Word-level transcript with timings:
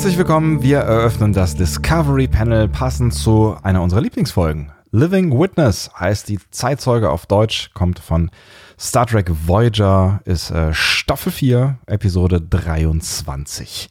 Herzlich 0.00 0.16
willkommen. 0.16 0.62
Wir 0.62 0.78
eröffnen 0.78 1.34
das 1.34 1.56
Discovery 1.56 2.26
Panel 2.26 2.68
passend 2.68 3.12
zu 3.12 3.54
einer 3.62 3.82
unserer 3.82 4.00
Lieblingsfolgen. 4.00 4.72
Living 4.92 5.38
Witness 5.38 5.90
heißt 5.94 6.26
die 6.30 6.38
Zeitzeuge 6.50 7.10
auf 7.10 7.26
Deutsch, 7.26 7.70
kommt 7.74 7.98
von 7.98 8.30
Star 8.78 9.04
Trek 9.04 9.30
Voyager, 9.46 10.22
ist 10.24 10.52
äh, 10.52 10.72
Staffel 10.72 11.30
4, 11.30 11.80
Episode 11.84 12.40
23. 12.40 13.90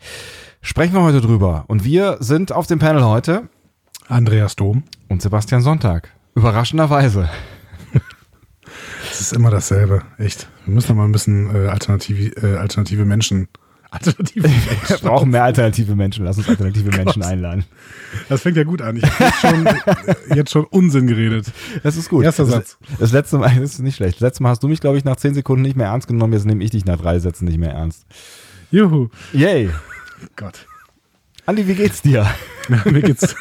Sprechen 0.63 0.95
wir 0.95 1.03
heute 1.03 1.21
drüber. 1.21 1.65
Und 1.67 1.83
wir 1.83 2.17
sind 2.21 2.53
auf 2.53 2.65
dem 2.65 2.79
Panel 2.79 3.03
heute 3.03 3.47
Andreas 4.07 4.55
Dom 4.55 4.85
und 5.09 5.21
Sebastian 5.21 5.61
Sonntag. 5.61 6.09
Überraschenderweise. 6.33 7.29
Es 9.11 9.21
ist 9.21 9.33
immer 9.33 9.51
dasselbe, 9.51 10.01
echt. 10.17 10.47
Wir 10.65 10.73
müssen 10.73 10.97
mal 10.97 11.05
ein 11.05 11.11
bisschen 11.11 11.53
äh, 11.53 11.67
alternative, 11.67 12.29
äh, 12.41 12.57
alternative 12.57 13.05
Menschen. 13.05 13.47
Alternative 13.91 14.47
Menschen. 14.47 14.69
Wir 14.87 14.97
brauchen 14.97 15.29
mehr 15.31 15.43
alternative 15.43 15.95
Menschen. 15.95 16.25
Lass 16.25 16.37
uns 16.37 16.47
alternative 16.47 16.89
Menschen 16.95 17.23
einladen. 17.23 17.65
Das 18.27 18.41
fängt 18.41 18.57
ja 18.57 18.63
gut 18.63 18.81
an. 18.81 18.97
Ich 18.97 19.03
habe 19.03 19.23
jetzt 19.23 19.41
schon, 19.41 19.65
äh, 19.65 20.35
jetzt 20.35 20.51
schon 20.51 20.65
Unsinn 20.65 21.07
geredet. 21.07 21.51
Das 21.81 21.97
ist 21.97 22.09
gut. 22.09 22.23
Erster 22.23 22.45
Satz. 22.45 22.77
Das, 22.99 23.11
letzte 23.11 23.37
Mal 23.39 23.49
das 23.59 23.73
ist 23.73 23.79
nicht 23.79 23.95
schlecht. 23.95 24.15
Das 24.15 24.21
letzte 24.21 24.43
Mal 24.43 24.49
hast 24.49 24.61
du 24.61 24.67
mich, 24.67 24.79
glaube 24.79 24.97
ich, 24.97 25.05
nach 25.05 25.15
zehn 25.15 25.33
Sekunden 25.33 25.63
nicht 25.63 25.75
mehr 25.75 25.87
ernst 25.87 26.07
genommen. 26.07 26.33
Jetzt 26.33 26.45
nehme 26.45 26.63
ich 26.63 26.71
dich 26.71 26.85
nach 26.85 26.99
drei 26.99 27.19
Sätzen 27.19 27.45
nicht 27.45 27.57
mehr 27.57 27.71
ernst. 27.71 28.05
Juhu. 28.69 29.09
Yay. 29.33 29.71
Gott. 30.35 30.67
Andi, 31.47 31.67
wie 31.67 31.75
geht's 31.75 32.03
dir? 32.03 32.27
mir 32.85 33.01
geht's. 33.01 33.35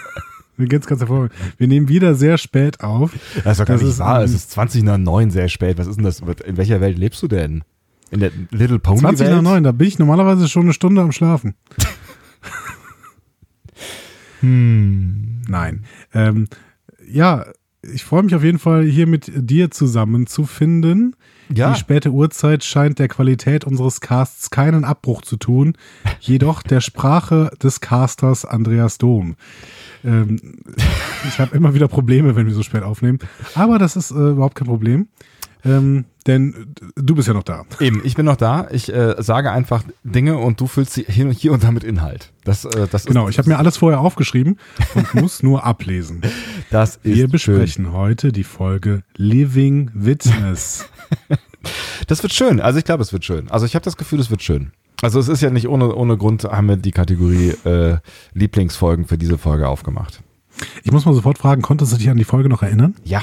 Mir 0.56 0.66
geht's 0.66 0.86
ganz 0.86 1.00
hervorragend. 1.00 1.32
Wir 1.58 1.68
nehmen 1.68 1.88
wieder 1.88 2.14
sehr 2.14 2.36
spät 2.38 2.80
auf. 2.80 3.12
Das 3.44 3.52
ist 3.52 3.60
doch 3.60 3.66
gar 3.66 3.76
das 3.76 3.82
nicht 3.82 3.92
ist, 3.92 3.98
wahr. 4.00 4.22
Es 4.22 4.32
ist 4.32 4.50
20 4.52 4.82
nach 4.82 4.98
9 4.98 5.30
sehr 5.30 5.48
spät. 5.48 5.78
Was 5.78 5.86
ist 5.86 5.96
denn 5.96 6.04
das? 6.04 6.20
In 6.20 6.56
welcher 6.56 6.80
Welt 6.80 6.98
lebst 6.98 7.22
du 7.22 7.28
denn? 7.28 7.62
In 8.10 8.20
der 8.20 8.30
Little 8.50 8.78
Pony 8.78 9.00
20 9.00 9.26
Welt? 9.26 9.36
nach 9.36 9.42
9, 9.42 9.64
da 9.64 9.72
bin 9.72 9.86
ich 9.86 9.98
normalerweise 9.98 10.48
schon 10.48 10.62
eine 10.62 10.72
Stunde 10.72 11.02
am 11.02 11.12
Schlafen. 11.12 11.54
hm. 14.40 15.42
Nein. 15.48 15.84
Ähm, 16.14 16.48
ja, 17.06 17.46
ich 17.82 18.04
freue 18.04 18.22
mich 18.22 18.34
auf 18.34 18.44
jeden 18.44 18.58
Fall, 18.58 18.84
hier 18.84 19.06
mit 19.06 19.30
dir 19.34 19.70
zusammen 19.70 20.26
zu 20.26 20.44
finden. 20.44 21.14
Ja. 21.54 21.72
Die 21.72 21.78
späte 21.78 22.10
Uhrzeit 22.10 22.62
scheint 22.62 22.98
der 22.98 23.08
Qualität 23.08 23.64
unseres 23.64 24.00
Casts 24.00 24.50
keinen 24.50 24.84
Abbruch 24.84 25.22
zu 25.22 25.36
tun, 25.36 25.74
jedoch 26.20 26.62
der 26.62 26.80
Sprache 26.80 27.50
des 27.62 27.80
Casters 27.80 28.44
Andreas 28.44 28.98
Dom. 28.98 29.36
Ähm, 30.04 30.38
ich 31.26 31.38
habe 31.38 31.56
immer 31.56 31.74
wieder 31.74 31.88
Probleme, 31.88 32.36
wenn 32.36 32.46
wir 32.46 32.54
so 32.54 32.62
spät 32.62 32.82
aufnehmen. 32.82 33.18
Aber 33.54 33.78
das 33.78 33.96
ist 33.96 34.10
äh, 34.10 34.30
überhaupt 34.30 34.56
kein 34.56 34.68
Problem. 34.68 35.08
Ähm, 35.64 36.04
denn 36.26 36.74
du 36.94 37.14
bist 37.14 37.26
ja 37.26 37.34
noch 37.34 37.42
da. 37.42 37.64
Eben, 37.80 38.02
ich 38.04 38.14
bin 38.14 38.26
noch 38.26 38.36
da. 38.36 38.68
Ich 38.70 38.92
äh, 38.92 39.14
sage 39.18 39.50
einfach 39.50 39.82
Dinge 40.04 40.36
und 40.36 40.60
du 40.60 40.66
füllst 40.66 40.92
sie 40.92 41.04
hier, 41.08 41.30
hier 41.30 41.52
und 41.52 41.64
da 41.64 41.70
mit 41.70 41.84
Inhalt. 41.84 42.32
Das, 42.44 42.64
äh, 42.64 42.86
das 42.90 43.06
genau, 43.06 43.26
ist, 43.26 43.34
ich 43.34 43.38
habe 43.38 43.48
mir 43.48 43.58
alles 43.58 43.76
vorher 43.78 44.00
aufgeschrieben 44.00 44.58
und 44.94 45.14
muss 45.14 45.42
nur 45.42 45.64
ablesen. 45.64 46.22
Das 46.70 46.96
ist 46.96 47.16
Wir 47.16 47.28
besprechen 47.28 47.86
schön. 47.86 47.92
heute 47.94 48.30
die 48.30 48.44
Folge 48.44 49.02
Living 49.16 49.90
Witness. 49.94 50.84
das 52.06 52.22
wird 52.22 52.34
schön. 52.34 52.60
Also 52.60 52.78
ich 52.78 52.84
glaube, 52.84 53.02
es 53.02 53.10
wird 53.10 53.24
schön. 53.24 53.50
Also 53.50 53.64
ich 53.64 53.74
habe 53.74 53.84
das 53.84 53.96
Gefühl, 53.96 54.20
es 54.20 54.30
wird 54.30 54.42
schön. 54.42 54.72
Also 55.00 55.18
es 55.18 55.28
ist 55.28 55.40
ja 55.40 55.48
nicht 55.48 55.68
ohne, 55.68 55.94
ohne 55.94 56.18
Grund, 56.18 56.44
haben 56.44 56.68
wir 56.68 56.76
die 56.76 56.90
Kategorie 56.90 57.54
äh, 57.64 57.98
Lieblingsfolgen 58.34 59.06
für 59.06 59.16
diese 59.16 59.38
Folge 59.38 59.66
aufgemacht. 59.66 60.22
Ich 60.82 60.92
muss 60.92 61.06
mal 61.06 61.14
sofort 61.14 61.38
fragen, 61.38 61.62
konntest 61.62 61.92
du 61.92 61.96
dich 61.96 62.10
an 62.10 62.16
die 62.16 62.24
Folge 62.24 62.48
noch 62.48 62.62
erinnern? 62.62 62.96
Ja, 63.04 63.22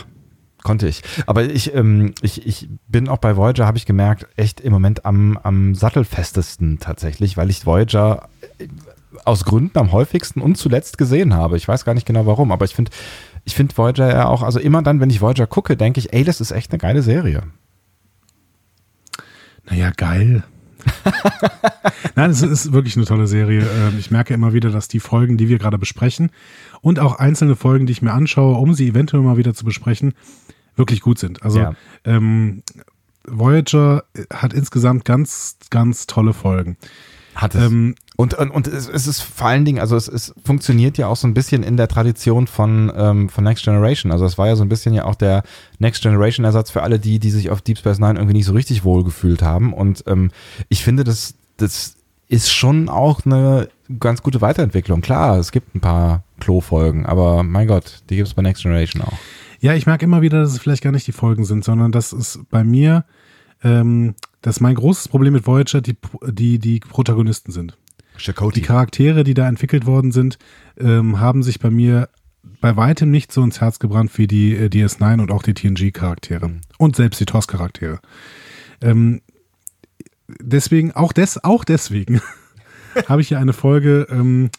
konnte 0.65 0.89
ich. 0.89 1.03
Aber 1.27 1.43
ich, 1.43 1.73
ähm, 1.73 2.13
ich, 2.21 2.45
ich 2.45 2.67
bin 2.89 3.07
auch 3.07 3.19
bei 3.19 3.37
Voyager, 3.37 3.65
habe 3.65 3.77
ich 3.77 3.85
gemerkt, 3.85 4.27
echt 4.35 4.59
im 4.59 4.73
Moment 4.73 5.05
am, 5.05 5.37
am 5.37 5.75
sattelfestesten 5.75 6.79
tatsächlich, 6.79 7.37
weil 7.37 7.49
ich 7.49 7.65
Voyager 7.65 8.27
äh, 8.57 8.67
aus 9.23 9.45
Gründen 9.45 9.77
am 9.77 9.93
häufigsten 9.93 10.41
und 10.41 10.57
zuletzt 10.57 10.97
gesehen 10.97 11.33
habe. 11.33 11.55
Ich 11.55 11.67
weiß 11.67 11.85
gar 11.85 11.93
nicht 11.93 12.05
genau 12.05 12.25
warum, 12.25 12.51
aber 12.51 12.65
ich 12.65 12.75
finde 12.75 12.91
ich 13.45 13.53
finde 13.55 13.77
Voyager 13.77 14.09
ja 14.09 14.27
auch, 14.27 14.41
also 14.41 14.59
immer 14.59 14.81
dann, 14.81 14.99
wenn 14.99 15.09
ich 15.11 15.21
Voyager 15.21 15.47
gucke, 15.47 15.77
denke 15.77 15.99
ich, 15.99 16.11
ey, 16.11 16.23
das 16.23 16.41
ist 16.41 16.51
echt 16.51 16.71
eine 16.71 16.79
geile 16.79 17.03
Serie. 17.03 17.43
Naja, 19.69 19.91
geil. 19.95 20.43
Nein, 22.15 22.31
es 22.31 22.41
ist 22.41 22.73
wirklich 22.73 22.95
eine 22.95 23.05
tolle 23.05 23.27
Serie. 23.27 23.61
Ähm, 23.61 23.97
ich 23.99 24.11
merke 24.11 24.33
immer 24.33 24.53
wieder, 24.53 24.71
dass 24.71 24.87
die 24.87 24.99
Folgen, 24.99 25.37
die 25.37 25.47
wir 25.47 25.59
gerade 25.59 25.77
besprechen 25.77 26.31
und 26.81 26.99
auch 26.99 27.19
einzelne 27.19 27.55
Folgen, 27.55 27.85
die 27.85 27.91
ich 27.91 28.01
mir 28.01 28.13
anschaue, 28.13 28.57
um 28.57 28.73
sie 28.73 28.89
eventuell 28.89 29.23
mal 29.23 29.37
wieder 29.37 29.53
zu 29.53 29.63
besprechen, 29.63 30.13
wirklich 30.75 31.01
gut 31.01 31.19
sind. 31.19 31.43
Also 31.43 31.59
ja. 31.59 31.73
ähm, 32.03 32.63
Voyager 33.27 34.03
hat 34.31 34.53
insgesamt 34.53 35.05
ganz, 35.05 35.57
ganz 35.69 36.07
tolle 36.07 36.33
Folgen. 36.33 36.77
Hat 37.35 37.53
es. 37.53 37.65
Ähm, 37.65 37.95
und, 38.15 38.33
und, 38.33 38.49
und 38.49 38.67
es, 38.67 38.87
ist 38.87 39.21
vor 39.21 39.47
allen 39.47 39.65
Dingen, 39.65 39.79
also 39.79 39.97
es, 39.97 40.07
es 40.07 40.33
funktioniert 40.43 40.97
ja 40.97 41.07
auch 41.07 41.17
so 41.17 41.27
ein 41.27 41.33
bisschen 41.33 41.63
in 41.63 41.75
der 41.75 41.89
Tradition 41.89 42.47
von, 42.47 42.91
ähm, 42.95 43.27
von 43.27 43.43
Next 43.43 43.65
Generation. 43.65 44.13
Also 44.13 44.25
es 44.25 44.37
war 44.37 44.47
ja 44.47 44.55
so 44.55 44.63
ein 44.63 44.69
bisschen 44.69 44.93
ja 44.93 45.03
auch 45.03 45.15
der 45.15 45.43
Next 45.79 46.01
Generation 46.01 46.45
Ersatz 46.45 46.71
für 46.71 46.81
alle 46.81 46.97
die, 46.97 47.19
die 47.19 47.31
sich 47.31 47.49
auf 47.49 47.61
Deep 47.61 47.77
Space 47.77 47.99
Nine 47.99 48.15
irgendwie 48.15 48.35
nicht 48.35 48.45
so 48.45 48.53
richtig 48.53 48.85
wohl 48.85 49.03
gefühlt 49.03 49.41
haben. 49.41 49.73
Und 49.73 50.05
ähm, 50.07 50.31
ich 50.69 50.81
finde, 50.81 51.03
das, 51.03 51.35
das 51.57 51.97
ist 52.29 52.53
schon 52.53 52.87
auch 52.87 53.25
eine 53.25 53.67
ganz 53.99 54.23
gute 54.23 54.39
Weiterentwicklung. 54.39 55.01
Klar, 55.01 55.37
es 55.37 55.51
gibt 55.51 55.75
ein 55.75 55.81
paar 55.81 56.23
Klo-Folgen, 56.39 57.05
aber 57.05 57.43
mein 57.43 57.67
Gott, 57.67 58.03
die 58.09 58.15
gibt 58.15 58.29
es 58.29 58.33
bei 58.33 58.41
Next 58.43 58.63
Generation 58.63 59.01
auch. 59.01 59.17
Ja, 59.65 59.73
ich 59.73 59.87
merke 59.87 60.05
immer 60.05 60.21
wieder, 60.21 60.41
dass 60.41 60.51
es 60.51 60.59
vielleicht 60.59 60.83
gar 60.83 60.91
nicht 60.91 61.07
die 61.07 61.11
Folgen 61.11 61.43
sind, 61.43 61.63
sondern 61.63 61.91
dass 61.91 62.13
es 62.13 62.39
bei 62.51 62.63
mir, 62.63 63.03
ähm, 63.63 64.13
dass 64.43 64.59
mein 64.59 64.75
großes 64.75 65.07
Problem 65.07 65.33
mit 65.33 65.47
Voyager 65.47 65.81
die, 65.81 65.97
die, 66.27 66.59
die 66.59 66.79
Protagonisten 66.81 67.51
sind. 67.51 67.75
Chakotay. 68.15 68.59
Die 68.59 68.61
Charaktere, 68.61 69.23
die 69.23 69.33
da 69.33 69.47
entwickelt 69.47 69.87
worden 69.87 70.11
sind, 70.11 70.37
ähm, 70.77 71.19
haben 71.19 71.41
sich 71.41 71.59
bei 71.59 71.71
mir 71.71 72.09
bei 72.61 72.77
weitem 72.77 73.09
nicht 73.09 73.31
so 73.31 73.41
ins 73.41 73.59
Herz 73.59 73.79
gebrannt 73.79 74.15
wie 74.19 74.27
die 74.27 74.55
äh, 74.55 74.67
DS9 74.67 75.19
und 75.19 75.31
auch 75.31 75.41
die 75.41 75.55
TNG-Charaktere. 75.55 76.47
Mhm. 76.47 76.61
Und 76.77 76.95
selbst 76.95 77.19
die 77.19 77.25
TOS-Charaktere. 77.25 78.01
Ähm, 78.81 79.21
deswegen, 80.27 80.91
auch, 80.91 81.11
des, 81.11 81.43
auch 81.43 81.63
deswegen 81.63 82.21
habe 83.07 83.21
ich 83.21 83.29
hier 83.29 83.39
eine 83.39 83.53
Folge 83.53 84.05
ähm, 84.11 84.51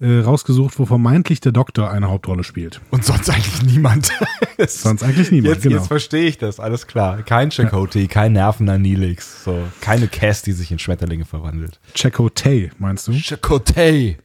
äh, 0.00 0.18
rausgesucht, 0.18 0.78
wo 0.78 0.86
vermeintlich 0.86 1.40
der 1.40 1.52
Doktor 1.52 1.90
eine 1.90 2.08
Hauptrolle 2.08 2.44
spielt. 2.44 2.80
Und 2.90 3.04
sonst 3.04 3.30
eigentlich 3.30 3.62
niemand. 3.62 4.10
sonst 4.66 5.02
eigentlich 5.02 5.30
niemand, 5.30 5.54
jetzt, 5.54 5.62
genau. 5.62 5.76
Jetzt 5.76 5.88
verstehe 5.88 6.26
ich 6.26 6.38
das, 6.38 6.60
alles 6.60 6.86
klar. 6.86 7.22
Kein 7.22 7.50
Chakotay, 7.50 8.02
ja. 8.02 8.08
kein 8.08 8.32
nervender 8.32 8.78
Nilix, 8.78 9.44
so. 9.44 9.62
keine 9.80 10.08
Cass, 10.08 10.42
die 10.42 10.52
sich 10.52 10.70
in 10.72 10.78
Schmetterlinge 10.78 11.24
verwandelt. 11.24 11.80
Chakotay, 11.94 12.70
meinst 12.78 13.08
du? 13.08 13.12
Chakotay. 13.12 14.18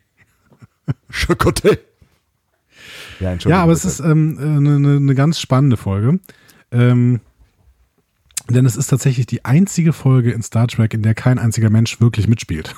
Chakotay. 1.11 1.77
Ja, 3.19 3.35
ja, 3.35 3.63
aber 3.63 3.73
bitte. 3.73 3.87
es 3.87 3.93
ist 3.93 3.99
ähm, 3.99 4.37
eine, 4.39 4.75
eine 4.75 4.99
ne 4.99 5.15
ganz 5.15 5.39
spannende 5.39 5.77
Folge. 5.77 6.19
Ähm, 6.71 7.19
denn 8.49 8.65
es 8.65 8.75
ist 8.75 8.87
tatsächlich 8.87 9.27
die 9.27 9.45
einzige 9.45 9.93
Folge 9.93 10.31
in 10.31 10.41
Star 10.41 10.67
Trek, 10.67 10.93
in 10.95 11.03
der 11.03 11.13
kein 11.13 11.37
einziger 11.37 11.69
Mensch 11.69 12.01
wirklich 12.01 12.27
mitspielt 12.27 12.73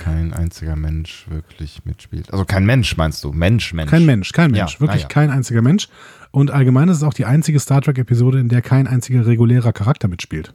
kein 0.00 0.32
einziger 0.32 0.76
Mensch 0.76 1.26
wirklich 1.28 1.84
mitspielt. 1.84 2.32
Also 2.32 2.44
kein 2.44 2.64
Mensch, 2.64 2.96
meinst 2.96 3.22
du? 3.22 3.32
Mensch, 3.32 3.72
Mensch. 3.72 3.90
Kein 3.90 4.06
Mensch, 4.06 4.32
kein 4.32 4.50
Mensch. 4.50 4.74
Ja, 4.74 4.80
wirklich 4.80 5.02
ja. 5.02 5.08
kein 5.08 5.30
einziger 5.30 5.62
Mensch. 5.62 5.88
Und 6.32 6.50
allgemein 6.50 6.88
ist 6.88 6.98
es 6.98 7.02
auch 7.02 7.14
die 7.14 7.26
einzige 7.26 7.60
Star 7.60 7.82
Trek-Episode, 7.82 8.40
in 8.40 8.48
der 8.48 8.62
kein 8.62 8.86
einziger 8.86 9.26
regulärer 9.26 9.72
Charakter 9.72 10.08
mitspielt. 10.08 10.54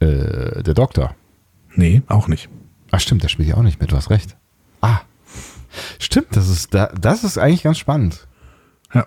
Äh, 0.00 0.62
der 0.62 0.74
Doktor. 0.74 1.16
Nee, 1.74 2.02
auch 2.08 2.28
nicht. 2.28 2.48
Ach 2.90 3.00
stimmt, 3.00 3.22
der 3.22 3.28
spielt 3.28 3.48
ja 3.48 3.56
auch 3.56 3.62
nicht 3.62 3.80
mit, 3.80 3.90
du 3.90 3.96
hast 3.96 4.10
recht. 4.10 4.36
Ah. 4.80 5.00
Stimmt, 5.98 6.36
das 6.36 6.48
ist, 6.50 6.74
das 6.74 7.24
ist 7.24 7.38
eigentlich 7.38 7.62
ganz 7.62 7.78
spannend. 7.78 8.28
Ja. 8.92 9.06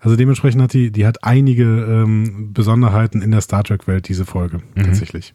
Also 0.00 0.16
dementsprechend 0.16 0.60
hat 0.60 0.74
die, 0.74 0.90
die 0.90 1.06
hat 1.06 1.24
einige 1.24 1.64
ähm, 1.64 2.52
Besonderheiten 2.52 3.22
in 3.22 3.30
der 3.30 3.40
Star 3.40 3.64
Trek-Welt, 3.64 4.08
diese 4.08 4.26
Folge, 4.26 4.60
mhm. 4.74 4.82
tatsächlich. 4.82 5.32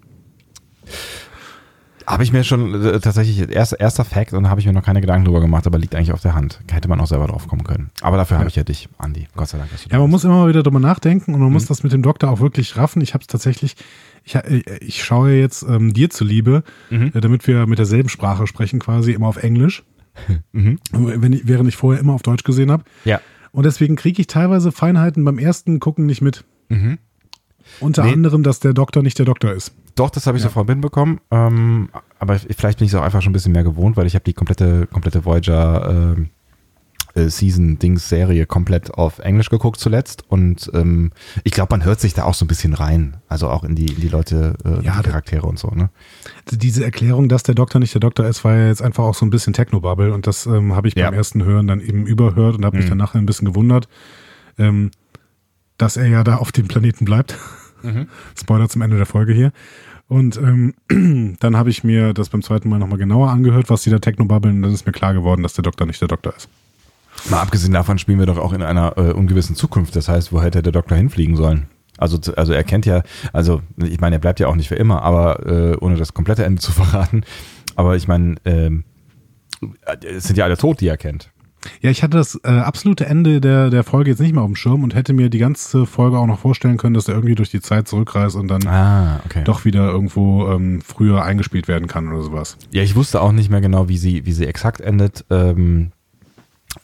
Habe 2.07 2.23
ich 2.23 2.31
mir 2.31 2.45
schon 2.45 2.85
äh, 2.85 3.01
tatsächlich, 3.01 3.49
erst, 3.49 3.77
erster 3.77 4.05
Fact 4.05 4.31
und 4.31 4.49
habe 4.49 4.61
ich 4.61 4.65
mir 4.65 4.71
noch 4.71 4.83
keine 4.83 5.01
Gedanken 5.01 5.25
drüber 5.25 5.41
gemacht, 5.41 5.67
aber 5.67 5.77
liegt 5.77 5.93
eigentlich 5.93 6.13
auf 6.13 6.21
der 6.21 6.35
Hand. 6.35 6.61
Hätte 6.71 6.87
man 6.87 7.01
auch 7.01 7.07
selber 7.07 7.27
drauf 7.27 7.49
kommen 7.49 7.65
können. 7.65 7.89
Aber 7.99 8.15
dafür 8.15 8.35
ja. 8.35 8.39
habe 8.39 8.49
ich 8.49 8.55
ja 8.55 8.63
dich, 8.63 8.87
Andi. 8.97 9.27
Gott 9.35 9.49
sei 9.49 9.57
Dank. 9.57 9.69
Ja, 9.91 9.99
man 9.99 10.09
muss 10.09 10.23
immer 10.23 10.35
mal 10.35 10.47
wieder 10.47 10.63
drüber 10.63 10.79
nachdenken 10.79 11.33
und 11.33 11.41
man 11.41 11.49
mhm. 11.49 11.53
muss 11.53 11.65
das 11.65 11.83
mit 11.83 11.91
dem 11.91 12.03
Doktor 12.03 12.29
auch 12.31 12.39
wirklich 12.39 12.77
raffen. 12.77 13.01
Ich 13.01 13.13
habe 13.13 13.23
es 13.23 13.27
tatsächlich, 13.27 13.75
ich, 14.23 14.35
äh, 14.35 14.61
ich 14.79 15.03
schaue 15.03 15.33
jetzt 15.33 15.63
ähm, 15.63 15.93
dir 15.93 16.09
zuliebe, 16.09 16.63
mhm. 16.89 17.11
äh, 17.13 17.19
damit 17.19 17.45
wir 17.45 17.67
mit 17.67 17.77
derselben 17.77 18.07
Sprache 18.07 18.47
sprechen, 18.47 18.79
quasi 18.79 19.11
immer 19.11 19.27
auf 19.27 19.43
Englisch. 19.43 19.83
Mhm. 20.51 20.79
Ich, 20.91 21.47
während 21.47 21.69
ich 21.69 21.75
vorher 21.75 22.01
immer 22.01 22.13
auf 22.13 22.23
Deutsch 22.23 22.43
gesehen 22.43 22.71
habe. 22.71 22.83
Ja. 23.05 23.21
Und 23.51 23.67
deswegen 23.67 23.95
kriege 23.95 24.19
ich 24.19 24.25
teilweise 24.25 24.71
Feinheiten 24.71 25.23
beim 25.23 25.37
ersten 25.37 25.79
Gucken 25.79 26.07
nicht 26.07 26.21
mit. 26.23 26.43
Mhm. 26.69 26.97
Unter 27.79 28.03
nee. 28.03 28.13
anderem, 28.13 28.41
dass 28.41 28.59
der 28.59 28.73
Doktor 28.73 29.03
nicht 29.03 29.19
der 29.19 29.27
Doktor 29.27 29.53
ist. 29.53 29.73
Doch, 29.97 30.09
das 30.09 30.27
habe 30.27 30.37
ich 30.37 30.43
ja. 30.43 30.49
sofort 30.49 30.67
mitbekommen. 30.67 31.19
Ähm, 31.31 31.89
aber 32.19 32.39
vielleicht 32.39 32.79
bin 32.79 32.85
ich 32.85 32.93
es 32.93 32.99
auch 32.99 33.03
einfach 33.03 33.21
schon 33.21 33.31
ein 33.31 33.33
bisschen 33.33 33.51
mehr 33.51 33.63
gewohnt, 33.63 33.97
weil 33.97 34.07
ich 34.07 34.15
habe 34.15 34.23
die 34.23 34.33
komplette, 34.33 34.87
komplette 34.87 35.25
Voyager 35.25 36.15
äh, 36.15 36.23
Season-Dings-Serie 37.29 38.45
komplett 38.45 38.93
auf 38.93 39.19
Englisch 39.19 39.49
geguckt 39.49 39.79
zuletzt 39.79 40.23
und 40.29 40.69
ähm, 40.73 41.11
ich 41.43 41.51
glaube, 41.51 41.69
man 41.71 41.83
hört 41.83 41.99
sich 41.99 42.13
da 42.13 42.23
auch 42.23 42.33
so 42.33 42.45
ein 42.45 42.47
bisschen 42.47 42.73
rein, 42.73 43.17
also 43.27 43.49
auch 43.49 43.63
in 43.63 43.75
die, 43.75 43.87
in 43.87 44.01
die 44.01 44.07
Leute, 44.07 44.55
äh, 44.63 44.85
ja, 44.85 45.01
die 45.01 45.09
Charaktere 45.09 45.47
und 45.47 45.57
so. 45.57 45.69
Ne? 45.69 45.89
Diese 46.51 46.83
Erklärung, 46.83 47.27
dass 47.29 47.43
der 47.43 47.55
Doktor 47.55 47.79
nicht 47.79 47.93
der 47.93 48.01
Doktor 48.01 48.27
ist, 48.27 48.43
war 48.43 48.55
ja 48.55 48.67
jetzt 48.67 48.81
einfach 48.81 49.03
auch 49.03 49.15
so 49.15 49.25
ein 49.25 49.29
bisschen 49.29 49.53
Technobubble 49.53 50.13
und 50.13 50.27
das 50.27 50.45
ähm, 50.45 50.75
habe 50.75 50.87
ich 50.87 50.95
beim 50.95 51.05
ja. 51.05 51.11
ersten 51.11 51.43
Hören 51.43 51.67
dann 51.67 51.81
eben 51.81 52.05
überhört 52.05 52.55
und 52.55 52.65
habe 52.65 52.77
mich 52.77 52.85
mhm. 52.85 52.89
dann 52.91 52.97
nachher 52.99 53.19
ein 53.19 53.25
bisschen 53.25 53.47
gewundert, 53.47 53.87
ähm, 54.57 54.91
dass 55.77 55.97
er 55.97 56.07
ja 56.07 56.23
da 56.23 56.37
auf 56.37 56.51
dem 56.51 56.67
Planeten 56.67 57.05
bleibt. 57.05 57.37
Mhm. 57.81 58.07
Spoiler 58.39 58.69
zum 58.69 58.81
Ende 58.81 58.97
der 58.97 59.05
Folge 59.05 59.33
hier. 59.33 59.51
Und 60.07 60.37
ähm, 60.37 60.73
dann 61.39 61.57
habe 61.57 61.69
ich 61.69 61.83
mir 61.83 62.13
das 62.13 62.29
beim 62.29 62.41
zweiten 62.41 62.69
Mal 62.69 62.79
nochmal 62.79 62.97
genauer 62.97 63.29
angehört, 63.29 63.69
was 63.69 63.83
die 63.83 63.89
da 63.89 63.99
Techno 63.99 64.25
babbeln, 64.25 64.57
und 64.57 64.61
dann 64.61 64.73
ist 64.73 64.85
mir 64.85 64.93
klar 64.93 65.13
geworden, 65.13 65.43
dass 65.43 65.53
der 65.53 65.63
Doktor 65.63 65.85
nicht 65.85 65.99
der 66.01 66.07
Doktor 66.07 66.33
ist. 66.35 66.49
Mal 67.29 67.41
abgesehen 67.41 67.73
davon 67.73 67.97
spielen 67.97 68.19
wir 68.19 68.25
doch 68.25 68.37
auch 68.37 68.53
in 68.53 68.61
einer 68.61 68.97
äh, 68.97 69.11
ungewissen 69.11 69.55
Zukunft. 69.55 69.95
Das 69.95 70.07
heißt, 70.07 70.31
wo 70.31 70.41
hätte 70.41 70.61
der 70.61 70.71
Doktor 70.71 70.95
hinfliegen 70.95 71.35
sollen? 71.35 71.67
Also, 71.97 72.19
also 72.35 72.53
er 72.53 72.63
kennt 72.63 72.85
ja, 72.85 73.01
also 73.33 73.61
ich 73.77 73.99
meine, 73.99 74.17
er 74.17 74.19
bleibt 74.19 74.39
ja 74.39 74.47
auch 74.47 74.55
nicht 74.55 74.67
für 74.67 74.75
immer, 74.75 75.01
aber 75.01 75.45
äh, 75.45 75.75
ohne 75.77 75.97
das 75.97 76.13
komplette 76.13 76.45
Ende 76.45 76.61
zu 76.61 76.71
verraten. 76.71 77.23
Aber 77.75 77.95
ich 77.95 78.07
meine, 78.07 78.35
ähm, 78.45 78.83
es 80.03 80.25
sind 80.25 80.37
ja 80.37 80.45
alle 80.45 80.57
tot, 80.57 80.79
die 80.79 80.87
er 80.87 80.97
kennt. 80.97 81.31
Ja, 81.81 81.89
ich 81.89 82.03
hatte 82.03 82.17
das 82.17 82.39
äh, 82.43 82.49
absolute 82.49 83.05
Ende 83.05 83.41
der, 83.41 83.69
der 83.69 83.83
Folge 83.83 84.11
jetzt 84.11 84.19
nicht 84.19 84.33
mehr 84.33 84.41
auf 84.41 84.47
dem 84.47 84.55
Schirm 84.55 84.83
und 84.83 84.95
hätte 84.95 85.13
mir 85.13 85.29
die 85.29 85.37
ganze 85.37 85.85
Folge 85.85 86.17
auch 86.17 86.27
noch 86.27 86.39
vorstellen 86.39 86.77
können, 86.77 86.93
dass 86.93 87.07
er 87.07 87.15
irgendwie 87.15 87.35
durch 87.35 87.49
die 87.49 87.61
Zeit 87.61 87.87
zurückreist 87.87 88.35
und 88.35 88.47
dann 88.47 88.65
ah, 88.67 89.21
okay. 89.25 89.43
doch 89.43 89.65
wieder 89.65 89.89
irgendwo 89.89 90.47
ähm, 90.47 90.81
früher 90.81 91.23
eingespielt 91.23 91.67
werden 91.67 91.87
kann 91.87 92.07
oder 92.11 92.23
sowas. 92.23 92.57
Ja, 92.71 92.83
ich 92.83 92.95
wusste 92.95 93.21
auch 93.21 93.31
nicht 93.31 93.49
mehr 93.49 93.61
genau, 93.61 93.89
wie 93.89 93.97
sie, 93.97 94.25
wie 94.25 94.33
sie 94.33 94.45
exakt 94.45 94.81
endet. 94.81 95.25
Ähm, 95.29 95.91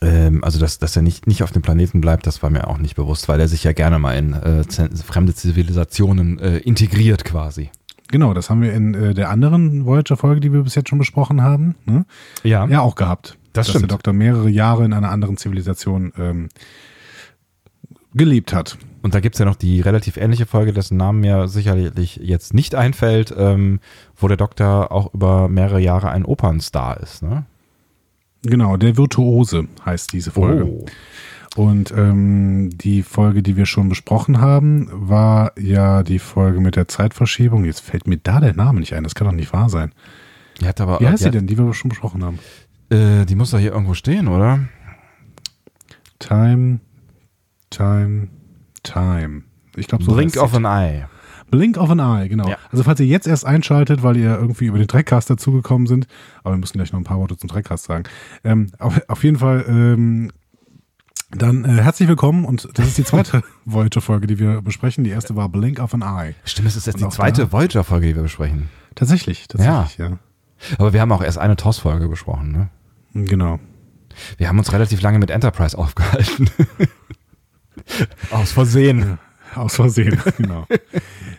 ähm, 0.01 0.43
also, 0.43 0.59
dass, 0.59 0.79
dass 0.79 0.95
er 0.95 1.01
nicht, 1.01 1.27
nicht 1.27 1.43
auf 1.43 1.51
dem 1.51 1.61
Planeten 1.61 2.01
bleibt, 2.01 2.25
das 2.27 2.41
war 2.41 2.49
mir 2.49 2.67
auch 2.67 2.77
nicht 2.77 2.95
bewusst, 2.95 3.27
weil 3.29 3.39
er 3.39 3.47
sich 3.47 3.63
ja 3.63 3.73
gerne 3.73 3.99
mal 3.99 4.13
in 4.13 4.33
äh, 4.33 4.63
fremde 4.95 5.33
Zivilisationen 5.33 6.39
äh, 6.39 6.57
integriert 6.57 7.25
quasi. 7.25 7.69
Genau, 8.09 8.33
das 8.33 8.49
haben 8.49 8.61
wir 8.61 8.73
in 8.73 8.93
äh, 8.93 9.13
der 9.13 9.29
anderen 9.29 9.85
Voyager-Folge, 9.85 10.39
die 10.39 10.53
wir 10.53 10.63
bis 10.63 10.75
jetzt 10.75 10.89
schon 10.89 10.99
besprochen 10.99 11.41
haben, 11.41 11.75
ne? 11.85 12.05
ja. 12.43 12.65
ja 12.67 12.81
auch 12.81 12.95
gehabt. 12.95 13.37
Das 13.53 13.67
dass 13.67 13.69
stimmt. 13.69 13.83
der 13.83 13.89
Doktor 13.89 14.13
mehrere 14.13 14.49
Jahre 14.49 14.85
in 14.85 14.93
einer 14.93 15.09
anderen 15.09 15.37
Zivilisation 15.37 16.11
ähm, 16.17 16.49
gelebt 18.13 18.53
hat. 18.53 18.77
Und 19.01 19.13
da 19.13 19.19
gibt 19.19 19.35
es 19.35 19.39
ja 19.39 19.45
noch 19.45 19.55
die 19.55 19.81
relativ 19.81 20.17
ähnliche 20.17 20.45
Folge, 20.45 20.71
dessen 20.71 20.97
Namen 20.97 21.19
mir 21.19 21.47
sicherlich 21.47 22.17
jetzt 22.17 22.53
nicht 22.53 22.73
einfällt, 22.75 23.33
ähm, 23.37 23.79
wo 24.15 24.27
der 24.27 24.37
Doktor 24.37 24.91
auch 24.91 25.13
über 25.13 25.49
mehrere 25.49 25.79
Jahre 25.79 26.09
ein 26.09 26.25
Opernstar 26.25 26.99
ist, 27.01 27.21
ne? 27.21 27.45
Genau, 28.45 28.75
der 28.75 28.97
Virtuose 28.97 29.67
heißt 29.85 30.11
diese 30.11 30.31
Folge. 30.31 30.65
Oh. 30.65 30.85
Und 31.55 31.91
ähm, 31.91 32.71
die 32.73 33.03
Folge, 33.03 33.43
die 33.43 33.55
wir 33.55 33.65
schon 33.65 33.87
besprochen 33.87 34.41
haben, 34.41 34.89
war 34.91 35.53
ja 35.57 36.03
die 36.03 36.19
Folge 36.19 36.59
mit 36.59 36.75
der 36.75 36.87
Zeitverschiebung. 36.87 37.63
Jetzt 37.63 37.81
fällt 37.81 38.07
mir 38.07 38.17
da 38.17 38.39
der 38.39 38.55
Name 38.55 38.79
nicht 38.79 38.93
ein, 38.95 39.03
das 39.03 39.15
kann 39.15 39.27
doch 39.27 39.33
nicht 39.33 39.53
wahr 39.53 39.69
sein. 39.69 39.93
Die 40.59 40.67
hat 40.67 40.81
aber, 40.81 40.99
Wie 40.99 41.07
heißt 41.07 41.25
die, 41.25 41.31
denn, 41.31 41.47
die 41.47 41.57
wir 41.57 41.73
schon 41.73 41.89
besprochen 41.89 42.23
haben? 42.23 42.39
Äh, 42.89 43.25
die 43.25 43.35
muss 43.35 43.51
doch 43.51 43.59
hier 43.59 43.71
irgendwo 43.71 43.93
stehen, 43.93 44.27
oder? 44.27 44.59
Time, 46.19 46.79
Time, 47.69 48.27
Time. 48.83 49.43
Ich 49.75 49.87
glaube, 49.87 50.03
so 50.03 50.13
Blink 50.13 50.37
of 50.37 50.53
an 50.53 50.65
Eye. 50.65 51.05
Blink 51.49 51.77
of 51.77 51.89
an 51.89 51.99
Eye, 51.99 52.29
genau. 52.29 52.47
Ja. 52.47 52.57
Also 52.71 52.83
falls 52.83 52.99
ihr 52.99 53.05
jetzt 53.05 53.27
erst 53.27 53.45
einschaltet, 53.45 54.03
weil 54.03 54.17
ihr 54.17 54.35
irgendwie 54.35 54.65
über 54.65 54.77
den 54.77 54.87
Trackcast 54.87 55.29
dazugekommen 55.29 55.87
sind, 55.87 56.07
aber 56.43 56.55
wir 56.55 56.59
müssen 56.59 56.77
gleich 56.77 56.91
noch 56.91 56.99
ein 56.99 57.03
paar 57.03 57.19
Worte 57.19 57.37
zum 57.37 57.49
Trackcast 57.49 57.85
sagen. 57.85 58.05
Ähm, 58.43 58.71
auf, 58.79 59.01
auf, 59.07 59.23
jeden 59.23 59.37
Fall, 59.37 59.65
ähm, 59.67 60.31
dann 61.31 61.65
äh, 61.65 61.81
herzlich 61.81 62.07
willkommen 62.07 62.45
und 62.45 62.69
das 62.73 62.87
ist 62.87 62.97
die 62.97 63.03
zweite 63.03 63.43
Voyager-Folge, 63.65 64.27
die 64.27 64.39
wir 64.39 64.61
besprechen. 64.61 65.03
Die 65.03 65.09
erste 65.09 65.35
war 65.35 65.49
Blink 65.49 65.79
of 65.79 65.93
an 65.93 66.01
Eye. 66.01 66.35
Stimmt, 66.43 66.69
es 66.69 66.75
ist 66.75 66.87
jetzt 66.87 67.01
und 67.01 67.11
die 67.11 67.15
zweite 67.15 67.51
Voyager-Folge, 67.51 68.07
die 68.07 68.15
wir 68.15 68.23
besprechen. 68.23 68.69
Tatsächlich, 68.95 69.47
tatsächlich, 69.47 69.97
ja. 69.97 70.09
ja. 70.09 70.17
Aber 70.77 70.93
wir 70.93 71.01
haben 71.01 71.11
auch 71.11 71.23
erst 71.23 71.37
eine 71.37 71.55
TOS-Folge 71.55 72.07
besprochen, 72.07 72.51
ne? 72.51 72.69
Genau. 73.13 73.59
Wir 74.37 74.47
haben 74.47 74.59
uns 74.59 74.71
relativ 74.71 75.01
lange 75.01 75.19
mit 75.19 75.29
Enterprise 75.29 75.77
aufgehalten. 75.77 76.49
Aus 78.31 78.51
Versehen. 78.51 79.17
Aus 79.55 79.75
Versehen, 79.75 80.19
genau. 80.37 80.65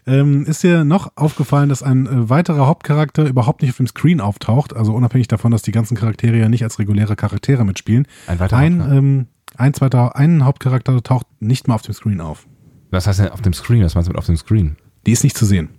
ähm, 0.07 0.45
ist 0.45 0.63
dir 0.63 0.85
noch 0.85 1.13
aufgefallen, 1.17 1.69
dass 1.69 1.83
ein 1.83 2.07
äh, 2.07 2.31
weiterer 2.31 2.69
Hauptcharakter 2.69 3.25
überhaupt 3.27 3.63
nicht 3.63 3.73
auf 3.73 3.79
dem 3.79 3.89
Screen 3.89 4.21
auftaucht? 4.21 4.75
Also 4.75 4.95
unabhängig 4.95 5.27
davon, 5.27 5.51
dass 5.51 5.63
die 5.63 5.73
ganzen 5.73 5.97
Charaktere 5.97 6.37
ja 6.37 6.49
nicht 6.49 6.63
als 6.63 6.79
reguläre 6.79 7.17
Charaktere 7.17 7.65
mitspielen. 7.65 8.07
Ein 8.29 8.39
weiterer 8.39 8.59
ein, 8.59 8.81
ähm, 8.81 9.27
ein, 9.57 9.75
zweiter, 9.75 10.15
ein 10.15 10.45
Hauptcharakter 10.45 11.03
taucht 11.03 11.27
nicht 11.41 11.67
mal 11.67 11.75
auf 11.75 11.83
dem 11.83 11.95
Screen 11.95 12.21
auf. 12.21 12.47
Was 12.91 13.09
heißt 13.09 13.19
denn 13.19 13.29
auf 13.31 13.43
dem 13.43 13.53
Screen? 13.53 13.83
Was 13.83 13.97
meinst 13.97 14.09
du 14.09 14.13
mit 14.13 14.19
auf 14.19 14.27
dem 14.27 14.37
Screen? 14.37 14.77
Die 15.07 15.13
ist 15.13 15.25
nicht 15.25 15.37
zu 15.37 15.45
sehen. 15.45 15.71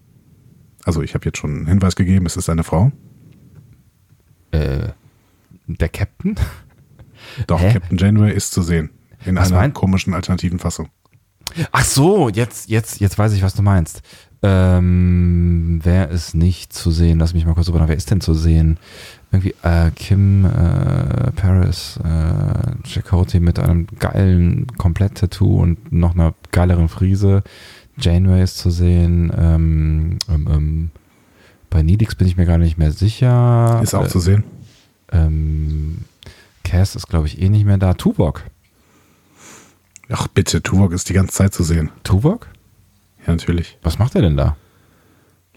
Also 0.83 1.01
ich 1.01 1.13
habe 1.13 1.25
jetzt 1.25 1.37
schon 1.37 1.51
einen 1.51 1.67
Hinweis 1.67 1.95
gegeben, 1.95 2.25
es 2.25 2.35
ist 2.35 2.49
eine 2.49 2.63
Frau. 2.63 2.91
Äh, 4.55 4.93
der 5.67 5.89
Captain? 5.89 6.35
Doch, 7.47 7.59
Hä? 7.59 7.73
Captain 7.73 7.97
Janeway 7.97 8.33
ist 8.33 8.53
zu 8.53 8.61
sehen. 8.61 8.91
In 9.25 9.35
was 9.35 9.47
einer 9.47 9.61
mein? 9.61 9.73
komischen 9.73 10.13
alternativen 10.13 10.59
Fassung. 10.59 10.89
Ach 11.71 11.85
so, 11.85 12.29
jetzt, 12.29 12.69
jetzt, 12.69 12.99
jetzt 12.99 13.17
weiß 13.17 13.33
ich, 13.33 13.41
was 13.41 13.53
du 13.53 13.61
meinst. 13.61 14.01
Ähm, 14.43 15.79
wer 15.83 16.09
ist 16.09 16.35
nicht 16.35 16.73
zu 16.73 16.91
sehen? 16.91 17.19
Lass 17.19 17.33
mich 17.33 17.45
mal 17.45 17.53
kurz 17.53 17.67
drüber 17.67 17.87
Wer 17.87 17.95
ist 17.95 18.11
denn 18.11 18.21
zu 18.21 18.33
sehen? 18.33 18.77
Irgendwie 19.31 19.55
äh, 19.63 19.91
Kim 19.95 20.45
äh, 20.45 21.31
Paris, 21.31 21.99
äh, 22.03 22.87
Chakotay 22.87 23.39
mit 23.39 23.57
einem 23.57 23.87
geilen 23.99 24.67
Komplett-Tattoo 24.77 25.61
und 25.61 25.91
noch 25.91 26.13
einer 26.13 26.33
geileren 26.51 26.89
Frise. 26.89 27.43
Janeway 27.97 28.43
ist 28.43 28.57
zu 28.57 28.69
sehen. 28.69 29.31
Ähm, 29.35 30.19
ähm, 30.29 30.47
ähm, 30.51 30.91
bei 31.75 31.83
Nidix 31.83 32.15
bin 32.15 32.25
ich 32.25 32.37
mir 32.37 32.45
gar 32.45 32.57
nicht 32.57 32.77
mehr 32.77 32.93
sicher. 32.93 33.81
Ist 33.83 33.93
auch 33.93 34.05
äh, 34.05 34.07
zu 34.07 34.21
sehen. 34.21 34.45
Ähm, 35.11 36.05
Cass 36.63 36.95
ist, 36.95 37.09
glaube 37.09 37.27
ich, 37.27 37.41
eh 37.41 37.49
nicht 37.49 37.65
mehr 37.65 37.77
da. 37.77 37.95
Tuvok. 37.95 38.43
Ach 40.07 40.29
bitte, 40.29 40.63
Tuvok 40.63 40.93
ist 40.93 41.09
die 41.09 41.13
ganze 41.13 41.33
Zeit 41.33 41.53
zu 41.53 41.63
sehen. 41.63 41.91
Tuvok? 42.03 42.47
Ja, 43.27 43.33
natürlich. 43.33 43.77
Was 43.83 43.99
macht 43.99 44.15
er 44.15 44.21
denn 44.21 44.37
da? 44.37 44.55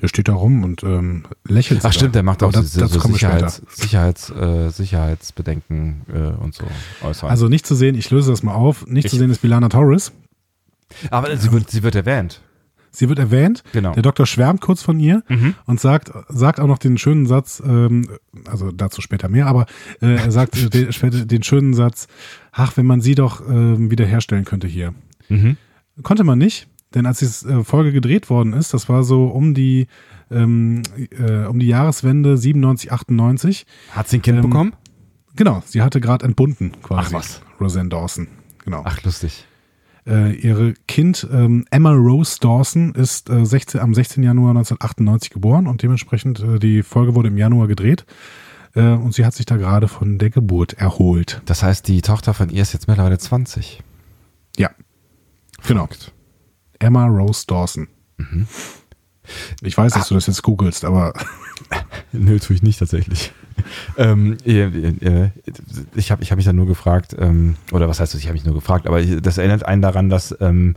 Der 0.03 0.09
steht 0.09 0.27
da 0.27 0.33
rum 0.33 0.65
und 0.65 0.83
ähm, 0.83 1.23
lächelt. 1.47 1.85
Ach 1.85 1.93
stimmt, 1.93 2.17
der 2.17 2.25
macht 2.25 2.43
auch 2.43 2.51
das, 2.51 2.73
so, 2.73 2.85
so 2.89 2.99
Sicherheits, 2.99 3.63
Sicherheits, 3.69 4.31
äh, 4.31 4.71
Sicherheitsbedenken 4.71 6.03
äh, 6.13 6.43
und 6.43 6.53
so 6.53 6.65
äußern. 7.05 7.31
Also 7.31 7.47
nicht 7.47 7.65
zu 7.65 7.77
sehen, 7.77 7.95
ich 7.95 8.11
löse 8.11 8.33
das 8.33 8.43
mal 8.43 8.55
auf, 8.55 8.89
nicht 8.89 9.05
ich, 9.05 9.13
zu 9.13 9.19
sehen 9.19 9.31
ist 9.31 9.41
Bilana 9.41 9.69
Torres. 9.69 10.11
Aber 11.13 11.37
sie 11.37 11.53
wird, 11.53 11.71
sie 11.71 11.85
wird 11.85 11.95
erwähnt. 11.95 12.41
Sie 12.91 13.09
wird 13.09 13.19
erwähnt. 13.19 13.63
Genau. 13.73 13.93
Der 13.93 14.03
Doktor 14.03 14.27
schwärmt 14.27 14.61
kurz 14.61 14.83
von 14.83 14.99
ihr 15.01 15.23
mhm. 15.29 15.55
und 15.67 15.81
sagt, 15.81 16.13
sagt 16.29 16.61
auch 16.61 16.67
noch 16.67 16.79
den 16.79 16.99
schönen 16.99 17.27
Satz, 17.27 17.63
ähm, 17.65 18.09
also 18.47 18.73
dazu 18.73 19.01
später 19.01 19.29
mehr, 19.29 19.47
aber 19.47 19.67
äh, 20.01 20.17
er 20.17 20.31
sagt 20.31 20.75
den, 20.75 21.29
den, 21.29 21.43
schönen 21.43 21.75
Satz, 21.75 22.09
ach, 22.53 22.77
wenn 22.77 22.87
man 22.87 23.01
sie 23.01 23.15
doch 23.15 23.41
ähm, 23.49 23.91
wiederherstellen 23.91 24.45
könnte 24.45 24.67
hier. 24.67 24.95
Mhm. 25.29 25.57
Konnte 26.03 26.25
man 26.25 26.39
nicht, 26.39 26.69
denn 26.95 27.07
als 27.07 27.19
die 27.19 27.49
äh, 27.49 27.65
Folge 27.65 27.93
gedreht 27.93 28.31
worden 28.31 28.53
ist, 28.53 28.75
das 28.75 28.89
war 28.89 29.03
so 29.03 29.27
um 29.27 29.55
die 29.55 29.87
ähm, 30.31 30.83
äh, 30.97 31.47
um 31.47 31.59
die 31.59 31.67
Jahreswende 31.67 32.37
97, 32.37 32.93
98. 32.93 33.67
Hat 33.93 34.09
sie 34.09 34.19
ein 34.19 34.23
Kind 34.23 34.39
ähm, 34.39 34.43
bekommen? 34.43 34.73
Genau, 35.37 35.63
sie 35.65 35.83
hatte 35.83 36.01
gerade 36.01 36.25
entbunden 36.25 36.73
quasi. 36.83 37.09
Ach 37.09 37.13
was. 37.13 37.43
Roseanne 37.61 37.89
Dawson. 37.89 38.29
Genau. 38.65 38.83
Ach, 38.85 39.03
lustig. 39.03 39.47
Äh, 40.09 40.33
ihre 40.37 40.73
Kind 40.87 41.29
ähm, 41.31 41.67
Emma 41.71 41.93
Rose 41.93 42.39
Dawson 42.41 42.95
ist 42.95 43.29
äh, 43.29 43.45
16, 43.45 43.81
am 43.81 43.93
16. 43.93 44.23
Januar 44.23 44.51
1998 44.51 45.31
geboren 45.31 45.67
und 45.67 45.83
dementsprechend 45.83 46.41
äh, 46.41 46.59
die 46.59 46.83
Folge 46.83 47.15
wurde 47.15 47.29
im 47.29 47.37
Januar 47.37 47.67
gedreht 47.67 48.07
äh, 48.75 48.93
und 48.93 49.13
sie 49.13 49.27
hat 49.27 49.35
sich 49.35 49.45
da 49.45 49.57
gerade 49.57 49.87
von 49.87 50.19
der 50.19 50.31
Geburt 50.31 50.73
erholt. 50.73 51.43
Das 51.45 51.63
heißt, 51.63 51.87
die 51.89 52.01
Tochter 52.01 52.33
von 52.33 52.49
ihr 52.49 52.63
ist 52.63 52.73
jetzt 52.73 52.89
mittlerweile 52.89 53.19
20. 53.19 53.83
Ja, 54.57 54.71
genau. 55.67 55.89
Emma 56.79 57.07
Rose 57.07 57.45
Dawson. 57.47 57.89
Mhm. 58.17 58.47
Ich 59.61 59.77
weiß, 59.77 59.93
dass 59.93 60.05
ah. 60.05 60.09
du 60.09 60.15
das 60.15 60.27
jetzt 60.27 60.43
googelst, 60.43 60.87
aber. 60.87 61.13
Nö, 62.13 62.39
tue 62.39 62.57
ich 62.57 62.63
nicht 62.63 62.79
tatsächlich. 62.79 63.33
ähm, 63.97 64.37
ich 64.45 66.11
habe 66.11 66.23
ich 66.23 66.31
hab 66.31 66.37
mich 66.37 66.47
dann 66.47 66.57
nur 66.57 66.67
gefragt, 66.67 67.17
ähm, 67.19 67.57
oder 67.73 67.89
was 67.89 68.01
heißt 68.01 68.15
das, 68.15 68.21
ich 68.21 68.27
habe 68.27 68.35
mich 68.35 68.45
nur 68.45 68.55
gefragt, 68.55 68.87
aber 68.87 69.03
das 69.03 69.39
erinnert 69.39 69.65
einen 69.65 69.83
daran, 69.83 70.09
dass 70.09 70.37
ähm, 70.41 70.77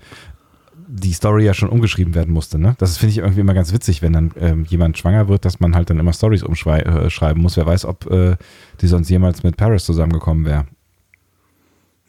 die 0.88 1.14
Story 1.14 1.46
ja 1.46 1.54
schon 1.54 1.70
umgeschrieben 1.70 2.16
werden 2.16 2.34
musste. 2.34 2.60
Ne? 2.60 2.76
Das 2.78 2.98
finde 2.98 3.12
ich 3.12 3.18
irgendwie 3.20 3.40
immer 3.40 3.54
ganz 3.54 3.72
witzig, 3.72 4.02
wenn 4.02 4.14
dann 4.14 4.32
ähm, 4.38 4.66
jemand 4.66 4.98
schwanger 4.98 5.30
wird, 5.30 5.46
dass 5.46 5.60
man 5.62 5.74
halt 5.74 5.90
dann 5.90 6.00
immer 6.00 6.12
Stories 6.12 6.44
umschreiben 6.44 7.08
äh, 7.20 7.34
muss. 7.36 7.56
Wer 7.56 7.66
weiß, 7.66 7.86
ob 7.86 8.12
äh, 8.12 8.36
die 8.82 8.88
sonst 8.88 9.10
jemals 9.10 9.44
mit 9.44 9.56
Paris 9.56 9.86
zusammengekommen 9.86 10.46
wäre. 10.46 10.66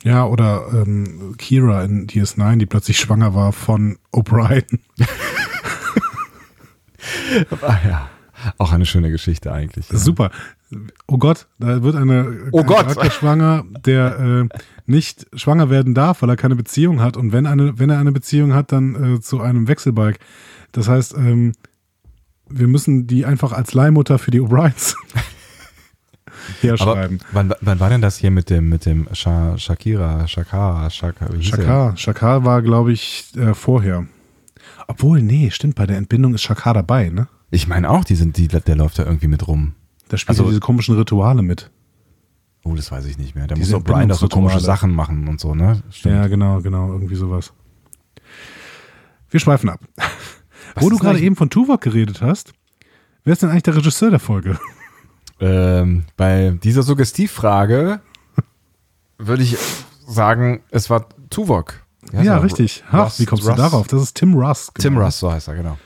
Ja, 0.02 0.26
oder 0.26 0.66
ähm, 0.72 1.36
Kira 1.38 1.84
in 1.84 2.08
DS9, 2.08 2.56
die 2.58 2.66
plötzlich 2.66 2.98
schwanger 2.98 3.36
war 3.36 3.52
von 3.52 3.98
O'Brien. 4.12 4.80
ah, 7.62 7.78
ja. 7.86 8.08
Auch 8.58 8.72
eine 8.72 8.86
schöne 8.86 9.10
Geschichte 9.10 9.52
eigentlich. 9.52 9.88
Ja. 9.88 9.98
Super. 9.98 10.30
Oh 11.06 11.18
Gott, 11.18 11.46
da 11.58 11.82
wird 11.82 11.96
eine 11.96 12.48
oh 12.52 12.64
Gott. 12.64 13.12
schwanger, 13.12 13.64
der 13.84 14.18
äh, 14.18 14.58
nicht 14.86 15.26
schwanger 15.34 15.70
werden 15.70 15.94
darf, 15.94 16.22
weil 16.22 16.30
er 16.30 16.36
keine 16.36 16.56
Beziehung 16.56 17.00
hat. 17.00 17.16
Und 17.16 17.32
wenn, 17.32 17.46
eine, 17.46 17.78
wenn 17.78 17.90
er 17.90 17.98
eine 17.98 18.12
Beziehung 18.12 18.54
hat, 18.54 18.72
dann 18.72 19.16
äh, 19.16 19.20
zu 19.20 19.40
einem 19.40 19.68
Wechselbalg. 19.68 20.18
Das 20.72 20.88
heißt, 20.88 21.14
ähm, 21.16 21.52
wir 22.48 22.68
müssen 22.68 23.06
die 23.06 23.24
einfach 23.24 23.52
als 23.52 23.74
Leihmutter 23.74 24.18
für 24.18 24.30
die 24.30 24.40
O'Briens 24.40 24.94
herschreiben. 26.60 27.20
Wann, 27.32 27.52
wann, 27.60 27.80
war 27.80 27.90
denn 27.90 28.02
das 28.02 28.16
hier 28.16 28.30
mit 28.30 28.50
dem, 28.50 28.68
mit 28.68 28.86
dem 28.86 29.08
Sha 29.12 29.56
Shakira, 29.58 30.26
Shakara, 30.26 30.90
Shakara? 30.90 31.42
Shakar, 31.42 31.96
Shakar 31.96 32.44
war, 32.44 32.62
glaube 32.62 32.92
ich, 32.92 33.32
äh, 33.36 33.54
vorher. 33.54 34.06
Obwohl, 34.88 35.22
nee, 35.22 35.50
stimmt, 35.50 35.74
bei 35.74 35.86
der 35.86 35.96
Entbindung 35.96 36.34
ist 36.34 36.42
Shakar 36.42 36.74
dabei, 36.74 37.08
ne? 37.08 37.28
Ich 37.50 37.68
meine 37.68 37.90
auch, 37.90 38.04
die 38.04 38.14
sind, 38.14 38.38
die, 38.38 38.48
der 38.48 38.76
läuft 38.76 38.98
da 38.98 39.04
irgendwie 39.04 39.28
mit 39.28 39.46
rum. 39.46 39.74
Da 40.12 40.18
spielt 40.18 40.38
also, 40.38 40.50
diese 40.50 40.60
komischen 40.60 40.94
Rituale 40.94 41.40
mit. 41.40 41.70
Oh, 42.64 42.74
das 42.74 42.92
weiß 42.92 43.06
ich 43.06 43.16
nicht 43.16 43.34
mehr. 43.34 43.46
Da 43.46 43.56
muss 43.56 43.72
auch 43.72 43.82
Brian 43.82 44.10
doch 44.10 44.18
so 44.18 44.28
komische 44.28 44.60
Sachen 44.60 44.90
machen 44.90 45.26
und 45.26 45.40
so, 45.40 45.54
ne? 45.54 45.82
Stimmt. 45.88 46.14
Ja, 46.14 46.26
genau, 46.26 46.60
genau, 46.60 46.92
irgendwie 46.92 47.14
sowas. 47.14 47.54
Wir 49.30 49.40
schweifen 49.40 49.70
ab. 49.70 49.80
Was 50.74 50.84
Wo 50.84 50.90
du 50.90 50.98
gerade 50.98 51.18
eben 51.18 51.34
von 51.34 51.48
Tuvok 51.48 51.80
geredet 51.80 52.20
hast, 52.20 52.52
wer 53.24 53.32
ist 53.32 53.42
denn 53.42 53.48
eigentlich 53.48 53.62
der 53.62 53.76
Regisseur 53.76 54.10
der 54.10 54.20
Folge? 54.20 54.58
Ähm, 55.40 56.04
bei 56.18 56.58
dieser 56.62 56.82
Suggestivfrage 56.82 58.00
würde 59.16 59.42
ich 59.42 59.56
sagen, 60.06 60.60
es 60.70 60.90
war 60.90 61.06
Tuvok. 61.30 61.80
Ja, 62.12 62.36
richtig. 62.36 62.84
Ha, 62.92 63.04
Russ, 63.04 63.18
wie 63.18 63.24
kommst 63.24 63.46
Russ. 63.46 63.56
du 63.56 63.62
darauf? 63.62 63.86
Das 63.88 64.02
ist 64.02 64.14
Tim 64.14 64.34
Russ. 64.34 64.70
Genau. 64.74 64.82
Tim 64.82 64.98
Russ, 64.98 65.18
so 65.18 65.32
heißt 65.32 65.48
er, 65.48 65.54
genau. 65.54 65.78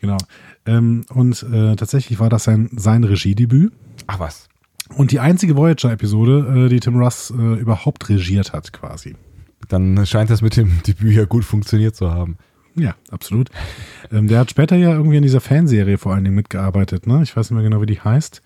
Genau. 0.00 0.18
Ähm, 0.66 1.04
und 1.12 1.42
äh, 1.42 1.76
tatsächlich 1.76 2.20
war 2.20 2.28
das 2.28 2.44
sein, 2.44 2.70
sein 2.76 3.04
Regiedebüt. 3.04 3.72
Ach 4.06 4.20
was. 4.20 4.48
Und 4.96 5.12
die 5.12 5.20
einzige 5.20 5.56
Voyager-Episode, 5.56 6.66
äh, 6.66 6.68
die 6.68 6.80
Tim 6.80 6.96
Russ 6.96 7.30
äh, 7.30 7.60
überhaupt 7.60 8.08
regiert 8.08 8.52
hat, 8.52 8.72
quasi. 8.72 9.16
Dann 9.68 10.04
scheint 10.06 10.30
das 10.30 10.42
mit 10.42 10.56
dem 10.56 10.82
Debüt 10.86 11.14
ja 11.14 11.24
gut 11.24 11.44
funktioniert 11.44 11.94
zu 11.94 12.10
haben. 12.10 12.36
Ja, 12.74 12.94
absolut. 13.10 13.50
ähm, 14.12 14.28
der 14.28 14.40
hat 14.40 14.50
später 14.50 14.76
ja 14.76 14.92
irgendwie 14.92 15.16
in 15.16 15.22
dieser 15.22 15.40
Fanserie 15.40 15.98
vor 15.98 16.14
allen 16.14 16.24
Dingen 16.24 16.36
mitgearbeitet, 16.36 17.06
ne? 17.06 17.22
Ich 17.22 17.36
weiß 17.36 17.50
nicht 17.50 17.56
mehr 17.56 17.68
genau, 17.68 17.82
wie 17.82 17.86
die 17.86 18.00
heißt. 18.00 18.42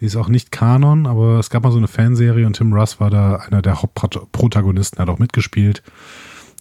Die 0.00 0.06
ist 0.06 0.16
auch 0.16 0.28
nicht 0.28 0.50
Kanon, 0.50 1.06
aber 1.06 1.38
es 1.38 1.50
gab 1.50 1.62
mal 1.62 1.70
so 1.70 1.78
eine 1.78 1.88
Fanserie 1.88 2.46
und 2.46 2.56
Tim 2.56 2.72
Russ 2.72 3.00
war 3.00 3.10
da 3.10 3.36
einer 3.36 3.62
der 3.62 3.80
Hauptprotagonisten, 3.80 4.98
hat 4.98 5.08
auch 5.08 5.18
mitgespielt 5.18 5.82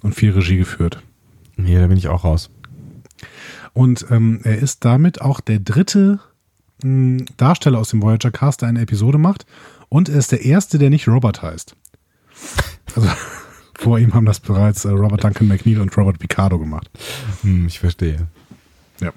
und 0.02 0.16
viel 0.16 0.32
Regie 0.32 0.58
geführt. 0.58 1.02
Nee, 1.56 1.78
da 1.78 1.88
bin 1.88 1.98
ich 1.98 2.08
auch 2.08 2.24
raus. 2.24 2.50
Und 3.74 4.06
ähm, 4.10 4.40
er 4.44 4.60
ist 4.60 4.86
damit 4.86 5.22
auch 5.22 5.40
der 5.40 5.60
dritte 5.60 6.20
mh, 6.84 7.20
hm, 7.20 7.26
Darsteller 7.38 7.80
aus 7.80 7.90
dem 7.90 8.02
Voyager 8.02 8.32
Cast, 8.32 8.62
der 8.62 8.70
eine 8.70 8.82
Episode 8.82 9.18
macht. 9.18 9.46
Und 9.90 10.10
er 10.10 10.18
ist 10.18 10.32
der 10.32 10.44
erste, 10.44 10.78
der 10.78 10.90
nicht 10.90 11.08
Robert 11.08 11.42
heißt. 11.42 11.76
Also 12.96 13.10
vor 13.76 14.00
ihm 14.00 14.14
haben 14.14 14.26
das 14.26 14.40
bereits 14.40 14.86
äh, 14.86 14.90
Robert 14.90 15.24
Duncan 15.24 15.48
McNeil 15.48 15.82
und 15.82 15.96
Robert 15.98 16.20
Picardo 16.20 16.60
gemacht. 16.60 16.90
Hm, 17.42 17.68
ich 17.68 17.80
verstehe. 17.80 18.28
Ja. 19.00 19.12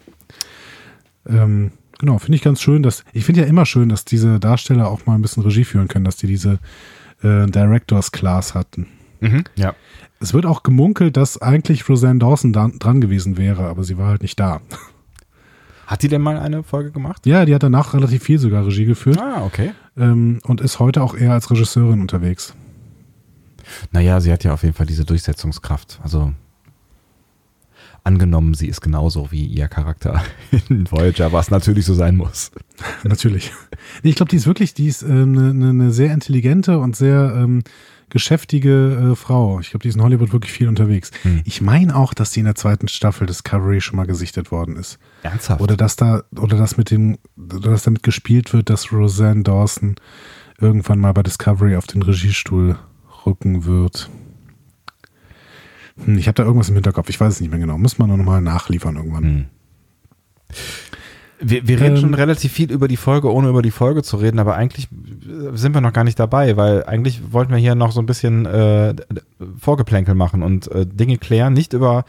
Ähm, 1.27 1.73
Genau, 1.99 2.19
finde 2.19 2.37
ich 2.37 2.43
ganz 2.43 2.61
schön, 2.61 2.83
dass 2.83 3.05
ich 3.13 3.25
finde 3.25 3.43
ja 3.43 3.47
immer 3.47 3.65
schön, 3.65 3.89
dass 3.89 4.05
diese 4.05 4.39
Darsteller 4.39 4.89
auch 4.89 5.07
mal 5.07 5.15
ein 5.15 5.23
bisschen 5.23 5.43
Regie 5.43 5.65
führen 5.65 5.89
können, 5.89 6.05
dass 6.05 6.17
die 6.17 6.27
diese 6.27 6.59
äh, 7.23 7.47
Directors 7.47 8.13
Class 8.13 8.55
hatten. 8.55 8.87
Mhm, 9.31 9.45
ja. 9.57 9.75
Es 10.19 10.33
wird 10.33 10.47
auch 10.47 10.63
gemunkelt, 10.63 11.17
dass 11.17 11.41
eigentlich 11.41 11.89
Roseanne 11.89 12.19
Dawson 12.19 12.53
da, 12.53 12.71
dran 12.79 13.01
gewesen 13.01 13.37
wäre, 13.37 13.67
aber 13.67 13.85
sie 13.85 13.99
war 13.99 14.09
halt 14.09 14.23
nicht 14.23 14.41
da. 14.41 14.61
Hat 15.87 16.03
die 16.03 16.09
denn 16.09 16.23
mal 16.23 16.39
eine 16.39 16.63
Folge 16.65 16.91
gemacht? 16.91 17.27
Ja, 17.27 17.45
die 17.45 17.55
hat 17.55 17.63
danach 17.63 17.95
relativ 17.95 18.25
viel 18.25 18.41
sogar 18.41 18.67
Regie 18.67 18.87
geführt. 18.87 19.21
Ah, 19.21 19.45
okay. 19.45 19.71
Ähm, 19.97 20.41
und 20.43 20.61
ist 20.61 20.81
heute 20.81 21.01
auch 21.01 21.15
eher 21.17 21.33
als 21.33 21.49
Regisseurin 21.49 22.01
unterwegs. 22.01 22.55
Naja, 23.93 24.19
sie 24.21 24.33
hat 24.33 24.43
ja 24.43 24.53
auf 24.53 24.65
jeden 24.65 24.75
Fall 24.75 24.87
diese 24.87 25.05
Durchsetzungskraft. 25.05 26.01
Also 26.03 26.33
Angenommen, 28.07 28.55
sie 28.55 28.69
ist 28.69 28.83
genauso 28.83 29.33
wie 29.33 29.45
ihr 29.47 29.67
Charakter 29.67 30.23
in 30.69 30.89
Voyager, 30.89 31.33
was 31.33 31.51
natürlich 31.51 31.85
so 31.87 31.93
sein 31.93 32.17
muss. 32.17 32.53
natürlich. 33.03 33.51
Nee, 34.05 34.11
ich 34.11 34.15
glaube, 34.15 34.31
die 34.31 34.37
ist 34.37 34.47
wirklich, 34.47 34.75
die 34.75 34.87
ist 34.87 35.03
eine 35.03 35.23
ähm, 35.23 35.59
ne, 35.59 35.75
ne 35.75 35.91
sehr 35.91 36.15
intelligente 36.15 36.79
und 36.79 36.95
sehr 36.95 37.35
ähm, 37.37 37.65
geschäftige 38.11 39.13
äh, 39.13 39.17
Frau. 39.17 39.61
Ich 39.61 39.71
glaube, 39.71 39.83
die 39.83 39.89
ist 39.89 39.97
in 39.97 40.03
Hollywood 40.03 40.33
wirklich 40.33 40.53
viel 40.53 40.69
unterwegs. 40.69 41.11
Hm. 41.23 41.43
Ich 41.45 41.61
meine 41.61 41.97
auch, 41.97 42.15
dass 42.15 42.31
die 42.31 42.41
in 42.41 42.47
der 42.47 42.55
zweiten 42.55 42.89
Staffel 42.89 43.27
Discovery 43.27 43.81
schon 43.81 43.97
mal 43.97 44.07
gesichtet 44.07 44.51
worden 44.51 44.77
ist. 44.77 44.99
Ernsthaft? 45.23 45.61
Oder 45.61 45.77
dass 45.77 45.97
da, 45.97 46.23
oder 46.39 46.57
dass 46.57 46.77
mit 46.77 46.91
dem, 46.91 47.19
oder 47.37 47.71
dass 47.71 47.83
damit 47.83 48.03
gespielt 48.03 48.53
wird, 48.53 48.71
dass 48.71 48.93
Roseanne 48.93 49.43
Dawson 49.43 49.97
irgendwann 50.61 50.99
mal 50.99 51.13
bei 51.13 51.23
Discovery 51.23 51.77
auf 51.77 51.87
den 51.87 52.03
Regiestuhl 52.03 52.77
rücken 53.27 53.65
wird. 53.65 54.09
Hm, 56.05 56.19
ich 56.19 56.29
habe 56.29 56.35
da 56.35 56.45
irgendwas 56.45 56.69
im 56.69 56.75
Hinterkopf, 56.75 57.09
ich 57.09 57.21
weiß 57.21 57.35
es 57.35 57.41
nicht 57.41 57.51
mehr 57.51 57.61
genau. 57.61 57.79
Muss 57.79 57.99
man 57.99 58.09
noch 58.09 58.17
mal 58.17 58.41
nachliefern 58.41 58.97
irgendwann. 58.97 59.25
Hm. 59.25 59.47
Wir, 61.41 61.69
wir 61.69 61.81
reden 61.81 61.97
ähm, 61.97 62.01
schon 62.01 62.15
relativ 62.15 62.53
viel 62.53 62.71
über 62.71 62.89
die 62.89 62.97
Folge, 62.97 63.33
ohne 63.33 63.49
über 63.49 63.63
die 63.63 63.71
Folge 63.71 64.03
zu 64.03 64.17
reden, 64.17 64.39
aber 64.39 64.57
eigentlich 64.57 64.89
sind 65.53 65.75
wir 65.75 65.81
noch 65.81 65.93
gar 65.93 66.05
nicht 66.05 66.19
dabei, 66.19 66.57
weil 66.57 66.85
eigentlich 66.85 67.33
wollten 67.33 67.53
wir 67.53 67.59
hier 67.59 67.75
noch 67.75 67.93
so 67.93 68.01
ein 68.01 68.07
bisschen 68.07 68.47
äh, 68.47 68.95
Vorgeplänkel 69.59 70.15
machen 70.15 70.43
und 70.43 70.71
äh, 70.73 70.87
Dinge 70.87 71.19
klären, 71.19 71.53
nicht 71.53 71.75
über 71.75 72.05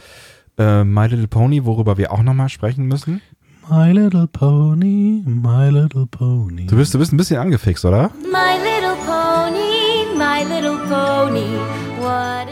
äh, 0.57 0.83
My 0.83 1.07
Little 1.07 1.27
Pony, 1.27 1.65
worüber 1.65 1.97
wir 1.97 2.11
auch 2.11 2.23
nochmal 2.23 2.49
sprechen 2.49 2.85
müssen. 2.85 3.21
My 3.69 3.91
Little 3.91 4.27
Pony, 4.27 5.23
My 5.25 5.69
Little 5.69 6.07
Pony. 6.07 6.67
Du 6.67 6.77
bist, 6.77 6.93
du 6.93 6.99
bist 6.99 7.11
ein 7.11 7.17
bisschen 7.17 7.37
angefixt, 7.37 7.83
oder? 7.83 8.11
My 8.21 8.55
Little 8.63 8.95
Pony, 9.05 10.17
My 10.17 10.43
Little 10.47 10.77
Pony. 10.87 11.57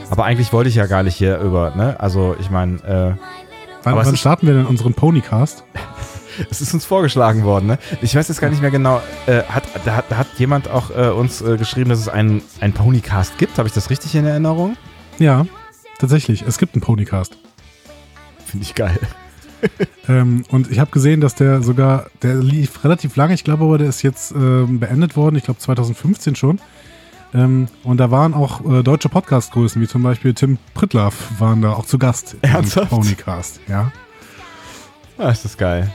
Aber 0.10 0.26
eigentlich 0.26 0.52
wollte 0.52 0.70
ich 0.70 0.76
ja 0.76 0.88
gar 0.88 1.04
nicht 1.04 1.16
hier 1.16 1.40
über, 1.40 1.74
ne? 1.76 2.00
Also 2.00 2.36
ich 2.40 2.50
meine, 2.50 2.76
äh, 2.84 3.14
wann, 3.84 3.96
wann 3.96 4.18
starten 4.18 4.46
wir 4.48 4.56
denn 4.56 4.66
unseren 4.66 4.94
Ponycast? 4.94 5.64
es 6.50 6.62
ist 6.62 6.74
uns 6.74 6.86
vorgeschlagen 6.86 7.44
worden, 7.44 7.68
ne? 7.68 7.80
Ich 8.02 8.16
weiß 8.16 8.28
jetzt 8.28 8.42
gar 8.42 8.50
nicht 8.50 8.62
mehr 8.62 8.72
genau. 8.72 9.02
Äh, 9.26 9.44
hat, 9.44 9.64
da, 9.86 9.96
hat, 9.96 10.10
hat 10.12 10.28
jemand 10.38 10.70
auch 10.70 10.90
äh, 10.92 11.10
uns 11.10 11.42
äh, 11.42 11.58
geschrieben, 11.58 11.90
dass 11.90 12.00
es 12.00 12.10
einen, 12.10 12.42
einen 12.60 12.74
Ponycast 12.74 13.38
gibt? 13.38 13.58
Habe 13.58 13.68
ich 13.68 13.74
das 13.74 13.90
richtig 13.90 14.16
in 14.16 14.26
Erinnerung? 14.26 14.78
Ja, 15.20 15.46
tatsächlich. 16.00 16.44
Es 16.48 16.58
gibt 16.58 16.76
einen 16.76 16.82
Ponycast. 16.82 17.38
Finde 18.46 18.66
ich 18.66 18.76
geil. 18.76 19.00
ähm, 20.08 20.44
und 20.50 20.72
ich 20.72 20.80
habe 20.80 20.92
gesehen, 20.92 21.22
dass 21.22 21.36
der 21.36 21.62
sogar, 21.62 22.08
der 22.22 22.36
lief 22.36 22.84
relativ 22.84 23.16
lange. 23.16 23.34
Ich 23.34 23.44
glaube 23.44 23.64
aber, 23.64 23.78
der 23.78 23.90
ist 23.90 24.02
jetzt 24.02 24.32
ähm, 24.32 24.80
beendet 24.80 25.16
worden. 25.16 25.36
Ich 25.36 25.44
glaube 25.44 25.60
2015 25.60 26.36
schon. 26.36 26.60
Ähm, 27.34 27.68
und 27.84 27.98
da 27.98 28.12
waren 28.12 28.34
auch 28.34 28.64
äh, 28.66 28.84
deutsche 28.84 29.10
Podcast-Größen, 29.10 29.82
wie 29.82 29.88
zum 29.88 30.04
Beispiel 30.04 30.34
Tim 30.34 30.58
Pritlaff, 30.74 31.40
waren 31.40 31.62
da 31.62 31.74
auch 31.74 31.86
zu 31.86 31.98
Gast 31.98 32.38
Ernsthaft? 32.42 32.92
im 32.92 32.98
Ponycast. 33.00 33.60
Ja. 33.68 33.92
Ah, 35.18 35.30
ist 35.30 35.46
das 35.46 35.58
geil. 35.58 35.92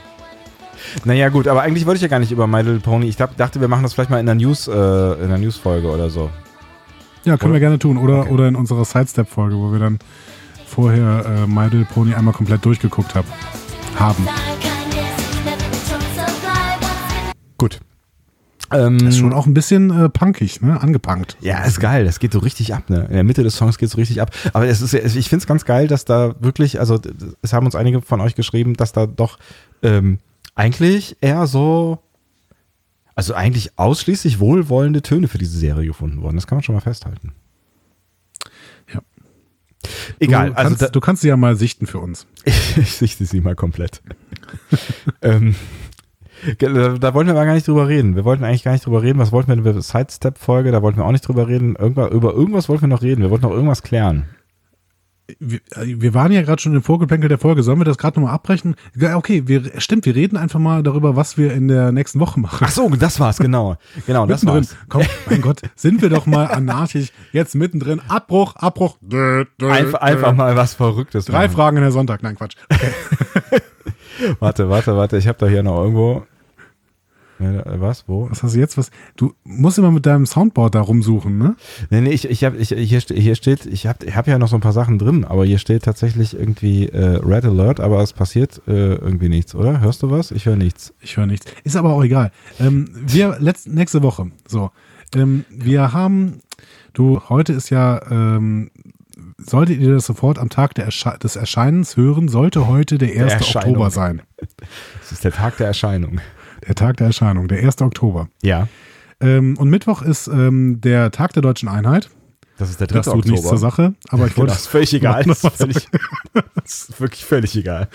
Naja, 1.05 1.29
gut, 1.29 1.47
aber 1.47 1.61
eigentlich 1.61 1.85
wollte 1.85 1.97
ich 1.97 2.01
ja 2.01 2.07
gar 2.07 2.19
nicht 2.19 2.31
über 2.31 2.47
My 2.47 2.61
Little 2.61 2.79
Pony. 2.79 3.07
Ich 3.07 3.17
dachte, 3.17 3.61
wir 3.61 3.67
machen 3.67 3.83
das 3.83 3.93
vielleicht 3.93 4.09
mal 4.09 4.19
in 4.19 4.25
der 4.25 4.35
News, 4.35 4.67
äh, 4.67 4.71
in 4.71 5.29
der 5.29 5.37
News-Folge 5.37 5.89
oder 5.89 6.09
so. 6.09 6.29
Ja, 7.23 7.37
können 7.37 7.51
oder? 7.51 7.53
wir 7.53 7.59
gerne 7.59 7.79
tun. 7.79 7.97
Oder, 7.97 8.21
okay. 8.21 8.31
oder 8.31 8.47
in 8.47 8.55
unserer 8.55 8.85
Sidestep-Folge, 8.85 9.55
wo 9.55 9.71
wir 9.71 9.79
dann 9.79 9.99
vorher 10.65 11.25
äh, 11.25 11.47
My 11.47 11.63
Little 11.65 11.85
Pony 11.85 12.13
einmal 12.13 12.33
komplett 12.33 12.63
durchgeguckt 12.65 13.13
hab, 13.13 13.25
haben. 13.99 14.27
Gut. 17.57 17.79
Ähm, 18.73 18.99
das 18.99 19.09
ist 19.09 19.17
schon 19.17 19.33
auch 19.33 19.45
ein 19.45 19.53
bisschen 19.53 19.91
äh, 19.91 20.09
punkig, 20.09 20.61
ne? 20.61 20.81
Angepunkt. 20.81 21.37
Ja, 21.41 21.63
ist 21.63 21.79
geil. 21.79 22.05
Das 22.05 22.19
geht 22.19 22.31
so 22.31 22.39
richtig 22.39 22.73
ab, 22.73 22.89
ne? 22.89 23.05
In 23.09 23.15
der 23.15 23.23
Mitte 23.23 23.43
des 23.43 23.55
Songs 23.55 23.77
geht 23.77 23.87
es 23.87 23.91
so 23.91 23.97
richtig 23.97 24.21
ab. 24.21 24.31
Aber 24.53 24.65
es 24.65 24.81
ist, 24.81 24.93
ich 24.93 25.29
finde 25.29 25.43
es 25.43 25.47
ganz 25.47 25.65
geil, 25.65 25.87
dass 25.87 26.05
da 26.05 26.35
wirklich, 26.39 26.79
also 26.79 26.99
es 27.41 27.53
haben 27.53 27.65
uns 27.65 27.75
einige 27.75 28.01
von 28.01 28.21
euch 28.21 28.35
geschrieben, 28.35 28.75
dass 28.75 28.93
da 28.93 29.05
doch 29.07 29.37
ähm, 29.83 30.19
eigentlich 30.55 31.17
eher 31.21 31.47
so, 31.47 31.99
also 33.15 33.33
eigentlich 33.33 33.77
ausschließlich 33.77 34.39
wohlwollende 34.39 35.01
Töne 35.01 35.27
für 35.27 35.37
diese 35.37 35.57
Serie 35.57 35.85
gefunden 35.85 36.21
wurden. 36.21 36.35
Das 36.35 36.47
kann 36.47 36.57
man 36.57 36.63
schon 36.63 36.75
mal 36.75 36.81
festhalten. 36.81 37.33
Ja. 38.93 39.01
Egal. 40.19 40.49
Du 40.49 40.55
kannst, 40.55 40.57
also 40.57 40.85
da, 40.85 40.91
du 40.91 40.99
kannst 40.99 41.21
sie 41.21 41.27
ja 41.27 41.37
mal 41.37 41.55
sichten 41.55 41.87
für 41.87 41.99
uns. 41.99 42.27
ich 42.45 42.95
sichte 42.95 43.25
sie 43.25 43.41
mal 43.41 43.55
komplett. 43.55 44.01
ähm, 45.21 45.55
da 46.57 47.13
wollten 47.13 47.27
wir 47.27 47.35
aber 47.35 47.45
gar 47.45 47.53
nicht 47.53 47.67
drüber 47.67 47.87
reden. 47.87 48.15
Wir 48.15 48.25
wollten 48.25 48.43
eigentlich 48.43 48.63
gar 48.63 48.71
nicht 48.71 48.85
drüber 48.85 49.03
reden. 49.03 49.19
Was 49.19 49.31
wollten 49.31 49.49
wir 49.49 49.57
in 49.57 49.63
der 49.63 49.81
Sidestep-Folge? 49.81 50.71
Da 50.71 50.81
wollten 50.81 50.97
wir 50.97 51.05
auch 51.05 51.11
nicht 51.11 51.27
drüber 51.27 51.47
reden. 51.47 51.75
Irgendwas, 51.75 52.11
über 52.11 52.33
irgendwas 52.33 52.67
wollten 52.67 52.83
wir 52.83 52.87
noch 52.87 53.03
reden. 53.03 53.21
Wir 53.21 53.29
wollten 53.29 53.45
noch 53.45 53.53
irgendwas 53.53 53.83
klären. 53.83 54.25
Wir, 55.39 55.59
wir 55.75 56.13
waren 56.13 56.31
ja 56.31 56.41
gerade 56.41 56.61
schon 56.61 56.75
im 56.75 56.83
Vorgeplänkel 56.83 57.29
der 57.29 57.37
Folge. 57.37 57.63
Sollen 57.63 57.79
wir 57.79 57.85
das 57.85 57.97
gerade 57.97 58.19
nochmal 58.19 58.35
abbrechen? 58.35 58.75
Okay, 59.13 59.43
wir, 59.45 59.79
stimmt, 59.79 60.05
wir 60.05 60.15
reden 60.15 60.35
einfach 60.35 60.59
mal 60.59 60.83
darüber, 60.83 61.15
was 61.15 61.37
wir 61.37 61.53
in 61.53 61.67
der 61.67 61.91
nächsten 61.91 62.19
Woche 62.19 62.39
machen. 62.39 62.59
Ach 62.61 62.71
so, 62.71 62.89
das 62.89 63.19
war's, 63.19 63.37
genau. 63.37 63.77
Genau, 64.07 64.25
das 64.25 64.45
war's. 64.45 64.75
Komm, 64.89 65.03
mein 65.29 65.41
Gott, 65.41 65.61
sind 65.75 66.01
wir 66.01 66.09
doch 66.09 66.25
mal 66.25 66.47
anarchisch 66.47 67.11
jetzt 67.31 67.55
mittendrin. 67.55 68.01
Abbruch, 68.07 68.55
Abbruch. 68.55 68.97
Einfach, 69.61 70.01
einfach 70.01 70.33
mal 70.33 70.55
was 70.55 70.73
Verrücktes 70.73 71.25
Drei 71.25 71.45
machen. 71.45 71.51
Fragen 71.51 71.77
in 71.77 71.83
der 71.83 71.91
Sonntag. 71.91 72.23
Nein, 72.23 72.35
Quatsch. 72.35 72.55
Okay. 72.69 73.61
warte, 74.39 74.69
warte, 74.69 74.95
warte. 74.95 75.17
Ich 75.17 75.27
habe 75.27 75.37
da 75.37 75.47
hier 75.47 75.63
noch 75.63 75.81
irgendwo 75.81 76.25
Was? 77.41 78.07
Wo? 78.07 78.29
Was 78.29 78.43
hast 78.43 78.55
du 78.55 78.59
jetzt? 78.59 78.77
Was? 78.77 78.91
Du 79.15 79.33
musst 79.43 79.77
immer 79.77 79.91
mit 79.91 80.05
deinem 80.05 80.25
Soundboard 80.25 80.75
da 80.75 80.81
rumsuchen, 80.81 81.37
ne? 81.37 81.55
Nee, 81.89 82.01
nee, 82.01 82.11
ich, 82.11 82.29
ich 82.29 82.43
hab, 82.43 82.55
ich, 82.55 82.69
hier, 82.69 82.99
hier 82.99 83.35
steht, 83.35 83.65
ich 83.65 83.87
habe 83.87 84.05
ich 84.05 84.15
hab 84.15 84.27
ja 84.27 84.37
noch 84.37 84.47
so 84.47 84.55
ein 84.55 84.61
paar 84.61 84.73
Sachen 84.73 84.99
drin, 84.99 85.25
aber 85.25 85.45
hier 85.45 85.57
steht 85.57 85.83
tatsächlich 85.83 86.33
irgendwie 86.33 86.87
äh, 86.87 87.17
Red 87.17 87.45
Alert, 87.45 87.79
aber 87.79 88.01
es 88.01 88.13
passiert 88.13 88.61
äh, 88.67 88.95
irgendwie 88.95 89.29
nichts, 89.29 89.55
oder? 89.55 89.81
Hörst 89.81 90.03
du 90.03 90.11
was? 90.11 90.31
Ich 90.31 90.45
höre 90.45 90.55
nichts. 90.55 90.93
Ich 91.01 91.17
höre 91.17 91.25
nichts. 91.25 91.45
Ist 91.63 91.75
aber 91.75 91.93
auch 91.93 92.03
egal. 92.03 92.31
Ähm, 92.59 92.89
wir, 92.93 93.37
letzt, 93.39 93.67
nächste 93.67 94.03
Woche, 94.03 94.31
so. 94.47 94.71
Ähm, 95.15 95.45
wir 95.49 95.93
haben, 95.93 96.41
du, 96.93 97.21
heute 97.29 97.53
ist 97.53 97.69
ja, 97.69 98.01
ähm, 98.09 98.71
solltet 99.37 99.79
ihr 99.79 99.93
das 99.93 100.05
sofort 100.05 100.39
am 100.39 100.49
Tag 100.49 100.77
Ersche 100.77 101.17
des 101.21 101.35
Erscheinens 101.35 101.97
hören, 101.97 102.27
sollte 102.27 102.67
heute 102.67 102.97
der 102.97 103.09
1. 103.09 103.51
Der 103.51 103.61
Oktober 103.61 103.89
sein. 103.89 104.21
Das 105.01 105.11
ist 105.11 105.23
der 105.23 105.33
Tag 105.33 105.57
der 105.57 105.67
Erscheinung. 105.67 106.21
Der 106.67 106.75
Tag 106.75 106.97
der 106.97 107.07
Erscheinung, 107.07 107.47
der 107.47 107.63
1. 107.63 107.81
Oktober. 107.81 108.29
Ja. 108.43 108.67
Ähm, 109.19 109.57
und 109.57 109.69
Mittwoch 109.69 110.01
ist 110.01 110.27
ähm, 110.27 110.81
der 110.81 111.11
Tag 111.11 111.33
der 111.33 111.41
deutschen 111.41 111.69
Einheit. 111.69 112.09
Das 112.57 112.69
ist 112.69 112.79
der 112.79 112.87
3. 112.87 112.97
Das 112.97 113.05
tut 113.05 113.15
Oktober. 113.15 113.31
nichts 113.31 113.47
zur 113.47 113.57
Sache, 113.57 113.93
aber 114.09 114.27
ich 114.27 114.37
wollte. 114.37 114.51
Genau, 114.51 114.53
ist 114.53 114.67
völlig 114.67 114.93
egal. 114.93 115.23
Das 115.23 115.43
ist, 115.43 115.57
völlig, 115.57 115.87
das 116.33 116.43
ist 116.89 117.01
wirklich 117.01 117.25
völlig 117.25 117.55
egal. 117.55 117.87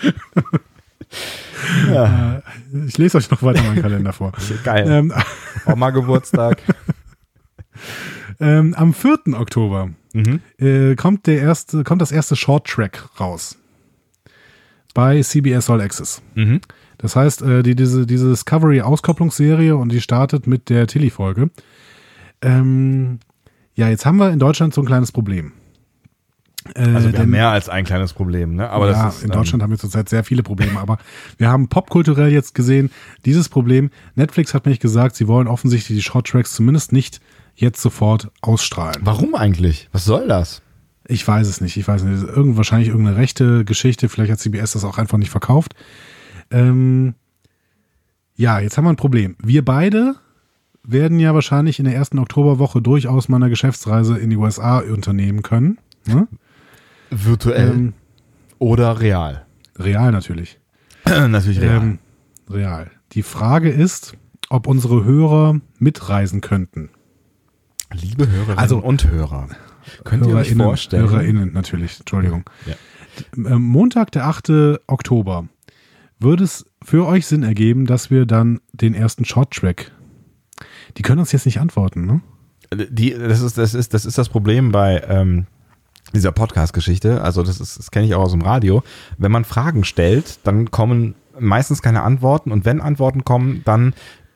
ja. 1.93 2.41
Ich 2.85 2.97
lese 2.97 3.17
euch 3.17 3.29
noch 3.31 3.41
weiter 3.43 3.63
meinen 3.63 3.81
Kalender 3.81 4.13
vor. 4.13 4.33
Geil. 4.63 4.85
Ähm, 4.89 5.13
Oma 5.65 5.91
Geburtstag. 5.91 6.61
ähm, 8.39 8.73
am 8.73 8.93
4. 8.93 9.19
Oktober 9.33 9.91
mhm. 10.13 10.41
äh, 10.57 10.95
kommt, 10.95 11.27
der 11.27 11.39
erste, 11.39 11.83
kommt 11.83 12.01
das 12.01 12.11
erste 12.11 12.35
Short 12.35 12.67
Track 12.67 13.07
raus. 13.19 13.57
Bei 14.93 15.21
CBS 15.21 15.69
All 15.69 15.79
Access. 15.81 16.21
Mhm. 16.35 16.61
Das 16.97 17.15
heißt, 17.15 17.41
äh, 17.41 17.63
die, 17.63 17.75
diese, 17.75 18.05
diese 18.05 18.29
Discovery-Auskopplungsserie 18.29 19.75
und 19.75 19.91
die 19.91 20.01
startet 20.01 20.47
mit 20.47 20.69
der 20.69 20.87
Tilly-Folge. 20.87 21.49
Ähm, 22.41 23.19
ja, 23.75 23.89
jetzt 23.89 24.05
haben 24.05 24.17
wir 24.17 24.31
in 24.31 24.39
Deutschland 24.39 24.73
so 24.73 24.81
ein 24.81 24.87
kleines 24.87 25.11
Problem. 25.11 25.53
Äh, 26.75 26.81
also 26.81 27.05
wir 27.07 27.11
denn, 27.11 27.21
haben 27.21 27.29
mehr 27.29 27.49
als 27.49 27.69
ein 27.69 27.85
kleines 27.85 28.13
Problem, 28.13 28.55
ne? 28.55 28.69
Aber 28.69 28.89
ja, 28.89 29.09
ist, 29.09 29.23
in 29.23 29.29
Deutschland 29.29 29.61
ähm, 29.61 29.63
haben 29.63 29.71
wir 29.71 29.77
zurzeit 29.77 30.09
sehr 30.09 30.23
viele 30.23 30.43
Probleme, 30.43 30.79
aber 30.79 30.97
wir 31.37 31.49
haben 31.49 31.67
popkulturell 31.69 32.31
jetzt 32.31 32.55
gesehen, 32.55 32.91
dieses 33.25 33.49
Problem, 33.49 33.89
Netflix 34.15 34.53
hat 34.53 34.65
nämlich 34.65 34.79
gesagt, 34.79 35.15
sie 35.15 35.27
wollen 35.27 35.47
offensichtlich 35.47 35.97
die 35.97 36.03
Shorttracks 36.03 36.53
zumindest 36.53 36.91
nicht 36.91 37.21
jetzt 37.55 37.81
sofort 37.81 38.31
ausstrahlen. 38.41 39.01
Warum 39.01 39.35
eigentlich? 39.35 39.89
Was 39.91 40.05
soll 40.05 40.27
das? 40.27 40.61
Ich 41.07 41.25
weiß 41.25 41.47
es 41.47 41.61
nicht, 41.61 41.77
ich 41.77 41.87
weiß 41.87 42.03
nicht. 42.03 42.23
Irgend, 42.23 42.57
wahrscheinlich 42.57 42.89
irgendeine 42.89 43.17
rechte 43.17 43.63
Geschichte, 43.63 44.09
vielleicht 44.09 44.31
hat 44.31 44.39
CBS 44.39 44.73
das 44.73 44.83
auch 44.83 44.97
einfach 44.97 45.17
nicht 45.17 45.31
verkauft. 45.31 45.73
Ähm, 46.51 47.15
ja, 48.35 48.59
jetzt 48.59 48.77
haben 48.77 48.85
wir 48.85 48.91
ein 48.91 48.97
Problem. 48.97 49.35
Wir 49.43 49.65
beide 49.65 50.15
werden 50.83 51.19
ja 51.19 51.33
wahrscheinlich 51.33 51.79
in 51.79 51.85
der 51.85 51.95
ersten 51.95 52.19
Oktoberwoche 52.19 52.81
durchaus 52.81 53.27
mal 53.29 53.37
eine 53.37 53.49
Geschäftsreise 53.49 54.17
in 54.17 54.29
die 54.29 54.37
USA 54.37 54.79
unternehmen 54.79 55.41
können. 55.41 55.79
Ne? 56.05 56.27
Virtuell 57.09 57.71
ähm, 57.71 57.93
oder 58.59 58.99
real? 58.99 59.45
Real 59.77 60.11
natürlich. 60.11 60.59
natürlich 61.05 61.59
real. 61.59 61.77
Ähm, 61.81 61.99
real. 62.49 62.91
Die 63.11 63.23
Frage 63.23 63.69
ist, 63.69 64.15
ob 64.49 64.67
unsere 64.67 65.03
Hörer 65.03 65.59
mitreisen 65.79 66.41
könnten. 66.41 66.89
Liebe 67.93 68.29
Hörerinnen 68.29 68.57
also, 68.57 68.79
und 68.79 69.09
Hörer, 69.09 69.49
könnt 70.03 70.25
ihr 70.25 70.35
euch 70.35 70.55
vorstellen? 70.55 71.09
HörerInnen 71.09 71.53
natürlich, 71.53 71.99
Entschuldigung. 71.99 72.43
Ja. 72.65 72.75
Ähm, 73.35 73.61
Montag, 73.61 74.11
der 74.11 74.27
8. 74.27 74.79
Oktober 74.87 75.47
würde 76.19 76.43
es 76.43 76.65
für 76.83 77.05
euch 77.05 77.25
Sinn 77.25 77.43
ergeben, 77.43 77.85
dass 77.85 78.09
wir 78.09 78.25
dann 78.25 78.59
den 78.73 78.93
ersten 78.93 79.25
Short-Track, 79.25 79.91
die 80.97 81.01
können 81.01 81.19
uns 81.19 81.31
jetzt 81.31 81.45
nicht 81.45 81.59
antworten, 81.59 82.05
ne? 82.05 82.21
Die, 82.73 83.11
das, 83.11 83.41
ist, 83.41 83.57
das, 83.57 83.73
ist, 83.73 83.93
das 83.93 84.05
ist 84.05 84.17
das 84.17 84.27
Problem 84.27 84.73
bei 84.73 85.01
ähm, 85.07 85.45
dieser 86.13 86.33
Podcast-Geschichte. 86.33 87.21
Also, 87.21 87.41
das, 87.43 87.61
ist, 87.61 87.79
das 87.79 87.91
kenne 87.91 88.05
ich 88.05 88.15
auch 88.15 88.23
aus 88.23 88.31
dem 88.31 88.41
Radio. 88.41 88.83
Wenn 89.17 89.31
man 89.31 89.45
Fragen 89.45 89.85
stellt, 89.85 90.39
dann 90.43 90.69
kommen 90.69 91.15
meistens 91.39 91.81
keine 91.81 92.01
Antworten 92.01 92.51
und 92.51 92.65
wenn 92.65 92.81
Antworten 92.81 93.23
kommen, 93.23 93.61
dann 93.63 93.93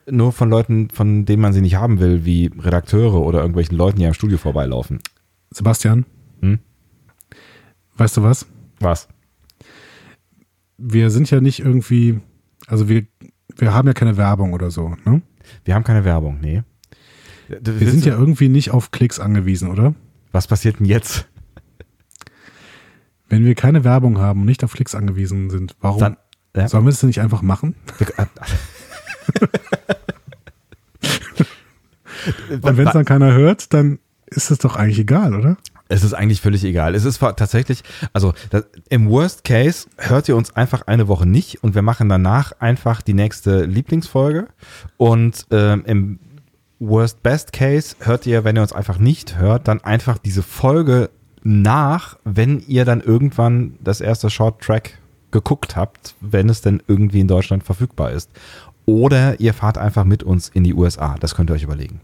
nur 0.09 0.31
von 0.31 0.49
Leuten, 0.49 0.89
von 0.91 1.25
denen 1.25 1.41
man 1.41 1.53
sie 1.53 1.61
nicht 1.61 1.75
haben 1.75 1.99
will, 1.99 2.25
wie 2.25 2.51
Redakteure 2.57 3.21
oder 3.21 3.39
irgendwelchen 3.39 3.77
Leuten, 3.77 3.99
die 3.99 4.05
am 4.05 4.13
Studio 4.13 4.37
vorbeilaufen. 4.37 4.99
Sebastian? 5.51 6.05
Hm? 6.41 6.59
Weißt 7.97 8.17
du 8.17 8.23
was? 8.23 8.45
Was? 8.79 9.07
Wir 10.81 11.09
sind 11.09 11.29
ja 11.29 11.41
nicht 11.41 11.59
irgendwie, 11.59 12.19
also 12.67 12.89
wir, 12.89 13.05
wir 13.55 13.73
haben 13.73 13.87
ja 13.87 13.93
keine 13.93 14.17
Werbung 14.17 14.53
oder 14.53 14.71
so, 14.71 14.95
ne? 15.05 15.21
Wir 15.65 15.75
haben 15.75 15.83
keine 15.83 16.05
Werbung, 16.05 16.39
nee. 16.41 16.63
Wir, 17.47 17.79
wir 17.79 17.91
sind 17.91 18.05
ja 18.05 18.17
irgendwie 18.17 18.49
nicht 18.49 18.71
auf 18.71 18.91
Klicks 18.91 19.19
angewiesen, 19.19 19.69
oder? 19.69 19.93
Was 20.31 20.47
passiert 20.47 20.79
denn 20.79 20.85
jetzt? 20.85 21.27
Wenn 23.27 23.45
wir 23.45 23.55
keine 23.55 23.83
Werbung 23.83 24.17
haben 24.17 24.41
und 24.41 24.45
nicht 24.45 24.63
auf 24.63 24.73
Klicks 24.73 24.95
angewiesen 24.95 25.49
sind, 25.49 25.75
warum 25.81 25.99
dann, 25.99 26.17
ja. 26.55 26.67
sollen 26.67 26.85
wir 26.85 26.91
das 26.91 26.99
denn 26.99 27.07
nicht 27.07 27.21
einfach 27.21 27.41
machen? 27.41 27.75
Und 32.61 32.77
wenn 32.77 32.87
es 32.87 32.93
dann 32.93 33.05
keiner 33.05 33.33
hört, 33.33 33.73
dann 33.73 33.99
ist 34.31 34.49
es 34.49 34.57
doch 34.57 34.75
eigentlich 34.75 34.99
egal, 34.99 35.35
oder? 35.35 35.57
Es 35.89 36.03
ist 36.03 36.13
eigentlich 36.13 36.39
völlig 36.39 36.63
egal. 36.63 36.95
Es 36.95 37.03
ist 37.03 37.19
tatsächlich, 37.19 37.83
also 38.13 38.33
das, 38.49 38.65
im 38.89 39.09
Worst 39.09 39.43
Case 39.43 39.87
hört 39.97 40.29
ihr 40.29 40.37
uns 40.37 40.55
einfach 40.55 40.83
eine 40.87 41.09
Woche 41.09 41.25
nicht 41.25 41.63
und 41.63 41.75
wir 41.75 41.81
machen 41.81 42.07
danach 42.07 42.53
einfach 42.59 43.01
die 43.01 43.13
nächste 43.13 43.65
Lieblingsfolge. 43.65 44.47
Und 44.95 45.45
ähm, 45.51 45.83
im 45.85 46.19
Worst 46.79 47.21
Best 47.23 47.51
Case 47.51 47.97
hört 47.99 48.25
ihr, 48.25 48.45
wenn 48.45 48.55
ihr 48.55 48.61
uns 48.61 48.71
einfach 48.71 48.99
nicht 48.99 49.37
hört, 49.37 49.67
dann 49.67 49.81
einfach 49.81 50.17
diese 50.17 50.43
Folge 50.43 51.09
nach, 51.43 52.17
wenn 52.23 52.61
ihr 52.67 52.85
dann 52.85 53.01
irgendwann 53.01 53.73
das 53.81 53.99
erste 53.99 54.29
Short 54.29 54.61
Track 54.61 54.97
geguckt 55.31 55.75
habt, 55.75 56.15
wenn 56.21 56.47
es 56.47 56.61
denn 56.61 56.81
irgendwie 56.87 57.19
in 57.19 57.27
Deutschland 57.27 57.63
verfügbar 57.63 58.11
ist. 58.11 58.29
Oder 58.85 59.39
ihr 59.41 59.53
fahrt 59.53 59.77
einfach 59.77 60.05
mit 60.05 60.23
uns 60.23 60.47
in 60.49 60.63
die 60.63 60.73
USA. 60.73 61.15
Das 61.19 61.35
könnt 61.35 61.49
ihr 61.49 61.53
euch 61.53 61.63
überlegen. 61.63 61.99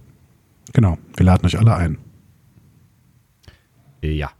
Genau, 0.73 0.97
wir 1.15 1.25
laden 1.25 1.45
euch 1.45 1.57
alle 1.57 1.75
ein. 1.75 1.97
Ja. 4.01 4.31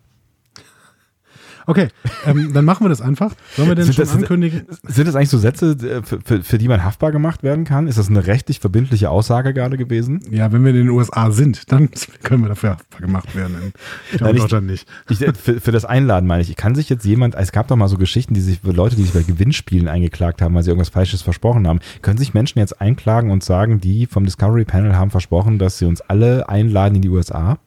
Okay, 1.69 1.89
ähm, 2.25 2.53
dann 2.53 2.63
machen 2.63 2.85
wir 2.85 2.89
das 2.89 3.01
einfach. 3.01 3.35
Sollen 3.57 3.67
wir 3.67 3.75
denn 3.75 3.83
sind 3.83 3.95
schon 3.95 4.05
das, 4.05 4.15
ankündigen? 4.15 4.65
Sind 4.83 5.05
das 5.05 5.15
eigentlich 5.15 5.29
so 5.29 5.37
Sätze, 5.37 5.71
äh, 5.71 6.01
für, 6.01 6.21
für, 6.23 6.41
für, 6.41 6.57
die 6.57 6.69
man 6.69 6.85
haftbar 6.85 7.11
gemacht 7.11 7.43
werden 7.43 7.65
kann? 7.65 7.89
Ist 7.89 7.97
das 7.97 8.07
eine 8.07 8.25
rechtlich 8.25 8.61
verbindliche 8.61 9.09
Aussage 9.09 9.53
gerade 9.53 9.75
gewesen? 9.75 10.21
Ja, 10.31 10.53
wenn 10.53 10.63
wir 10.63 10.69
in 10.69 10.77
den 10.77 10.89
USA 10.89 11.29
sind, 11.29 11.69
dann 11.69 11.89
können 12.23 12.43
wir 12.43 12.47
dafür 12.47 12.69
haftbar 12.71 13.01
gemacht 13.01 13.35
werden. 13.35 13.73
Ich 14.13 14.17
glaube, 14.17 14.31
in 14.31 14.37
Deutschland 14.37 14.67
nicht. 14.67 14.87
Ich, 15.09 15.17
für, 15.17 15.59
für 15.59 15.71
das 15.73 15.83
Einladen 15.83 16.25
meine 16.25 16.41
ich. 16.41 16.55
Kann 16.55 16.73
sich 16.73 16.87
jetzt 16.87 17.03
jemand, 17.03 17.35
es 17.35 17.51
gab 17.51 17.67
doch 17.67 17.75
mal 17.75 17.89
so 17.89 17.97
Geschichten, 17.97 18.33
die 18.33 18.39
sich, 18.39 18.63
Leute, 18.63 18.95
die 18.95 19.03
sich 19.03 19.11
bei 19.11 19.23
Gewinnspielen 19.23 19.89
eingeklagt 19.89 20.41
haben, 20.41 20.55
weil 20.55 20.63
sie 20.63 20.69
irgendwas 20.69 20.89
Falsches 20.89 21.21
versprochen 21.21 21.67
haben. 21.67 21.81
Können 22.01 22.17
sich 22.17 22.33
Menschen 22.33 22.59
jetzt 22.59 22.79
einklagen 22.79 23.29
und 23.29 23.43
sagen, 23.43 23.81
die 23.81 24.05
vom 24.05 24.23
Discovery 24.23 24.63
Panel 24.63 24.95
haben 24.95 25.11
versprochen, 25.11 25.59
dass 25.59 25.79
sie 25.79 25.85
uns 25.85 25.99
alle 25.99 26.47
einladen 26.47 26.95
in 26.95 27.01
die 27.01 27.09
USA? 27.09 27.59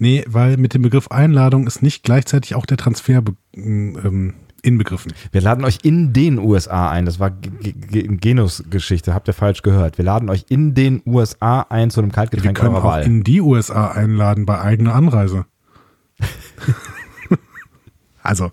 Nee, 0.00 0.24
weil 0.26 0.56
mit 0.56 0.72
dem 0.72 0.80
Begriff 0.80 1.08
Einladung 1.08 1.66
ist 1.66 1.82
nicht 1.82 2.04
gleichzeitig 2.04 2.54
auch 2.54 2.64
der 2.64 2.78
Transfer 2.78 3.22
ähm, 3.54 4.34
inbegriffen. 4.62 5.12
Wir 5.30 5.42
laden 5.42 5.62
euch 5.62 5.80
in 5.82 6.14
den 6.14 6.38
USA 6.38 6.90
ein. 6.90 7.04
Das 7.04 7.20
war 7.20 7.30
Genus-Geschichte, 7.30 9.12
habt 9.12 9.28
ihr 9.28 9.34
falsch 9.34 9.60
gehört. 9.60 9.98
Wir 9.98 10.06
laden 10.06 10.30
euch 10.30 10.46
in 10.48 10.74
den 10.74 11.02
USA 11.04 11.66
ein 11.68 11.90
zu 11.90 12.00
einem 12.00 12.12
Kaltgetränk 12.12 12.56
Wir 12.56 12.62
können 12.62 12.82
Wahl. 12.82 13.02
auch 13.02 13.06
in 13.06 13.24
die 13.24 13.42
USA 13.42 13.88
einladen 13.88 14.46
bei 14.46 14.58
eigener 14.58 14.94
Anreise. 14.94 15.44
also, 18.22 18.50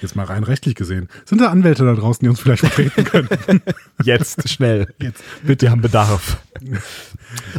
jetzt 0.00 0.16
mal 0.16 0.24
rein 0.24 0.44
rechtlich 0.44 0.76
gesehen. 0.76 1.08
Sind 1.26 1.42
da 1.42 1.48
Anwälte 1.48 1.84
da 1.84 1.92
draußen, 1.92 2.24
die 2.24 2.30
uns 2.30 2.40
vielleicht 2.40 2.66
vertreten 2.66 3.04
können? 3.04 3.60
jetzt, 4.02 4.48
schnell. 4.48 4.94
Jetzt. 4.98 5.22
Bitte, 5.42 5.66
wir 5.66 5.72
haben 5.72 5.82
Bedarf. 5.82 6.38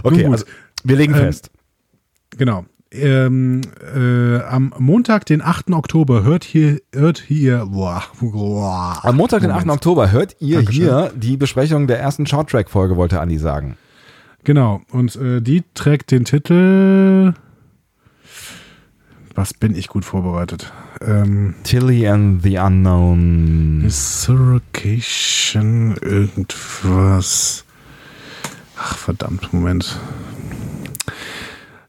Okay, 0.04 0.26
also 0.26 0.44
wir 0.84 0.98
legen 0.98 1.14
ähm, 1.14 1.20
fest. 1.20 1.50
Genau 2.32 2.66
ähm, 2.92 3.62
äh, 3.96 4.40
am 4.42 4.74
Montag, 4.78 5.26
den 5.26 5.42
8. 5.42 5.72
Oktober, 5.72 6.24
hört 6.24 6.44
hier, 6.44 6.82
hört 6.94 7.20
hier, 7.20 7.66
boah, 7.68 8.04
boah, 8.20 9.00
Am 9.04 9.16
Montag, 9.18 9.42
den 9.42 9.52
8. 9.52 9.70
Oktober, 9.70 10.12
hört 10.12 10.36
ihr 10.40 10.58
Dankeschön. 10.58 10.84
hier 10.84 11.12
die 11.16 11.38
Besprechung 11.38 11.88
der 11.88 12.00
ersten 12.00 12.26
Shorttrack-Folge, 12.26 12.98
wollte 12.98 13.22
Andi 13.22 13.38
sagen. 13.38 13.78
Genau, 14.44 14.82
und 14.92 15.16
äh, 15.16 15.42
die 15.42 15.64
trägt 15.74 16.12
den 16.12 16.26
Titel. 16.26 17.34
Was 19.36 19.54
bin 19.54 19.76
ich 19.76 19.88
gut 19.88 20.04
vorbereitet? 20.04 20.74
Ähm, 21.00 21.56
Tilly 21.64 22.08
and 22.08 22.44
the 22.44 22.58
Unknown. 22.58 23.86
Surrocation, 23.88 25.96
irgendwas. 26.02 27.64
Ach, 28.78 28.98
verdammt, 28.98 29.54
Moment. 29.54 29.98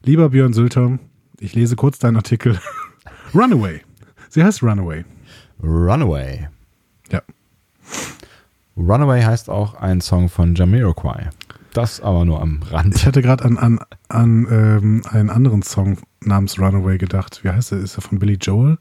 Lieber 0.05 0.31
Björn 0.31 0.51
Sülter, 0.51 0.99
ich 1.39 1.55
lese 1.55 1.77
kurz 1.77 1.97
deinen 1.97 2.17
Artikel. 2.17 2.59
Runaway. 3.33 3.81
Sie 4.27 4.43
heißt 4.43 4.61
Runaway. 4.61 5.05
Runaway. 5.63 6.49
Ja. 7.09 7.21
Runaway 8.75 9.21
heißt 9.21 9.49
auch 9.49 9.75
ein 9.75 10.01
Song 10.01 10.27
von 10.27 10.55
Jamiroquai. 10.55 11.29
Das 11.71 12.01
aber 12.01 12.25
nur 12.25 12.41
am 12.41 12.61
Rand. 12.63 12.95
Ich 12.97 13.05
hatte 13.05 13.21
gerade 13.21 13.45
an, 13.45 13.57
an, 13.57 13.79
an 14.09 14.45
ähm, 14.51 15.03
einen 15.09 15.29
anderen 15.29 15.61
Song 15.61 15.97
namens 16.19 16.59
Runaway 16.59 16.97
gedacht. 16.97 17.39
Wie 17.43 17.49
heißt 17.49 17.71
der? 17.71 17.79
Ist 17.79 17.97
er 17.97 18.01
von 18.01 18.19
Billy 18.19 18.33
Joel? 18.33 18.79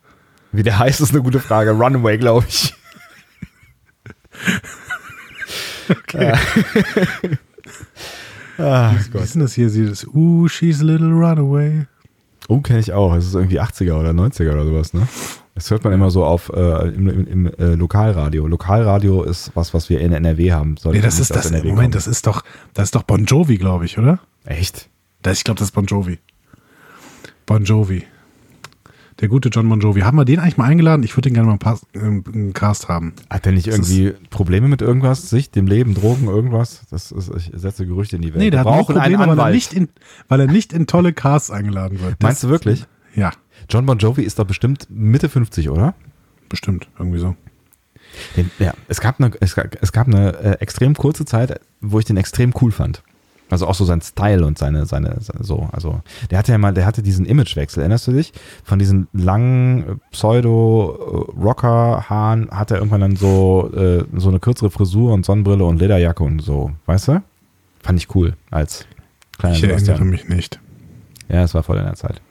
Wie 0.51 0.65
der 0.65 0.81
heißt, 0.81 1.01
ist 1.01 1.13
eine 1.13 1.23
gute 1.23 1.39
Frage. 1.39 1.71
Runaway, 1.71 2.19
glaube 2.19 2.47
ich. 2.49 2.75
okay. 5.89 6.37
ah, 8.59 8.95
Wie 9.13 9.19
ist 9.19 9.35
denn 9.35 9.43
das 9.43 9.55
hier? 9.55 9.71
Sie 9.71 9.87
das, 9.87 10.07
uh, 10.07 10.49
she's 10.49 10.81
a 10.81 10.85
little 10.85 11.13
runaway. 11.13 11.87
Oh, 12.49 12.61
kenne 12.61 12.81
ich 12.81 12.93
auch. 12.93 13.15
Es 13.15 13.27
ist 13.27 13.35
irgendwie 13.35 13.61
80er 13.61 13.95
oder 13.95 14.11
90er 14.11 14.53
oder 14.53 14.65
sowas, 14.65 14.95
ne? 14.95 15.07
Das 15.55 15.71
hört 15.71 15.85
man 15.85 15.93
immer 15.93 16.11
so 16.11 16.25
auf 16.25 16.51
äh, 16.55 16.89
im, 16.89 17.09
im, 17.09 17.27
im 17.27 17.47
äh, 17.47 17.75
Lokalradio. 17.75 18.47
Lokalradio 18.47 19.23
ist 19.23 19.53
was, 19.55 19.75
was 19.75 19.91
wir 19.91 20.01
in 20.01 20.13
NRW 20.13 20.53
haben. 20.53 20.77
Sollte 20.77 20.99
nee, 20.99 21.05
das 21.05 21.19
ist 21.19 21.31
das. 21.31 21.51
Moment, 21.51 21.77
kommen. 21.77 21.91
das 21.91 22.07
ist 22.07 22.27
doch, 22.27 22.43
das 22.73 22.85
ist 22.85 22.95
doch 22.95 23.03
Bon 23.03 23.25
Jovi, 23.27 23.59
glaube 23.59 23.85
ich, 23.85 23.99
oder? 23.99 24.19
Echt? 24.45 24.89
Das, 25.21 25.39
ich 25.39 25.45
glaube, 25.45 25.59
das 25.59 25.69
ist 25.69 25.73
Bon 25.73 25.85
Jovi. 25.85 26.19
Bon 27.45 27.63
Jovi. 27.63 28.05
Der 29.23 29.29
gute 29.29 29.51
John 29.51 29.69
Bon 29.69 29.79
Jovi. 29.79 30.01
Haben 30.01 30.17
wir 30.17 30.25
den 30.25 30.41
eigentlich 30.41 30.57
mal 30.57 30.65
eingeladen? 30.65 31.05
Ich 31.05 31.17
würde 31.17 31.29
den 31.29 31.35
gerne 31.35 31.49
mal 31.49 31.57
Pass, 31.57 31.87
äh, 31.95 32.01
einen 32.01 32.53
Cast 32.55 32.89
haben. 32.89 33.15
Hat 33.31 33.45
der 33.45 33.53
nicht 33.53 33.69
das 33.69 33.77
irgendwie 33.77 34.15
Probleme 34.31 34.67
mit 34.67 34.83
irgendwas? 34.83 35.31
Sich, 35.31 35.53
dem 35.53 35.69
Leben, 35.69 35.95
Drogen, 35.95 36.27
irgendwas? 36.27 36.83
Das 36.91 37.13
ist, 37.13 37.31
ich 37.37 37.53
setze 37.55 37.87
Gerüchte 37.87 38.17
in 38.17 38.23
die 38.23 38.35
Welt. 38.35 38.43
Nee, 38.43 38.51
der 38.51 38.61
hat 38.61 38.67
auch 38.67 38.85
Probleme, 38.85 39.25
weil 39.25 39.39
er, 39.39 39.51
nicht 39.51 39.75
in, 39.75 39.91
weil 40.27 40.41
er 40.41 40.49
nicht 40.49 40.73
in 40.73 40.89
tolle 40.89 41.13
Casts 41.13 41.53
eingeladen 41.53 42.01
wird. 42.01 42.15
Das 42.19 42.27
Meinst 42.27 42.43
du 42.43 42.49
wirklich? 42.49 42.85
Ja. 43.15 43.31
John 43.71 43.87
Bon 43.87 43.97
Jovi 43.97 44.23
ist 44.23 44.41
doch 44.41 44.45
bestimmt 44.45 44.89
Mitte 44.91 45.29
50, 45.29 45.71
oder? 45.71 45.95
Bestimmt, 46.49 46.89
irgendwie 46.99 47.21
so. 47.21 47.37
Den, 48.37 48.51
ja, 48.59 48.75
es 48.89 49.01
gab 49.01 49.21
eine, 49.21 49.31
es 49.39 49.55
gab, 49.55 49.81
es 49.81 49.93
gab 49.93 50.09
eine 50.09 50.37
äh, 50.37 50.51
extrem 50.59 50.97
kurze 50.97 51.25
Zeit, 51.27 51.61
wo 51.81 52.01
ich 52.01 52.05
den 52.05 52.17
extrem 52.17 52.53
cool 52.61 52.73
fand. 52.73 53.05
Also 53.53 53.67
auch 53.67 53.75
so 53.75 53.85
sein 53.85 54.01
Style 54.01 54.47
und 54.47 54.57
seine, 54.57 54.87
seine, 54.87 55.19
seine, 55.21 55.45
so, 55.45 55.69
also 55.73 56.01
der 56.31 56.39
hatte 56.39 56.53
ja 56.53 56.59
mal, 56.59 56.73
der 56.73 56.87
hatte 56.87 57.03
diesen 57.03 57.27
Imagewechsel, 57.27 57.81
erinnerst 57.81 58.07
du 58.07 58.13
dich? 58.13 58.33
Von 58.65 58.79
diesen 58.79 59.09
langen 59.13 59.83
äh, 59.83 59.97
Pseudo-Rocker-Haaren 60.11 62.51
hat 62.51 62.71
er 62.71 62.79
irgendwann 62.79 63.03
dann 63.03 63.17
so, 63.17 63.71
äh, 63.77 64.05
so 64.17 64.31
eine 64.31 64.41
kürzere 64.41 64.71
Frisur 64.71 65.13
und 65.13 65.27
Sonnenbrille 65.27 65.67
und 65.67 65.79
Lederjacke 65.79 66.25
und 66.25 66.41
so, 66.41 66.71
weißt 66.87 67.09
du? 67.09 67.23
Fand 67.83 67.99
ich 67.99 68.15
cool 68.15 68.33
als 68.51 68.87
kleiner 69.37 69.57
Ich 69.57 69.65
erinnere 69.65 70.07
mich 70.07 70.31
nicht. 70.31 70.59
Ja, 71.29 71.43
es 71.43 71.53
war 71.53 71.63
voll 71.63 71.77
in 71.77 71.85
der 71.85 71.97
Zeit. 71.97 72.23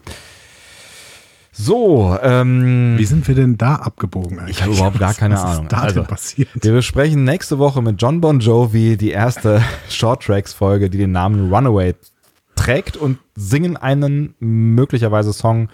So, 1.53 2.17
ähm, 2.21 2.95
wie 2.97 3.05
sind 3.05 3.27
wir 3.27 3.35
denn 3.35 3.57
da 3.57 3.75
abgebogen 3.75 4.39
eigentlich? 4.39 4.57
Ich 4.57 4.63
habe 4.63 4.73
überhaupt 4.73 4.99
gar 4.99 5.13
keine 5.13 5.35
was 5.35 5.43
Ahnung. 5.43 5.63
Ist 5.65 5.73
da 5.73 5.77
also, 5.77 6.03
passiert? 6.03 6.49
Wir 6.61 6.71
besprechen 6.71 7.23
nächste 7.23 7.59
Woche 7.59 7.81
mit 7.81 8.01
John 8.01 8.21
Bon 8.21 8.39
Jovi 8.39 8.95
die 8.95 9.11
erste 9.11 9.61
Short 9.89 10.23
Tracks 10.23 10.53
Folge, 10.53 10.89
die 10.89 10.97
den 10.97 11.11
Namen 11.11 11.53
Runaway 11.53 11.95
trägt 12.55 12.95
und 12.95 13.17
singen 13.35 13.75
einen 13.75 14.35
möglicherweise 14.39 15.33
Song 15.33 15.69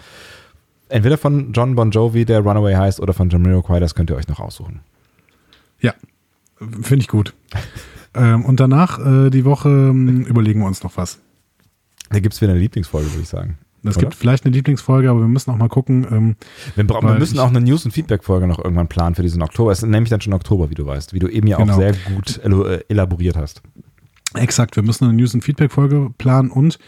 entweder 0.88 1.18
von 1.18 1.52
John 1.52 1.74
Bon 1.74 1.90
Jovi, 1.90 2.24
der 2.24 2.40
Runaway 2.40 2.74
heißt, 2.74 3.00
oder 3.00 3.12
von 3.12 3.30
Jamiroquai. 3.30 3.80
Das 3.80 3.94
könnt 3.94 4.10
ihr 4.10 4.16
euch 4.16 4.28
noch 4.28 4.40
aussuchen. 4.40 4.80
Ja, 5.80 5.94
finde 6.58 7.02
ich 7.02 7.08
gut. 7.08 7.34
ähm, 8.14 8.44
und 8.44 8.60
danach 8.60 8.98
äh, 8.98 9.30
die 9.30 9.44
Woche 9.44 9.68
äh, 9.68 10.28
überlegen 10.28 10.60
wir 10.60 10.66
uns 10.66 10.82
noch 10.82 10.96
was. 10.96 11.18
Da 12.10 12.20
gibt 12.20 12.34
es 12.34 12.40
wieder 12.40 12.52
eine 12.52 12.60
Lieblingsfolge, 12.60 13.10
würde 13.10 13.22
ich 13.22 13.28
sagen. 13.28 13.58
Es 13.84 13.98
gibt 13.98 14.14
vielleicht 14.14 14.44
eine 14.44 14.54
Lieblingsfolge, 14.54 15.10
aber 15.10 15.20
wir 15.20 15.28
müssen 15.28 15.50
auch 15.50 15.56
mal 15.56 15.68
gucken. 15.68 16.06
Ähm, 16.10 16.36
wir, 16.74 16.88
wir, 16.88 17.18
müssen 17.18 17.38
auch 17.38 17.48
eine 17.48 17.60
News- 17.60 17.84
und 17.84 17.92
Feedback-Folge 17.92 18.46
noch 18.46 18.58
irgendwann 18.58 18.88
planen 18.88 19.14
für 19.14 19.22
diesen 19.22 19.42
Oktober. 19.42 19.72
Es 19.72 19.82
ist 19.82 19.88
nämlich 19.88 20.10
dann 20.10 20.20
schon 20.20 20.32
Oktober, 20.32 20.70
wie 20.70 20.74
du 20.74 20.86
weißt, 20.86 21.12
wie 21.12 21.18
du 21.18 21.28
eben 21.28 21.46
ja 21.46 21.58
genau. 21.58 21.74
auch 21.74 21.78
sehr 21.78 21.94
gut 22.14 22.38
äh, 22.38 22.84
elaboriert 22.88 23.36
hast. 23.36 23.62
Exakt, 24.34 24.76
wir 24.76 24.82
müssen 24.82 25.04
eine 25.04 25.14
News- 25.14 25.34
und 25.34 25.42
Feedback-Folge 25.42 26.10
planen 26.18 26.50
und 26.50 26.78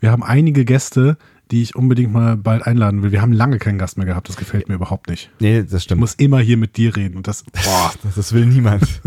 wir 0.00 0.10
haben 0.10 0.22
einige 0.22 0.64
Gäste, 0.64 1.16
die 1.50 1.62
ich 1.62 1.76
unbedingt 1.76 2.12
mal 2.12 2.36
bald 2.36 2.66
einladen 2.66 3.02
will. 3.02 3.12
Wir 3.12 3.22
haben 3.22 3.32
lange 3.32 3.58
keinen 3.58 3.78
Gast 3.78 3.96
mehr 3.96 4.06
gehabt, 4.06 4.28
das 4.28 4.36
gefällt 4.36 4.68
mir 4.68 4.74
überhaupt 4.74 5.08
nicht. 5.08 5.30
Nee, 5.38 5.62
das 5.62 5.84
stimmt. 5.84 5.98
Ich 5.98 6.00
muss 6.00 6.14
immer 6.14 6.40
hier 6.40 6.56
mit 6.56 6.76
dir 6.76 6.96
reden 6.96 7.16
und 7.16 7.26
das, 7.26 7.44
boah, 7.44 7.92
das 8.16 8.32
will 8.32 8.46
niemand. 8.46 9.00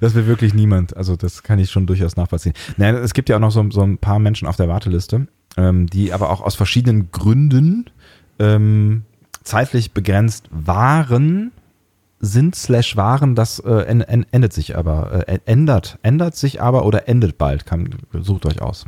Das 0.00 0.14
will 0.14 0.26
wirklich 0.26 0.52
niemand. 0.52 0.96
Also 0.96 1.16
das 1.16 1.42
kann 1.42 1.58
ich 1.58 1.70
schon 1.70 1.86
durchaus 1.86 2.16
nachvollziehen. 2.16 2.54
Naja, 2.76 2.98
es 2.98 3.14
gibt 3.14 3.28
ja 3.28 3.36
auch 3.36 3.40
noch 3.40 3.52
so, 3.52 3.64
so 3.70 3.82
ein 3.82 3.98
paar 3.98 4.18
Menschen 4.18 4.48
auf 4.48 4.56
der 4.56 4.68
Warteliste 4.68 5.28
ähm, 5.56 5.86
die 5.86 6.12
aber 6.12 6.30
auch 6.30 6.40
aus 6.40 6.54
verschiedenen 6.54 7.10
Gründen 7.10 7.90
ähm, 8.38 9.04
zeitlich 9.42 9.92
begrenzt 9.92 10.48
waren, 10.50 11.52
sind 12.20 12.54
slash 12.54 12.96
waren, 12.96 13.34
das 13.34 13.58
äh, 13.60 13.82
endet 13.82 14.52
sich 14.52 14.76
aber, 14.76 15.28
äh, 15.28 15.40
ändert, 15.44 15.98
ändert 16.02 16.36
sich 16.36 16.62
aber 16.62 16.86
oder 16.86 17.08
endet 17.08 17.36
bald. 17.36 17.66
Kann, 17.66 17.90
sucht 18.12 18.46
euch 18.46 18.62
aus. 18.62 18.86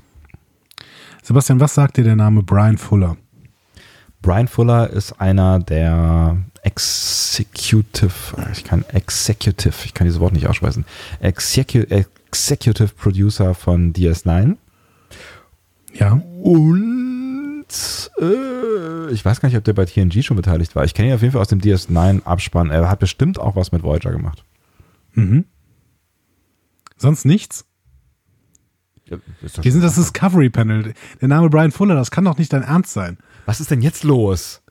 Sebastian, 1.23 1.61
was 1.61 1.75
sagt 1.75 1.99
dir 1.99 2.05
der 2.05 2.17
Name 2.17 2.43
Brian 2.43 2.79
Fuller? 2.79 3.17
Brian 4.23 4.49
Fuller 4.49 4.89
ist 4.91 5.21
einer 5.21 5.59
der 5.59 6.39
Executive, 6.67 8.13
ich 8.51 8.65
kann 8.65 8.85
Executive, 8.89 9.75
ich 9.85 9.95
kann 9.95 10.07
dieses 10.07 10.19
Wort 10.19 10.33
nicht 10.33 10.49
aussprechen, 10.49 10.85
Executive, 11.21 12.07
Executive 12.29 12.89
Producer 12.89 13.55
von 13.55 13.93
DS9. 13.93 14.57
Ja. 15.95 16.21
Und 16.43 17.67
äh, 18.21 19.11
ich 19.13 19.25
weiß 19.25 19.41
gar 19.41 19.49
nicht, 19.49 19.57
ob 19.57 19.63
der 19.63 19.75
bei 19.75 19.85
TNG 19.85 20.25
schon 20.25 20.37
beteiligt 20.37 20.75
war. 20.75 20.85
Ich 20.85 20.93
kenne 20.93 21.09
ihn 21.09 21.15
auf 21.15 21.23
jeden 21.23 21.33
Fall 21.33 21.41
aus 21.41 21.49
dem 21.49 21.61
DS9-Abspann. 21.61 22.71
Er 22.71 22.91
hat 22.91 22.99
bestimmt 22.99 23.39
auch 23.39 23.55
was 23.55 23.71
mit 23.71 23.85
Voyager 23.85 24.11
gemacht. 24.11 24.45
Mhm. 25.13 25.45
Sonst 26.97 27.25
nichts? 27.25 27.65
Ja, 29.09 29.19
Wir 29.63 29.71
sind 29.71 29.83
das 29.83 29.95
Discovery 29.95 30.51
Panel. 30.51 30.95
Der 31.21 31.29
Name 31.29 31.49
Brian 31.49 31.71
Fuller, 31.71 31.95
das 31.95 32.11
kann 32.11 32.25
doch 32.25 32.39
nicht 32.39 32.53
dein 32.53 32.63
Ernst 32.63 32.93
sein. 32.93 33.19
Was 33.45 33.61
ist 33.61 33.71
denn 33.71 33.83
jetzt 33.83 34.03
los? 34.03 34.63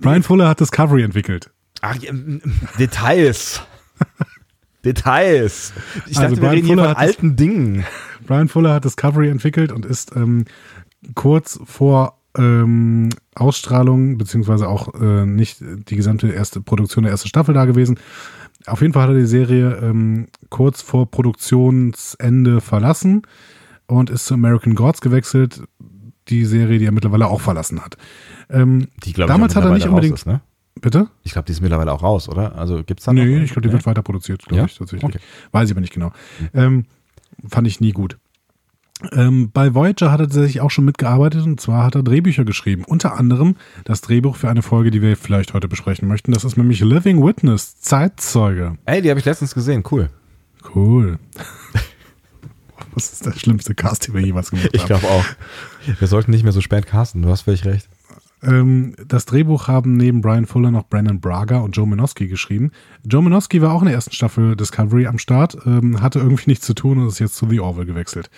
Brian 0.00 0.22
Fuller 0.22 0.48
hat 0.48 0.60
Discovery 0.60 1.02
entwickelt. 1.02 1.50
Ach, 1.80 1.96
Details. 2.78 3.62
Details. 4.84 5.72
Ich 6.06 6.18
also 6.18 6.34
dachte, 6.34 6.42
wir 6.42 6.50
reden 6.50 6.66
Fuller 6.68 6.82
hier 6.86 6.94
von 6.94 7.02
alten 7.02 7.36
Dingen. 7.36 7.84
Brian 8.26 8.48
Fuller 8.48 8.74
hat 8.74 8.84
Discovery 8.84 9.28
entwickelt 9.28 9.72
und 9.72 9.84
ist 9.84 10.14
ähm, 10.14 10.44
kurz 11.14 11.60
vor 11.64 12.18
ähm, 12.36 13.10
Ausstrahlung, 13.34 14.18
beziehungsweise 14.18 14.68
auch 14.68 14.94
äh, 15.00 15.26
nicht 15.26 15.58
die 15.60 15.96
gesamte 15.96 16.28
erste 16.28 16.60
Produktion 16.60 17.04
der 17.04 17.12
ersten 17.12 17.28
Staffel 17.28 17.54
da 17.54 17.64
gewesen. 17.64 17.98
Auf 18.66 18.80
jeden 18.80 18.92
Fall 18.92 19.04
hat 19.04 19.10
er 19.10 19.16
die 19.16 19.26
Serie 19.26 19.78
ähm, 19.82 20.26
kurz 20.50 20.82
vor 20.82 21.10
Produktionsende 21.10 22.60
verlassen 22.60 23.22
und 23.86 24.10
ist 24.10 24.26
zu 24.26 24.34
American 24.34 24.74
Gods 24.74 25.00
gewechselt, 25.00 25.62
die 26.28 26.44
Serie, 26.44 26.78
die 26.78 26.86
er 26.86 26.92
mittlerweile 26.92 27.26
auch 27.26 27.40
verlassen 27.40 27.80
hat. 27.84 27.96
Ähm, 28.50 28.88
die, 29.04 29.12
glaube 29.12 29.32
damals 29.32 29.56
hat 29.56 29.64
er 29.64 29.72
nicht 29.72 29.88
unbedingt. 29.88 30.14
Ist, 30.14 30.26
ne? 30.26 30.40
Bitte? 30.80 31.08
Ich 31.24 31.32
glaube, 31.32 31.46
die 31.46 31.52
ist 31.52 31.60
mittlerweile 31.60 31.92
auch 31.92 32.02
raus, 32.02 32.28
oder? 32.28 32.56
Also 32.56 32.84
gibt 32.84 33.00
es 33.00 33.06
da 33.06 33.12
Nee, 33.12 33.42
ich 33.42 33.50
glaube, 33.50 33.62
die 33.62 33.68
nee? 33.68 33.74
wird 33.74 33.86
weiter 33.86 34.02
produziert, 34.02 34.42
glaube 34.44 34.60
ja? 34.60 34.64
ich 34.66 34.76
tatsächlich. 34.76 35.04
Okay. 35.04 35.18
Weiß 35.52 35.68
ich 35.68 35.74
aber 35.74 35.80
nicht 35.80 35.92
genau. 35.92 36.12
Mhm. 36.40 36.48
Ähm, 36.54 36.84
fand 37.48 37.66
ich 37.66 37.80
nie 37.80 37.92
gut. 37.92 38.18
Ähm, 39.12 39.50
bei 39.52 39.74
Voyager 39.74 40.10
hat 40.10 40.20
er 40.20 40.26
tatsächlich 40.26 40.60
auch 40.60 40.70
schon 40.70 40.84
mitgearbeitet 40.84 41.44
und 41.44 41.60
zwar 41.60 41.84
hat 41.84 41.94
er 41.94 42.02
Drehbücher 42.02 42.44
geschrieben. 42.44 42.84
Unter 42.84 43.16
anderem 43.16 43.54
das 43.84 44.00
Drehbuch 44.00 44.34
für 44.36 44.48
eine 44.48 44.62
Folge, 44.62 44.90
die 44.90 45.02
wir 45.02 45.16
vielleicht 45.16 45.54
heute 45.54 45.68
besprechen 45.68 46.08
möchten. 46.08 46.32
Das 46.32 46.44
ist 46.44 46.56
nämlich 46.56 46.80
Living 46.80 47.24
Witness, 47.24 47.80
Zeitzeuge. 47.80 48.76
Ey, 48.86 49.00
die 49.00 49.10
habe 49.10 49.20
ich 49.20 49.26
letztens 49.26 49.54
gesehen. 49.54 49.84
Cool. 49.88 50.10
Cool. 50.74 51.18
Was 52.94 53.12
ist 53.12 53.26
der 53.26 53.32
schlimmste 53.32 53.74
Cast, 53.74 54.08
den 54.08 54.14
wir 54.14 54.22
jemals 54.22 54.50
gemacht 54.50 54.66
haben? 54.66 54.74
Ich 54.74 54.86
glaube 54.86 55.06
auch. 55.06 55.24
Wir 55.98 56.08
sollten 56.08 56.30
nicht 56.30 56.42
mehr 56.42 56.52
so 56.52 56.60
spät 56.60 56.86
casten, 56.86 57.22
du 57.22 57.28
hast 57.28 57.42
völlig 57.42 57.64
recht. 57.64 57.88
Ähm, 58.42 58.94
das 59.06 59.26
Drehbuch 59.26 59.68
haben 59.68 59.96
neben 59.96 60.20
Brian 60.20 60.46
Fuller 60.46 60.70
noch 60.70 60.86
Brandon 60.88 61.20
Braga 61.20 61.58
und 61.58 61.76
Joe 61.76 61.86
Minowski 61.86 62.28
geschrieben. 62.28 62.70
Joe 63.04 63.22
Minowski 63.22 63.60
war 63.62 63.72
auch 63.72 63.80
in 63.80 63.86
der 63.86 63.94
ersten 63.94 64.12
Staffel 64.12 64.54
Discovery 64.54 65.06
am 65.06 65.18
Start, 65.18 65.58
ähm, 65.66 66.00
hatte 66.00 66.20
irgendwie 66.20 66.50
nichts 66.50 66.64
zu 66.64 66.74
tun 66.74 66.98
und 66.98 67.08
ist 67.08 67.18
jetzt 67.18 67.36
zu 67.36 67.48
The 67.48 67.60
Orville 67.60 67.86
gewechselt. 67.86 68.30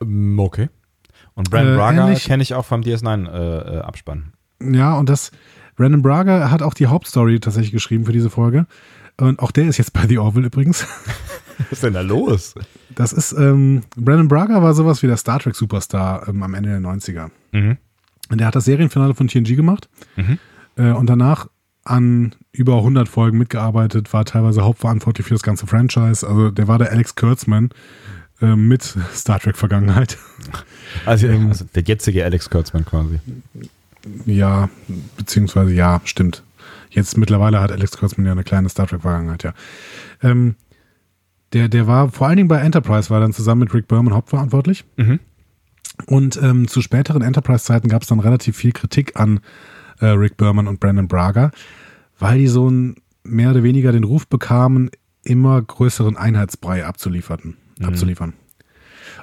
Ähm, 0.00 0.38
okay. 0.38 0.68
Und 1.34 1.50
Brandon 1.50 1.74
äh, 1.74 1.76
Braga 1.76 2.14
kenne 2.14 2.42
ich 2.42 2.54
auch 2.54 2.64
vom 2.64 2.80
DS9-Abspann. 2.80 4.32
Äh, 4.60 4.76
ja, 4.76 4.98
und 4.98 5.08
das 5.08 5.30
Brandon 5.76 6.02
Braga 6.02 6.50
hat 6.50 6.62
auch 6.62 6.74
die 6.74 6.88
Hauptstory 6.88 7.40
tatsächlich 7.40 7.72
geschrieben 7.72 8.04
für 8.04 8.12
diese 8.12 8.30
Folge. 8.30 8.66
Und 9.20 9.38
auch 9.40 9.50
der 9.50 9.68
ist 9.68 9.76
jetzt 9.76 9.92
bei 9.92 10.06
The 10.06 10.18
Orville 10.18 10.46
übrigens. 10.46 10.86
Was 11.58 11.72
ist 11.72 11.82
denn 11.82 11.92
da 11.92 12.00
los? 12.00 12.54
Das 12.94 13.12
ist, 13.12 13.32
ähm, 13.32 13.82
Brandon 13.96 14.28
Braga 14.28 14.62
war 14.62 14.72
sowas 14.74 15.02
wie 15.02 15.06
der 15.06 15.18
Star 15.18 15.38
Trek 15.38 15.54
Superstar 15.54 16.26
ähm, 16.28 16.42
am 16.42 16.54
Ende 16.54 16.70
der 16.70 16.80
90er. 16.80 17.30
Mhm. 17.52 17.76
Und 18.30 18.38
der 18.38 18.46
hat 18.46 18.54
das 18.54 18.64
Serienfinale 18.64 19.14
von 19.14 19.28
TNG 19.28 19.56
gemacht 19.56 19.88
mhm. 20.16 20.38
äh, 20.76 20.92
und 20.92 21.06
danach 21.06 21.48
an 21.84 22.34
über 22.52 22.76
100 22.76 23.08
Folgen 23.08 23.38
mitgearbeitet, 23.38 24.12
war 24.12 24.24
teilweise 24.24 24.62
hauptverantwortlich 24.62 25.26
für 25.26 25.34
das 25.34 25.42
ganze 25.42 25.66
Franchise. 25.66 26.26
Also 26.26 26.50
der 26.50 26.68
war 26.68 26.78
der 26.78 26.90
Alex 26.90 27.14
Kurtzman 27.14 27.70
äh, 28.40 28.56
mit 28.56 28.96
Star 29.14 29.40
Trek 29.40 29.56
Vergangenheit. 29.56 30.18
Also, 31.06 31.26
ähm, 31.28 31.48
also, 31.48 31.66
der 31.74 31.82
jetzige 31.82 32.24
Alex 32.24 32.50
Kurtzman 32.50 32.84
quasi. 32.84 33.20
Ja, 34.26 34.68
beziehungsweise 35.16 35.72
ja, 35.72 36.00
stimmt. 36.04 36.42
Jetzt 36.90 37.16
mittlerweile 37.16 37.60
hat 37.60 37.72
Alex 37.72 37.96
Kurtzman 37.96 38.26
ja 38.26 38.32
eine 38.32 38.44
kleine 38.44 38.68
Star 38.68 38.86
Trek 38.86 39.02
Vergangenheit, 39.02 39.42
ja. 39.44 39.54
Ähm, 40.22 40.56
Der, 41.52 41.68
der 41.68 41.86
war 41.88 42.10
vor 42.10 42.28
allen 42.28 42.36
Dingen 42.36 42.48
bei 42.48 42.58
Enterprise, 42.60 43.10
war 43.10 43.18
dann 43.20 43.32
zusammen 43.32 43.62
mit 43.62 43.74
Rick 43.74 43.88
Berman 43.88 44.14
hauptverantwortlich. 44.14 44.84
Mhm. 44.96 45.18
Und 46.06 46.40
ähm, 46.42 46.68
zu 46.68 46.80
späteren 46.80 47.22
Enterprise-Zeiten 47.22 47.88
gab 47.88 48.02
es 48.02 48.08
dann 48.08 48.20
relativ 48.20 48.56
viel 48.56 48.72
Kritik 48.72 49.18
an 49.18 49.40
äh, 50.00 50.06
Rick 50.06 50.36
Berman 50.36 50.68
und 50.68 50.78
Brandon 50.80 51.08
Braga, 51.08 51.50
weil 52.18 52.38
die 52.38 52.46
so 52.46 52.70
ein, 52.70 52.94
mehr 53.24 53.50
oder 53.50 53.62
weniger 53.62 53.92
den 53.92 54.04
Ruf 54.04 54.26
bekamen, 54.28 54.90
immer 55.24 55.60
größeren 55.60 56.16
Einheitsbrei 56.16 56.86
abzuliefern. 56.86 57.56
Mhm. 57.78 57.84
abzuliefern. 57.86 58.32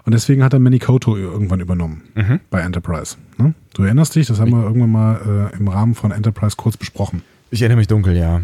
Und 0.03 0.13
deswegen 0.13 0.43
hat 0.43 0.53
er 0.53 0.59
Manikoto 0.59 1.15
irgendwann 1.17 1.59
übernommen 1.61 2.03
Mhm. 2.13 2.39
bei 2.49 2.59
Enterprise. 2.61 3.15
Ne? 3.37 3.53
Du 3.73 3.83
erinnerst 3.83 4.15
dich, 4.15 4.27
das 4.27 4.39
haben 4.39 4.51
wir 4.51 4.63
irgendwann 4.63 4.91
mal 4.91 5.49
äh, 5.53 5.57
im 5.57 5.67
Rahmen 5.69 5.95
von 5.95 6.11
Enterprise 6.11 6.55
kurz 6.57 6.75
besprochen. 6.77 7.21
Ich 7.51 7.61
erinnere 7.61 7.77
mich 7.77 7.87
dunkel, 7.87 8.15
ja. 8.15 8.41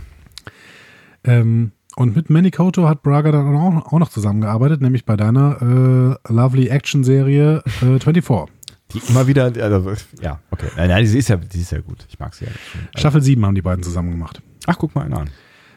Ähm, 1.24 1.72
und 1.96 2.16
mit 2.16 2.30
Manikoto 2.30 2.88
hat 2.88 3.04
Braga 3.04 3.32
dann 3.32 3.56
auch, 3.56 3.94
auch 3.94 4.00
noch 4.00 4.10
zusammengearbeitet, 4.10 4.82
nämlich 4.82 5.06
bei 5.06 5.16
deiner 5.16 5.62
äh, 5.62 6.34
Lovely 6.34 6.68
Action-Serie 6.68 7.64
äh, 7.82 8.00
24. 8.00 8.54
Die 8.92 9.02
immer 9.10 9.28
wieder, 9.28 9.46
also, 9.46 9.94
ja, 10.22 10.40
okay. 10.52 10.68
Nein, 10.76 10.90
nein, 10.90 11.06
die 11.06 11.18
ist 11.18 11.30
ja, 11.30 11.38
die 11.38 11.60
ist 11.60 11.72
ja 11.72 11.82
gut. 11.82 12.06
Ich 12.10 12.20
mag 12.20 12.34
sie 12.34 12.46
ja 12.46 12.52
schon. 12.52 12.82
Staffel 12.96 13.22
7 13.22 13.46
haben 13.46 13.56
die 13.56 13.62
beiden 13.62 13.84
zusammen 13.84 14.12
gemacht. 14.12 14.42
Ach, 14.68 14.78
guck 14.78 14.96
mal 14.96 15.02
einen 15.04 15.14
an. 15.14 15.30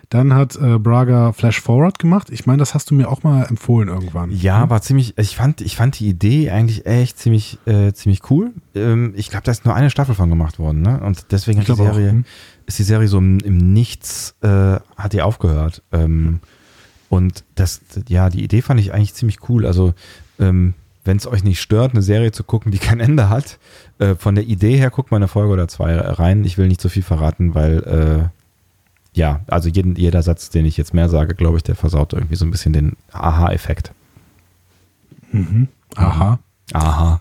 Dann 0.08 0.34
hat 0.34 0.54
äh, 0.56 0.78
Braga 0.78 1.32
Flash 1.32 1.60
Forward 1.60 1.98
gemacht. 1.98 2.28
Ich 2.30 2.46
meine, 2.46 2.58
das 2.58 2.74
hast 2.74 2.90
du 2.90 2.94
mir 2.94 3.08
auch 3.08 3.24
mal 3.24 3.44
empfohlen 3.44 3.88
irgendwann. 3.88 4.30
Ja, 4.30 4.70
war 4.70 4.80
ziemlich, 4.80 5.18
ich 5.18 5.34
fand, 5.34 5.60
ich 5.60 5.74
fand 5.74 5.98
die 5.98 6.06
Idee 6.06 6.50
eigentlich 6.50 6.86
echt 6.86 7.18
ziemlich, 7.18 7.58
äh, 7.66 7.92
ziemlich 7.92 8.30
cool. 8.30 8.52
Ähm, 8.74 9.14
ich 9.16 9.30
glaube, 9.30 9.44
da 9.44 9.50
ist 9.50 9.64
nur 9.64 9.74
eine 9.74 9.90
Staffel 9.90 10.14
von 10.14 10.30
gemacht 10.30 10.60
worden, 10.60 10.82
ne? 10.82 11.00
Und 11.00 11.32
deswegen 11.32 11.60
Ich 11.60 11.68
hat 11.68 11.76
die 11.76 11.80
glaube 11.80 11.90
auch, 11.90 11.94
Serie, 11.94 12.12
hm. 12.12 12.24
Ist 12.66 12.78
die 12.78 12.84
Serie 12.84 13.08
so 13.08 13.18
im, 13.18 13.38
im 13.40 13.72
Nichts, 13.72 14.34
äh, 14.42 14.78
hat 14.96 15.12
die 15.12 15.22
aufgehört. 15.22 15.82
Ähm, 15.92 16.40
und 17.08 17.44
das, 17.54 17.80
ja, 18.08 18.30
die 18.30 18.42
Idee 18.42 18.62
fand 18.62 18.80
ich 18.80 18.92
eigentlich 18.92 19.14
ziemlich 19.14 19.48
cool. 19.48 19.64
Also, 19.66 19.94
ähm, 20.38 20.74
wenn 21.04 21.16
es 21.16 21.26
euch 21.26 21.44
nicht 21.44 21.60
stört, 21.60 21.92
eine 21.92 22.02
Serie 22.02 22.32
zu 22.32 22.42
gucken, 22.42 22.72
die 22.72 22.78
kein 22.78 22.98
Ende 23.00 23.28
hat, 23.28 23.58
äh, 23.98 24.16
von 24.16 24.34
der 24.34 24.44
Idee 24.44 24.76
her 24.76 24.90
guckt 24.90 25.10
mal 25.10 25.18
eine 25.18 25.28
Folge 25.28 25.52
oder 25.52 25.68
zwei 25.68 25.96
rein. 25.96 26.44
Ich 26.44 26.58
will 26.58 26.66
nicht 26.66 26.80
zu 26.80 26.88
viel 26.88 27.04
verraten, 27.04 27.54
weil, 27.54 27.82
äh, 27.84 28.28
ja, 29.16 29.40
also 29.46 29.68
jeden, 29.68 29.94
jeder 29.94 30.22
Satz, 30.22 30.50
den 30.50 30.66
ich 30.66 30.76
jetzt 30.76 30.92
mehr 30.92 31.08
sage, 31.08 31.34
glaube 31.34 31.56
ich, 31.56 31.62
der 31.62 31.76
versaut 31.76 32.12
irgendwie 32.12 32.36
so 32.36 32.44
ein 32.44 32.50
bisschen 32.50 32.72
den 32.72 32.96
Aha-Effekt. 33.12 33.92
Mhm. 35.32 35.68
Aha. 35.94 36.38
Aha. 36.72 37.20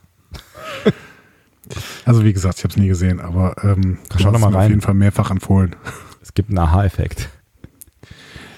Also 2.05 2.23
wie 2.23 2.33
gesagt, 2.33 2.57
ich 2.59 2.63
habe 2.63 2.71
es 2.71 2.77
nie 2.77 2.87
gesehen, 2.87 3.19
aber 3.19 3.55
ähm, 3.63 3.97
Schau 4.17 4.31
doch 4.31 4.39
mal 4.39 4.49
mir 4.49 4.55
auf 4.57 4.61
rein. 4.61 4.69
jeden 4.69 4.81
Fall 4.81 4.93
mehrfach 4.93 5.31
empfohlen. 5.31 5.75
Es 6.21 6.33
gibt 6.33 6.49
einen 6.49 6.57
Aha-Effekt. 6.59 7.29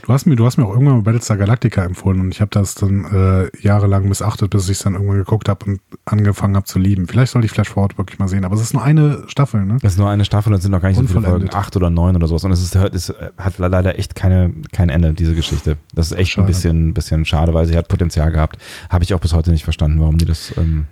Du 0.07 0.13
hast 0.13 0.25
mir, 0.25 0.37
du 0.37 0.45
hast 0.45 0.55
mir 0.55 0.65
auch 0.65 0.71
irgendwann 0.71 0.95
mal 0.95 1.01
Battlestar 1.01 1.35
Galactica 1.35 1.83
empfohlen 1.83 2.21
und 2.21 2.31
ich 2.33 2.39
habe 2.39 2.49
das 2.49 2.75
dann 2.75 3.03
äh, 3.13 3.49
jahrelang 3.61 4.07
missachtet, 4.07 4.51
bis 4.51 4.63
ich 4.69 4.77
es 4.77 4.79
dann 4.83 4.93
irgendwann 4.93 5.17
geguckt 5.17 5.49
habe 5.49 5.65
und 5.65 5.81
angefangen 6.05 6.55
habe 6.55 6.65
zu 6.65 6.79
lieben. 6.79 7.07
Vielleicht 7.07 7.33
sollte 7.33 7.45
ich 7.45 7.51
Flash 7.51 7.67
Forward 7.67 7.97
wirklich 7.97 8.17
mal 8.17 8.29
sehen, 8.29 8.45
aber 8.45 8.55
es 8.55 8.61
ist 8.61 8.73
nur 8.73 8.81
eine 8.83 9.25
Staffel, 9.27 9.65
ne? 9.65 9.79
Das 9.81 9.93
ist 9.93 9.99
nur 9.99 10.09
eine 10.09 10.23
Staffel 10.23 10.53
und 10.53 10.59
es 10.59 10.63
sind 10.63 10.71
noch 10.71 10.81
gar 10.81 10.87
nicht 10.87 10.97
so 10.97 11.05
viele 11.05 11.23
Folgen. 11.23 11.49
Acht 11.53 11.75
oder 11.75 11.89
neun 11.89 12.15
oder 12.15 12.27
sowas. 12.29 12.45
Und 12.45 12.53
es 12.53 12.63
ist, 12.63 12.73
es 12.75 13.13
hat 13.37 13.57
leider 13.57 13.99
echt 13.99 14.15
keine, 14.15 14.53
kein 14.71 14.87
Ende, 14.87 15.13
diese 15.13 15.35
Geschichte. 15.35 15.75
Das 15.93 16.09
ist 16.09 16.17
echt 16.17 16.31
Schade. 16.31 16.45
ein 16.45 16.47
bisschen, 16.47 16.93
bisschen 16.93 17.25
schade, 17.25 17.53
weil 17.53 17.65
sie 17.65 17.75
hat 17.75 17.89
Potenzial 17.89 18.31
gehabt. 18.31 18.59
Habe 18.89 19.03
ich 19.03 19.13
auch 19.13 19.19
bis 19.19 19.33
heute 19.33 19.51
nicht 19.51 19.65
verstanden, 19.65 19.99
warum 19.99 20.17
die 20.17 20.25
das. 20.25 20.53
Ähm, 20.57 20.85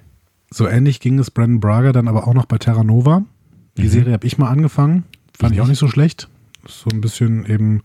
So 0.56 0.70
ähnlich 0.70 1.02
ging 1.02 1.20
es 1.20 1.32
Brandon 1.32 1.60
Braga 1.60 1.92
dann 1.92 2.08
aber 2.08 2.30
auch 2.30 2.34
noch 2.34 2.46
bei 2.46 2.58
Terra 2.58 2.86
Nova. 2.86 3.26
Die 3.78 3.84
Mhm. 3.84 3.90
Serie 3.90 4.14
habe 4.14 4.26
ich 4.26 4.38
mal 4.38 4.48
angefangen. 4.50 5.04
Fand 5.38 5.52
Ich 5.52 5.58
ich 5.58 5.62
auch 5.62 5.68
nicht. 5.68 5.80
so 5.80 5.90
schlecht. 5.90 6.30
So 6.66 6.90
ein 6.94 7.02
bisschen 7.02 7.46
eben 7.46 7.82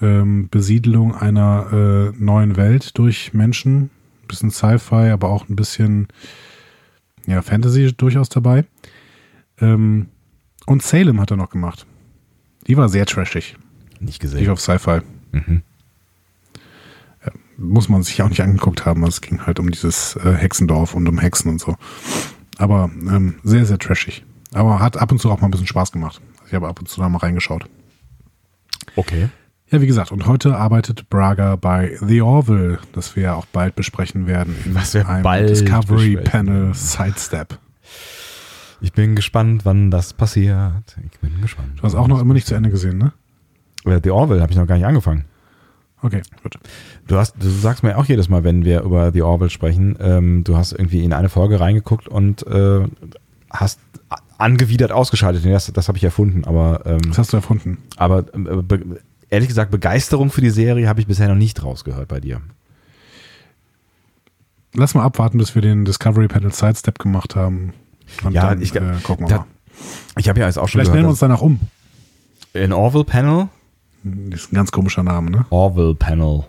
ähm, 0.00 0.48
Besiedelung 0.48 1.12
einer 1.16 2.12
äh, 2.14 2.22
neuen 2.22 2.56
Welt 2.56 2.96
durch 2.98 3.34
Menschen. 3.34 3.90
Ein 4.22 4.28
bisschen 4.28 4.50
Sci-Fi, 4.52 5.10
aber 5.10 5.28
auch 5.28 5.48
ein 5.48 5.56
bisschen 5.56 6.06
ja, 7.26 7.42
Fantasy 7.42 7.92
durchaus 7.96 8.28
dabei. 8.28 8.64
Ähm, 9.60 10.06
und 10.66 10.84
Salem 10.84 11.20
hat 11.20 11.32
er 11.32 11.36
noch 11.36 11.50
gemacht. 11.50 11.84
Die 12.68 12.76
war 12.76 12.88
sehr 12.88 13.06
trashig. 13.06 13.56
nicht 13.98 14.20
gesehen. 14.20 14.48
auf 14.50 14.60
Sci-Fi. 14.60 15.00
Mhm. 15.32 15.62
Muss 17.58 17.88
man 17.88 18.02
sich 18.02 18.22
auch 18.22 18.28
nicht 18.28 18.40
angeguckt 18.42 18.86
haben. 18.86 19.04
Es 19.04 19.20
ging 19.20 19.44
halt 19.44 19.58
um 19.58 19.70
dieses 19.70 20.16
äh, 20.16 20.32
Hexendorf 20.32 20.94
und 20.94 21.08
um 21.08 21.18
Hexen 21.18 21.50
und 21.50 21.60
so. 21.60 21.76
Aber 22.56 22.90
ähm, 22.94 23.34
sehr, 23.42 23.66
sehr 23.66 23.78
trashig. 23.78 24.24
Aber 24.54 24.78
hat 24.80 24.96
ab 24.96 25.12
und 25.12 25.18
zu 25.18 25.30
auch 25.30 25.40
mal 25.40 25.48
ein 25.48 25.50
bisschen 25.50 25.66
Spaß 25.66 25.92
gemacht. 25.92 26.20
Ich 26.46 26.54
habe 26.54 26.68
ab 26.68 26.78
und 26.78 26.88
zu 26.88 27.00
da 27.00 27.08
mal 27.08 27.18
reingeschaut. 27.18 27.66
Okay. 28.96 29.28
Ja, 29.70 29.82
wie 29.82 29.86
gesagt, 29.86 30.12
und 30.12 30.26
heute 30.26 30.56
arbeitet 30.56 31.10
Braga 31.10 31.56
bei 31.56 31.98
The 32.00 32.22
Orville, 32.22 32.78
das 32.92 33.16
wir 33.16 33.24
ja 33.24 33.34
auch 33.34 33.44
bald 33.46 33.76
besprechen 33.76 34.26
werden. 34.26 34.56
In 34.64 34.74
Was 34.74 34.94
wir 34.94 35.06
einem 35.06 35.22
bald 35.22 35.50
Discovery 35.50 36.16
besprechen 36.16 36.24
Panel 36.24 36.74
Sidestep. 36.74 37.58
Ich 38.80 38.92
bin 38.92 39.14
gespannt, 39.14 39.64
wann 39.64 39.90
das 39.90 40.14
passiert. 40.14 40.96
Ich 41.12 41.18
bin 41.18 41.40
gespannt. 41.42 41.78
Du 41.78 41.82
hast 41.82 41.96
auch 41.96 42.08
noch 42.08 42.20
immer 42.20 42.32
nicht 42.32 42.46
zu 42.46 42.54
Ende 42.54 42.70
gesehen, 42.70 42.96
ne? 42.96 43.12
The 43.84 44.10
Orville 44.10 44.40
habe 44.40 44.52
ich 44.52 44.58
noch 44.58 44.66
gar 44.66 44.76
nicht 44.76 44.86
angefangen. 44.86 45.24
Okay, 46.02 46.22
gut. 46.42 46.58
Du 47.08 47.16
hast, 47.16 47.34
du 47.42 47.48
sagst 47.48 47.82
mir 47.82 47.98
auch 47.98 48.04
jedes 48.04 48.28
Mal, 48.28 48.44
wenn 48.44 48.64
wir 48.64 48.82
über 48.82 49.10
The 49.12 49.22
Orville 49.22 49.50
sprechen, 49.50 49.96
ähm, 50.00 50.44
du 50.44 50.56
hast 50.56 50.72
irgendwie 50.72 51.02
in 51.04 51.12
eine 51.12 51.28
Folge 51.28 51.58
reingeguckt 51.58 52.06
und 52.06 52.46
äh, 52.46 52.86
hast 53.50 53.80
angewidert 54.38 54.92
ausgeschaltet. 54.92 55.44
Nee, 55.44 55.50
Das, 55.52 55.66
das 55.72 55.88
habe 55.88 55.98
ich 55.98 56.04
erfunden, 56.04 56.44
aber, 56.44 56.82
ähm, 56.86 57.00
Das 57.08 57.18
hast 57.18 57.32
du 57.32 57.36
erfunden. 57.38 57.78
aber 57.96 58.20
äh, 58.32 58.78
ehrlich 59.30 59.48
gesagt, 59.48 59.70
Begeisterung 59.72 60.30
für 60.30 60.40
die 60.40 60.50
Serie 60.50 60.88
habe 60.88 61.00
ich 61.00 61.08
bisher 61.08 61.26
noch 61.28 61.34
nicht 61.34 61.64
rausgehört 61.64 62.06
bei 62.06 62.20
dir. 62.20 62.40
Lass 64.74 64.94
mal 64.94 65.02
abwarten, 65.02 65.38
bis 65.38 65.54
wir 65.54 65.62
den 65.62 65.84
Discovery 65.84 66.28
Panel 66.28 66.52
Sidestep 66.52 66.98
gemacht 66.98 67.34
haben. 67.34 67.72
Und 68.22 68.32
Ja, 68.32 68.50
dann 68.50 68.62
ich- 68.62 68.74
äh, 68.76 68.80
gucken 69.02 69.26
wir 69.26 69.34
da- 69.34 69.36
mal. 69.38 69.46
Ich 70.18 70.28
habe 70.28 70.40
ja 70.40 70.46
jetzt 70.46 70.58
auch 70.58 70.68
schon 70.68 70.80
Vielleicht 70.80 70.92
nennen 70.92 71.06
wir 71.06 71.10
uns 71.10 71.20
gehört, 71.20 71.32
danach 71.40 71.42
um. 71.42 71.60
in 72.52 72.72
Orville 72.72 73.04
Panel. 73.04 73.48
Das 74.04 74.40
ist 74.40 74.52
ein 74.52 74.56
ganz 74.56 74.70
komischer 74.70 75.02
Name, 75.02 75.30
ne? 75.30 75.46
Orville 75.50 75.94
Panel. 75.94 76.44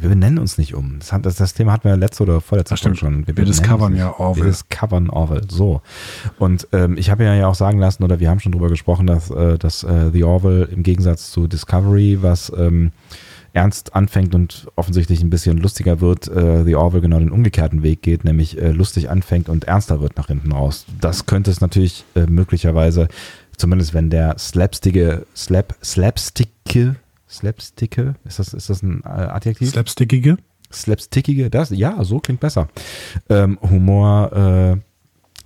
Wir 0.00 0.08
benennen 0.08 0.38
uns 0.38 0.58
nicht 0.58 0.74
um. 0.74 1.00
Das, 1.00 1.12
hat, 1.12 1.26
das, 1.26 1.36
das 1.36 1.54
Thema 1.54 1.72
hatten 1.72 1.88
wir 1.88 1.96
letzte 1.96 2.22
oder 2.22 2.40
vorletzte. 2.40 2.76
Folge 2.76 2.96
schon. 2.96 3.26
Wir 3.26 3.34
benennen 3.34 3.52
discovern 3.52 3.96
ja. 3.96 4.14
Orville. 4.18 4.46
Wir 4.46 4.52
discovern 4.52 5.10
Orville. 5.10 5.42
So. 5.48 5.82
Und 6.38 6.68
ähm, 6.72 6.96
ich 6.96 7.10
habe 7.10 7.24
ja 7.24 7.34
ja 7.34 7.48
auch 7.48 7.56
sagen 7.56 7.78
lassen, 7.78 8.04
oder 8.04 8.20
wir 8.20 8.30
haben 8.30 8.38
schon 8.38 8.52
drüber 8.52 8.68
gesprochen, 8.68 9.06
dass, 9.06 9.30
äh, 9.30 9.58
dass 9.58 9.82
äh, 9.82 10.10
The 10.12 10.24
Orville 10.24 10.64
im 10.66 10.84
Gegensatz 10.84 11.32
zu 11.32 11.48
Discovery, 11.48 12.18
was 12.22 12.52
ähm, 12.56 12.92
ernst 13.54 13.96
anfängt 13.96 14.34
und 14.36 14.68
offensichtlich 14.76 15.22
ein 15.22 15.30
bisschen 15.30 15.58
lustiger 15.58 16.00
wird, 16.00 16.28
äh, 16.28 16.64
The 16.64 16.76
Orville 16.76 17.02
genau 17.02 17.18
den 17.18 17.30
umgekehrten 17.30 17.82
Weg 17.82 18.02
geht, 18.02 18.24
nämlich 18.24 18.60
äh, 18.60 18.70
lustig 18.70 19.10
anfängt 19.10 19.48
und 19.48 19.64
ernster 19.64 20.00
wird 20.00 20.16
nach 20.16 20.28
hinten 20.28 20.52
raus. 20.52 20.86
Das 21.00 21.26
könnte 21.26 21.50
es 21.50 21.60
natürlich 21.60 22.04
äh, 22.14 22.26
möglicherweise, 22.26 23.08
zumindest 23.58 23.92
wenn 23.92 24.08
der 24.10 24.38
slapstige, 24.38 25.26
slap, 25.36 25.74
slapsticke, 25.84 26.96
slapsticke, 27.28 28.14
ist 28.24 28.38
das, 28.38 28.54
ist 28.54 28.70
das 28.70 28.82
ein 28.82 29.02
äh, 29.04 29.08
Adjektiv? 29.08 29.70
Slapstickige. 29.70 30.38
slapstickige, 30.72 31.50
das, 31.50 31.70
ja, 31.70 32.02
so 32.04 32.20
klingt 32.20 32.40
besser. 32.40 32.68
Ähm, 33.28 33.58
Humor, 33.60 34.32
äh, 34.32 34.76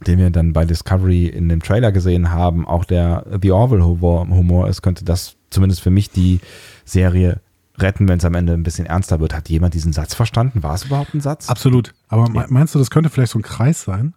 den 0.07 0.18
wir 0.18 0.31
dann 0.31 0.53
bei 0.53 0.64
Discovery 0.64 1.27
in 1.27 1.48
dem 1.48 1.62
Trailer 1.62 1.92
gesehen 1.92 2.31
haben, 2.31 2.66
auch 2.66 2.85
der 2.85 3.25
The 3.40 3.53
Orville 3.53 3.85
Humor, 3.85 4.29
Humor 4.29 4.68
ist, 4.68 4.83
könnte 4.83 5.05
das 5.05 5.37
zumindest 5.51 5.81
für 5.81 5.90
mich 5.90 6.11
die 6.11 6.40
Serie 6.85 7.40
retten, 7.79 8.09
wenn 8.09 8.18
es 8.18 8.25
am 8.25 8.35
Ende 8.35 8.53
ein 8.53 8.64
bisschen 8.64 8.87
ernster 8.87 9.20
wird. 9.20 9.35
Hat 9.35 9.48
jemand 9.48 9.75
diesen 9.75 9.92
Satz 9.92 10.14
verstanden? 10.14 10.62
War 10.62 10.75
es 10.75 10.85
überhaupt 10.85 11.14
ein 11.14 11.20
Satz? 11.20 11.48
Absolut. 11.48 11.94
Aber 12.09 12.29
me- 12.29 12.46
meinst 12.48 12.75
du, 12.75 12.79
das 12.79 12.90
könnte 12.90 13.11
vielleicht 13.11 13.33
so 13.33 13.38
ein 13.38 13.42
Kreis 13.42 13.83
sein? 13.83 14.14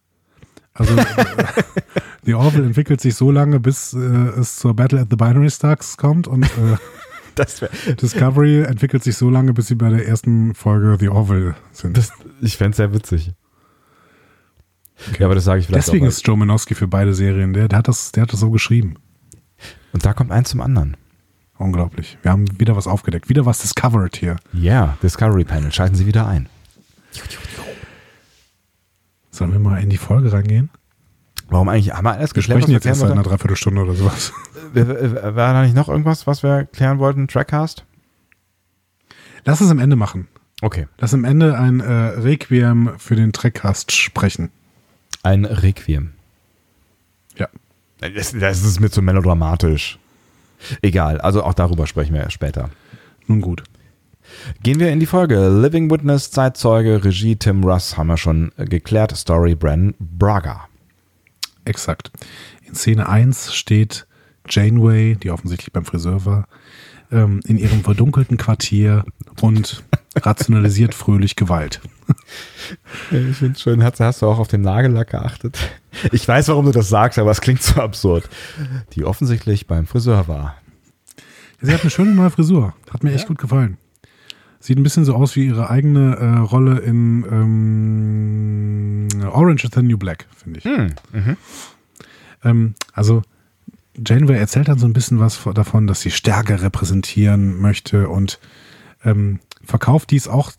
Also 0.76 0.96
The 2.24 2.34
Orville 2.36 2.66
entwickelt 2.66 3.02
sich 3.02 3.16
so 3.16 3.32
lange, 3.32 3.60
bis 3.60 3.94
äh, 3.94 3.98
es 3.98 4.58
zur 4.58 4.76
Battle 4.76 5.02
at 5.02 5.08
the 5.10 5.16
Binary 5.16 5.50
Stars 5.50 5.98
kommt 5.98 6.28
und 6.28 6.44
äh, 6.44 6.78
Das 7.36 7.62
wär, 7.62 7.70
Discovery 8.02 8.64
entwickelt 8.64 9.04
sich 9.04 9.18
so 9.18 9.30
lange, 9.30 9.54
bis 9.54 9.68
sie 9.68 9.76
bei 9.76 9.90
der 9.90 10.08
ersten 10.08 10.56
Folge 10.56 10.96
The 11.00 11.10
Orville 11.10 11.56
sind. 11.72 11.98
das, 11.98 12.12
ich 12.42 12.58
fände 12.58 12.72
es 12.72 12.78
sehr 12.78 12.94
witzig. 12.94 13.34
Ja, 15.20 15.26
aber 15.26 15.36
das 15.36 15.44
sage 15.44 15.60
ich 15.60 15.68
vielleicht 15.68 15.88
Deswegen 15.88 16.06
ist 16.06 16.26
Joe 16.26 16.38
Manowski 16.38 16.74
für 16.74 16.88
beide 16.88 17.14
Serien. 17.14 17.52
Der, 17.52 17.68
der, 17.68 17.80
hat 17.80 17.90
das, 17.90 18.14
der 18.14 18.24
hat 18.24 18.32
das 18.32 18.40
so 18.40 18.50
geschrieben. 18.50 18.96
Und 19.92 20.06
da 20.06 20.14
kommt 20.14 20.32
eins 20.32 20.50
zum 20.50 20.62
anderen. 20.62 20.96
Unglaublich. 21.58 22.18
Wir 22.22 22.32
haben 22.32 22.46
wieder 22.60 22.78
was 22.78 22.88
aufgedeckt. 22.88 23.28
Wieder 23.28 23.46
was 23.46 23.60
discovered 23.60 24.16
hier. 24.16 24.38
Ja, 24.54 24.98
Discovery 25.04 25.44
Panel. 25.44 25.72
Schalten 25.74 25.96
Sie 25.96 26.06
wieder 26.06 26.28
ein. 26.28 26.48
Sollen 29.36 29.52
wir 29.52 29.60
mal 29.60 29.82
in 29.84 29.89
die 29.89 29.98
Folge 29.98 30.32
reingehen? 30.32 30.69
Warum 31.50 31.67
eigentlich? 31.67 31.93
Haben 31.93 32.06
wir 32.06 32.13
alles 32.13 32.32
Wir 32.32 32.41
geklärt? 32.41 32.62
sprechen 32.62 32.74
was 32.74 32.74
jetzt 32.74 32.86
erst 32.86 33.02
seit 33.02 33.12
einer 33.12 33.21
Dreiviertelstunde 33.24 33.82
oder 33.82 33.93
sowas. 33.93 34.32
Äh, 34.74 34.80
äh, 34.80 35.36
War 35.36 35.54
da 35.54 35.62
nicht 35.63 35.76
noch 35.76 35.89
irgendwas, 35.89 36.26
was 36.26 36.41
wir 36.41 36.63
klären 36.65 37.00
wollten? 37.00 37.28
Trackcast? 37.28 37.86
Lass 39.43 39.60
es 39.60 39.69
am 39.69 39.80
Ende 39.80 39.98
machen. 39.98 40.30
Okay. 40.62 40.88
Lass 41.00 41.13
am 41.13 41.26
Ende 41.26 41.58
ein 41.60 41.82
äh, 41.82 41.91
Requiem 41.91 42.91
für 42.98 43.15
den 43.17 43.34
Trackcast 43.34 43.91
sprechen. 43.91 44.52
Ein 45.21 45.43
Requiem. 45.43 46.13
Ja. 47.36 47.50
Das, 48.00 48.32
das 48.32 48.63
ist 48.63 48.80
mir 48.80 48.89
zu 48.89 49.02
melodramatisch. 49.02 50.00
Egal, 50.82 51.19
also 51.19 51.43
auch 51.43 51.54
darüber 51.54 51.88
sprechen 51.88 52.13
wir 52.13 52.30
später. 52.32 52.69
Nun 53.28 53.41
gut. 53.41 53.63
Gehen 54.63 54.80
wir 54.80 54.91
in 54.91 55.00
die 55.00 55.06
Folge. 55.06 55.50
Living 55.50 55.89
Witness, 55.91 56.32
Zeitzeuge, 56.32 57.04
Regie 57.04 57.36
Tim 57.36 57.63
Russ 57.63 57.98
haben 57.98 58.08
wir 58.08 58.17
schon 58.17 58.52
geklärt. 58.58 59.15
Story 59.15 59.56
Bren 59.56 59.93
Braga. 60.00 60.67
Exakt. 61.65 62.12
In 62.63 62.76
Szene 62.76 63.08
1 63.10 63.54
steht 63.54 64.08
Janeway, 64.48 65.15
die 65.15 65.32
offensichtlich 65.32 65.74
beim 65.74 65.86
Friseur 65.86 66.26
war, 66.26 66.48
ähm, 67.12 67.39
in 67.45 67.58
ihrem 67.58 67.84
verdunkelten 67.84 68.38
Quartier 68.38 69.04
und 69.41 69.84
rationalisiert 70.15 70.93
fröhlich 70.93 71.36
Gewalt. 71.36 71.82
Ich 73.12 73.38
finde 73.38 73.54
es 73.54 73.62
schön, 73.62 73.84
hast, 73.84 74.00
hast, 74.00 74.21
du 74.21 74.28
auch 74.28 74.39
auf 74.39 74.48
den 74.48 74.62
Nagellack 74.62 75.10
geachtet? 75.10 75.58
Ich 76.12 76.28
weiß, 76.28 76.48
warum 76.50 76.65
du 76.65 76.71
das 76.71 76.89
sagst, 76.89 77.17
aber 77.17 77.32
es 77.32 77.41
klingt 77.41 77.62
so 77.63 77.82
absurd. 77.82 78.30
Die 78.93 79.04
offensichtlich 79.04 79.67
beim 79.67 79.88
Friseur 79.88 80.28
war. 80.28 80.56
Sie 81.62 81.74
hat 81.74 81.82
eine 81.82 81.89
schöne 81.89 82.12
neue 82.12 82.30
Frisur. 82.30 82.74
Hat 82.91 83.04
mir 83.04 83.10
ja. 83.10 83.15
echt 83.15 83.28
gut 83.28 83.39
gefallen. 83.39 83.78
Sieht 84.65 84.80
ein 84.80 84.84
bisschen 84.84 85.06
so 85.06 85.13
aus 85.13 85.36
wie 85.36 85.45
ihre 85.45 85.69
eigene 85.69 86.15
äh, 86.15 86.38
Rolle 86.39 86.80
in 86.80 87.23
ähm, 87.32 89.08
Orange 89.32 89.65
is 89.65 89.69
the 89.75 89.84
New 89.84 89.99
Black, 89.99 90.25
finde 90.36 90.58
ich. 90.58 90.65
Hm. 90.65 90.95
Mhm. 91.13 91.38
Ähm, 92.43 92.73
also 92.91 93.21
Janeway 93.95 94.39
erzählt 94.39 94.67
dann 94.67 94.80
so 94.80 94.88
ein 94.88 94.93
bisschen 94.93 95.19
was 95.19 95.39
davon, 95.54 95.86
dass 95.86 96.01
sie 96.01 96.10
Stärke 96.10 96.63
repräsentieren 96.63 97.62
möchte 97.62 98.10
und 98.10 98.39
ähm, 99.04 99.39
verkauft 99.63 100.10
dies 100.10 100.28
auch 100.28 100.51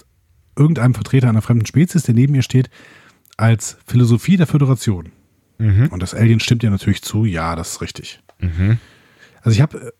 irgendeinem 0.57 0.95
Vertreter 0.95 1.29
einer 1.29 1.43
fremden 1.43 1.67
Spezies, 1.67 2.05
der 2.05 2.15
neben 2.15 2.37
ihr 2.37 2.43
steht, 2.43 2.71
als 3.37 3.77
Philosophie 3.89 4.37
der 4.37 4.47
Föderation. 4.47 5.11
Mhm. 5.59 5.89
Und 5.89 6.01
das 6.01 6.15
Alien 6.15 6.39
stimmt 6.39 6.63
ihr 6.63 6.71
natürlich 6.71 7.03
zu, 7.03 7.25
ja, 7.25 7.57
das 7.57 7.73
ist 7.73 7.81
richtig. 7.81 8.21
Mhm. 8.39 8.79
Also 9.43 9.57
ich 9.57 9.63
habe 9.63 9.93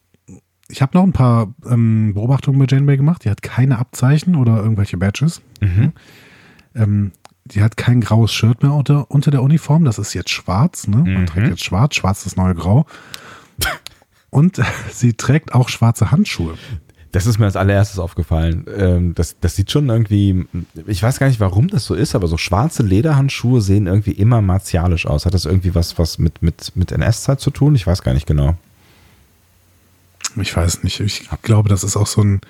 ich 0.69 0.83
habe 0.83 0.97
noch 0.97 1.05
ein 1.05 1.13
paar 1.13 1.55
ähm, 1.69 2.15
Beobachtungen 2.15 2.59
bei 2.59 2.67
Janeway 2.69 2.97
gemacht. 2.97 3.25
Die 3.25 3.31
hat 3.31 3.43
keine 3.43 3.79
Abzeichen 3.79 4.35
oder 4.35 4.57
irgendwelche 4.57 4.97
Badges. 4.97 5.41
Mhm. 5.61 5.93
Ähm, 6.75 7.13
die 7.45 7.63
hat 7.63 7.77
kein 7.77 8.01
graues 8.01 8.33
Shirt 8.33 8.63
mehr 8.63 8.73
unter, 8.73 9.11
unter 9.11 9.31
der 9.31 9.43
Uniform. 9.43 9.85
Das 9.85 9.99
ist 9.99 10.15
jetzt 10.15 10.31
schwarz. 10.31 10.89
Ne? 10.89 10.97
Man 10.97 11.21
mhm. 11.23 11.27
trägt 11.27 11.49
jetzt 11.49 11.65
schwarz. 11.65 11.95
Schwarz 11.95 12.19
ist 12.19 12.27
das 12.27 12.37
neue 12.37 12.55
Grau. 12.55 12.87
Und 14.31 14.61
sie 14.93 15.15
trägt 15.15 15.55
auch 15.55 15.69
schwarze 15.69 16.11
Handschuhe. 16.11 16.55
Das 17.13 17.27
ist 17.27 17.39
mir 17.39 17.47
als 17.47 17.57
allererstes 17.57 17.99
aufgefallen. 17.99 18.67
Ähm, 18.77 19.15
das, 19.15 19.39
das 19.41 19.57
sieht 19.57 19.71
schon 19.71 19.89
irgendwie, 19.89 20.47
ich 20.87 21.03
weiß 21.03 21.19
gar 21.19 21.29
nicht, 21.29 21.41
warum 21.41 21.69
das 21.69 21.85
so 21.85 21.95
ist, 21.95 22.15
aber 22.15 22.27
so 22.27 22.37
schwarze 22.37 22.83
Lederhandschuhe 22.83 23.63
sehen 23.63 23.87
irgendwie 23.87 24.11
immer 24.11 24.43
martialisch 24.43 25.07
aus. 25.07 25.25
Hat 25.25 25.33
das 25.33 25.47
irgendwie 25.47 25.75
was, 25.75 25.99
was 25.99 26.19
mit, 26.19 26.43
mit, 26.43 26.73
mit 26.75 26.93
NS-Zeit 26.93 27.41
zu 27.41 27.51
tun? 27.51 27.75
Ich 27.75 27.87
weiß 27.87 28.03
gar 28.03 28.13
nicht 28.13 28.27
genau. 28.27 28.57
Ich 30.37 30.57
weiß 30.57 30.83
nicht. 30.83 31.01
Ich 31.01 31.29
glaube, 31.43 31.69
das 31.69 31.85
ist 31.85 31.97
auch 31.97 32.07
so 32.07 32.23
ein, 32.23 32.41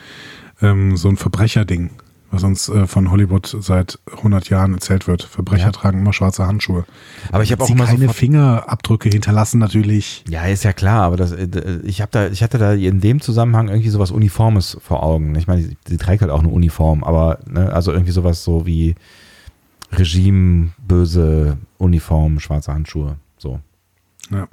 ähm, 0.60 0.96
so 0.96 1.08
ein 1.08 1.16
Verbrecherding 1.16 1.90
was 2.30 2.42
uns 2.42 2.68
äh, 2.68 2.86
von 2.86 3.10
Hollywood 3.10 3.56
seit 3.60 3.98
100 4.16 4.48
Jahren 4.48 4.74
erzählt 4.74 5.06
wird. 5.06 5.22
Verbrecher 5.22 5.66
ja. 5.66 5.72
tragen 5.72 6.00
immer 6.00 6.12
schwarze 6.12 6.46
Handschuhe. 6.46 6.84
Aber 7.30 7.42
ich 7.42 7.52
habe 7.52 7.62
auch 7.62 7.70
immer 7.70 7.86
keine 7.86 8.08
Fingerabdrücke 8.08 9.08
hinterlassen 9.08 9.58
natürlich. 9.58 10.24
Ja, 10.28 10.44
ist 10.44 10.64
ja 10.64 10.72
klar, 10.72 11.02
aber 11.02 11.16
das, 11.16 11.32
äh, 11.32 11.80
ich 11.84 12.00
habe 12.00 12.10
da, 12.12 12.28
ich 12.28 12.42
hatte 12.42 12.58
da 12.58 12.72
in 12.72 13.00
dem 13.00 13.20
Zusammenhang 13.20 13.68
irgendwie 13.68 13.90
sowas 13.90 14.10
Uniformes 14.10 14.76
vor 14.80 15.02
Augen. 15.02 15.34
Ich 15.36 15.46
meine, 15.46 15.62
sie, 15.62 15.76
sie 15.86 15.96
trägt 15.96 16.22
halt 16.22 16.30
auch 16.30 16.40
eine 16.40 16.48
Uniform, 16.48 17.04
aber 17.04 17.38
ne, 17.48 17.72
also 17.72 17.92
irgendwie 17.92 18.12
sowas 18.12 18.42
so 18.42 18.66
wie 18.66 18.94
Regime, 19.92 20.70
böse 20.78 21.58
Uniform, 21.78 22.40
schwarze 22.40 22.72
Handschuhe, 22.72 23.16
so. 23.38 23.60
Ja. 24.30 24.48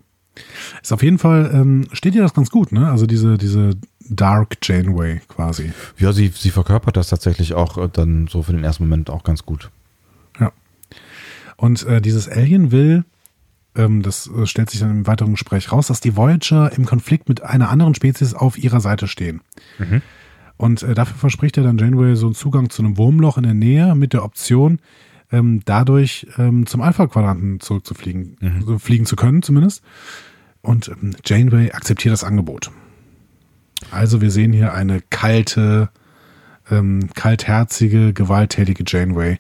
Ist 0.82 0.92
auf 0.92 1.04
jeden 1.04 1.20
Fall, 1.20 1.52
ähm, 1.54 1.86
steht 1.92 2.16
dir 2.16 2.22
das 2.22 2.34
ganz 2.34 2.50
gut, 2.50 2.72
ne? 2.72 2.90
Also 2.90 3.06
diese, 3.06 3.38
diese 3.38 3.72
Dark 4.10 4.58
Janeway 4.62 5.22
quasi. 5.28 5.72
Ja, 5.98 6.12
sie, 6.12 6.28
sie 6.28 6.50
verkörpert 6.50 6.98
das 6.98 7.10
tatsächlich 7.10 7.54
auch 7.54 7.78
äh, 7.78 7.90
dann 7.92 8.28
so 8.28 8.44
für 8.44 8.54
den 8.54 8.64
ersten 8.64 8.84
Moment 8.84 9.10
auch 9.10 9.24
ganz 9.24 9.46
gut. 9.46 9.70
Ja. 10.40 10.52
Und 11.56 11.86
äh, 11.86 12.02
dieses 12.02 12.28
Alien 12.28 12.72
will, 12.72 13.06
ähm, 13.76 14.02
das 14.02 14.28
äh, 14.28 14.46
stellt 14.46 14.70
sich 14.70 14.80
dann 14.80 14.92
im 14.92 15.08
weiteren 15.08 15.32
Gespräch 15.32 15.72
raus, 15.72 15.88
dass 15.88 16.00
die 16.00 16.16
Voyager 16.16 16.72
im 16.76 16.86
Konflikt 16.86 17.30
mit 17.30 17.44
einer 17.44 17.70
anderen 17.70 17.96
Spezies 17.96 18.34
auf 18.34 18.58
ihrer 18.58 18.82
Seite 18.82 19.08
stehen. 19.08 19.42
Mhm. 19.78 20.02
Und 20.58 20.84
äh, 20.84 20.94
dafür 20.94 21.18
verspricht 21.18 21.58
er 21.58 21.64
dann 21.64 21.78
Janeway 21.78 22.16
so 22.16 22.28
einen 22.28 22.36
Zugang 22.36 22.70
zu 22.70 22.84
einem 22.84 22.98
Wurmloch 22.98 23.38
in 23.38 23.44
der 23.44 23.54
Nähe 23.54 23.96
mit 23.96 24.14
der 24.14 24.24
Option, 24.24 24.80
ähm, 25.34 25.62
dadurch 25.66 26.28
ähm, 26.38 26.66
zum 26.68 26.82
Alpha-Quadranten 26.82 27.60
zurückzufliegen, 27.60 28.38
mhm. 28.40 28.62
so 28.62 28.80
fliegen 28.80 29.06
zu 29.06 29.16
können 29.16 29.42
zumindest. 29.42 29.82
Und 30.62 30.88
ähm, 30.88 31.16
Janeway 31.26 31.72
akzeptiert 31.72 32.14
das 32.14 32.24
Angebot. 32.24 32.72
Also 33.92 34.22
wir 34.22 34.32
sehen 34.32 34.54
hier 34.54 34.74
eine 34.74 35.02
kalte, 35.02 35.90
ähm, 36.70 37.10
kaltherzige, 37.16 38.14
gewalttätige 38.14 38.84
Janeway. 38.88 39.40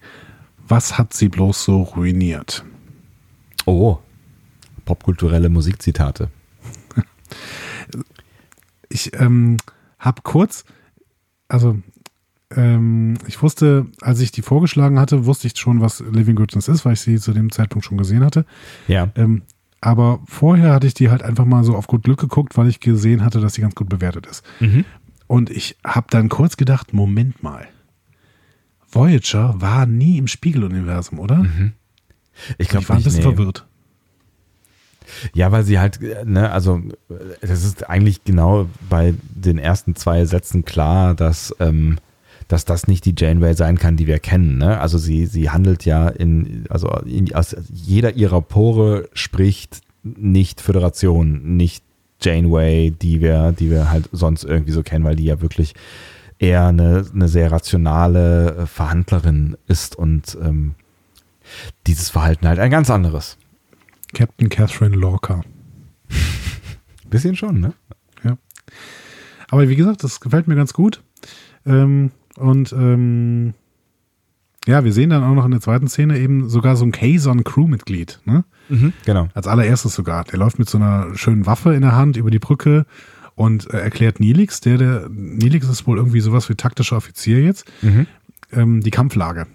Was 0.68 0.98
hat 0.98 1.14
sie 1.14 1.30
bloß 1.30 1.64
so 1.64 1.84
ruiniert? 1.84 2.66
Oh, 3.66 4.00
popkulturelle 4.84 5.50
Musikzitate. 5.50 6.30
Ich 8.90 9.12
ähm, 9.20 9.58
habe 9.98 10.22
kurz, 10.22 10.66
also 11.48 11.80
ähm, 12.56 13.18
ich 13.28 13.42
wusste, 13.42 13.86
als 14.02 14.20
ich 14.20 14.32
die 14.32 14.42
vorgeschlagen 14.42 15.00
hatte, 15.00 15.26
wusste 15.26 15.48
ich 15.48 15.58
schon, 15.58 15.82
was 15.82 16.00
Living 16.12 16.36
Goodness 16.36 16.68
ist, 16.68 16.86
weil 16.86 16.94
ich 16.94 17.02
sie 17.02 17.20
zu 17.20 17.34
dem 17.34 17.52
Zeitpunkt 17.52 17.86
schon 17.86 17.98
gesehen 17.98 18.24
hatte. 18.24 18.46
Ja. 18.88 19.10
Ähm, 19.16 19.44
aber 19.82 20.22
vorher 20.26 20.74
hatte 20.74 20.88
ich 20.88 20.94
die 20.94 21.10
halt 21.10 21.24
einfach 21.24 21.46
mal 21.46 21.64
so 21.64 21.76
auf 21.76 21.88
gut 21.88 22.04
Glück 22.04 22.20
geguckt, 22.20 22.56
weil 22.56 22.70
ich 22.70 22.80
gesehen 22.80 23.24
hatte, 23.24 23.42
dass 23.42 23.56
sie 23.56 23.62
ganz 23.62 23.76
gut 23.76 23.90
bewertet 23.90 24.26
ist. 24.28 24.44
Mhm. 24.60 24.86
Und 25.28 25.50
ich 25.50 25.78
habe 25.86 26.08
dann 26.10 26.30
kurz 26.30 26.58
gedacht, 26.58 26.94
Moment 26.94 27.44
mal. 27.44 27.68
Voyager 28.90 29.60
war 29.60 29.86
nie 29.86 30.18
im 30.18 30.28
Spiegeluniversum, 30.28 31.20
oder? 31.20 31.38
Mhm. 31.38 31.74
Ich 32.58 32.70
glaube, 32.70 32.84
ich 32.84 32.90
war 32.90 32.96
ein 32.98 33.04
bisschen 33.04 33.26
nee. 33.26 33.36
verwirrt. 33.36 33.66
Ja, 35.34 35.52
weil 35.52 35.64
sie 35.64 35.80
halt, 35.80 36.00
ne, 36.26 36.52
also 36.52 36.82
das 37.42 37.64
ist 37.64 37.90
eigentlich 37.90 38.24
genau 38.24 38.70
bei 38.90 39.14
den 39.36 39.58
ersten 39.58 39.96
zwei 39.96 40.26
Sätzen 40.26 40.66
klar, 40.66 41.14
dass 41.14 41.54
ähm, 41.60 41.98
dass 42.54 42.66
das 42.66 42.88
nicht 42.88 43.06
die 43.06 43.16
Janeway 43.18 43.56
sein 43.56 43.80
kann, 43.80 43.98
die 43.98 44.06
wir 44.06 44.20
kennen. 44.20 44.60
Ne? 44.60 44.80
Also 44.80 45.00
sie, 45.00 45.26
sie 45.26 45.50
handelt 45.50 45.86
ja 45.86 46.08
in, 46.08 46.66
also 46.70 46.88
in, 47.04 47.34
aus 47.34 47.56
jeder 47.68 48.14
ihrer 48.14 48.44
Pore 48.44 49.10
spricht 49.14 49.82
nicht 50.04 50.62
Föderation, 50.62 51.58
nicht 51.58 51.84
Janeway, 52.22 52.92
die 52.92 53.22
wir, 53.22 53.54
die 53.54 53.72
wir 53.72 53.90
halt 53.90 54.08
sonst 54.12 54.44
irgendwie 54.44 54.72
so 54.72 54.84
kennen, 54.84 55.04
weil 55.04 55.16
die 55.16 55.24
ja 55.24 55.42
wirklich 55.42 55.74
eher 56.38 56.68
eine, 56.68 57.04
eine 57.12 57.28
sehr 57.28 57.52
rationale 57.52 58.68
Verhandlerin 58.68 59.58
ist 59.66 59.96
und 59.96 60.38
ähm, 60.40 60.76
dieses 61.88 62.12
Verhalten 62.12 62.48
halt 62.48 62.60
ein 62.60 62.70
ganz 62.70 62.92
anderes. 62.92 63.40
Captain 64.14 64.50
Catherine 64.50 64.96
Lorca. 64.96 65.42
Bisschen 67.10 67.36
schon, 67.36 67.62
ne? 67.62 67.74
Ja. 68.24 68.38
Aber 69.50 69.68
wie 69.70 69.76
gesagt, 69.76 70.04
das 70.04 70.20
gefällt 70.20 70.48
mir 70.48 70.56
ganz 70.56 70.74
gut. 70.74 71.02
Ähm, 71.66 72.12
und 72.38 72.74
ähm, 72.74 73.54
ja, 74.66 74.84
wir 74.84 74.94
sehen 74.94 75.10
dann 75.10 75.24
auch 75.24 75.34
noch 75.34 75.46
in 75.46 75.52
der 75.52 75.62
zweiten 75.62 75.88
Szene 75.88 76.18
eben 76.18 76.50
sogar 76.50 76.76
so 76.76 76.86
ein 76.86 76.92
Kazon-Crew-Mitglied, 76.92 78.22
ne? 78.26 78.46
Mhm, 78.70 78.94
genau. 79.06 79.28
Als 79.34 79.48
allererstes 79.48 79.94
sogar. 79.94 80.24
Der 80.24 80.40
läuft 80.40 80.58
mit 80.58 80.70
so 80.70 80.78
einer 80.78 81.16
schönen 81.16 81.46
Waffe 81.46 81.74
in 81.74 81.82
der 81.82 81.96
Hand 81.96 82.16
über 82.16 82.32
die 82.32 82.40
Brücke 82.40 82.86
und 83.36 83.70
äh, 83.74 83.80
erklärt 83.80 84.20
Nilix, 84.20 84.62
der, 84.62 84.78
der, 84.78 85.10
Nilix 85.10 85.68
ist 85.68 85.86
wohl 85.86 85.98
irgendwie 85.98 86.22
sowas 86.22 86.50
wie 86.50 86.56
taktischer 86.56 86.96
Offizier 86.96 87.42
jetzt, 87.42 87.66
mhm. 87.82 88.08
ähm, 88.52 88.82
die 88.82 88.92
Kampflage. 88.92 89.48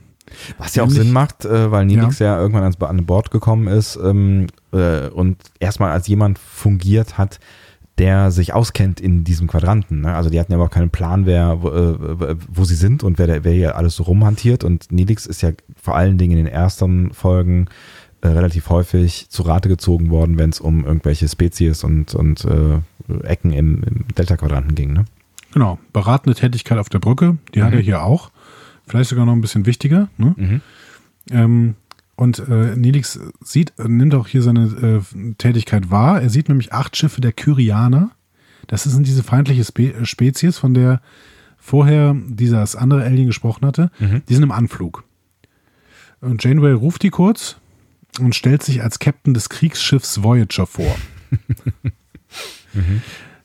Was 0.59 0.75
ja 0.75 0.83
auch 0.83 0.91
Sinn 0.91 1.11
macht, 1.11 1.47
äh, 1.47 1.71
weil 1.71 1.87
Nilix 1.87 2.19
ja. 2.19 2.35
ja, 2.35 2.41
irgendwann 2.41 2.63
ans, 2.63 2.79
an 2.83 3.07
Bord 3.07 3.31
gekommen 3.31 3.67
ist 3.67 3.97
ähm, 3.97 4.49
äh, 4.73 5.09
und 5.09 5.39
erstmal 5.59 5.93
als 5.93 6.07
jemand 6.07 6.39
fungiert 6.39 7.17
hat, 7.17 7.41
der 7.99 8.31
sich 8.31 8.55
auskennt 8.55 9.01
in 9.01 9.25
diesem 9.25 9.49
Quadranten. 9.49 10.03
Ne? 10.03 10.15
Also 10.15 10.31
die 10.31 10.39
hatten 10.39 10.53
ja 10.53 10.59
aber 10.59 10.67
auch 10.67 10.71
keinen 10.71 10.91
Plan, 10.91 11.27
wer, 11.27 11.63
wo, 11.63 11.69
äh, 11.69 12.37
wo 12.49 12.65
sie 12.65 12.77
sind 12.77 13.03
und 13.03 13.19
wer, 13.19 13.45
wer 13.45 13.53
hier 13.53 13.77
alles 13.77 13.97
so 13.97 14.05
rumhantiert. 14.05 14.65
Und 14.65 14.93
Nilix 14.93 15.27
ist 15.27 15.43
ja 15.43 15.51
vor 15.81 15.97
allen 15.97 16.19
Dingen 16.19 16.39
in 16.39 16.45
den 16.45 16.53
ersten 16.53 17.13
Folgen 17.13 17.67
äh, 18.21 18.29
relativ 18.29 18.71
häufig 18.71 19.29
zu 19.31 19.43
Rate 19.43 19.69
gezogen 19.69 20.11
worden, 20.11 20.39
wenn 20.39 20.51
es 20.51 20.61
um 20.61 20.85
irgendwelche 20.85 21.29
Spezies 21.29 21.85
und, 21.85 22.15
und 22.15 22.45
äh, 22.45 22.81
Ecken 23.25 23.53
im, 23.53 23.83
im 23.83 24.05
Delta-Quadranten 24.17 24.75
ging. 24.75 24.93
Ne? 24.93 25.05
Genau, 25.53 25.79
beratende 25.93 26.39
Tätigkeit 26.39 26.79
auf 26.79 26.89
der 26.89 26.99
Brücke, 26.99 27.39
die 27.55 27.61
mhm. 27.61 27.65
hat 27.65 27.73
er 27.73 27.81
hier 27.81 28.03
auch. 28.03 28.31
Vielleicht 28.87 29.11
sogar 29.11 29.27
noch 29.27 29.33
ein 29.33 29.41
bisschen 29.41 29.67
wichtiger. 29.67 30.09
Ne? 30.17 30.35
Mhm. 30.37 30.61
Ähm, 31.31 31.75
und 32.19 32.41
äh, 32.41 32.75
Nelix 32.75 33.21
sieht, 33.45 33.75
nimmt 33.79 34.13
auch 34.17 34.27
hier 34.27 34.43
seine 34.43 34.65
äh, 35.15 35.35
Tätigkeit 35.39 35.93
wahr. 35.93 36.21
Er 36.21 36.31
sieht 36.31 36.49
nämlich 36.49 36.73
acht 36.73 36.97
Schiffe 36.97 37.21
der 37.21 37.31
Kyrianer. 37.31 38.11
Das 38.67 38.83
sind 38.83 39.07
diese 39.07 39.23
feindliche 39.23 39.63
Spe 39.63 39.93
äh, 39.93 40.05
Spezies, 40.05 40.59
von 40.59 40.75
der 40.75 41.01
vorher 41.59 42.17
dieses 42.27 42.75
andere 42.75 43.05
Alien 43.05 43.29
gesprochen 43.29 43.65
hatte. 43.65 43.93
Mhm. 44.01 44.23
Die 44.29 44.35
sind 44.35 44.43
im 44.43 44.51
Anflug. 44.51 45.05
Und 46.21 46.43
Janeway 46.43 46.73
ruft 46.73 47.05
die 47.05 47.11
kurz 47.11 47.59
und 48.19 48.35
stellt 48.35 48.65
sich 48.65 48.83
als 48.83 48.99
Captain 48.99 49.33
des 49.33 49.49
Kriegsschiffs 49.49 50.21
Voyager 50.21 50.67
vor. 50.67 50.97
mhm. 52.75 53.01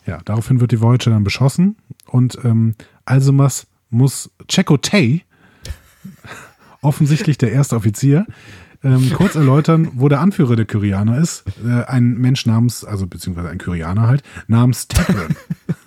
Ja, 0.07 0.17
daraufhin 0.25 0.61
wird 0.61 0.71
die 0.71 0.81
Voyager 0.81 1.11
dann 1.11 1.23
beschossen 1.23 1.75
und 2.07 2.39
ähm, 2.43 2.73
Alsumas 3.05 3.67
muss 3.91 4.31
Checo 4.47 4.77
Tay, 4.77 5.21
offensichtlich 6.81 7.37
der 7.37 7.51
erste 7.51 7.75
Offizier, 7.75 8.25
ähm, 8.83 9.11
kurz 9.13 9.35
erläutern, 9.35 9.89
wo 9.93 10.09
der 10.09 10.19
Anführer 10.19 10.55
der 10.55 10.65
Kyrianer 10.65 11.17
ist. 11.17 11.43
Äh, 11.65 11.83
ein 11.85 12.15
Mensch 12.15 12.45
namens, 12.45 12.83
also 12.83 13.07
beziehungsweise 13.07 13.49
ein 13.49 13.57
Kyrianer 13.57 14.07
halt, 14.07 14.23
namens 14.47 14.87
Tagrin. 14.87 15.35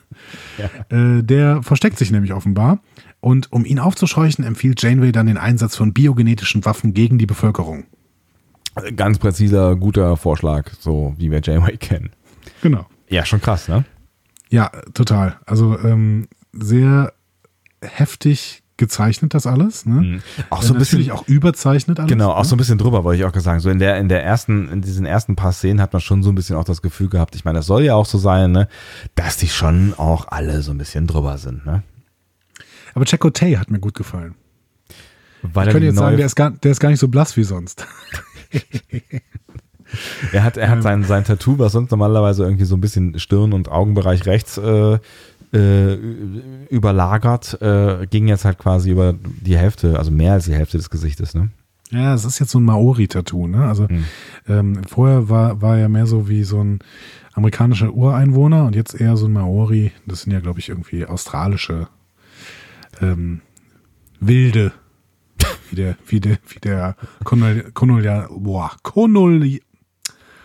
ja. 0.58 0.96
äh, 0.96 1.22
der 1.22 1.62
versteckt 1.62 1.98
sich 1.98 2.10
nämlich 2.10 2.32
offenbar. 2.32 2.80
Und 3.20 3.52
um 3.52 3.64
ihn 3.64 3.78
aufzuscheuchen, 3.78 4.44
empfiehlt 4.44 4.82
Janeway 4.82 5.12
dann 5.12 5.26
den 5.26 5.38
Einsatz 5.38 5.76
von 5.76 5.92
biogenetischen 5.92 6.64
Waffen 6.64 6.94
gegen 6.94 7.18
die 7.18 7.26
Bevölkerung. 7.26 7.84
Ganz 8.94 9.18
präziser, 9.18 9.74
guter 9.76 10.16
Vorschlag, 10.16 10.70
so 10.78 11.14
wie 11.16 11.30
wir 11.30 11.40
Janeway 11.42 11.76
kennen. 11.76 12.10
Genau. 12.62 12.86
Ja, 13.08 13.24
schon 13.24 13.40
krass, 13.40 13.68
ne? 13.68 13.84
Ja, 14.50 14.70
total. 14.94 15.38
Also 15.46 15.78
ähm, 15.78 16.28
sehr 16.52 17.12
heftig 17.80 18.62
gezeichnet 18.76 19.34
das 19.34 19.46
alles, 19.46 19.86
ne? 19.86 19.94
Mhm. 19.94 20.22
Auch 20.50 20.62
so 20.62 20.74
ein 20.74 20.78
bisschen 20.78 21.10
auch 21.10 21.26
überzeichnet 21.26 21.98
alles. 21.98 22.10
Genau, 22.10 22.32
auch 22.32 22.42
ne? 22.42 22.44
so 22.44 22.54
ein 22.54 22.58
bisschen 22.58 22.78
drüber, 22.78 23.04
wollte 23.04 23.22
ich 23.22 23.24
auch 23.24 23.40
sagen. 23.40 23.60
So 23.60 23.70
in 23.70 23.78
der 23.78 23.98
in 23.98 24.08
der 24.08 24.24
ersten 24.24 24.68
in 24.68 24.82
diesen 24.82 25.06
ersten 25.06 25.36
paar 25.36 25.52
Szenen 25.52 25.80
hat 25.80 25.92
man 25.92 26.00
schon 26.00 26.22
so 26.22 26.30
ein 26.30 26.34
bisschen 26.34 26.56
auch 26.56 26.64
das 26.64 26.82
Gefühl 26.82 27.08
gehabt. 27.08 27.34
Ich 27.36 27.44
meine, 27.44 27.58
das 27.58 27.66
soll 27.66 27.84
ja 27.84 27.94
auch 27.94 28.06
so 28.06 28.18
sein, 28.18 28.52
ne, 28.52 28.68
dass 29.14 29.38
die 29.38 29.48
schon 29.48 29.94
auch 29.96 30.28
alle 30.28 30.62
so 30.62 30.72
ein 30.72 30.78
bisschen 30.78 31.06
drüber 31.06 31.38
sind, 31.38 31.64
ne? 31.64 31.82
Aber 32.94 33.04
Checo 33.04 33.30
Tay 33.30 33.54
hat 33.54 33.70
mir 33.70 33.78
gut 33.78 33.94
gefallen. 33.94 34.34
Weil 35.42 35.68
ich 35.68 35.72
könnte 35.72 35.86
jetzt 35.86 35.96
sagen, 35.96 36.16
der 36.16 36.26
ist, 36.26 36.34
gar, 36.34 36.50
der 36.50 36.72
ist 36.72 36.80
gar 36.80 36.88
nicht 36.88 36.98
so 36.98 37.08
blass 37.08 37.36
wie 37.36 37.44
sonst. 37.44 37.86
er 40.32 40.42
hat, 40.42 40.56
er 40.56 40.70
hat 40.70 40.82
sein, 40.82 41.04
sein 41.04 41.24
Tattoo, 41.24 41.58
was 41.58 41.72
sonst 41.72 41.90
normalerweise 41.90 42.44
irgendwie 42.44 42.64
so 42.64 42.76
ein 42.76 42.80
bisschen 42.80 43.18
Stirn- 43.18 43.52
und 43.52 43.68
Augenbereich 43.68 44.26
rechts 44.26 44.56
äh, 44.58 44.98
äh, 45.56 45.94
überlagert, 46.68 47.60
äh, 47.62 48.06
ging 48.06 48.28
jetzt 48.28 48.44
halt 48.44 48.58
quasi 48.58 48.90
über 48.90 49.14
die 49.14 49.56
Hälfte, 49.56 49.98
also 49.98 50.10
mehr 50.10 50.34
als 50.34 50.44
die 50.44 50.54
Hälfte 50.54 50.76
des 50.76 50.90
Gesichtes, 50.90 51.34
ne? 51.34 51.50
Ja, 51.90 52.14
es 52.14 52.24
ist 52.24 52.40
jetzt 52.40 52.50
so 52.50 52.58
ein 52.58 52.64
Maori-Tattoo, 52.64 53.46
ne? 53.46 53.64
Also 53.64 53.88
hm. 53.88 54.04
ähm, 54.48 54.84
vorher 54.84 55.28
war, 55.28 55.62
war 55.62 55.78
er 55.78 55.88
mehr 55.88 56.06
so 56.06 56.28
wie 56.28 56.42
so 56.42 56.62
ein 56.62 56.80
amerikanischer 57.32 57.92
Ureinwohner 57.92 58.64
und 58.64 58.74
jetzt 58.74 59.00
eher 59.00 59.16
so 59.16 59.26
ein 59.26 59.32
Maori. 59.32 59.92
Das 60.06 60.22
sind 60.22 60.32
ja, 60.32 60.40
glaube 60.40 60.58
ich, 60.58 60.68
irgendwie 60.68 61.06
australische 61.06 61.88
ähm, 63.00 63.40
Wilde, 64.20 64.72
wie 65.70 65.76
der, 65.76 65.96
wie 66.06 66.20
der, 66.20 66.38
wie 66.48 66.60
der 66.60 66.96
Kolonial, 67.24 67.70
Kolonial, 67.72 68.28
boah, 68.30 68.72
Kolonial, 68.82 69.60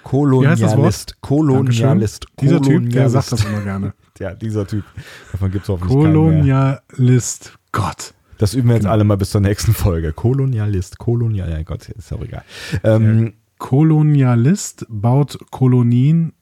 Kolonialist, 0.04 1.22
Kolonialist, 1.22 2.26
Dieser 2.40 2.62
Typ, 2.62 2.90
der 2.90 3.10
sagt 3.10 3.32
das 3.32 3.46
immer 3.46 3.62
gerne. 3.62 3.94
Ja, 4.22 4.36
dieser 4.36 4.68
Typ. 4.68 4.86
Davon 5.32 5.52
gibt 5.52 5.64
es 5.64 5.70
hoffentlich 5.70 5.94
Kolonialist, 5.94 7.58
Gott. 7.72 8.14
Das 8.38 8.54
üben 8.54 8.70
wir 8.70 8.76
jetzt 8.76 8.84
genau. 8.84 8.94
alle 8.94 9.04
mal 9.04 9.18
bis 9.18 9.32
zur 9.32 9.42
nächsten 9.42 9.74
Folge. 9.74 10.14
Kolonialist, 10.14 10.98
Kolonial, 10.98 11.50
ja 11.50 11.62
Gott, 11.64 11.90
ist 11.90 12.14
auch 12.14 12.22
egal. 12.22 12.44
Ähm, 12.84 13.34
Kolonialist 13.58 14.86
baut 14.90 15.38
Kolonien 15.52 16.34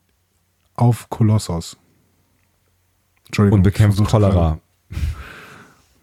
auf 0.75 1.09
Kolossos. 1.09 1.77
Entschuldigung. 3.27 3.59
Und 3.59 3.63
bekämpft 3.63 4.03
Cholera. 4.05 4.59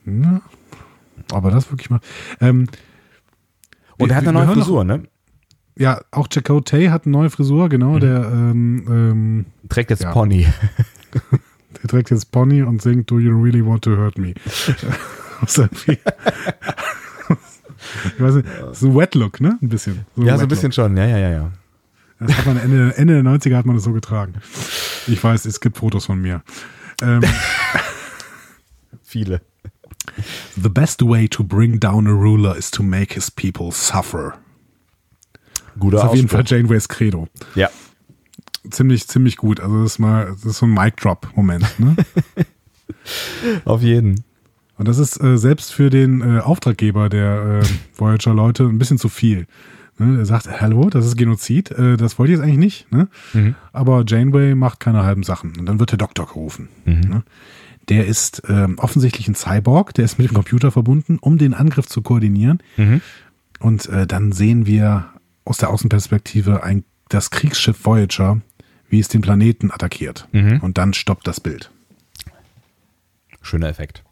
Ja, 0.05 0.41
aber 1.33 1.51
das 1.51 1.71
wirklich 1.71 1.91
mal. 1.91 2.01
Ähm, 2.41 2.69
und 3.99 4.11
er 4.11 4.17
hat 4.17 4.29
eine 4.29 4.33
neue 4.33 4.49
Frisur, 4.49 4.85
noch, 4.85 4.99
ne? 4.99 5.09
Ja, 5.79 6.01
auch 6.11 6.29
Jacko 6.31 6.61
Tay 6.61 6.87
hat 6.87 7.05
eine 7.05 7.13
neue 7.13 7.31
Frisur, 7.31 7.69
genau. 7.69 7.95
Mhm. 7.95 8.01
Der 8.01 8.25
ähm, 8.33 8.87
ähm, 8.89 9.47
trägt 9.69 9.91
jetzt 9.91 10.03
ja. 10.03 10.13
Pony. 10.13 10.47
der 11.83 11.89
trägt 11.89 12.11
jetzt 12.11 12.31
Pony 12.31 12.63
und 12.63 12.83
singt 12.83 13.11
Do 13.11 13.19
You 13.19 13.41
Really 13.41 13.65
Want 13.65 13.83
to 13.85 13.97
Hurt 13.97 14.19
Me? 14.19 14.35
ich 15.47 15.59
weiß 18.19 18.35
nicht, 18.35 18.49
so 18.73 18.95
Wet 18.95 19.15
Look, 19.15 19.41
ne? 19.41 19.59
Ein 19.61 19.69
bisschen. 19.69 20.07
So 20.17 20.23
ja, 20.23 20.37
so 20.37 20.43
ein 20.43 20.49
bisschen 20.49 20.73
schon. 20.73 20.97
Ja, 20.97 21.07
ja, 21.07 21.19
ja, 21.19 21.31
ja. 21.31 21.53
Das 22.19 22.37
hat 22.39 22.47
man 22.47 22.57
Ende, 22.57 22.97
Ende 22.97 23.23
der 23.23 23.33
90er 23.33 23.57
hat 23.57 23.67
man 23.67 23.77
das 23.77 23.85
so 23.85 23.93
getragen. 23.93 24.35
Ich 25.07 25.23
weiß, 25.23 25.45
es 25.45 25.61
gibt 25.61 25.77
Fotos 25.77 26.07
von 26.07 26.21
mir. 26.21 26.43
Ähm, 27.03 27.23
Viele. 29.03 29.43
The 30.61 30.69
best 30.69 31.03
way 31.03 31.29
to 31.29 31.45
bring 31.45 31.79
down 31.79 32.07
a 32.07 32.13
ruler 32.13 32.57
is 32.57 32.71
to 32.71 32.83
make 32.83 33.15
his 33.15 33.31
people 33.31 33.71
suffer. 33.71 34.39
Guter 35.79 35.99
das 35.99 36.05
ist 36.05 36.11
auf 36.11 36.17
jeden 36.17 36.29
Fall 36.29 36.45
Janeways 36.47 36.89
Credo. 36.89 37.29
Ja. 37.55 37.69
Ziemlich, 38.71 39.09
ziemlich 39.09 39.37
gut. 39.37 39.61
Also 39.61 39.83
das 39.83 39.93
ist 39.93 39.99
mal, 39.99 40.27
das 40.27 40.45
ist 40.45 40.59
so 40.59 40.67
ein 40.67 40.75
Mic-Drop-Moment. 40.75 41.79
Ne? 41.79 41.97
auf 43.65 43.83
jeden. 43.83 44.25
Und 44.79 44.89
das 44.89 44.99
ist 44.99 45.23
äh, 45.23 45.39
selbst 45.39 45.73
für 45.73 45.91
den 45.91 46.21
äh, 46.21 46.41
Auftraggeber 46.41 47.09
der 47.09 47.63
äh, 47.63 47.67
Voyager-Leute 47.99 48.65
ein 48.65 48.79
bisschen 48.79 48.99
zu 48.99 49.09
viel. 49.09 49.47
Ne? 49.99 50.19
Er 50.19 50.27
sagt, 50.27 50.61
hallo, 50.61 50.91
das 50.91 51.07
ist 51.07 51.17
Genozid, 51.17 51.71
äh, 51.71 51.97
das 51.97 52.19
wollt 52.19 52.29
ihr 52.29 52.37
jetzt 52.37 52.45
eigentlich 52.45 52.59
nicht. 52.59 52.93
Ne? 52.93 53.09
Mhm. 53.33 53.55
Aber 53.73 54.05
Janeway 54.07 54.55
macht 54.55 54.81
keine 54.81 55.05
halben 55.05 55.23
Sachen. 55.23 55.57
Und 55.59 55.67
dann 55.67 55.81
wird 55.81 55.93
der 55.93 55.99
Doktor 55.99 56.27
gerufen. 56.27 56.69
Mhm. 56.85 57.01
Ne? 57.01 57.23
Der 57.89 58.07
ist 58.07 58.43
ähm, 58.49 58.79
offensichtlich 58.79 59.29
ein 59.29 59.35
Cyborg, 59.35 59.95
der 59.95 60.05
ist 60.05 60.19
mit 60.19 60.29
dem 60.29 60.35
Computer 60.35 60.71
verbunden, 60.71 61.19
um 61.21 61.39
den 61.39 61.55
Angriff 61.55 61.87
zu 61.87 62.03
koordinieren. 62.03 62.59
Mhm. 62.77 63.01
Und 63.61 63.89
äh, 63.89 64.07
dann 64.07 64.33
sehen 64.33 64.67
wir 64.67 65.07
aus 65.45 65.59
der 65.59 65.71
Außenperspektive 65.71 66.63
ein, 66.63 66.85
das 67.09 67.31
Kriegsschiff 67.31 67.85
Voyager, 67.85 68.41
wie 68.89 69.01
es 69.01 69.09
den 69.09 69.21
Planeten 69.21 69.71
attackiert. 69.71 70.29
Mhm. 70.33 70.61
Und 70.61 70.79
dann 70.79 70.95
stoppt 70.95 71.27
das 71.27 71.41
Bild. 71.41 71.71
Schöner 73.43 73.69
Effekt. 73.69 74.03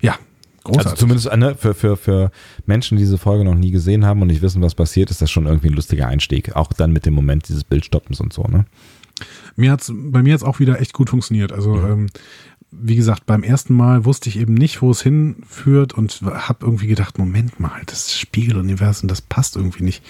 Ja, 0.00 0.18
großartig. 0.64 0.90
Also 0.92 1.00
zumindest 1.00 1.34
ne, 1.36 1.54
für, 1.54 1.74
für, 1.74 1.96
für 1.96 2.30
Menschen, 2.66 2.96
die 2.98 3.04
diese 3.04 3.18
Folge 3.18 3.44
noch 3.44 3.54
nie 3.54 3.70
gesehen 3.70 4.04
haben 4.04 4.20
und 4.20 4.28
nicht 4.28 4.42
wissen, 4.42 4.62
was 4.62 4.74
passiert, 4.74 5.10
ist 5.10 5.22
das 5.22 5.30
schon 5.30 5.46
irgendwie 5.46 5.68
ein 5.68 5.74
lustiger 5.74 6.08
Einstieg. 6.08 6.54
Auch 6.56 6.72
dann 6.72 6.92
mit 6.92 7.06
dem 7.06 7.14
Moment 7.14 7.48
dieses 7.48 7.64
Bildstoppens 7.64 8.20
und 8.20 8.32
so, 8.32 8.42
ne? 8.44 8.66
Mir 9.56 9.72
hat's, 9.72 9.90
bei 9.94 10.22
mir 10.22 10.34
hat 10.34 10.40
es 10.40 10.46
auch 10.46 10.58
wieder 10.58 10.78
echt 10.78 10.92
gut 10.92 11.08
funktioniert. 11.08 11.50
Also, 11.50 11.74
mhm. 11.74 11.90
ähm, 11.90 12.06
wie 12.70 12.96
gesagt, 12.96 13.26
beim 13.26 13.42
ersten 13.42 13.74
Mal 13.74 14.04
wusste 14.04 14.28
ich 14.28 14.38
eben 14.38 14.54
nicht, 14.54 14.82
wo 14.82 14.90
es 14.90 15.00
hinführt 15.00 15.94
und 15.94 16.20
habe 16.22 16.66
irgendwie 16.66 16.88
gedacht, 16.88 17.18
Moment 17.18 17.60
mal, 17.60 17.82
das 17.86 18.18
Spiegeluniversum, 18.18 19.08
das 19.08 19.20
passt 19.20 19.56
irgendwie 19.56 19.84
nicht. 19.84 20.02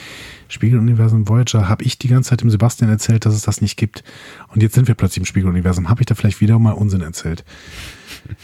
Spiegeluniversum 0.49 1.29
Voyager, 1.29 1.69
habe 1.69 1.85
ich 1.85 1.99
die 1.99 2.09
ganze 2.09 2.31
Zeit 2.31 2.41
dem 2.41 2.51
Sebastian 2.51 2.91
erzählt, 2.91 3.27
dass 3.27 3.35
es 3.35 3.43
das 3.43 3.61
nicht 3.61 3.77
gibt. 3.77 4.05
Und 4.49 4.63
jetzt 4.63 4.75
sind 4.75 4.89
wir 4.89 4.95
plötzlich 4.95 5.19
im 5.19 5.27
Spiegeluniversum. 5.27 5.89
Habe 5.89 6.03
ich 6.03 6.07
da 6.07 6.15
vielleicht 6.15 6.41
wieder 6.41 6.59
mal 6.59 6.73
Unsinn 6.73 7.03
erzählt? 7.03 7.45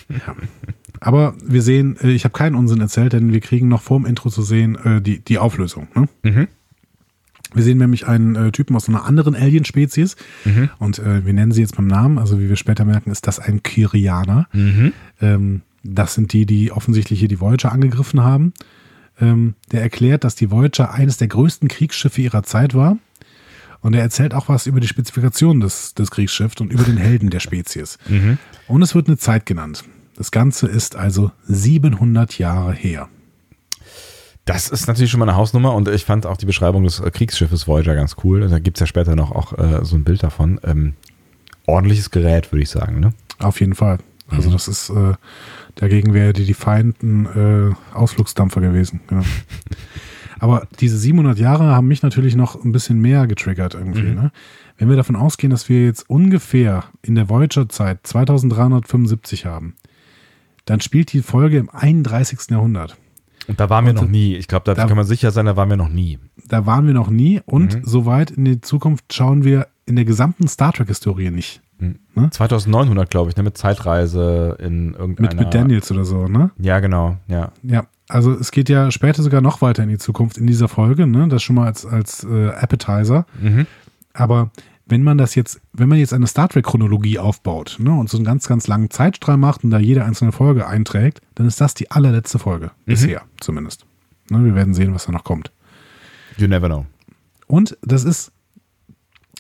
Ja. 0.09 0.37
Aber 1.01 1.35
wir 1.45 1.63
sehen, 1.63 1.97
äh, 2.01 2.11
ich 2.11 2.25
habe 2.25 2.33
keinen 2.33 2.55
Unsinn 2.55 2.81
erzählt, 2.81 3.13
denn 3.13 3.33
wir 3.33 3.41
kriegen 3.41 3.69
noch 3.69 3.83
vor 3.83 3.99
dem 3.99 4.07
Intro 4.07 4.31
zu 4.31 4.43
sehen 4.43 4.77
äh, 4.77 5.01
die, 5.01 5.21
die 5.21 5.39
Auflösung. 5.39 5.89
Ne? 5.95 6.09
Mhm. 6.23 6.49
Wir 7.55 7.63
sehen 7.63 7.79
nämlich 7.79 8.07
einen 8.07 8.37
äh, 8.37 8.53
Typen 8.53 8.77
aus 8.77 8.89
einer 8.89 9.05
anderen 9.05 9.35
Alien-Spezies 9.35 10.17
mhm. 10.45 10.71
und 10.79 10.99
äh, 10.99 11.25
wir 11.25 11.33
nennen 11.33 11.53
sie 11.53 11.61
jetzt 11.61 11.77
beim 11.77 11.87
Namen, 11.87 12.19
also 12.19 12.41
wie 12.41 12.49
wir 12.49 12.57
später 12.57 12.85
merken, 12.85 13.11
ist 13.11 13.27
das 13.27 13.39
ein 13.39 13.63
Kyrianer. 13.63 14.49
Mhm. 14.53 14.93
Ähm, 15.21 15.63
das 15.83 16.15
sind 16.15 16.33
die, 16.33 16.47
die 16.47 16.73
offensichtlich 16.73 17.19
hier 17.19 17.29
die 17.29 17.41
Voyager 17.41 17.73
angegriffen 17.73 18.23
haben. 18.23 18.53
Ähm, 19.21 19.55
der 19.71 19.83
erklärt, 19.83 20.25
dass 20.25 20.35
die 20.35 20.51
Voyager 20.51 20.93
eines 20.93 21.17
der 21.17 21.29
größten 21.29 21.69
Kriegsschiffe 21.69 22.21
ihrer 22.23 22.43
Zeit 22.43 22.75
war. 22.75 22.99
Und 23.81 23.95
er 23.95 24.03
erzählt 24.03 24.33
auch 24.33 24.49
was 24.49 24.67
über 24.67 24.79
die 24.79 24.87
Spezifikation 24.87 25.61
des, 25.61 25.95
des 25.95 26.11
Kriegsschiffs 26.11 26.61
und 26.61 26.73
über 26.73 26.85
den 26.85 26.97
Helden 26.97 27.31
der 27.31 27.41
Spezies. 27.41 27.99
Mhm. 28.09 28.39
Und 28.69 28.83
es 28.83 28.95
wird 28.95 29.09
eine 29.09 29.19
Zeit 29.19 29.45
genannt. 29.45 29.85
Das 30.17 30.31
Ganze 30.31 30.69
ist 30.69 30.95
also 30.95 31.33
700 31.49 32.39
Jahre 32.39 32.73
her. 32.73 33.09
Das 34.45 34.69
ist 34.69 34.89
natürlich 34.89 35.11
schon 35.11 35.21
mal 35.21 35.29
eine 35.29 35.37
Hausnummer 35.37 35.75
und 35.75 35.89
ich 35.89 36.05
fand 36.05 36.27
auch 36.27 36.37
die 36.37 36.47
Beschreibung 36.47 36.83
des 36.83 36.99
äh, 36.99 37.11
Kriegsschiffes 37.11 37.69
Voyager 37.69 37.95
ganz 37.95 38.17
cool. 38.25 38.49
Da 38.49 38.59
gibt 38.59 38.77
es 38.77 38.81
ja 38.81 38.87
später 38.87 39.15
noch 39.15 39.31
auch 39.31 39.57
äh, 39.57 39.85
so 39.85 39.97
ein 39.97 40.05
Bild 40.05 40.23
davon. 40.23 40.61
Ähm, 40.65 40.95
ordentliches 41.67 42.11
Gerät, 42.11 42.51
würde 42.51 42.63
ich 42.63 42.71
sagen. 42.71 42.99
Ne? 42.99 43.13
Auf 43.39 43.61
jeden 43.61 43.75
Fall. 43.75 43.99
Also 44.29 44.49
mhm. 44.49 44.53
das 44.53 44.69
ist, 44.69 44.91
äh, 44.91 45.15
dagegen 45.77 46.15
wäre 46.15 46.33
die 46.33 46.55
Feinden 46.55 47.27
äh, 47.27 47.97
Ausflugsdampfer 47.97 48.61
gewesen. 48.61 49.01
Genau. 49.07 49.23
Aber 50.41 50.67
diese 50.81 50.99
700 50.99 51.39
Jahre 51.39 51.67
haben 51.67 51.87
mich 51.87 52.03
natürlich 52.03 52.35
noch 52.35 52.65
ein 52.65 52.73
bisschen 52.73 53.01
mehr 53.01 53.29
getriggert 53.29 53.75
irgendwie. 53.75 54.03
Mhm. 54.03 54.15
Ne? 54.15 54.33
Wenn 54.77 54.89
wir 54.89 54.97
davon 54.97 55.15
ausgehen, 55.15 55.53
dass 55.53 55.69
wir 55.69 55.85
jetzt 55.85 56.11
ungefähr 56.11 56.85
in 57.03 57.15
der 57.15 57.29
Voyager-Zeit 57.29 58.01
2375 58.03 59.47
haben, 59.47 59.77
dann 60.65 60.81
spielt 60.81 61.13
die 61.13 61.23
Folge 61.23 61.59
im 61.59 61.71
31. 61.71 62.51
Jahrhundert. 62.51 62.97
Und 63.49 63.61
da 63.61 63.71
waren 63.71 63.87
wir 63.87 63.93
noch 63.93 64.09
nie. 64.09 64.37
Ich 64.37 64.49
glaube, 64.49 64.65
da, 64.65 64.75
da, 64.75 64.87
kann 64.87 64.97
man 64.97 65.07
sicher 65.07 65.31
sein, 65.31 65.47
da 65.47 65.57
waren 65.57 65.69
wir 65.69 65.77
noch 65.77 65.89
nie. 65.89 66.19
Da 66.49 66.67
waren 66.67 66.87
wir 66.87 66.95
noch 66.95 67.11
nie 67.11 67.41
und 67.45 67.77
mhm. 67.77 67.85
soweit 67.85 68.31
in 68.31 68.45
die 68.45 68.61
Zukunft 68.61 69.13
schauen 69.13 69.45
wir 69.45 69.67
in 69.87 69.97
der 69.97 70.05
gesamten 70.05 70.49
Star 70.49 70.73
Trek-Historie 70.73 71.31
nicht. 71.31 71.61
Mhm. 71.79 71.99
Ne? 72.15 72.31
2900, 72.31 73.11
glaube 73.11 73.31
ich, 73.31 73.37
ne? 73.37 73.43
mit 73.43 73.59
Zeitreise 73.59 74.57
in 74.61 74.95
irgendeiner... 74.95 75.29
Mit, 75.29 75.39
mit 75.39 75.55
Daniels 75.55 75.91
oder 75.91 76.05
so, 76.05 76.29
ne? 76.29 76.51
Ja, 76.59 76.81
genau, 76.81 77.17
ja. 77.27 77.53
Ja, 77.63 77.87
also 78.09 78.33
es 78.33 78.53
geht 78.53 78.69
ja 78.69 78.91
später 78.91 79.23
sogar 79.23 79.41
noch 79.41 79.61
weiter 79.63 79.83
in 79.83 79.89
die 79.89 79.99
Zukunft 79.99 80.39
in 80.39 80.47
dieser 80.47 80.69
Folge, 80.69 81.07
ne? 81.07 81.29
Das 81.29 81.43
schon 81.43 81.57
mal 81.57 81.67
als, 81.67 81.85
als 81.85 82.25
äh, 82.25 82.49
Appetizer. 82.51 83.27
Mhm. 83.41 83.67
Aber 84.15 84.51
wenn 84.87 85.03
man 85.03 85.19
das 85.19 85.35
jetzt, 85.35 85.61
wenn 85.73 85.89
man 85.89 85.99
jetzt 85.99 86.13
eine 86.13 86.27
Star 86.27 86.49
Trek-Chronologie 86.49 87.19
aufbaut 87.19 87.77
ne, 87.79 87.93
und 87.93 88.11
so 88.11 88.17
einen 88.17 88.25
ganz, 88.25 88.49
ganz 88.49 88.67
langen 88.67 88.91
Zeitstrahl 88.91 89.37
macht 89.37 89.65
und 89.65 89.71
da 89.71 89.79
jede 89.79 90.05
einzelne 90.05 90.33
Folge 90.33 90.67
einträgt, 90.67 91.21
dann 91.35 91.47
ist 91.47 91.61
das 91.61 91.75
die 91.75 91.91
allerletzte 91.91 92.39
Folge. 92.39 92.67
Mhm. 92.67 92.71
Bisher 92.87 93.23
zumindest. 93.41 93.87
Ne, 94.31 94.45
wir 94.45 94.55
werden 94.55 94.75
sehen, 94.75 94.95
was 94.95 95.07
da 95.07 95.13
noch 95.13 95.25
kommt. 95.25 95.53
You 96.37 96.47
never 96.49 96.67
know. 96.67 96.87
Und 97.47 97.77
das 97.83 98.05
ist 98.05 98.33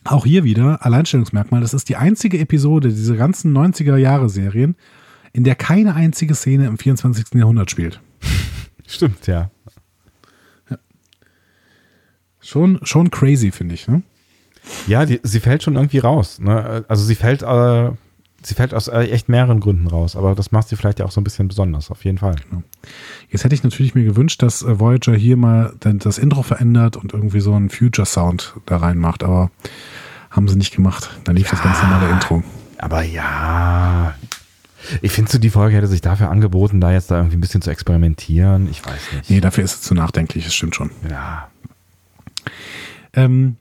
auch 0.04 0.24
hier 0.24 0.44
wieder 0.44 0.84
Alleinstellungsmerkmal. 0.84 1.60
Das 1.60 1.74
ist 1.74 1.88
die 1.88 1.96
einzige 1.96 2.38
Episode 2.38 2.88
dieser 2.88 3.16
ganzen 3.16 3.56
90er-Jahre-Serien, 3.56 4.76
in 5.32 5.44
der 5.44 5.54
keine 5.54 5.94
einzige 5.94 6.34
Szene 6.34 6.66
im 6.66 6.78
24. 6.78 7.34
Jahrhundert 7.34 7.70
spielt. 7.70 8.00
Stimmt, 8.86 9.26
ja. 9.26 9.50
ja. 10.68 10.78
Schon, 12.40 12.80
schon 12.82 13.10
crazy, 13.10 13.52
finde 13.52 13.74
ich. 13.74 13.88
Ne? 13.88 14.02
Ja, 14.86 15.06
die, 15.06 15.20
sie 15.22 15.40
fällt 15.40 15.62
schon 15.62 15.76
irgendwie 15.76 15.98
raus. 15.98 16.38
Ne? 16.38 16.84
Also 16.88 17.04
sie 17.04 17.14
fällt, 17.14 17.42
äh, 17.42 17.90
sie 18.42 18.54
fällt 18.54 18.74
aus 18.74 18.88
äh, 18.88 19.00
echt 19.04 19.28
mehreren 19.28 19.60
Gründen 19.60 19.86
raus, 19.86 20.16
aber 20.16 20.34
das 20.34 20.52
macht 20.52 20.68
sie 20.68 20.76
vielleicht 20.76 20.98
ja 20.98 21.04
auch 21.04 21.10
so 21.10 21.20
ein 21.20 21.24
bisschen 21.24 21.48
besonders, 21.48 21.90
auf 21.90 22.04
jeden 22.04 22.18
Fall. 22.18 22.36
Genau. 22.48 22.62
Jetzt 23.28 23.44
hätte 23.44 23.54
ich 23.54 23.62
natürlich 23.62 23.94
mir 23.94 24.04
gewünscht, 24.04 24.42
dass 24.42 24.62
äh, 24.62 24.78
Voyager 24.78 25.14
hier 25.14 25.36
mal 25.36 25.74
das 25.80 26.18
Intro 26.18 26.42
verändert 26.42 26.96
und 26.96 27.12
irgendwie 27.12 27.40
so 27.40 27.54
einen 27.54 27.70
Future-Sound 27.70 28.54
da 28.66 28.76
reinmacht, 28.78 29.24
aber 29.24 29.50
haben 30.30 30.48
sie 30.48 30.56
nicht 30.56 30.74
gemacht. 30.74 31.10
Da 31.24 31.32
lief 31.32 31.46
ja, 31.46 31.52
das 31.52 31.62
ganz 31.62 31.82
normale 31.82 32.10
Intro. 32.10 32.42
Aber 32.78 33.02
ja, 33.02 34.14
ich 35.00 35.12
finde 35.12 35.30
so, 35.30 35.38
die 35.38 35.50
Folge 35.50 35.76
hätte 35.76 35.86
sich 35.86 36.00
dafür 36.00 36.30
angeboten, 36.30 36.80
da 36.80 36.92
jetzt 36.92 37.10
da 37.10 37.18
irgendwie 37.18 37.36
ein 37.36 37.40
bisschen 37.40 37.62
zu 37.62 37.70
experimentieren. 37.70 38.68
Ich 38.70 38.84
weiß 38.84 39.12
nicht. 39.12 39.30
Nee, 39.30 39.40
dafür 39.40 39.64
ist 39.64 39.74
es 39.74 39.82
zu 39.82 39.94
nachdenklich, 39.94 40.44
das 40.44 40.54
stimmt 40.54 40.74
schon. 40.74 40.90
Ja. 41.08 41.48
Ähm, 43.14 43.56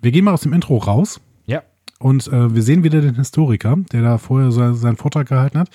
wir 0.00 0.10
gehen 0.10 0.24
mal 0.24 0.32
aus 0.32 0.42
dem 0.42 0.52
Intro 0.52 0.76
raus. 0.78 1.20
Ja. 1.46 1.62
Und 1.98 2.28
äh, 2.28 2.54
wir 2.54 2.62
sehen 2.62 2.82
wieder 2.82 3.00
den 3.00 3.16
Historiker, 3.16 3.76
der 3.92 4.02
da 4.02 4.18
vorher 4.18 4.50
so, 4.50 4.72
seinen 4.72 4.96
Vortrag 4.96 5.28
gehalten 5.28 5.58
hat. 5.58 5.68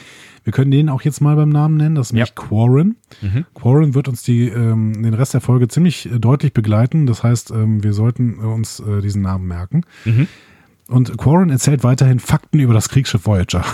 Wir 0.43 0.53
können 0.53 0.71
den 0.71 0.89
auch 0.89 1.01
jetzt 1.01 1.21
mal 1.21 1.35
beim 1.35 1.49
Namen 1.49 1.77
nennen, 1.77 1.95
das 1.95 2.07
ist 2.07 2.13
nämlich 2.13 2.29
ja. 2.29 2.35
Quarren. 2.35 2.95
Mhm. 3.21 3.45
Quarren 3.53 3.93
wird 3.93 4.07
uns 4.07 4.23
die, 4.23 4.47
ähm, 4.47 5.03
den 5.03 5.13
Rest 5.13 5.33
der 5.33 5.41
Folge 5.41 5.67
ziemlich 5.67 6.11
äh, 6.11 6.19
deutlich 6.19 6.53
begleiten. 6.53 7.05
Das 7.05 7.23
heißt, 7.23 7.51
ähm, 7.51 7.83
wir 7.83 7.93
sollten 7.93 8.39
uns 8.39 8.79
äh, 8.79 9.01
diesen 9.01 9.21
Namen 9.21 9.47
merken. 9.47 9.83
Mhm. 10.05 10.27
Und 10.87 11.17
Quarren 11.17 11.49
erzählt 11.49 11.83
weiterhin 11.83 12.19
Fakten 12.19 12.59
über 12.59 12.73
das 12.73 12.89
Kriegsschiff 12.89 13.25
Voyager. 13.25 13.65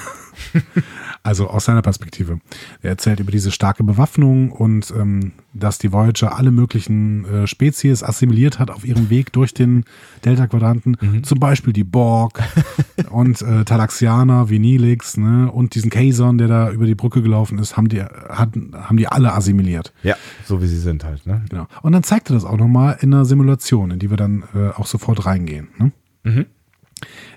also 1.23 1.47
aus 1.47 1.65
seiner 1.65 1.81
Perspektive. 1.81 2.39
Er 2.81 2.91
erzählt 2.91 3.19
über 3.19 3.31
diese 3.31 3.51
starke 3.51 3.83
Bewaffnung 3.83 4.51
und 4.51 4.91
ähm, 4.97 5.33
dass 5.53 5.77
die 5.77 5.91
Voyager 5.91 6.37
alle 6.37 6.51
möglichen 6.51 7.25
äh, 7.25 7.47
Spezies 7.47 8.03
assimiliert 8.03 8.57
hat 8.57 8.71
auf 8.71 8.85
ihrem 8.85 9.09
Weg 9.09 9.31
durch 9.33 9.53
den 9.53 9.83
Delta-Quadranten. 10.25 10.97
Mhm. 10.99 11.23
Zum 11.23 11.39
Beispiel 11.39 11.73
die 11.73 11.83
Borg 11.83 12.41
und 13.11 13.41
äh, 13.41 13.65
Talaxianer 13.65 14.49
wie 14.49 14.59
Nilix 14.59 15.17
ne? 15.17 15.51
und 15.51 15.75
diesen 15.75 15.89
Kazon, 15.91 16.37
der 16.37 16.47
da 16.47 16.71
über 16.71 16.85
die 16.85 16.95
Brücke 16.95 17.21
gelaufen 17.21 17.59
ist, 17.59 17.77
haben 17.77 17.89
die, 17.89 18.01
hat, 18.01 18.49
haben 18.73 18.97
die 18.97 19.07
alle 19.07 19.33
assimiliert. 19.33 19.93
Ja, 20.03 20.15
so 20.45 20.61
wie 20.61 20.67
sie 20.67 20.79
sind 20.79 21.03
halt. 21.03 21.27
Ne? 21.27 21.43
Genau. 21.49 21.67
Und 21.81 21.91
dann 21.91 22.03
zeigt 22.03 22.29
er 22.29 22.33
das 22.33 22.45
auch 22.45 22.57
nochmal 22.57 22.97
in 23.01 23.13
einer 23.13 23.25
Simulation, 23.25 23.91
in 23.91 23.99
die 23.99 24.09
wir 24.09 24.17
dann 24.17 24.43
äh, 24.55 24.69
auch 24.69 24.87
sofort 24.87 25.25
reingehen. 25.25 25.67
Ne? 25.77 25.91
Mhm. 26.23 26.45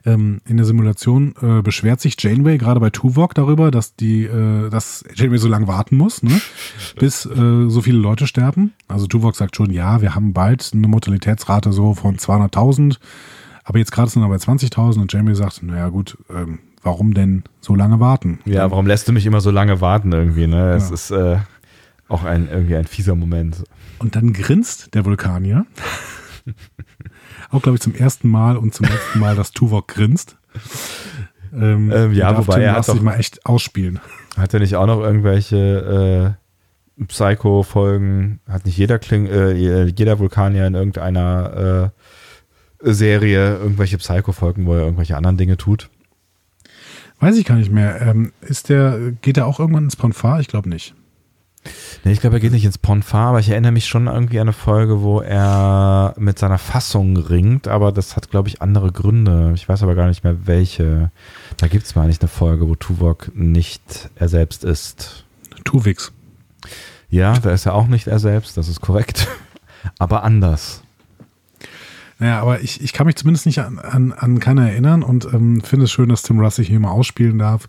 Ähm, 0.04 0.40
in 0.46 0.56
der 0.56 0.66
Simulation 0.66 1.34
äh, 1.40 1.62
beschwert 1.62 2.00
sich 2.00 2.16
Janeway 2.18 2.58
gerade 2.58 2.80
bei 2.80 2.90
Tuvok 2.90 3.34
darüber, 3.34 3.70
dass 3.70 3.96
die, 3.96 4.24
äh, 4.24 4.70
dass 4.70 5.04
Janeway 5.14 5.38
so 5.38 5.48
lange 5.48 5.66
warten 5.66 5.96
muss, 5.96 6.22
ne? 6.22 6.40
bis 6.98 7.26
äh, 7.26 7.68
so 7.68 7.82
viele 7.82 7.98
Leute 7.98 8.26
sterben. 8.26 8.72
Also 8.88 9.06
Tuvok 9.06 9.36
sagt 9.36 9.56
schon, 9.56 9.70
ja, 9.70 10.00
wir 10.00 10.14
haben 10.14 10.32
bald 10.32 10.70
eine 10.72 10.88
Mortalitätsrate 10.88 11.72
so 11.72 11.94
von 11.94 12.16
200.000, 12.16 12.98
aber 13.64 13.78
jetzt 13.78 13.92
gerade 13.92 14.10
sind 14.10 14.22
wir 14.22 14.28
bei 14.28 14.36
20.000 14.36 15.00
und 15.00 15.12
Janeway 15.12 15.34
sagt, 15.34 15.62
naja 15.62 15.88
gut, 15.88 16.18
ähm, 16.30 16.58
warum 16.82 17.14
denn 17.14 17.44
so 17.60 17.74
lange 17.74 17.98
warten? 17.98 18.40
Ja, 18.44 18.70
warum 18.70 18.86
lässt 18.86 19.08
du 19.08 19.12
mich 19.12 19.26
immer 19.26 19.40
so 19.40 19.50
lange 19.50 19.80
warten 19.80 20.12
irgendwie? 20.12 20.46
Ne, 20.46 20.72
es 20.72 20.88
ja. 20.88 20.94
ist 20.94 21.10
äh, 21.10 21.38
auch 22.08 22.24
ein 22.24 22.48
irgendwie 22.48 22.76
ein 22.76 22.86
fieser 22.86 23.14
Moment. 23.14 23.64
Und 23.98 24.16
dann 24.16 24.32
grinst 24.32 24.94
der 24.94 25.04
Vulkanier. 25.04 25.66
Auch, 27.55 27.62
glaube 27.62 27.76
ich, 27.76 27.82
zum 27.82 27.94
ersten 27.94 28.28
Mal 28.28 28.57
und 28.57 28.74
zum 28.74 28.86
letzten 28.86 29.20
Mal, 29.20 29.36
dass 29.36 29.52
Tuvok 29.52 29.86
grinst. 29.86 30.36
Ähm, 31.52 31.92
ähm, 31.94 32.12
ja, 32.12 32.36
wobei 32.36 32.61
er 32.61 32.74
hat 32.74 32.84
sich 32.84 33.00
mal 33.00 33.14
echt 33.14 33.46
ausspielen. 33.46 34.00
Hat 34.36 34.52
er 34.52 34.59
nicht 34.59 34.74
auch 34.74 34.86
noch 34.86 35.00
irgendwelche 35.00 36.36
äh, 36.98 37.05
Psycho-Folgen? 37.05 38.40
Hat 38.48 38.66
nicht 38.66 38.76
jeder 38.76 38.98
Kling, 38.98 39.26
äh, 39.26 39.52
jeder 39.86 40.18
Vulkanier 40.18 40.66
in 40.66 40.74
irgendeiner 40.74 41.92
äh, 42.82 42.92
Serie 42.92 43.57
irgendwelche 43.59 43.98
Psycho-Folgen, 43.98 44.66
wo 44.66 44.74
er 44.74 44.80
irgendwelche 44.80 45.16
anderen 45.16 45.36
Dinge 45.36 45.57
tut? 45.57 45.90
Weiß 47.20 47.36
ich 47.36 47.44
gar 47.44 47.55
nicht 47.55 47.70
mehr. 47.70 48.02
Ähm, 48.02 48.32
ist 48.40 48.68
der, 48.68 49.12
geht 49.22 49.36
er 49.36 49.46
auch 49.46 49.61
irgendwann 49.61 49.84
ins 49.84 49.94
Ponfar? 49.94 50.40
Ich 50.40 50.48
glaube 50.48 50.68
nicht. 50.68 50.96
Nee, 52.04 52.12
ich 52.12 52.20
glaube, 52.20 52.36
er 52.36 52.40
geht 52.40 52.52
nicht 52.52 52.64
ins 52.64 52.78
Ponfar, 52.78 53.28
aber 53.28 53.40
ich 53.40 53.48
erinnere 53.48 53.72
mich 53.72 53.86
schon 53.86 54.06
irgendwie 54.06 54.38
an 54.38 54.48
eine 54.48 54.52
Folge, 54.52 55.02
wo 55.02 55.20
er 55.20 56.14
mit 56.18 56.38
seiner 56.38 56.58
Fassung 56.58 57.16
ringt, 57.16 57.68
aber 57.68 57.92
das 57.92 58.16
hat, 58.16 58.30
glaube 58.30 58.48
ich, 58.48 58.60
andere 58.60 58.92
Gründe. 58.92 59.52
Ich 59.54 59.68
weiß 59.68 59.82
aber 59.82 59.94
gar 59.94 60.08
nicht 60.08 60.24
mehr, 60.24 60.46
welche. 60.46 61.10
Da 61.56 61.68
gibt 61.68 61.86
es 61.86 61.94
mal 61.94 62.06
nicht 62.06 62.20
eine 62.20 62.28
Folge, 62.28 62.68
wo 62.68 62.74
Tuvok 62.74 63.32
nicht 63.34 64.10
er 64.16 64.28
selbst 64.28 64.64
ist. 64.64 65.24
Tuvix. 65.64 66.12
Ja, 67.08 67.38
da 67.38 67.52
ist 67.52 67.64
er 67.64 67.74
auch 67.74 67.86
nicht 67.86 68.06
er 68.06 68.18
selbst, 68.18 68.56
das 68.56 68.68
ist 68.68 68.80
korrekt. 68.80 69.28
aber 69.98 70.24
anders. 70.24 70.82
Naja, 72.18 72.40
aber 72.40 72.60
ich, 72.60 72.80
ich 72.80 72.92
kann 72.92 73.06
mich 73.06 73.16
zumindest 73.16 73.46
nicht 73.46 73.60
an, 73.60 73.78
an, 73.78 74.12
an 74.12 74.38
keiner 74.38 74.68
erinnern 74.68 75.02
und 75.02 75.24
ähm, 75.32 75.62
finde 75.62 75.84
es 75.84 75.92
schön, 75.92 76.08
dass 76.08 76.22
Tim 76.22 76.38
Russ 76.40 76.56
sich 76.56 76.68
hier 76.68 76.80
mal 76.80 76.90
ausspielen 76.90 77.38
darf 77.38 77.66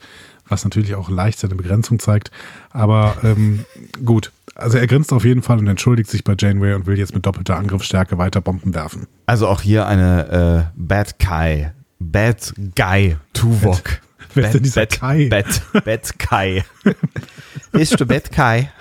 was 0.47 0.63
natürlich 0.63 0.95
auch 0.95 1.09
leicht 1.09 1.39
seine 1.39 1.55
Begrenzung 1.55 1.99
zeigt. 1.99 2.31
Aber 2.71 3.17
ähm, 3.23 3.65
gut, 4.03 4.31
also 4.55 4.77
er 4.77 4.87
grinst 4.87 5.11
auf 5.11 5.25
jeden 5.25 5.41
Fall 5.41 5.59
und 5.59 5.67
entschuldigt 5.67 6.09
sich 6.09 6.23
bei 6.23 6.35
Janeway 6.37 6.73
und 6.73 6.85
will 6.85 6.97
jetzt 6.97 7.13
mit 7.13 7.25
doppelter 7.25 7.57
Angriffsstärke 7.57 8.17
weiter 8.17 8.41
Bomben 8.41 8.73
werfen. 8.73 9.07
Also 9.25 9.47
auch 9.47 9.61
hier 9.61 9.87
eine 9.87 10.69
äh, 10.69 10.71
Bad 10.75 11.19
Kai, 11.19 11.73
Bad 11.99 12.53
Guy 12.75 13.17
Tuvok. 13.33 14.01
Wer 14.33 14.45
ist 14.45 14.53
denn 14.53 14.63
dieser 14.63 14.81
Bad, 14.81 14.99
Kai? 14.99 15.27
Bad, 15.29 15.85
Bad 15.85 16.19
Kai. 16.19 16.65
ist 17.71 17.99
du 17.99 18.05
Bad 18.05 18.31
Kai? 18.31 18.71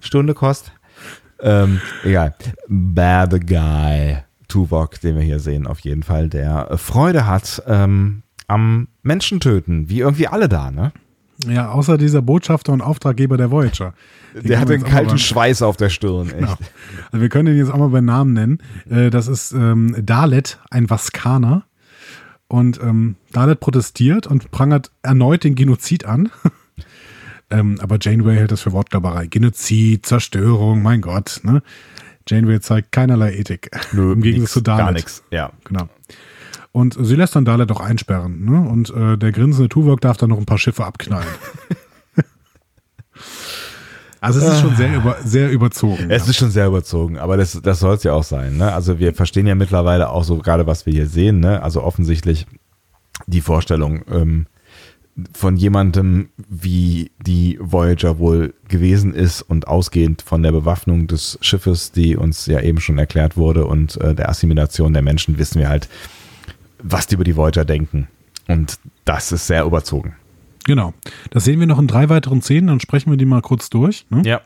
Stunde 0.00 0.34
kost. 0.34 0.72
Ähm, 1.40 1.80
egal. 2.04 2.34
Bad 2.68 3.46
Guy 3.46 4.18
Tuvok, 4.48 5.00
den 5.00 5.16
wir 5.16 5.22
hier 5.22 5.40
sehen, 5.40 5.66
auf 5.66 5.80
jeden 5.80 6.02
Fall, 6.02 6.28
der 6.28 6.76
Freude 6.78 7.26
hat, 7.26 7.62
ähm, 7.66 8.22
am 8.48 8.88
Menschen 9.02 9.40
töten, 9.40 9.88
wie 9.88 10.00
irgendwie 10.00 10.26
alle 10.26 10.48
da, 10.48 10.70
ne? 10.70 10.92
Ja, 11.46 11.70
außer 11.70 11.98
dieser 11.98 12.20
Botschafter 12.20 12.72
und 12.72 12.80
Auftraggeber 12.80 13.36
der 13.36 13.52
Voyager. 13.52 13.94
Den 14.34 14.42
der 14.42 14.60
hat 14.60 14.68
den 14.68 14.82
kalten 14.82 15.18
Schweiß 15.18 15.62
auf 15.62 15.76
der 15.76 15.88
Stirn, 15.88 16.28
echt. 16.30 16.38
Genau. 16.38 16.56
Also 17.12 17.22
wir 17.22 17.28
können 17.28 17.54
ihn 17.54 17.58
jetzt 17.58 17.70
auch 17.70 17.78
mal 17.78 17.90
beim 17.90 18.06
Namen 18.06 18.32
nennen. 18.32 18.58
Äh, 18.90 19.10
das 19.10 19.28
ist 19.28 19.52
ähm, 19.52 19.94
Dalet, 20.04 20.58
ein 20.70 20.90
Vaskaner. 20.90 21.64
Und 22.48 22.80
ähm, 22.82 23.16
Dalet 23.30 23.60
protestiert 23.60 24.26
und 24.26 24.50
prangert 24.50 24.90
erneut 25.02 25.44
den 25.44 25.54
Genozid 25.54 26.06
an. 26.06 26.30
ähm, 27.50 27.78
aber 27.80 27.98
Janeway 28.00 28.36
hält 28.36 28.50
das 28.50 28.62
für 28.62 28.72
Wortglauberei. 28.72 29.26
Genozid, 29.26 30.06
Zerstörung, 30.06 30.82
mein 30.82 31.02
Gott. 31.02 31.40
Ne? 31.44 31.62
Janeway 32.26 32.60
zeigt 32.60 32.90
keinerlei 32.90 33.34
Ethik. 33.34 33.70
Nö, 33.92 34.12
Im 34.12 34.22
Gegensatz 34.22 34.42
nix, 34.42 34.52
zu 34.54 34.60
Dalet. 34.62 34.84
Gar 34.84 34.92
nichts, 34.92 35.22
ja. 35.30 35.52
Genau. 35.64 35.88
Und 36.72 36.96
sie 37.00 37.16
lässt 37.16 37.34
dann 37.34 37.44
Dalet 37.44 37.70
doch 37.70 37.80
einsperren. 37.80 38.44
Ne? 38.44 38.68
Und 38.68 38.90
äh, 38.90 39.16
der 39.16 39.32
grinsende 39.32 39.68
Tuvok 39.68 40.00
darf 40.00 40.16
dann 40.16 40.30
noch 40.30 40.38
ein 40.38 40.46
paar 40.46 40.58
Schiffe 40.58 40.84
abknallen. 40.84 41.26
also 44.20 44.40
es 44.40 44.54
ist 44.54 44.60
schon 44.60 44.76
sehr, 44.76 44.94
über, 44.94 45.16
sehr 45.24 45.50
überzogen. 45.50 46.10
Es 46.10 46.24
ja. 46.24 46.30
ist 46.30 46.36
schon 46.36 46.50
sehr 46.50 46.66
überzogen, 46.66 47.18
aber 47.18 47.36
das, 47.36 47.60
das 47.62 47.80
soll 47.80 47.94
es 47.94 48.02
ja 48.02 48.12
auch 48.12 48.22
sein. 48.22 48.58
Ne? 48.58 48.72
Also 48.72 48.98
wir 48.98 49.14
verstehen 49.14 49.46
ja 49.46 49.54
mittlerweile 49.54 50.10
auch 50.10 50.24
so 50.24 50.38
gerade, 50.38 50.66
was 50.66 50.86
wir 50.86 50.92
hier 50.92 51.08
sehen. 51.08 51.40
Ne? 51.40 51.62
Also 51.62 51.82
offensichtlich 51.82 52.46
die 53.26 53.40
Vorstellung 53.40 54.02
ähm, 54.10 54.46
von 55.32 55.56
jemandem, 55.56 56.28
wie 56.48 57.10
die 57.26 57.58
Voyager 57.60 58.18
wohl 58.18 58.54
gewesen 58.68 59.14
ist 59.14 59.42
und 59.42 59.66
ausgehend 59.66 60.22
von 60.22 60.42
der 60.42 60.52
Bewaffnung 60.52 61.06
des 61.06 61.38
Schiffes, 61.40 61.92
die 61.92 62.16
uns 62.16 62.46
ja 62.46 62.60
eben 62.60 62.80
schon 62.80 62.98
erklärt 62.98 63.36
wurde 63.36 63.66
und 63.66 64.00
äh, 64.00 64.14
der 64.14 64.28
Assimilation 64.28 64.92
der 64.92 65.02
Menschen, 65.02 65.38
wissen 65.38 65.58
wir 65.58 65.68
halt, 65.68 65.88
was 66.82 67.06
die 67.06 67.14
über 67.14 67.24
die 67.24 67.36
Voyager 67.36 67.64
denken. 67.64 68.08
Und 68.46 68.78
das 69.04 69.32
ist 69.32 69.46
sehr 69.46 69.64
überzogen. 69.64 70.16
Genau. 70.64 70.94
Das 71.30 71.44
sehen 71.44 71.60
wir 71.60 71.66
noch 71.66 71.78
in 71.78 71.86
drei 71.86 72.08
weiteren 72.08 72.42
Szenen, 72.42 72.68
dann 72.68 72.80
sprechen 72.80 73.10
wir 73.10 73.16
die 73.16 73.24
mal 73.24 73.42
kurz 73.42 73.70
durch. 73.70 74.06
Ne? 74.10 74.22
Ja. 74.24 74.42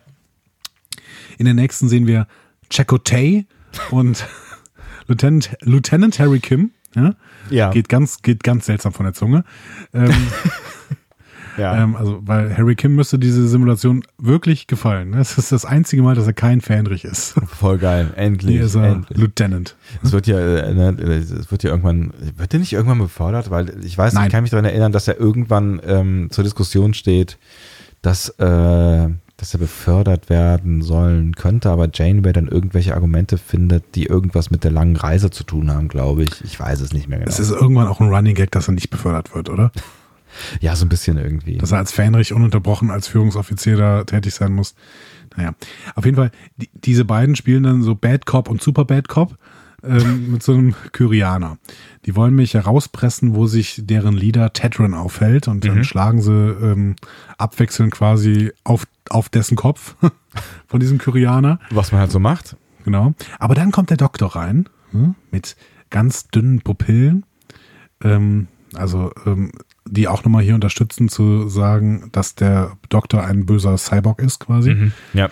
In 1.38 1.46
der 1.46 1.54
nächsten 1.54 1.88
sehen 1.88 2.06
wir 2.06 2.26
Chakotay 2.70 3.46
und 3.90 4.26
Lieutenant, 5.06 5.56
Lieutenant 5.60 6.18
Harry 6.18 6.40
Kim. 6.40 6.70
Ja? 6.94 7.14
ja. 7.50 7.70
Geht, 7.70 7.88
ganz, 7.88 8.22
geht 8.22 8.44
ganz 8.44 8.66
seltsam 8.66 8.92
von 8.92 9.04
der 9.04 9.14
Zunge. 9.14 9.44
Ähm, 9.92 10.14
Ja. 11.56 11.82
Ähm, 11.82 11.96
also, 11.96 12.20
weil 12.24 12.56
Harry 12.56 12.74
Kim 12.74 12.94
müsste 12.94 13.18
diese 13.18 13.46
Simulation 13.46 14.02
wirklich 14.18 14.66
gefallen. 14.66 15.12
Das 15.12 15.38
ist 15.38 15.52
das 15.52 15.64
einzige 15.64 16.02
Mal, 16.02 16.14
dass 16.14 16.26
er 16.26 16.32
kein 16.32 16.60
Fähnrich 16.60 17.04
ist. 17.04 17.34
Voll 17.46 17.78
geil. 17.78 18.10
Endlich. 18.16 18.56
Hier 18.56 18.64
ist 18.64 18.74
er 18.74 18.84
endlich. 18.84 19.18
Lieutenant. 19.18 19.76
Es 20.02 20.12
wird 20.12 20.26
ja, 20.26 20.38
äh, 20.38 20.72
ne, 20.72 20.90
es 20.98 21.50
wird 21.50 21.62
ja 21.62 21.70
irgendwann, 21.70 22.12
wird 22.36 22.52
der 22.52 22.60
nicht 22.60 22.72
irgendwann 22.72 22.98
befördert? 22.98 23.50
Weil 23.50 23.84
ich 23.84 23.96
weiß, 23.96 24.14
Nein. 24.14 24.26
ich 24.26 24.32
kann 24.32 24.42
mich 24.42 24.50
daran 24.50 24.64
erinnern, 24.64 24.92
dass 24.92 25.08
er 25.08 25.18
irgendwann 25.18 25.80
ähm, 25.84 26.28
zur 26.30 26.44
Diskussion 26.44 26.94
steht, 26.94 27.38
dass, 28.00 28.30
äh, 28.30 29.08
dass 29.36 29.54
er 29.54 29.58
befördert 29.58 30.30
werden 30.30 30.82
sollen 30.82 31.34
könnte, 31.34 31.70
aber 31.70 31.88
Janeway 31.92 32.32
dann 32.32 32.48
irgendwelche 32.48 32.94
Argumente 32.94 33.38
findet, 33.38 33.94
die 33.94 34.06
irgendwas 34.06 34.50
mit 34.50 34.64
der 34.64 34.70
langen 34.70 34.96
Reise 34.96 35.30
zu 35.30 35.44
tun 35.44 35.70
haben, 35.70 35.88
glaube 35.88 36.24
ich. 36.24 36.44
Ich 36.44 36.58
weiß 36.58 36.80
es 36.80 36.92
nicht 36.92 37.08
mehr 37.08 37.18
genau. 37.18 37.30
Es 37.30 37.38
ist 37.38 37.50
irgendwann 37.50 37.88
auch 37.88 38.00
ein 38.00 38.08
Running 38.08 38.34
Gag, 38.34 38.50
dass 38.50 38.68
er 38.68 38.74
nicht 38.74 38.90
befördert 38.90 39.34
wird, 39.34 39.48
oder? 39.48 39.70
Ja, 40.60 40.76
so 40.76 40.84
ein 40.84 40.88
bisschen 40.88 41.16
irgendwie. 41.18 41.58
Dass 41.58 41.72
er 41.72 41.78
als 41.78 41.92
Fähnrich 41.92 42.32
ununterbrochen 42.32 42.90
als 42.90 43.08
Führungsoffizier 43.08 43.76
da 43.76 44.04
tätig 44.04 44.34
sein 44.34 44.52
muss. 44.52 44.74
Naja, 45.36 45.54
auf 45.94 46.04
jeden 46.04 46.16
Fall, 46.16 46.30
die, 46.56 46.70
diese 46.74 47.04
beiden 47.04 47.36
spielen 47.36 47.62
dann 47.62 47.82
so 47.82 47.94
Bad 47.94 48.26
Cop 48.26 48.48
und 48.48 48.62
Super 48.62 48.84
Bad 48.84 49.08
Cop 49.08 49.38
ähm, 49.82 50.30
mit 50.32 50.42
so 50.42 50.52
einem 50.52 50.74
Kyrianer. 50.92 51.58
Die 52.06 52.16
wollen 52.16 52.34
mich 52.34 52.54
herauspressen, 52.54 53.34
wo 53.34 53.46
sich 53.46 53.80
deren 53.84 54.14
Leader 54.14 54.52
Tedron 54.52 54.94
aufhält 54.94 55.48
und 55.48 55.64
dann 55.64 55.78
mhm. 55.78 55.84
schlagen 55.84 56.20
sie 56.20 56.32
ähm, 56.32 56.96
abwechselnd 57.38 57.92
quasi 57.92 58.52
auf, 58.64 58.86
auf 59.08 59.28
dessen 59.28 59.56
Kopf 59.56 59.96
von 60.66 60.80
diesem 60.80 60.98
Kyrianer. 60.98 61.58
Was 61.70 61.92
man 61.92 62.00
halt 62.00 62.10
so 62.10 62.18
macht. 62.18 62.56
Genau. 62.84 63.14
Aber 63.38 63.54
dann 63.54 63.70
kommt 63.70 63.90
der 63.90 63.96
Doktor 63.96 64.34
rein 64.34 64.68
hm, 64.90 65.14
mit 65.30 65.56
ganz 65.90 66.28
dünnen 66.28 66.62
Pupillen. 66.62 67.24
Ähm, 68.02 68.48
also 68.74 69.12
ähm, 69.26 69.52
die 69.86 70.08
auch 70.08 70.24
nochmal 70.24 70.42
hier 70.42 70.54
unterstützen, 70.54 71.08
zu 71.08 71.48
sagen, 71.48 72.08
dass 72.12 72.34
der 72.34 72.76
Doktor 72.88 73.24
ein 73.24 73.46
böser 73.46 73.76
Cyborg 73.76 74.20
ist, 74.20 74.40
quasi. 74.40 74.74
Mhm, 74.74 74.92
ja. 75.12 75.30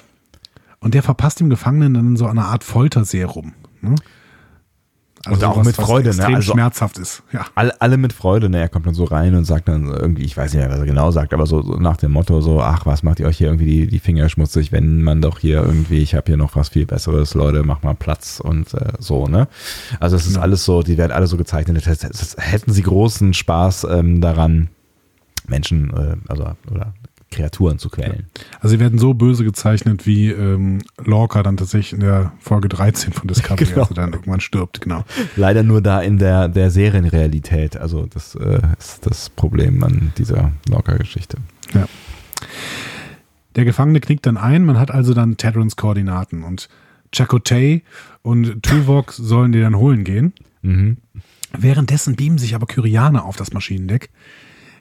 Und 0.80 0.94
der 0.94 1.02
verpasst 1.02 1.40
dem 1.40 1.50
Gefangenen 1.50 1.94
dann 1.94 2.16
so 2.16 2.26
eine 2.26 2.44
Art 2.44 2.64
Folterserum. 2.64 3.52
Ne? 3.80 3.94
Also 5.26 5.46
und 5.46 5.52
auch 5.52 5.62
mit 5.62 5.76
Freude, 5.76 6.16
ne? 6.16 6.26
Also 6.26 6.52
schmerzhaft 6.52 6.96
ist. 6.98 7.22
Ja. 7.30 7.44
Alle, 7.54 7.78
alle 7.82 7.98
mit 7.98 8.14
Freude, 8.14 8.48
ne? 8.48 8.58
Er 8.58 8.70
kommt 8.70 8.86
dann 8.86 8.94
so 8.94 9.04
rein 9.04 9.34
und 9.34 9.44
sagt 9.44 9.68
dann 9.68 9.86
irgendwie, 9.86 10.22
ich 10.22 10.34
weiß 10.34 10.54
nicht 10.54 10.62
mehr, 10.62 10.70
was 10.70 10.78
er 10.78 10.86
genau 10.86 11.10
sagt, 11.10 11.34
aber 11.34 11.44
so, 11.44 11.60
so 11.60 11.74
nach 11.74 11.98
dem 11.98 12.12
Motto 12.12 12.40
so, 12.40 12.62
ach, 12.62 12.86
was 12.86 13.02
macht 13.02 13.20
ihr 13.20 13.26
euch 13.26 13.36
hier 13.36 13.48
irgendwie 13.48 13.66
die, 13.66 13.86
die 13.86 13.98
Finger 13.98 14.30
schmutzig, 14.30 14.72
wenn 14.72 15.02
man 15.02 15.20
doch 15.20 15.38
hier 15.38 15.62
irgendwie, 15.62 15.98
ich 15.98 16.14
habe 16.14 16.24
hier 16.26 16.38
noch 16.38 16.56
was 16.56 16.70
viel 16.70 16.86
Besseres, 16.86 17.34
Leute, 17.34 17.64
mach 17.64 17.82
mal 17.82 17.94
Platz 17.94 18.40
und 18.40 18.72
äh, 18.72 18.92
so, 18.98 19.26
ne? 19.26 19.46
Also 19.98 20.16
es 20.16 20.26
ist 20.26 20.36
ja. 20.36 20.42
alles 20.42 20.64
so, 20.64 20.82
die 20.82 20.96
werden 20.96 21.12
alle 21.12 21.26
so 21.26 21.36
gezeichnet, 21.36 21.86
das, 21.86 21.98
das, 21.98 22.36
hätten 22.38 22.72
sie 22.72 22.82
großen 22.82 23.34
Spaß 23.34 23.88
ähm, 23.90 24.22
daran, 24.22 24.68
Menschen, 25.46 25.92
äh, 25.94 26.16
also 26.28 26.44
oder 26.70 26.94
Kreaturen 27.30 27.78
zu 27.78 27.90
quälen. 27.90 28.26
Also 28.56 28.74
sie 28.74 28.80
werden 28.80 28.98
so 28.98 29.14
böse 29.14 29.44
gezeichnet, 29.44 30.06
wie 30.06 30.30
ähm, 30.30 30.80
Lorca 30.98 31.42
dann 31.42 31.56
tatsächlich 31.56 31.92
in 31.92 32.00
der 32.00 32.32
Folge 32.40 32.68
13 32.68 33.12
von 33.12 33.28
Discovery, 33.28 33.64
genau. 33.68 33.82
also 33.82 33.94
dann 33.94 34.12
irgendwann 34.12 34.40
stirbt, 34.40 34.80
genau. 34.80 35.04
Leider 35.36 35.62
nur 35.62 35.80
da 35.80 36.00
in 36.00 36.18
der, 36.18 36.48
der 36.48 36.70
Serienrealität. 36.70 37.76
Also 37.76 38.06
das 38.06 38.34
äh, 38.34 38.60
ist 38.78 39.06
das 39.06 39.30
Problem 39.30 39.82
an 39.84 40.12
dieser 40.18 40.52
Lorca-Geschichte. 40.68 41.38
Ja. 41.72 41.86
Der 43.56 43.64
Gefangene 43.64 44.00
knickt 44.00 44.26
dann 44.26 44.36
ein, 44.36 44.64
man 44.64 44.78
hat 44.78 44.90
also 44.90 45.14
dann 45.14 45.36
Tedrons 45.36 45.76
Koordinaten 45.76 46.42
und 46.42 46.68
Chakotay 47.12 47.82
und 48.22 48.62
Tuvok 48.62 49.12
sollen 49.16 49.52
die 49.52 49.60
dann 49.60 49.76
holen 49.76 50.04
gehen. 50.04 50.32
Mhm. 50.62 50.98
Währenddessen 51.52 52.16
beamen 52.16 52.38
sich 52.38 52.54
aber 52.54 52.66
Kyrianer 52.66 53.24
auf 53.24 53.36
das 53.36 53.52
Maschinendeck. 53.52 54.10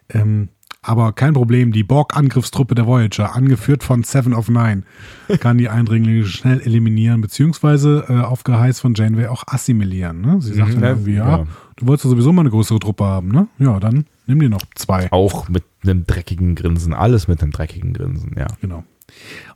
Ähm, 0.10 0.50
aber 0.89 1.13
kein 1.13 1.35
Problem, 1.35 1.71
die 1.71 1.83
Borg-Angriffstruppe 1.83 2.73
der 2.73 2.87
Voyager, 2.87 3.35
angeführt 3.35 3.83
von 3.83 4.01
Seven 4.01 4.33
of 4.33 4.49
Nine, 4.49 4.81
kann 5.39 5.59
die 5.59 5.69
Eindringlinge 5.69 6.25
schnell 6.25 6.61
eliminieren, 6.61 7.21
beziehungsweise 7.21 8.05
äh, 8.09 8.21
auf 8.21 8.43
Geheiß 8.43 8.79
von 8.79 8.95
Janeway 8.95 9.27
auch 9.27 9.43
assimilieren. 9.45 10.21
Ne? 10.21 10.41
Sie 10.41 10.55
sagt 10.55 10.69
mhm, 10.69 10.81
dann 10.81 10.83
irgendwie, 10.83 11.13
ja, 11.13 11.37
ja, 11.37 11.47
du 11.75 11.85
wolltest 11.85 12.05
ja 12.05 12.09
sowieso 12.09 12.33
mal 12.33 12.41
eine 12.41 12.49
größere 12.49 12.79
Truppe 12.79 13.03
haben, 13.03 13.27
ne? 13.27 13.47
Ja, 13.59 13.79
dann 13.79 14.05
nimm 14.25 14.39
dir 14.39 14.49
noch 14.49 14.63
zwei. 14.73 15.11
Auch 15.11 15.47
mit 15.47 15.63
einem 15.83 16.07
dreckigen 16.07 16.55
Grinsen, 16.55 16.95
alles 16.95 17.27
mit 17.27 17.43
einem 17.43 17.51
dreckigen 17.51 17.93
Grinsen, 17.93 18.33
ja. 18.35 18.47
Genau. 18.59 18.83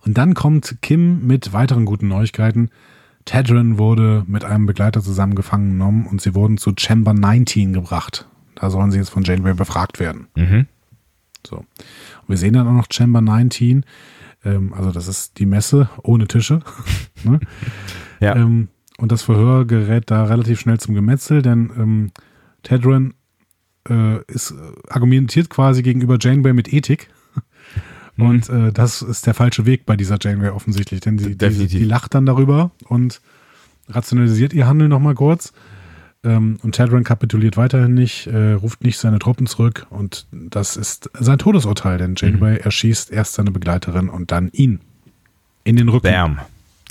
Und 0.05 0.19
dann 0.19 0.36
kommt 0.36 0.77
Kim 0.84 1.25
mit 1.25 1.51
weiteren 1.51 1.86
guten 1.86 2.09
Neuigkeiten. 2.09 2.69
Tedron 3.25 3.79
wurde 3.79 4.23
mit 4.27 4.45
einem 4.45 4.67
Begleiter 4.67 5.01
zusammen 5.01 5.34
gefangen 5.34 5.71
genommen 5.71 6.05
und 6.05 6.21
sie 6.21 6.36
wurden 6.36 6.59
zu 6.59 6.73
Chamber 6.77 7.15
19 7.15 7.73
gebracht. 7.73 8.27
Da 8.53 8.69
sollen 8.69 8.91
sie 8.91 8.99
jetzt 8.99 9.09
von 9.09 9.23
Janeway 9.23 9.55
befragt 9.55 9.99
werden. 9.99 10.27
Mhm. 10.36 10.67
So. 11.48 11.58
Und 11.58 11.66
wir 12.28 12.38
sehen 12.38 12.54
dann 12.54 12.68
auch 12.68 12.74
noch 12.74 12.88
Chamber 12.91 13.22
19. 13.22 13.86
Ähm, 14.46 14.74
also 14.74 14.91
das 14.91 15.08
ist 15.08 15.39
die 15.39 15.46
Messe 15.46 15.89
ohne 16.04 16.28
Tische. 16.28 16.62
ne? 17.24 17.39
Ja. 18.20 18.36
Ähm, 18.36 18.70
und 18.98 19.12
das 19.12 19.24
Verhör 19.24 19.66
gerät 19.66 20.12
da 20.12 20.26
relativ 20.26 20.60
schnell 20.60 20.80
zum 20.80 20.96
Gemetzel, 20.96 21.41
denn 21.41 21.72
ähm, 21.78 22.12
Tedron 22.62 23.16
äh, 23.89 24.24
ist 24.28 24.52
äh, 24.52 24.56
argumentiert 24.89 25.50
quasi 25.50 25.82
gegenüber 25.82 26.18
Janeway 26.20 26.54
mit 26.54 26.72
Ethik. 26.72 27.10
Mhm. 28.16 28.26
Und 28.28 28.50
äh, 28.50 28.72
das 28.72 29.02
ist 29.02 29.26
der 29.26 29.34
falsche 29.34 29.66
Weg 29.66 29.88
bei 29.88 29.98
dieser 29.98 30.20
Janeway 30.22 30.50
offensichtlich, 30.50 31.02
denn 31.02 31.18
sie, 31.18 31.36
die, 31.36 31.66
die, 31.66 31.84
lacht 31.84 32.14
dann 32.14 32.28
darüber 32.28 32.70
und 32.88 33.22
rationalisiert 33.88 34.54
ihr 34.54 34.68
Handeln 34.68 34.91
nochmal 34.91 35.16
kurz. 35.16 35.52
Ähm, 36.26 36.57
und 36.63 36.76
Tadran 36.76 37.03
kapituliert 37.03 37.57
weiterhin 37.57 37.93
nicht, 37.93 38.28
äh, 38.28 38.53
ruft 38.53 38.84
nicht 38.84 38.97
seine 38.97 39.19
Truppen 39.19 39.45
zurück 39.45 39.88
und 39.89 40.26
das 40.32 40.78
ist 40.78 41.09
sein 41.19 41.38
Todesurteil, 41.38 41.97
denn 41.97 42.15
Janeway 42.15 42.53
mhm. 42.53 42.61
erschießt 42.63 43.11
erst 43.11 43.34
seine 43.34 43.51
Begleiterin 43.51 44.09
und 44.09 44.32
dann 44.32 44.49
ihn 44.53 44.80
in 45.65 45.76
den 45.76 45.89
Rücken. 45.89 46.07
Bam. 46.07 46.39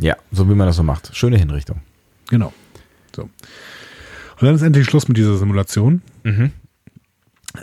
Ja, 0.00 0.16
so 0.32 0.48
wie 0.50 0.54
man 0.54 0.66
das 0.66 0.76
so 0.76 0.82
macht. 0.82 1.14
Schöne 1.16 1.38
Hinrichtung. 1.38 1.80
Genau. 2.28 2.52
So. 3.14 3.22
Und 3.22 3.30
dann 4.40 4.54
ist 4.54 4.62
endlich 4.62 4.86
Schluss 4.86 5.08
mit 5.08 5.16
dieser 5.16 5.36
Simulation. 5.36 6.02
Mhm. 6.24 6.50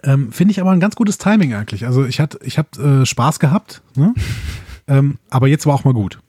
Ähm, 0.04 0.32
Finde 0.32 0.52
ich 0.52 0.62
aber 0.62 0.72
ein 0.72 0.80
ganz 0.80 0.96
gutes 0.96 1.18
Timing 1.18 1.54
eigentlich. 1.54 1.86
Also 1.86 2.06
ich 2.06 2.20
hatte, 2.20 2.40
ich 2.44 2.58
habe 2.58 3.02
äh, 3.02 3.06
Spaß 3.06 3.40
gehabt, 3.40 3.82
ne? 3.96 4.14
ähm, 4.88 5.18
aber 5.30 5.48
jetzt 5.48 5.66
war 5.66 5.74
auch 5.74 5.84
mal 5.84 5.94
gut. 5.94 6.20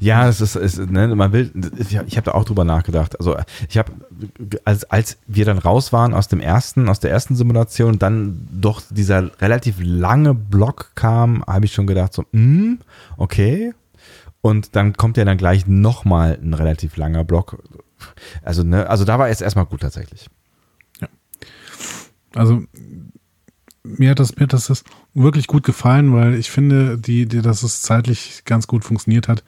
Ja, 0.00 0.28
es 0.28 0.40
ist, 0.40 0.56
es, 0.56 0.78
ne, 0.78 1.14
man 1.14 1.32
will, 1.32 1.52
ich 1.78 1.96
habe 1.96 2.24
da 2.24 2.32
auch 2.32 2.44
drüber 2.44 2.64
nachgedacht. 2.64 3.18
Also 3.18 3.36
ich 3.68 3.78
habe, 3.78 3.92
als, 4.64 4.84
als 4.84 5.18
wir 5.26 5.44
dann 5.44 5.58
raus 5.58 5.92
waren 5.92 6.14
aus 6.14 6.28
dem 6.28 6.40
ersten, 6.40 6.88
aus 6.88 7.00
der 7.00 7.10
ersten 7.10 7.36
Simulation, 7.36 7.98
dann 7.98 8.48
doch 8.52 8.82
dieser 8.90 9.30
relativ 9.40 9.76
lange 9.80 10.34
Block 10.34 10.92
kam, 10.94 11.44
habe 11.46 11.66
ich 11.66 11.72
schon 11.72 11.86
gedacht, 11.86 12.12
so, 12.12 12.24
mm, 12.32 12.78
okay. 13.16 13.72
Und 14.40 14.76
dann 14.76 14.94
kommt 14.94 15.16
ja 15.16 15.24
dann 15.24 15.36
gleich 15.36 15.66
nochmal 15.66 16.38
ein 16.40 16.54
relativ 16.54 16.96
langer 16.96 17.24
Block. 17.24 17.62
Also, 18.42 18.62
ne, 18.62 18.88
also 18.88 19.04
da 19.04 19.18
war 19.18 19.28
es 19.28 19.40
erstmal 19.40 19.66
gut 19.66 19.80
tatsächlich. 19.80 20.28
Ja. 21.00 21.08
Also 22.34 22.62
mir 23.96 24.10
hat 24.10 24.20
das, 24.20 24.36
mir 24.36 24.42
hat 24.44 24.52
das 24.52 24.84
wirklich 25.14 25.46
gut 25.46 25.64
gefallen, 25.64 26.12
weil 26.12 26.34
ich 26.34 26.50
finde, 26.50 26.98
die, 26.98 27.26
die, 27.26 27.42
dass 27.42 27.62
es 27.62 27.82
zeitlich 27.82 28.42
ganz 28.44 28.66
gut 28.66 28.84
funktioniert 28.84 29.28
hat 29.28 29.42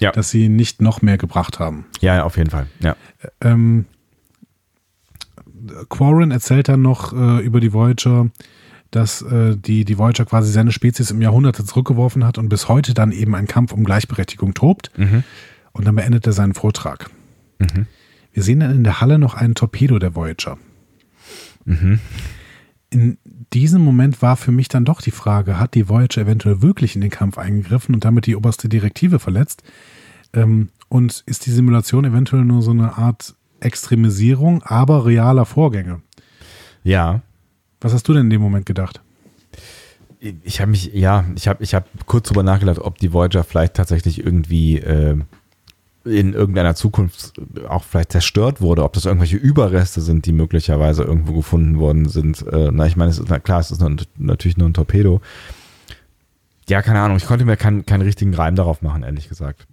ja. 0.00 0.10
dass 0.10 0.30
sie 0.30 0.48
nicht 0.48 0.82
noch 0.82 1.02
mehr 1.02 1.18
gebracht 1.18 1.58
haben. 1.58 1.86
Ja, 2.00 2.24
auf 2.24 2.36
jeden 2.36 2.50
Fall. 2.50 2.66
Ja. 2.80 2.96
Ähm, 3.40 3.84
Quarren 5.88 6.30
erzählt 6.30 6.68
dann 6.68 6.82
noch 6.82 7.12
äh, 7.12 7.44
über 7.44 7.60
die 7.60 7.72
Voyager, 7.72 8.30
dass 8.90 9.22
äh, 9.22 9.56
die, 9.56 9.84
die 9.84 9.98
Voyager 9.98 10.24
quasi 10.24 10.50
seine 10.50 10.72
Spezies 10.72 11.10
im 11.10 11.22
Jahrhunderte 11.22 11.64
zurückgeworfen 11.64 12.24
hat 12.24 12.38
und 12.38 12.48
bis 12.48 12.68
heute 12.68 12.94
dann 12.94 13.12
eben 13.12 13.34
ein 13.34 13.46
Kampf 13.46 13.72
um 13.72 13.84
Gleichberechtigung 13.84 14.54
tobt. 14.54 14.90
Mhm. 14.96 15.22
Und 15.72 15.86
dann 15.86 15.94
beendet 15.94 16.26
er 16.26 16.32
seinen 16.32 16.54
Vortrag. 16.54 17.10
Mhm. 17.58 17.86
Wir 18.32 18.42
sehen 18.42 18.60
dann 18.60 18.74
in 18.74 18.84
der 18.84 19.00
Halle 19.00 19.18
noch 19.18 19.34
einen 19.34 19.54
Torpedo 19.54 19.98
der 19.98 20.16
Voyager. 20.16 20.58
Mhm. 21.66 22.00
In 22.88 23.18
diesem 23.52 23.82
Moment 23.82 24.22
war 24.22 24.36
für 24.36 24.52
mich 24.52 24.68
dann 24.68 24.84
doch 24.84 25.00
die 25.00 25.10
Frage, 25.10 25.58
hat 25.58 25.74
die 25.74 25.88
Voyager 25.88 26.22
eventuell 26.22 26.62
wirklich 26.62 26.94
in 26.94 27.00
den 27.00 27.10
Kampf 27.10 27.38
eingegriffen 27.38 27.94
und 27.94 28.04
damit 28.04 28.26
die 28.26 28.36
oberste 28.36 28.68
Direktive 28.68 29.18
verletzt? 29.18 29.62
Ähm, 30.32 30.68
und 30.88 31.22
ist 31.26 31.46
die 31.46 31.50
Simulation 31.50 32.04
eventuell 32.04 32.44
nur 32.44 32.62
so 32.62 32.70
eine 32.70 32.96
Art 32.98 33.34
Extremisierung, 33.60 34.62
aber 34.62 35.06
realer 35.06 35.46
Vorgänge? 35.46 36.00
Ja. 36.82 37.22
Was 37.80 37.92
hast 37.92 38.08
du 38.08 38.12
denn 38.12 38.22
in 38.22 38.30
dem 38.30 38.40
Moment 38.40 38.66
gedacht? 38.66 39.00
Ich 40.20 40.60
habe 40.60 40.70
mich, 40.70 40.92
ja, 40.92 41.24
ich 41.34 41.48
habe 41.48 41.62
ich 41.64 41.74
hab 41.74 41.86
kurz 42.06 42.28
drüber 42.28 42.42
nachgedacht, 42.42 42.78
ob 42.78 42.98
die 42.98 43.12
Voyager 43.12 43.42
vielleicht 43.42 43.74
tatsächlich 43.74 44.24
irgendwie 44.24 44.78
äh, 44.78 45.16
in 46.04 46.32
irgendeiner 46.32 46.74
Zukunft 46.74 47.34
auch 47.68 47.84
vielleicht 47.84 48.12
zerstört 48.12 48.60
wurde, 48.60 48.84
ob 48.84 48.94
das 48.94 49.04
irgendwelche 49.04 49.36
Überreste 49.36 50.00
sind, 50.00 50.24
die 50.26 50.32
möglicherweise 50.32 51.02
irgendwo 51.02 51.34
gefunden 51.34 51.78
worden 51.78 52.08
sind. 52.08 52.46
Äh, 52.46 52.70
na, 52.72 52.86
ich 52.86 52.96
meine, 52.96 53.10
es 53.10 53.18
ist, 53.18 53.28
na, 53.28 53.38
klar, 53.38 53.60
es 53.60 53.70
ist 53.70 53.80
nur, 53.80 53.96
natürlich 54.16 54.56
nur 54.56 54.68
ein 54.68 54.74
Torpedo. 54.74 55.20
Ja, 56.68 56.82
keine 56.82 57.00
Ahnung, 57.00 57.16
ich 57.16 57.26
konnte 57.26 57.44
mir 57.44 57.56
keinen, 57.56 57.84
keinen 57.84 58.02
richtigen 58.02 58.32
Reim 58.32 58.54
darauf 58.54 58.80
machen, 58.80 59.02
ehrlich 59.02 59.28
gesagt. 59.28 59.66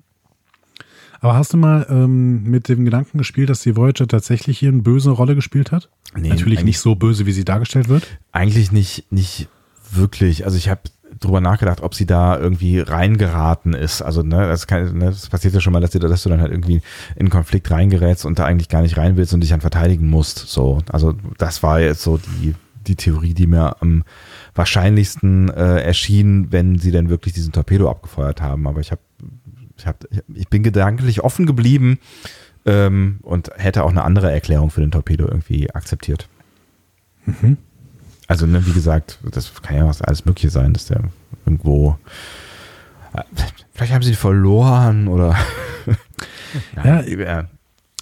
Aber 1.19 1.35
hast 1.35 1.53
du 1.53 1.57
mal 1.57 1.85
ähm, 1.89 2.43
mit 2.43 2.69
dem 2.69 2.85
Gedanken 2.85 3.17
gespielt, 3.17 3.49
dass 3.49 3.61
die 3.61 3.75
Voyager 3.75 4.07
tatsächlich 4.07 4.59
hier 4.59 4.69
eine 4.69 4.81
böse 4.81 5.11
Rolle 5.11 5.35
gespielt 5.35 5.71
hat? 5.71 5.89
Nee, 6.15 6.29
Natürlich 6.29 6.63
nicht 6.63 6.79
so 6.79 6.95
böse, 6.95 7.25
wie 7.25 7.31
sie 7.31 7.45
dargestellt 7.45 7.89
wird. 7.89 8.19
Eigentlich 8.31 8.71
nicht, 8.71 9.11
nicht 9.11 9.47
wirklich, 9.91 10.45
also 10.45 10.57
ich 10.57 10.69
habe 10.69 10.81
drüber 11.19 11.41
nachgedacht, 11.41 11.81
ob 11.81 11.95
sie 11.95 12.05
da 12.05 12.37
irgendwie 12.37 12.79
reingeraten 12.79 13.73
ist. 13.73 14.01
Also, 14.01 14.23
ne, 14.23 14.47
das, 14.47 14.67
kann, 14.67 14.97
ne, 14.97 15.05
das 15.05 15.29
passiert 15.29 15.53
ja 15.53 15.61
schon 15.61 15.73
mal, 15.73 15.79
dass 15.79 15.91
du, 15.91 15.99
dass 15.99 16.23
du 16.23 16.29
dann 16.29 16.41
halt 16.41 16.51
irgendwie 16.51 16.81
in 17.15 17.29
Konflikt 17.29 17.69
reingerätst 17.71 18.25
und 18.25 18.39
da 18.39 18.45
eigentlich 18.45 18.69
gar 18.69 18.81
nicht 18.81 18.97
rein 18.97 19.17
willst 19.17 19.33
und 19.33 19.41
dich 19.41 19.49
dann 19.49 19.61
verteidigen 19.61 20.09
musst. 20.09 20.39
So, 20.47 20.79
also 20.89 21.13
das 21.37 21.63
war 21.63 21.79
jetzt 21.79 22.01
so 22.01 22.17
die, 22.17 22.55
die 22.87 22.95
Theorie, 22.95 23.33
die 23.33 23.47
mir 23.47 23.81
am 23.81 24.03
wahrscheinlichsten 24.55 25.49
äh, 25.49 25.81
erschien, 25.81 26.51
wenn 26.51 26.79
sie 26.79 26.91
denn 26.91 27.09
wirklich 27.09 27.33
diesen 27.33 27.51
Torpedo 27.51 27.89
abgefeuert 27.89 28.41
haben. 28.41 28.67
Aber 28.67 28.79
ich 28.79 28.91
habe, 28.91 29.01
ich, 29.77 29.85
hab, 29.85 30.05
ich 30.33 30.47
bin 30.47 30.63
gedanklich 30.63 31.23
offen 31.23 31.45
geblieben 31.45 31.99
ähm, 32.65 33.19
und 33.21 33.51
hätte 33.55 33.83
auch 33.83 33.91
eine 33.91 34.03
andere 34.03 34.31
Erklärung 34.31 34.69
für 34.69 34.81
den 34.81 34.91
Torpedo 34.91 35.25
irgendwie 35.25 35.71
akzeptiert. 35.71 36.27
Mhm. 37.25 37.57
Also, 38.27 38.45
ne, 38.45 38.65
wie 38.65 38.73
gesagt, 38.73 39.19
das 39.23 39.53
kann 39.61 39.77
ja 39.77 39.87
was 39.87 40.01
alles 40.01 40.25
Mögliche 40.25 40.49
sein, 40.49 40.73
dass 40.73 40.85
der 40.85 41.01
irgendwo. 41.45 41.97
Äh, 43.13 43.23
vielleicht 43.73 43.93
haben 43.93 44.03
sie 44.03 44.15
verloren 44.15 45.07
oder. 45.07 45.35
ja, 46.83 47.01
ja, 47.01 47.47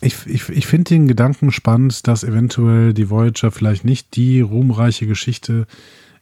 ich, 0.01 0.25
ich, 0.25 0.49
ich 0.49 0.67
finde 0.67 0.89
den 0.89 1.07
Gedanken 1.07 1.51
spannend, 1.51 2.07
dass 2.07 2.23
eventuell 2.23 2.93
die 2.93 3.09
Voyager 3.09 3.51
vielleicht 3.51 3.85
nicht 3.85 4.15
die 4.15 4.41
ruhmreiche 4.41 5.07
Geschichte 5.07 5.67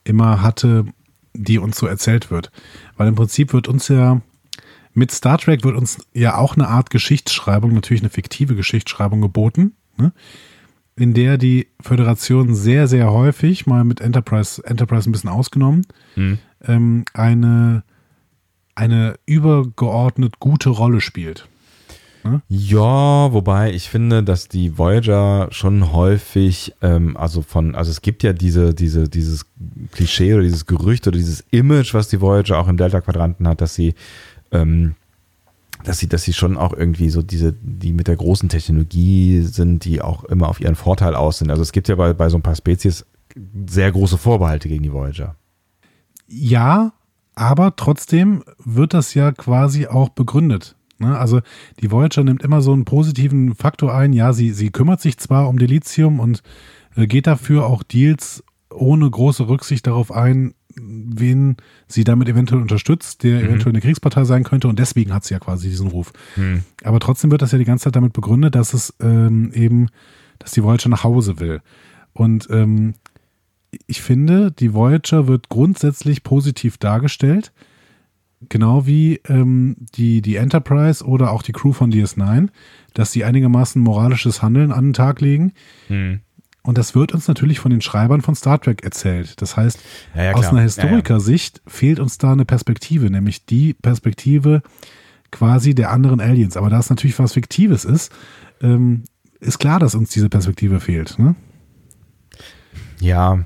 immer 0.04 0.42
hatte, 0.42 0.86
die 1.32 1.58
uns 1.58 1.78
so 1.78 1.86
erzählt 1.86 2.30
wird. 2.30 2.50
Weil 2.96 3.08
im 3.08 3.14
Prinzip 3.14 3.52
wird 3.52 3.68
uns 3.68 3.88
ja 3.88 4.20
mit 4.94 5.10
Star 5.10 5.38
Trek 5.38 5.64
wird 5.64 5.76
uns 5.76 6.06
ja 6.14 6.36
auch 6.36 6.54
eine 6.54 6.68
Art 6.68 6.88
Geschichtsschreibung, 6.90 7.74
natürlich 7.74 8.02
eine 8.02 8.10
fiktive 8.10 8.54
Geschichtsschreibung 8.54 9.20
geboten. 9.20 9.74
Ne? 9.96 10.12
In 10.96 11.14
der 11.14 11.38
die 11.38 11.68
Föderation 11.80 12.54
sehr, 12.54 12.86
sehr 12.86 13.10
häufig, 13.10 13.66
mal 13.66 13.84
mit 13.84 14.00
Enterprise, 14.00 14.62
Enterprise 14.64 15.08
ein 15.08 15.12
bisschen 15.12 15.30
ausgenommen, 15.30 15.86
mhm. 16.14 16.38
ähm, 16.66 17.04
eine, 17.14 17.82
eine 18.74 19.16
übergeordnet 19.26 20.38
gute 20.38 20.70
Rolle 20.70 21.00
spielt. 21.00 21.48
Ne? 22.24 22.42
Ja, 22.48 23.32
wobei 23.32 23.72
ich 23.72 23.90
finde, 23.90 24.22
dass 24.22 24.48
die 24.48 24.78
Voyager 24.78 25.48
schon 25.50 25.92
häufig, 25.92 26.74
ähm, 26.80 27.16
also 27.16 27.42
von, 27.42 27.74
also 27.74 27.90
es 27.90 28.00
gibt 28.00 28.22
ja 28.22 28.32
diese, 28.32 28.72
diese, 28.72 29.08
dieses 29.08 29.46
Klischee 29.92 30.32
oder 30.32 30.42
dieses 30.42 30.64
Gerücht 30.64 31.06
oder 31.06 31.18
dieses 31.18 31.44
Image, 31.50 31.92
was 31.92 32.08
die 32.08 32.20
Voyager 32.20 32.58
auch 32.58 32.68
im 32.68 32.78
Delta-Quadranten 32.78 33.46
hat, 33.46 33.60
dass 33.60 33.74
sie 33.74 33.94
ähm, 34.52 34.94
dass 35.84 35.98
sie, 35.98 36.08
dass 36.08 36.22
sie 36.22 36.32
schon 36.32 36.56
auch 36.56 36.72
irgendwie 36.72 37.10
so 37.10 37.22
diese, 37.22 37.52
die 37.52 37.92
mit 37.92 38.08
der 38.08 38.16
großen 38.16 38.48
Technologie 38.48 39.42
sind, 39.42 39.84
die 39.84 40.02
auch 40.02 40.24
immer 40.24 40.48
auf 40.48 40.60
ihren 40.60 40.74
Vorteil 40.74 41.14
aus 41.14 41.38
sind. 41.38 41.50
Also 41.50 41.62
es 41.62 41.72
gibt 41.72 41.88
ja 41.88 41.94
bei, 41.94 42.12
bei 42.12 42.28
so 42.28 42.38
ein 42.38 42.42
paar 42.42 42.56
Spezies 42.56 43.06
sehr 43.68 43.92
große 43.92 44.18
Vorbehalte 44.18 44.68
gegen 44.68 44.82
die 44.82 44.92
Voyager. 44.92 45.36
Ja, 46.26 46.92
aber 47.34 47.76
trotzdem 47.76 48.42
wird 48.64 48.94
das 48.94 49.14
ja 49.14 49.32
quasi 49.32 49.86
auch 49.86 50.08
begründet. 50.08 50.76
Ne? 50.98 51.18
Also 51.18 51.40
die 51.80 51.90
Voyager 51.90 52.24
nimmt 52.24 52.42
immer 52.42 52.62
so 52.62 52.72
einen 52.72 52.84
positiven 52.84 53.54
Faktor 53.54 53.94
ein. 53.94 54.12
Ja, 54.12 54.32
sie, 54.32 54.52
sie 54.52 54.70
kümmert 54.70 55.00
sich 55.00 55.18
zwar 55.18 55.48
um 55.48 55.58
Delizium 55.58 56.20
und 56.20 56.42
äh, 56.96 57.06
geht 57.06 57.26
dafür 57.26 57.66
auch 57.66 57.82
Deals 57.82 58.44
ohne 58.70 59.08
große 59.08 59.48
Rücksicht 59.48 59.86
darauf 59.86 60.10
ein, 60.12 60.54
wen 60.76 61.56
sie 61.86 62.04
damit 62.04 62.28
eventuell 62.28 62.60
unterstützt, 62.60 63.22
der 63.22 63.40
mhm. 63.40 63.46
eventuell 63.46 63.72
eine 63.72 63.80
Kriegspartei 63.80 64.24
sein 64.24 64.44
könnte 64.44 64.68
und 64.68 64.78
deswegen 64.78 65.12
hat 65.12 65.24
sie 65.24 65.34
ja 65.34 65.40
quasi 65.40 65.68
diesen 65.68 65.88
Ruf. 65.88 66.12
Mhm. 66.36 66.62
Aber 66.82 67.00
trotzdem 67.00 67.30
wird 67.30 67.42
das 67.42 67.52
ja 67.52 67.58
die 67.58 67.64
ganze 67.64 67.84
Zeit 67.84 67.96
damit 67.96 68.12
begründet, 68.12 68.54
dass 68.54 68.74
es 68.74 68.94
ähm, 69.00 69.52
eben, 69.54 69.88
dass 70.38 70.52
die 70.52 70.62
Voyager 70.62 70.88
nach 70.88 71.04
Hause 71.04 71.40
will. 71.40 71.60
Und 72.12 72.48
ähm, 72.50 72.94
ich 73.86 74.02
finde, 74.02 74.52
die 74.52 74.72
Voyager 74.72 75.26
wird 75.26 75.48
grundsätzlich 75.48 76.22
positiv 76.22 76.78
dargestellt, 76.78 77.52
genau 78.48 78.86
wie 78.86 79.20
ähm, 79.28 79.76
die, 79.94 80.22
die 80.22 80.36
Enterprise 80.36 81.04
oder 81.04 81.32
auch 81.32 81.42
die 81.42 81.52
Crew 81.52 81.72
von 81.72 81.92
DS9, 81.92 82.48
dass 82.92 83.12
sie 83.12 83.24
einigermaßen 83.24 83.80
moralisches 83.82 84.42
Handeln 84.42 84.72
an 84.72 84.86
den 84.86 84.92
Tag 84.92 85.20
legen. 85.20 85.52
Mhm. 85.88 86.20
Und 86.64 86.78
das 86.78 86.94
wird 86.94 87.12
uns 87.12 87.28
natürlich 87.28 87.60
von 87.60 87.70
den 87.70 87.82
Schreibern 87.82 88.22
von 88.22 88.34
Star 88.34 88.58
Trek 88.58 88.82
erzählt. 88.82 89.40
Das 89.42 89.56
heißt, 89.56 89.78
ja, 90.14 90.24
ja, 90.24 90.32
aus 90.32 90.48
einer 90.48 90.62
Historikersicht 90.62 91.58
ja, 91.58 91.70
fehlt 91.70 92.00
uns 92.00 92.16
da 92.16 92.32
eine 92.32 92.46
Perspektive, 92.46 93.10
nämlich 93.10 93.44
die 93.44 93.74
Perspektive 93.74 94.62
quasi 95.30 95.74
der 95.74 95.90
anderen 95.90 96.20
Aliens. 96.20 96.56
Aber 96.56 96.70
da 96.70 96.78
es 96.78 96.88
natürlich 96.88 97.18
was 97.18 97.34
Fiktives 97.34 97.84
ist, 97.84 98.12
ähm, 98.62 99.04
ist 99.40 99.58
klar, 99.58 99.78
dass 99.78 99.94
uns 99.94 100.08
diese 100.10 100.30
Perspektive 100.30 100.80
fehlt. 100.80 101.18
Ne? 101.18 101.34
Ja. 103.00 103.44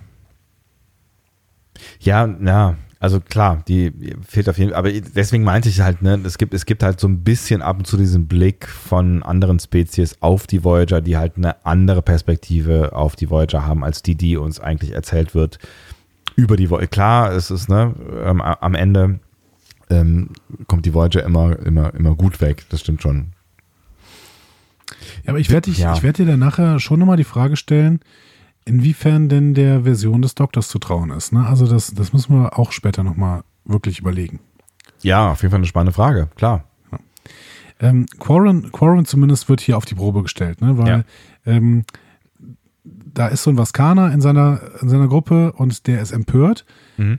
Ja, 1.98 2.26
ja. 2.26 2.76
Also 3.00 3.20
klar, 3.20 3.62
die 3.68 3.92
fehlt 4.26 4.48
auf 4.48 4.58
jeden 4.58 4.72
Fall, 4.72 4.78
aber 4.78 4.90
deswegen 4.90 5.44
meinte 5.44 5.68
ich 5.68 5.80
halt, 5.80 6.02
ne, 6.02 6.20
es 6.24 6.36
gibt, 6.36 6.52
es 6.52 6.66
gibt 6.66 6.82
halt 6.82 6.98
so 6.98 7.06
ein 7.06 7.22
bisschen 7.22 7.62
ab 7.62 7.78
und 7.78 7.86
zu 7.86 7.96
diesen 7.96 8.26
Blick 8.26 8.66
von 8.66 9.22
anderen 9.22 9.60
Spezies 9.60 10.16
auf 10.20 10.48
die 10.48 10.64
Voyager, 10.64 11.00
die 11.00 11.16
halt 11.16 11.36
eine 11.36 11.64
andere 11.64 12.02
Perspektive 12.02 12.96
auf 12.96 13.14
die 13.14 13.30
Voyager 13.30 13.64
haben, 13.64 13.84
als 13.84 14.02
die, 14.02 14.16
die 14.16 14.36
uns 14.36 14.58
eigentlich 14.58 14.92
erzählt 14.92 15.36
wird 15.36 15.60
über 16.34 16.56
die 16.56 16.70
Voyager. 16.70 16.88
Klar, 16.88 17.32
es 17.32 17.52
ist, 17.52 17.68
ne, 17.68 17.94
ähm, 18.24 18.40
am 18.40 18.74
Ende 18.74 19.20
ähm, 19.90 20.30
kommt 20.66 20.84
die 20.84 20.92
Voyager 20.92 21.22
immer, 21.22 21.56
immer, 21.60 21.94
immer 21.94 22.16
gut 22.16 22.40
weg, 22.40 22.64
das 22.70 22.80
stimmt 22.80 23.02
schon. 23.02 23.28
Ja, 25.22 25.30
aber 25.30 25.38
ich 25.38 25.50
werde 25.50 25.70
ja. 25.70 26.02
werd 26.02 26.18
dir 26.18 26.26
dann 26.26 26.40
nachher 26.40 26.80
schon 26.80 26.98
nochmal 26.98 27.16
die 27.16 27.24
Frage 27.24 27.56
stellen, 27.56 28.00
inwiefern 28.68 29.28
denn 29.28 29.54
der 29.54 29.82
Version 29.82 30.22
des 30.22 30.34
Doktors 30.34 30.68
zu 30.68 30.78
trauen 30.78 31.10
ist. 31.10 31.32
Ne? 31.32 31.46
Also 31.46 31.66
das, 31.66 31.94
das 31.94 32.12
müssen 32.12 32.34
wir 32.34 32.58
auch 32.58 32.72
später 32.72 33.02
nochmal 33.02 33.42
wirklich 33.64 33.98
überlegen. 33.98 34.40
Ja, 35.00 35.32
auf 35.32 35.42
jeden 35.42 35.50
Fall 35.50 35.58
eine 35.58 35.66
spannende 35.66 35.92
Frage, 35.92 36.28
klar. 36.36 36.64
Ja. 36.92 36.98
Ähm, 37.80 38.06
Quarren, 38.18 38.72
Quarren 38.72 39.06
zumindest 39.06 39.48
wird 39.48 39.60
hier 39.60 39.76
auf 39.76 39.84
die 39.84 39.94
Probe 39.94 40.22
gestellt, 40.22 40.60
ne? 40.60 40.78
weil 40.78 40.88
ja. 40.88 41.04
ähm, 41.46 41.84
da 42.84 43.28
ist 43.28 43.42
so 43.42 43.50
ein 43.50 43.58
Vaskaner 43.58 44.12
in 44.12 44.20
seiner, 44.20 44.60
in 44.80 44.88
seiner 44.88 45.08
Gruppe 45.08 45.52
und 45.52 45.86
der 45.86 46.00
ist 46.00 46.12
empört, 46.12 46.64
mhm. 46.96 47.18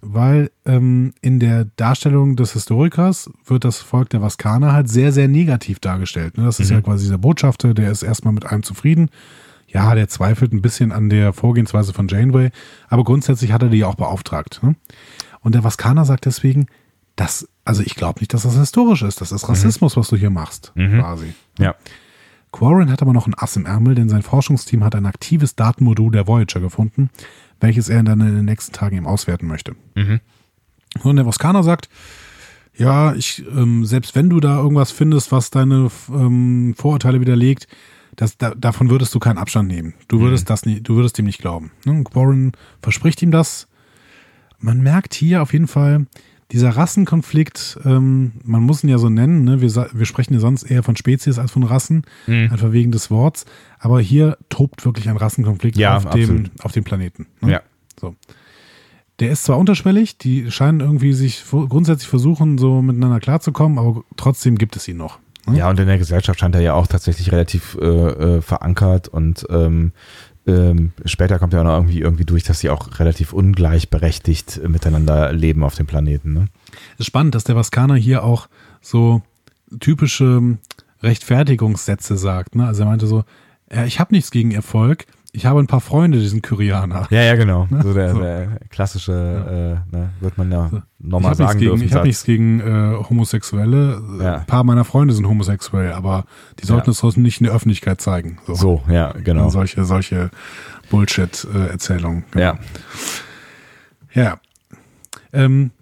weil 0.00 0.50
ähm, 0.64 1.14
in 1.22 1.40
der 1.40 1.66
Darstellung 1.76 2.36
des 2.36 2.52
Historikers 2.52 3.30
wird 3.46 3.64
das 3.64 3.78
Volk 3.78 4.10
der 4.10 4.22
Vaskaner 4.22 4.72
halt 4.72 4.88
sehr, 4.88 5.12
sehr 5.12 5.28
negativ 5.28 5.80
dargestellt. 5.80 6.36
Ne? 6.36 6.44
Das 6.44 6.60
ist 6.60 6.70
mhm. 6.70 6.76
ja 6.76 6.82
quasi 6.82 7.04
dieser 7.04 7.18
Botschafter, 7.18 7.74
der 7.74 7.90
ist 7.90 8.02
erstmal 8.02 8.34
mit 8.34 8.46
allem 8.46 8.62
zufrieden 8.62 9.10
ja, 9.74 9.94
der 9.94 10.08
zweifelt 10.08 10.52
ein 10.52 10.62
bisschen 10.62 10.92
an 10.92 11.10
der 11.10 11.32
Vorgehensweise 11.32 11.92
von 11.92 12.06
Janeway, 12.06 12.50
aber 12.88 13.02
grundsätzlich 13.02 13.52
hat 13.52 13.62
er 13.62 13.68
die 13.68 13.84
auch 13.84 13.96
beauftragt. 13.96 14.60
Ne? 14.62 14.76
Und 15.40 15.54
der 15.54 15.64
Vaskaner 15.64 16.04
sagt 16.04 16.26
deswegen, 16.26 16.66
das, 17.16 17.48
also 17.64 17.82
ich 17.82 17.96
glaube 17.96 18.20
nicht, 18.20 18.32
dass 18.32 18.44
das 18.44 18.56
historisch 18.56 19.02
ist. 19.02 19.20
Das 19.20 19.32
ist 19.32 19.42
mhm. 19.42 19.50
Rassismus, 19.50 19.96
mhm. 19.96 20.00
was 20.00 20.08
du 20.08 20.16
hier 20.16 20.30
machst, 20.30 20.72
mhm. 20.76 21.00
quasi. 21.00 21.34
Ja. 21.58 21.74
Quarren 22.52 22.90
hat 22.90 23.02
aber 23.02 23.12
noch 23.12 23.26
ein 23.26 23.34
Ass 23.36 23.56
im 23.56 23.66
Ärmel, 23.66 23.96
denn 23.96 24.08
sein 24.08 24.22
Forschungsteam 24.22 24.84
hat 24.84 24.94
ein 24.94 25.06
aktives 25.06 25.56
Datenmodul 25.56 26.12
der 26.12 26.28
Voyager 26.28 26.60
gefunden, 26.60 27.10
welches 27.58 27.88
er 27.88 28.04
dann 28.04 28.20
in 28.20 28.36
den 28.36 28.44
nächsten 28.44 28.72
Tagen 28.72 28.96
eben 28.96 29.08
auswerten 29.08 29.48
möchte. 29.48 29.74
Mhm. 29.96 30.20
Und 31.02 31.16
der 31.16 31.26
Voskaner 31.26 31.64
sagt, 31.64 31.88
ja, 32.76 33.12
ich, 33.14 33.44
ähm, 33.48 33.84
selbst 33.84 34.14
wenn 34.14 34.30
du 34.30 34.38
da 34.38 34.56
irgendwas 34.58 34.92
findest, 34.92 35.32
was 35.32 35.50
deine 35.50 35.90
ähm, 36.10 36.74
Vorurteile 36.76 37.20
widerlegt, 37.20 37.66
das, 38.16 38.36
da, 38.38 38.54
davon 38.54 38.90
würdest 38.90 39.14
du 39.14 39.18
keinen 39.18 39.38
Abstand 39.38 39.68
nehmen. 39.68 39.94
Du 40.08 40.20
würdest 40.20 40.44
mhm. 40.44 40.48
das 40.48 40.66
nie, 40.66 40.80
du 40.80 40.96
würdest 40.96 41.18
ihm 41.18 41.24
nicht 41.26 41.40
glauben. 41.40 41.72
Ne? 41.84 42.04
Warren 42.12 42.52
verspricht 42.82 43.22
ihm 43.22 43.30
das. 43.30 43.68
Man 44.58 44.80
merkt 44.80 45.14
hier 45.14 45.42
auf 45.42 45.52
jeden 45.52 45.66
Fall, 45.66 46.06
dieser 46.52 46.70
Rassenkonflikt, 46.70 47.78
ähm, 47.84 48.32
man 48.44 48.62
muss 48.62 48.84
ihn 48.84 48.90
ja 48.90 48.98
so 48.98 49.08
nennen, 49.08 49.44
ne? 49.44 49.60
wir, 49.60 49.90
wir 49.92 50.06
sprechen 50.06 50.34
ja 50.34 50.40
sonst 50.40 50.62
eher 50.62 50.82
von 50.82 50.94
Spezies 50.96 51.38
als 51.38 51.50
von 51.50 51.62
Rassen, 51.64 52.04
mhm. 52.26 52.48
einfach 52.52 52.72
wegen 52.72 52.92
des 52.92 53.10
Worts, 53.10 53.44
aber 53.78 54.00
hier 54.00 54.38
tobt 54.50 54.84
wirklich 54.84 55.08
ein 55.08 55.16
Rassenkonflikt 55.16 55.76
ja, 55.76 55.96
auf, 55.96 56.08
dem, 56.10 56.50
auf 56.62 56.72
dem 56.72 56.84
Planeten. 56.84 57.26
Ne? 57.40 57.52
Ja. 57.52 57.62
So. 58.00 58.14
Der 59.20 59.30
ist 59.30 59.44
zwar 59.44 59.58
unterschwellig, 59.58 60.18
die 60.18 60.50
scheinen 60.50 60.80
irgendwie 60.80 61.12
sich 61.12 61.42
grundsätzlich 61.50 62.08
versuchen, 62.08 62.58
so 62.58 62.82
miteinander 62.82 63.20
klarzukommen, 63.20 63.78
aber 63.78 64.02
trotzdem 64.16 64.58
gibt 64.58 64.76
es 64.76 64.86
ihn 64.88 64.96
noch. 64.96 65.18
Hm? 65.46 65.54
Ja, 65.54 65.70
und 65.70 65.78
in 65.78 65.86
der 65.86 65.98
Gesellschaft 65.98 66.40
scheint 66.40 66.54
er 66.54 66.60
ja 66.60 66.74
auch 66.74 66.86
tatsächlich 66.86 67.32
relativ 67.32 67.76
äh, 67.80 67.86
äh, 67.86 68.42
verankert 68.42 69.08
und 69.08 69.46
ähm, 69.50 69.92
ähm, 70.46 70.92
später 71.06 71.38
kommt 71.38 71.54
ja 71.54 71.60
auch 71.60 71.64
noch 71.64 71.74
irgendwie, 71.74 72.00
irgendwie 72.00 72.24
durch, 72.24 72.42
dass 72.44 72.60
sie 72.60 72.70
auch 72.70 72.98
relativ 72.98 73.32
ungleichberechtigt 73.32 74.60
miteinander 74.68 75.32
leben 75.32 75.64
auf 75.64 75.74
dem 75.74 75.86
Planeten. 75.86 76.34
Ne? 76.34 76.48
Es 76.94 77.00
ist 77.00 77.06
spannend, 77.06 77.34
dass 77.34 77.44
der 77.44 77.56
Vaskaner 77.56 77.94
hier 77.94 78.24
auch 78.24 78.48
so 78.82 79.22
typische 79.80 80.58
Rechtfertigungssätze 81.02 82.16
sagt. 82.16 82.56
Ne? 82.56 82.66
Also 82.66 82.82
er 82.82 82.88
meinte 82.88 83.06
so, 83.06 83.24
ja, 83.72 83.86
ich 83.86 84.00
habe 84.00 84.14
nichts 84.14 84.30
gegen 84.30 84.50
Erfolg, 84.50 85.06
ich 85.36 85.46
habe 85.46 85.58
ein 85.58 85.66
paar 85.66 85.80
Freunde, 85.80 86.20
die 86.20 86.28
sind 86.28 86.44
Kyrianer. 86.44 87.08
Ja, 87.10 87.22
ja, 87.22 87.34
genau. 87.34 87.66
Ne? 87.68 87.80
So 87.82 87.92
der, 87.92 88.12
so. 88.12 88.20
der 88.20 88.60
klassische, 88.70 89.12
ja. 89.12 89.72
äh, 89.72 89.76
ne, 89.90 90.10
wird 90.20 90.38
man 90.38 90.52
ja 90.52 90.68
so. 90.68 90.82
nochmal 91.00 91.34
sagen 91.34 91.58
gegen, 91.58 91.72
dürfen. 91.72 91.84
Ich 91.84 91.92
habe 91.92 92.06
nichts 92.06 92.22
gegen 92.22 92.60
äh, 92.60 92.94
Homosexuelle. 93.10 94.00
Ja. 94.20 94.36
Ein 94.36 94.46
paar 94.46 94.62
meiner 94.62 94.84
Freunde 94.84 95.12
sind 95.12 95.26
homosexuell, 95.26 95.92
aber 95.92 96.24
die 96.60 96.66
sollten 96.66 96.90
es 96.90 96.98
trotzdem 96.98 97.24
nicht 97.24 97.40
in 97.40 97.46
der 97.46 97.54
Öffentlichkeit 97.54 98.00
zeigen. 98.00 98.38
So, 98.46 98.54
so 98.54 98.82
ja, 98.88 99.12
genau. 99.12 99.50
solche, 99.50 99.84
solche 99.84 100.30
Bullshit-Erzählungen. 100.90 102.24
Genau. 102.30 102.44
Ja. 102.44 102.58
Ja. 104.12 104.38
Ähm, 105.32 105.72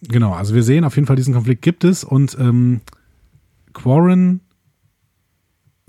genau, 0.00 0.32
also 0.32 0.54
wir 0.54 0.62
sehen 0.62 0.84
auf 0.84 0.96
jeden 0.96 1.06
Fall, 1.06 1.16
diesen 1.16 1.34
Konflikt 1.34 1.60
gibt 1.60 1.84
es 1.84 2.02
und 2.02 2.34
ähm, 2.40 2.80
Quarren 3.74 4.40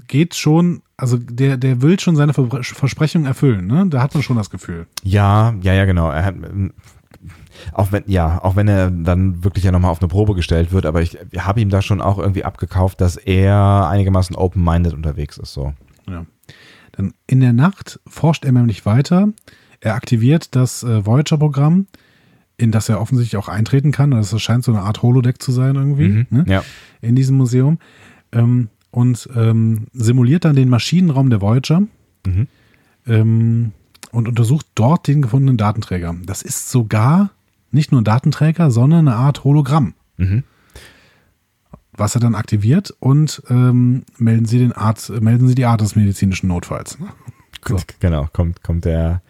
geht 0.08 0.36
schon, 0.36 0.82
also 0.98 1.18
der, 1.18 1.58
der 1.58 1.82
will 1.82 2.00
schon 2.00 2.16
seine 2.16 2.34
Versprechungen 2.34 3.28
erfüllen, 3.28 3.68
ne? 3.68 3.86
Da 3.88 4.02
hat 4.02 4.14
man 4.14 4.24
schon 4.24 4.38
das 4.38 4.50
Gefühl. 4.50 4.88
Ja, 5.04 5.54
ja, 5.62 5.74
ja, 5.74 5.86
genau. 5.86 6.10
Er 6.10 6.26
hat, 6.26 6.36
ähm, 6.36 6.74
auch 7.74 7.92
wenn, 7.92 8.04
ja, 8.08 8.44
auch 8.44 8.56
wenn 8.56 8.68
er 8.68 8.92
dann 8.92 9.44
wirklich 9.44 9.64
ja 9.64 9.72
nochmal 9.72 9.92
auf 9.92 10.02
eine 10.02 10.08
Probe 10.10 10.36
gestellt 10.36 10.72
wird, 10.72 10.86
aber 10.86 11.02
ich 11.02 11.18
habe 11.38 11.62
ihm 11.62 11.70
da 11.70 11.82
schon 11.82 12.02
auch 12.02 12.18
irgendwie 12.20 12.44
abgekauft, 12.44 13.02
dass 13.02 13.16
er 13.18 13.88
einigermaßen 13.90 14.36
open-minded 14.36 14.94
unterwegs 14.94 15.38
ist, 15.38 15.54
so. 15.54 15.74
Ja. 16.10 16.26
Dann 16.92 17.14
in 17.28 17.40
der 17.40 17.54
Nacht 17.54 18.00
forscht 18.08 18.46
er 18.46 18.52
nämlich 18.52 18.86
weiter. 18.86 19.30
Er 19.82 19.96
aktiviert 19.96 20.56
das 20.56 20.84
äh, 20.84 21.06
Voyager-Programm, 21.06 21.88
in 22.58 22.72
das 22.72 22.88
er 22.90 23.02
offensichtlich 23.02 23.38
auch 23.38 23.50
eintreten 23.50 23.92
kann. 23.92 24.12
Das 24.12 24.40
scheint 24.42 24.64
so 24.64 24.72
eine 24.72 24.82
Art 24.82 25.02
Holodeck 25.02 25.42
zu 25.42 25.52
sein 25.52 25.76
irgendwie, 25.76 26.08
Mhm, 26.08 26.28
ne? 26.30 26.46
Ja. 26.48 26.64
in 27.02 27.16
diesem 27.16 27.36
Museum. 27.38 27.80
Ähm, 28.32 28.70
und 28.96 29.30
ähm, 29.36 29.88
simuliert 29.94 30.46
dann 30.46 30.56
den 30.56 30.70
Maschinenraum 30.70 31.30
der 31.30 31.42
Voyager 31.42 31.84
Mhm. 32.26 32.48
ähm, 33.06 33.72
und 34.12 34.28
untersucht 34.28 34.66
dort 34.74 35.08
den 35.08 35.22
gefundenen 35.22 35.58
Datenträger. 35.58 36.16
Das 36.26 36.42
ist 36.42 36.72
sogar 36.72 37.30
nicht 37.72 37.92
nur 37.92 38.02
ein 38.02 38.06
Datenträger, 38.06 38.72
sondern 38.72 39.08
eine 39.08 39.18
Art 39.18 39.44
Hologramm. 39.44 39.94
Mhm. 40.18 40.44
Was 41.98 42.16
er 42.16 42.22
dann 42.22 42.34
aktiviert 42.36 42.94
und 43.00 43.44
ähm, 43.50 44.04
melden 44.18 44.46
Sie 44.46 44.58
den 44.60 44.72
Arzt, 44.72 45.10
melden 45.22 45.48
Sie 45.48 45.56
die 45.56 45.66
Art 45.66 45.82
des 45.82 45.96
medizinischen 45.96 46.48
Notfalls. 46.48 46.98
ne? 47.00 47.08
So. 47.68 47.78
Genau, 48.00 48.28
kommt, 48.34 48.64
kommt 48.64 48.86
der 48.86 49.22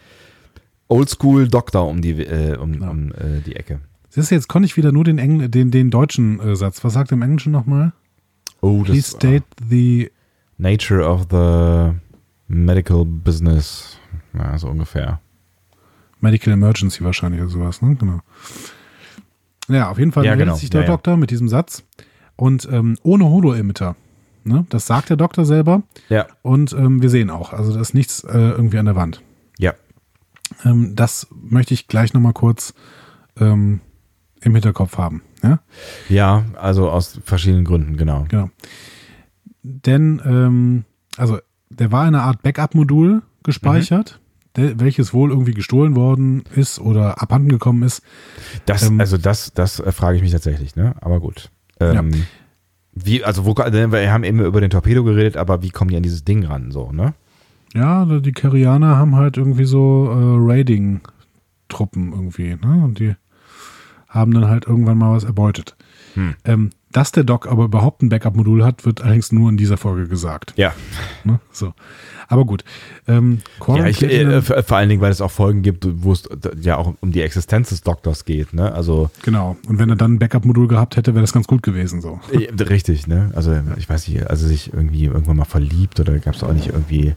Oldschool-Doktor 0.88 1.88
um 1.88 2.02
die, 2.02 2.12
äh, 2.24 2.58
um, 2.58 2.82
Ja. 2.82 2.90
um 2.90 3.12
äh, 3.12 3.42
die 3.46 3.56
Ecke. 3.56 3.80
Siehst 4.10 4.32
du, 4.32 4.36
jetzt 4.36 4.48
konnte 4.48 4.66
ich 4.68 4.78
wieder 4.78 4.92
nur 4.92 5.04
den, 5.04 5.18
Engl 5.18 5.50
den, 5.50 5.72
den 5.72 5.90
deutschen 5.90 6.40
äh, 6.40 6.56
Satz. 6.56 6.84
Was 6.84 6.94
sagt 6.94 7.12
er 7.12 7.16
im 7.18 7.22
Englischen 7.24 7.52
nochmal? 7.52 7.94
Oh, 8.62 8.84
Please 8.84 9.10
state 9.12 9.44
the. 9.70 10.12
Nature 10.58 11.02
of 11.06 11.28
the 11.32 11.94
Medical 12.48 13.04
Business. 13.06 14.00
Ja, 14.34 14.58
so 14.58 14.70
ungefähr. 14.70 15.20
Medical 16.22 16.54
Emergency 16.54 17.04
wahrscheinlich 17.04 17.42
oder 17.42 17.50
sowas, 17.50 17.82
ne? 17.82 17.96
Genau. 17.96 18.20
Ja, 19.68 19.90
auf 19.90 20.00
jeden 20.00 20.12
Fall 20.12 20.24
Ja, 20.24 20.32
meldet 20.32 20.46
genau. 20.48 20.58
sich 20.58 20.70
der 20.70 20.82
Ja, 20.82 20.88
ja. 20.88 20.94
Doktor 20.94 21.18
mit 21.18 21.30
diesem 21.32 21.50
Satz. 21.50 21.84
Und 22.38 22.68
ähm, 22.72 22.98
ohne 23.04 23.26
Holo-Emitter. 23.26 23.96
Ne? 24.44 24.66
Das 24.70 24.86
sagt 24.88 25.10
der 25.10 25.18
Doktor 25.18 25.44
selber. 25.46 25.84
Ja. 26.10 26.28
Und 26.42 26.72
ähm, 26.74 27.02
wir 27.02 27.10
sehen 27.10 27.30
auch, 27.30 27.52
also 27.52 27.74
da 27.74 27.82
ist 27.82 27.94
nichts 27.94 28.24
äh, 28.24 28.38
irgendwie 28.38 28.78
an 28.78 28.86
der 28.86 28.96
Wand. 28.96 29.22
Ja. 29.58 29.74
Ähm, 30.64 30.96
das 30.96 31.28
möchte 31.34 31.74
ich 31.74 31.88
gleich 31.88 32.14
nochmal 32.14 32.34
kurz 32.34 32.74
ähm, 33.40 33.82
im 34.42 34.54
Hinterkopf 34.54 34.98
haben. 34.98 35.24
Ja? 35.46 35.60
Ja, 36.10 36.44
also 36.56 36.90
aus 36.90 37.20
verschiedenen 37.24 37.66
Gründen, 37.66 37.98
genau. 37.98 38.26
Genau. 38.30 38.50
Denn, 39.64 40.22
ähm, 40.26 40.84
also, 41.18 41.40
der 41.70 41.92
war 41.92 42.08
in 42.08 42.16
einer 42.16 42.24
Art 42.24 42.44
Backup-Modul 42.44 43.24
gespeichert, 43.44 44.20
der, 44.56 44.80
welches 44.80 45.14
wohl 45.14 45.32
irgendwie 45.32 45.54
gestohlen 45.54 45.96
worden 45.96 46.44
ist 46.56 46.80
oder 46.80 47.22
abhanden 47.22 47.50
gekommen 47.50 47.84
ist. 47.84 48.02
Das, 48.66 48.88
Ähm, 48.88 49.00
also 49.00 49.18
das, 49.18 49.54
das 49.54 49.80
äh, 49.80 49.92
frage 49.92 50.18
ich 50.18 50.24
mich 50.24 50.32
tatsächlich, 50.32 50.76
ne? 50.76 50.96
Aber 51.02 51.20
gut. 51.20 51.50
Ähm, 51.80 52.12
Wie, 52.94 53.24
also 53.24 53.46
wo, 53.46 53.56
wir 53.56 54.14
haben 54.14 54.24
eben 54.24 54.40
über 54.40 54.62
den 54.62 54.70
Torpedo 54.70 55.04
geredet, 55.04 55.36
aber 55.36 55.62
wie 55.62 55.70
kommen 55.70 55.90
die 55.90 55.98
an 55.98 56.04
dieses 56.04 56.24
Ding 56.24 56.46
ran, 56.46 56.72
so, 56.72 56.92
ne? 56.92 57.14
Ja, 57.74 58.06
die 58.06 58.32
Karianer 58.32 58.96
haben 58.96 59.18
halt 59.18 59.36
irgendwie 59.36 59.66
so 59.66 60.08
äh, 60.10 60.52
Raiding-Truppen 60.54 62.14
irgendwie, 62.14 62.56
ne? 62.56 62.84
Und 62.84 63.00
die 63.00 63.16
haben 64.16 64.34
dann 64.34 64.48
halt 64.48 64.66
irgendwann 64.66 64.98
mal 64.98 65.16
was 65.16 65.24
erbeutet. 65.24 65.76
Hm. 66.16 66.36
Ähm, 66.46 66.70
dass 66.92 67.12
der 67.12 67.26
Doc 67.26 67.46
aber 67.46 67.66
überhaupt 67.66 68.02
ein 68.02 68.10
Backup-Modul 68.10 68.64
hat, 68.64 68.86
wird 68.86 69.02
allerdings 69.02 69.34
nur 69.34 69.50
in 69.50 69.58
dieser 69.58 69.76
Folge 69.76 70.08
gesagt. 70.08 70.54
Ja. 70.56 70.74
Ne? 71.26 71.42
So. 71.52 71.74
Aber 72.28 72.46
gut. 72.46 72.64
Ähm, 73.08 73.42
Ja, 73.68 73.86
ich, 73.86 74.02
äh, 74.02 74.42
vor 74.42 74.78
allen 74.78 74.90
Dingen, 74.90 75.02
weil 75.02 75.12
es 75.12 75.22
auch 75.22 75.30
Folgen 75.30 75.62
gibt, 75.62 75.86
wo 76.04 76.14
es 76.14 76.24
ja 76.62 76.78
auch 76.78 76.94
um 77.02 77.12
die 77.12 77.22
Existenz 77.22 77.70
des 77.70 77.82
Doktors 77.82 78.26
geht, 78.26 78.54
ne? 78.54 78.74
Also 78.74 79.10
genau. 79.24 79.58
Und 79.68 79.78
wenn 79.78 79.90
er 79.90 79.96
dann 79.96 80.14
ein 80.14 80.20
Backup-Modul 80.20 80.68
gehabt 80.68 80.96
hätte, 80.96 81.14
wäre 81.14 81.22
das 81.22 81.34
ganz 81.34 81.48
gut 81.48 81.64
gewesen. 81.64 82.02
So. 82.02 82.20
äh, 82.32 82.48
richtig, 82.64 83.08
ne? 83.08 83.32
Also 83.36 83.54
ich 83.78 83.90
weiß 83.90 84.08
nicht, 84.08 84.28
also 84.30 84.48
sich 84.48 84.74
irgendwie 84.74 85.06
irgendwann 85.06 85.38
mal 85.38 85.46
verliebt 85.46 86.00
oder 86.00 86.18
gab 86.20 86.36
es 86.36 86.44
auch 86.44 86.54
nicht 86.54 86.68
irgendwie. 86.68 87.14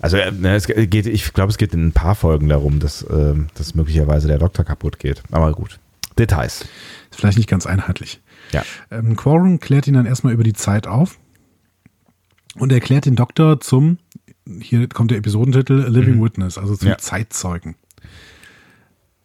Also 0.00 0.18
äh, 0.18 0.30
ne, 0.32 0.54
es 0.54 0.66
geht, 0.66 1.06
ich 1.06 1.32
glaube, 1.32 1.50
es 1.50 1.58
geht 1.58 1.72
in 1.72 1.86
ein 1.86 1.92
paar 1.92 2.14
Folgen 2.14 2.48
darum, 2.48 2.78
dass, 2.78 3.06
ähm, 3.10 3.46
dass 3.54 3.74
möglicherweise 3.74 4.28
der 4.28 4.38
Doktor 4.38 4.64
kaputt 4.64 4.98
geht. 4.98 5.22
Aber 5.30 5.52
gut. 5.52 5.78
Details. 6.18 6.62
Ist 7.10 7.18
vielleicht 7.20 7.38
nicht 7.38 7.48
ganz 7.48 7.66
einheitlich. 7.66 8.20
Ja. 8.52 8.62
Ähm, 8.90 9.16
Quarren 9.16 9.60
klärt 9.60 9.86
ihn 9.86 9.94
dann 9.94 10.06
erstmal 10.06 10.32
über 10.32 10.44
die 10.44 10.52
Zeit 10.52 10.86
auf 10.86 11.18
und 12.56 12.70
erklärt 12.72 13.06
den 13.06 13.16
Doktor 13.16 13.60
zum, 13.60 13.98
hier 14.60 14.88
kommt 14.88 15.10
der 15.10 15.18
Episodentitel, 15.18 15.86
Living 15.88 16.22
Witness, 16.22 16.58
also 16.58 16.76
zum 16.76 16.86
Mhm. 16.88 16.92
Ja. 16.92 16.98
Zeitzeugen. 16.98 17.76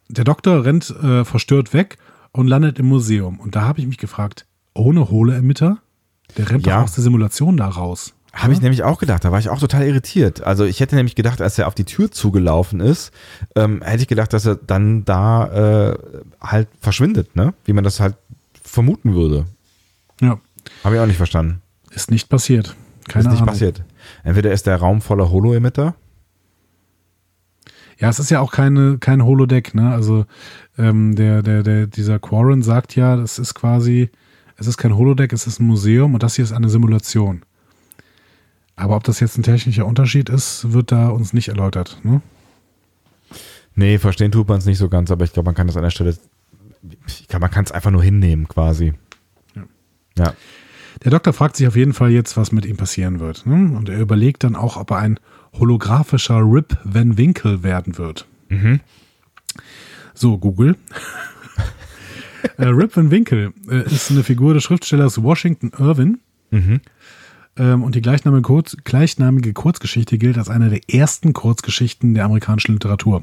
Der 0.08 0.24
Doktor 0.24 0.64
rennt 0.64 0.88
äh, 0.90 1.24
verstört 1.24 1.74
weg 1.74 1.98
und 2.32 2.46
landet 2.46 2.78
im 2.78 2.86
Museum. 2.86 3.40
Und 3.40 3.54
da 3.56 3.62
habe 3.62 3.80
ich 3.80 3.86
mich 3.86 3.98
gefragt, 3.98 4.46
ohne 4.74 5.10
Hole-Emitter? 5.10 5.78
Der 6.36 6.48
rennt 6.50 6.66
Ja. 6.66 6.76
doch 6.78 6.84
aus 6.84 6.94
der 6.94 7.04
Simulation 7.04 7.56
da 7.56 7.68
raus. 7.68 8.14
Habe 8.38 8.52
ich 8.52 8.60
nämlich 8.60 8.84
auch 8.84 8.98
gedacht, 8.98 9.24
da 9.24 9.32
war 9.32 9.38
ich 9.40 9.48
auch 9.48 9.58
total 9.58 9.84
irritiert. 9.86 10.42
Also 10.42 10.64
ich 10.64 10.78
hätte 10.80 10.94
nämlich 10.94 11.16
gedacht, 11.16 11.42
als 11.42 11.58
er 11.58 11.66
auf 11.66 11.74
die 11.74 11.84
Tür 11.84 12.10
zugelaufen 12.10 12.78
ist, 12.78 13.10
ähm, 13.56 13.82
hätte 13.82 14.02
ich 14.02 14.08
gedacht, 14.08 14.32
dass 14.32 14.46
er 14.46 14.54
dann 14.54 15.04
da 15.04 15.90
äh, 15.90 15.98
halt 16.40 16.68
verschwindet, 16.80 17.34
ne? 17.34 17.52
Wie 17.64 17.72
man 17.72 17.82
das 17.82 17.98
halt 17.98 18.14
vermuten 18.62 19.14
würde. 19.14 19.46
Ja, 20.20 20.38
Habe 20.84 20.94
ich 20.94 21.00
auch 21.00 21.06
nicht 21.06 21.16
verstanden. 21.16 21.62
ist 21.90 22.10
nicht 22.12 22.28
passiert. 22.28 22.76
Keine 23.08 23.24
ist 23.24 23.30
nicht 23.30 23.40
Ahnung. 23.42 23.54
passiert. 23.54 23.82
Entweder 24.22 24.52
ist 24.52 24.66
der 24.66 24.76
Raum 24.76 25.00
voller 25.00 25.30
Holo-Emitter. 25.30 25.94
Ja, 27.98 28.08
es 28.08 28.20
ist 28.20 28.30
ja 28.30 28.40
auch 28.40 28.52
keine, 28.52 28.98
kein 28.98 29.24
Holodeck, 29.24 29.74
ne? 29.74 29.92
Also 29.92 30.26
ähm, 30.78 31.16
der, 31.16 31.42
der, 31.42 31.64
der, 31.64 31.86
dieser 31.88 32.20
Quarren 32.20 32.62
sagt 32.62 32.94
ja, 32.94 33.16
das 33.16 33.40
ist 33.40 33.54
quasi, 33.54 34.10
es 34.56 34.68
ist 34.68 34.76
kein 34.76 34.96
Holodeck, 34.96 35.32
es 35.32 35.48
ist 35.48 35.58
ein 35.58 35.66
Museum 35.66 36.14
und 36.14 36.22
das 36.22 36.36
hier 36.36 36.44
ist 36.44 36.52
eine 36.52 36.68
Simulation. 36.68 37.42
Aber 38.78 38.94
ob 38.94 39.02
das 39.02 39.18
jetzt 39.18 39.36
ein 39.36 39.42
technischer 39.42 39.84
Unterschied 39.84 40.28
ist, 40.28 40.72
wird 40.72 40.92
da 40.92 41.08
uns 41.08 41.32
nicht 41.32 41.48
erläutert. 41.48 41.98
Ne? 42.04 42.22
Nee, 43.74 43.98
verstehen 43.98 44.30
tut 44.30 44.48
man 44.48 44.58
es 44.58 44.66
nicht 44.66 44.78
so 44.78 44.88
ganz, 44.88 45.10
aber 45.10 45.24
ich 45.24 45.32
glaube, 45.32 45.46
man 45.48 45.56
kann 45.56 45.66
das 45.66 45.76
an 45.76 45.82
der 45.82 45.90
Stelle, 45.90 46.16
ich 47.08 47.26
glaube, 47.26 47.42
man 47.42 47.50
kann 47.50 47.64
es 47.64 47.72
einfach 47.72 47.90
nur 47.90 48.04
hinnehmen 48.04 48.46
quasi. 48.46 48.94
Ja. 49.56 49.62
Ja. 50.16 50.34
Der 51.02 51.10
Doktor 51.10 51.32
fragt 51.32 51.56
sich 51.56 51.66
auf 51.66 51.74
jeden 51.74 51.92
Fall 51.92 52.10
jetzt, 52.10 52.36
was 52.36 52.52
mit 52.52 52.64
ihm 52.66 52.76
passieren 52.76 53.18
wird. 53.18 53.46
Ne? 53.46 53.76
Und 53.76 53.88
er 53.88 53.98
überlegt 53.98 54.44
dann 54.44 54.54
auch, 54.54 54.76
ob 54.76 54.92
er 54.92 54.98
ein 54.98 55.18
holographischer 55.54 56.40
Rip 56.40 56.78
Van 56.84 57.18
Winkle 57.18 57.64
werden 57.64 57.98
wird. 57.98 58.26
Mhm. 58.48 58.78
So, 60.14 60.38
Google. 60.38 60.76
äh, 62.58 62.66
Rip 62.66 62.96
Van 62.96 63.10
Winkle 63.10 63.52
äh, 63.68 63.86
ist 63.86 64.12
eine 64.12 64.22
Figur 64.22 64.54
des 64.54 64.62
Schriftstellers 64.62 65.20
Washington 65.20 65.72
Irvin. 65.76 66.20
Mhm. 66.50 66.80
Ähm, 67.58 67.82
und 67.82 67.94
die 67.94 68.00
gleichnamige, 68.00 68.42
Kurz, 68.42 68.76
gleichnamige 68.84 69.52
Kurzgeschichte 69.52 70.18
gilt 70.18 70.38
als 70.38 70.48
eine 70.48 70.68
der 70.70 70.80
ersten 70.88 71.32
Kurzgeschichten 71.32 72.14
der 72.14 72.24
amerikanischen 72.24 72.72
Literatur. 72.74 73.22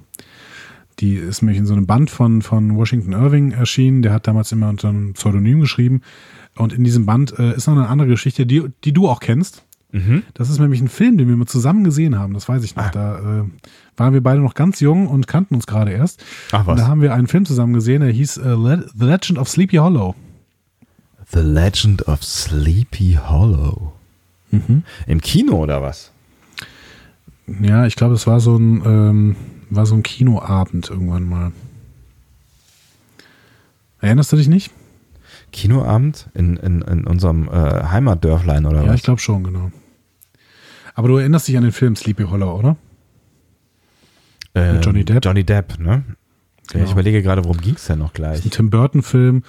Die 0.99 1.15
ist 1.15 1.41
nämlich 1.41 1.57
in 1.57 1.65
so 1.65 1.73
einem 1.73 1.87
Band 1.87 2.09
von, 2.09 2.41
von 2.41 2.75
Washington 2.77 3.13
Irving 3.13 3.51
erschienen. 3.51 4.01
Der 4.01 4.13
hat 4.13 4.27
damals 4.27 4.51
immer 4.51 4.69
unter 4.69 4.89
einem 4.89 5.13
Pseudonym 5.13 5.59
geschrieben. 5.59 6.01
Und 6.55 6.71
in 6.71 6.83
diesem 6.83 7.05
Band 7.05 7.37
äh, 7.37 7.55
ist 7.55 7.67
noch 7.67 7.75
eine 7.75 7.89
andere 7.89 8.07
Geschichte, 8.07 8.45
die, 8.45 8.63
die 8.85 8.93
du 8.93 9.09
auch 9.09 9.19
kennst. 9.19 9.63
Mhm. 9.91 10.23
Das 10.33 10.49
ist 10.49 10.59
nämlich 10.59 10.81
ein 10.81 10.87
Film, 10.87 11.17
den 11.17 11.27
wir 11.27 11.35
mal 11.35 11.45
zusammen 11.47 11.83
gesehen 11.83 12.17
haben. 12.17 12.33
Das 12.33 12.47
weiß 12.47 12.63
ich 12.63 12.75
noch. 12.75 12.85
Ah. 12.85 12.91
Da 12.91 13.19
äh, 13.19 13.43
waren 13.97 14.13
wir 14.13 14.21
beide 14.21 14.41
noch 14.41 14.53
ganz 14.53 14.79
jung 14.79 15.07
und 15.07 15.27
kannten 15.27 15.55
uns 15.55 15.67
gerade 15.67 15.91
erst. 15.91 16.23
Ach 16.51 16.65
Und 16.67 16.77
da 16.77 16.83
was. 16.83 16.87
haben 16.87 17.01
wir 17.01 17.13
einen 17.13 17.27
Film 17.27 17.45
zusammen 17.45 17.73
gesehen, 17.73 18.01
der 18.01 18.11
hieß 18.11 18.37
äh, 18.37 18.49
Le 18.49 18.85
The 18.97 19.05
Legend 19.05 19.37
of 19.39 19.49
Sleepy 19.49 19.77
Hollow. 19.77 20.15
The 21.31 21.39
Legend 21.39 22.07
of 22.07 22.23
Sleepy 22.23 23.17
Hollow. 23.21 23.94
Im 25.07 25.21
Kino 25.21 25.55
oder 25.57 25.81
was? 25.81 26.11
Ja, 27.61 27.85
ich 27.85 27.95
glaube, 27.95 28.15
es 28.15 28.25
war 28.27 28.39
so 28.39 28.55
ein, 28.57 28.81
ähm, 28.85 29.35
war 29.69 29.85
so 29.85 29.95
ein 29.95 30.03
Kinoabend 30.03 30.89
irgendwann 30.89 31.27
mal. 31.29 31.51
Erinnerst 34.01 34.31
du 34.31 34.37
dich 34.37 34.47
nicht? 34.47 34.71
Kinoabend 35.51 36.27
in, 36.33 36.57
in, 36.57 36.81
in 36.81 37.07
unserem 37.07 37.47
äh, 37.47 37.51
Heimatdörflein 37.51 38.65
oder 38.65 38.81
Ja, 38.83 38.87
was? 38.89 38.95
ich 38.95 39.03
glaube 39.03 39.21
schon, 39.21 39.43
genau. 39.43 39.71
Aber 40.95 41.07
du 41.07 41.17
erinnerst 41.17 41.47
dich 41.47 41.57
an 41.57 41.63
den 41.63 41.71
Film 41.71 41.95
Sleepy 41.95 42.23
Hollow, 42.23 42.57
oder? 42.57 42.77
Mit 44.53 44.85
Johnny 44.85 45.03
Depp? 45.03 45.23
Johnny 45.25 45.43
Depp, 45.43 45.79
ne? 45.79 46.03
Ja, 46.07 46.15
Genau. 46.71 46.85
ich 46.85 46.91
überlege 46.93 47.21
gerade, 47.21 47.43
worum 47.43 47.59
ging 47.59 47.75
es 47.75 47.85
denn 47.85 47.99
noch 47.99 48.11
Das 48.13 48.39
ist 48.39 48.39
ein 48.39 48.41
gleich? 48.41 48.51
Tim 48.51 48.69
Burton-Film. 48.69 49.43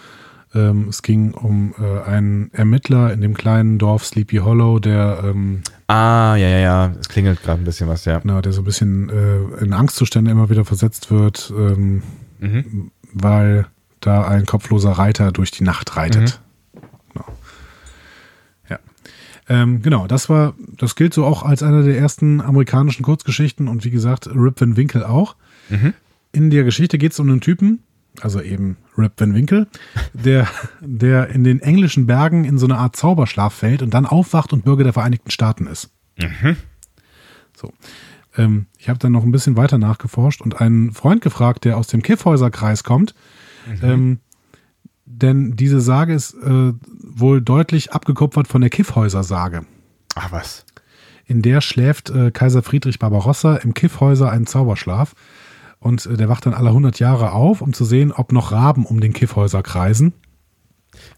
Ähm, 0.56 0.88
es 0.88 1.02
ging 1.02 1.34
um 1.34 1.74
äh, 1.78 2.08
einen 2.08 2.50
Ermittler 2.52 3.12
in 3.12 3.20
dem 3.20 3.34
kleinen 3.34 3.78
Dorf 3.78 4.04
Sleepy 4.06 4.38
Hollow, 4.38 4.78
der 4.78 5.20
ähm, 5.24 5.62
Ah, 5.88 6.34
ja, 6.36 6.48
ja, 6.48 6.58
ja. 6.58 6.92
Es 6.98 7.08
klingelt 7.08 7.42
gerade 7.42 7.62
ein 7.62 7.64
bisschen 7.64 7.88
was, 7.88 8.04
ja. 8.06 8.18
Genau, 8.18 8.40
der 8.40 8.52
so 8.52 8.62
ein 8.62 8.64
bisschen 8.64 9.08
äh, 9.08 9.62
in 9.62 9.72
Angstzustände 9.72 10.30
immer 10.30 10.50
wieder 10.50 10.64
versetzt 10.64 11.10
wird, 11.10 11.52
ähm, 11.56 12.02
mhm. 12.40 12.90
weil 13.12 13.66
da 14.00 14.26
ein 14.26 14.46
kopfloser 14.46 14.92
Reiter 14.92 15.30
durch 15.30 15.50
die 15.50 15.62
Nacht 15.64 15.96
reitet. 15.96 16.40
Mhm. 16.72 16.80
Genau. 17.12 17.26
Ja. 18.68 18.78
Ähm, 19.48 19.82
genau, 19.82 20.06
das 20.06 20.28
war, 20.28 20.54
das 20.76 20.96
gilt 20.96 21.14
so 21.14 21.24
auch 21.24 21.44
als 21.44 21.62
einer 21.62 21.82
der 21.82 21.98
ersten 21.98 22.40
amerikanischen 22.40 23.04
Kurzgeschichten 23.04 23.68
und 23.68 23.84
wie 23.84 23.90
gesagt, 23.90 24.28
Rip 24.34 24.60
Van 24.60 24.76
Winkle 24.76 25.08
auch. 25.08 25.36
Mhm. 25.68 25.94
In 26.32 26.50
der 26.50 26.64
Geschichte 26.64 26.98
geht 26.98 27.12
es 27.12 27.20
um 27.20 27.28
einen 27.28 27.40
Typen, 27.40 27.80
also 28.22 28.40
eben 28.40 28.76
Rip 28.96 29.12
Van 29.16 29.34
Winkle, 29.34 29.66
der, 30.12 30.48
der 30.80 31.28
in 31.28 31.44
den 31.44 31.60
englischen 31.60 32.06
Bergen 32.06 32.44
in 32.44 32.58
so 32.58 32.66
eine 32.66 32.78
Art 32.78 32.96
Zauberschlaf 32.96 33.54
fällt 33.54 33.82
und 33.82 33.92
dann 33.94 34.06
aufwacht 34.06 34.52
und 34.52 34.64
Bürger 34.64 34.84
der 34.84 34.92
Vereinigten 34.92 35.30
Staaten 35.30 35.66
ist. 35.66 35.90
Mhm. 36.18 36.56
So. 37.54 37.72
Ähm, 38.36 38.66
ich 38.78 38.88
habe 38.88 38.98
dann 38.98 39.12
noch 39.12 39.24
ein 39.24 39.32
bisschen 39.32 39.56
weiter 39.56 39.78
nachgeforscht 39.78 40.40
und 40.40 40.60
einen 40.60 40.92
Freund 40.92 41.22
gefragt, 41.22 41.64
der 41.64 41.76
aus 41.76 41.86
dem 41.86 42.02
Kiffhäuserkreis 42.02 42.84
kommt. 42.84 43.14
Mhm. 43.66 43.78
Ähm, 43.82 44.20
denn 45.04 45.56
diese 45.56 45.80
Sage 45.80 46.14
ist 46.14 46.34
äh, 46.34 46.72
wohl 46.82 47.40
deutlich 47.40 47.92
abgekupfert 47.92 48.48
von 48.48 48.60
der 48.60 48.70
Kiffhäuser-Sage. 48.70 49.64
Ach 50.14 50.32
was. 50.32 50.66
In 51.24 51.42
der 51.42 51.60
schläft 51.60 52.10
äh, 52.10 52.30
Kaiser 52.30 52.62
Friedrich 52.62 52.98
Barbarossa 52.98 53.56
im 53.56 53.74
Kiffhäuser 53.74 54.30
einen 54.30 54.46
Zauberschlaf. 54.46 55.14
Und 55.80 56.06
äh, 56.06 56.16
der 56.16 56.28
wacht 56.28 56.46
dann 56.46 56.54
alle 56.54 56.68
100 56.68 56.98
Jahre 56.98 57.32
auf, 57.32 57.60
um 57.60 57.72
zu 57.72 57.84
sehen, 57.84 58.12
ob 58.12 58.32
noch 58.32 58.52
Raben 58.52 58.86
um 58.86 59.00
den 59.00 59.12
Kiffhäuser 59.12 59.62
kreisen. 59.62 60.12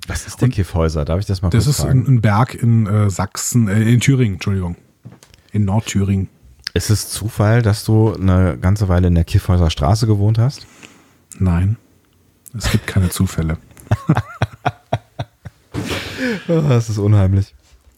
Was 0.07 0.27
ist 0.27 0.41
der 0.41 0.47
und 0.47 0.55
Kiffhäuser? 0.55 1.05
Darf 1.05 1.21
ich 1.21 1.27
das 1.27 1.43
mal 1.43 1.51
das 1.51 1.65
kurz 1.65 1.77
fragen? 1.77 2.01
Das 2.01 2.03
ist 2.03 2.09
ein, 2.09 2.17
ein 2.17 2.21
Berg 2.21 2.55
in 2.55 2.87
äh, 2.87 3.11
Sachsen, 3.11 3.69
äh, 3.69 3.83
in 3.83 4.01
Thüringen, 4.01 4.35
Entschuldigung. 4.35 4.77
In 5.53 5.65
Nordthüringen. 5.65 6.29
Ist 6.75 6.91
es 6.91 7.09
Zufall, 7.09 7.63
dass 7.63 7.85
du 7.85 8.13
eine 8.15 8.59
ganze 8.59 8.89
Weile 8.89 9.09
in 9.09 9.15
der 9.15 9.25
Kiffhäuser 9.25 9.71
Straße 9.71 10.07
gewohnt 10.07 10.39
hast? 10.39 10.67
Nein. 11.39 11.77
Es 12.57 12.71
gibt 12.71 12.87
keine 12.87 13.11
Zufälle. 13.11 13.59
oh, 16.49 16.61
das 16.69 16.89
ist 16.91 16.99
unheimlich. 16.99 17.55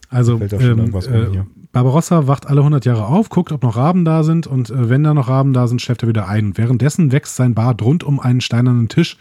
Also, 0.09 0.39
ähm, 0.41 0.93
äh, 0.93 1.43
Barbarossa 1.71 2.27
wacht 2.27 2.47
alle 2.47 2.59
100 2.61 2.85
Jahre 2.85 3.05
auf, 3.05 3.29
guckt, 3.29 3.51
ob 3.51 3.63
noch 3.63 3.77
Raben 3.77 4.03
da 4.03 4.23
sind 4.23 4.47
und 4.47 4.69
äh, 4.69 4.89
wenn 4.89 5.03
da 5.03 5.13
noch 5.13 5.29
Raben 5.29 5.53
da 5.53 5.67
sind, 5.67 5.81
schläft 5.81 6.03
er 6.03 6.09
wieder 6.09 6.27
ein. 6.27 6.57
Währenddessen 6.57 7.11
wächst 7.11 7.35
sein 7.35 7.53
Bart 7.53 7.81
rund 7.81 8.03
um 8.03 8.19
einen 8.19 8.41
steinernen 8.41 8.89
Tisch 8.89 9.17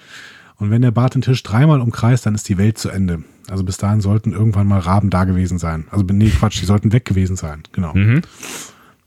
und 0.61 0.70
wenn 0.70 0.82
der 0.82 0.90
Bart 0.90 1.14
den 1.14 1.22
Tisch 1.22 1.42
dreimal 1.42 1.80
umkreist, 1.80 2.26
dann 2.26 2.34
ist 2.34 2.48
die 2.48 2.59
Welt 2.59 2.76
zu 2.76 2.90
Ende. 2.90 3.24
Also 3.48 3.64
bis 3.64 3.78
dahin 3.78 4.01
sollten 4.01 4.32
irgendwann 4.32 4.66
mal 4.66 4.78
Raben 4.78 5.11
da 5.11 5.24
gewesen 5.24 5.59
sein. 5.59 5.86
Also 5.90 6.05
nee, 6.05 6.28
Quatsch, 6.30 6.61
die 6.61 6.66
sollten 6.66 6.92
weg 6.92 7.05
gewesen 7.05 7.36
sein. 7.36 7.62
Genau. 7.72 7.94
Mhm. 7.94 8.22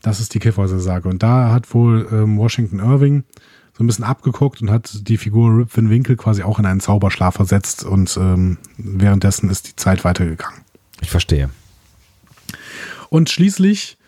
Das 0.01 0.19
ist 0.19 0.33
die 0.33 0.39
Kiffhäuser-Sage. 0.39 1.07
Und 1.07 1.23
da 1.23 1.51
hat 1.51 1.73
wohl 1.73 2.07
ähm, 2.11 2.37
Washington 2.37 2.79
Irving 2.79 3.23
so 3.77 3.83
ein 3.83 3.87
bisschen 3.87 4.03
abgeguckt 4.03 4.61
und 4.61 4.69
hat 4.69 5.07
die 5.07 5.17
Figur 5.17 5.57
Rip 5.57 5.75
Van 5.75 5.89
Winkle 5.89 6.15
quasi 6.15 6.43
auch 6.43 6.59
in 6.59 6.65
einen 6.65 6.79
Zauberschlaf 6.79 7.35
versetzt 7.35 7.83
und 7.83 8.17
ähm, 8.17 8.57
währenddessen 8.77 9.49
ist 9.49 9.67
die 9.67 9.75
Zeit 9.75 10.03
weitergegangen. 10.03 10.61
Ich 11.01 11.09
verstehe. 11.09 11.49
Und 13.13 13.29
schließlich 13.29 13.99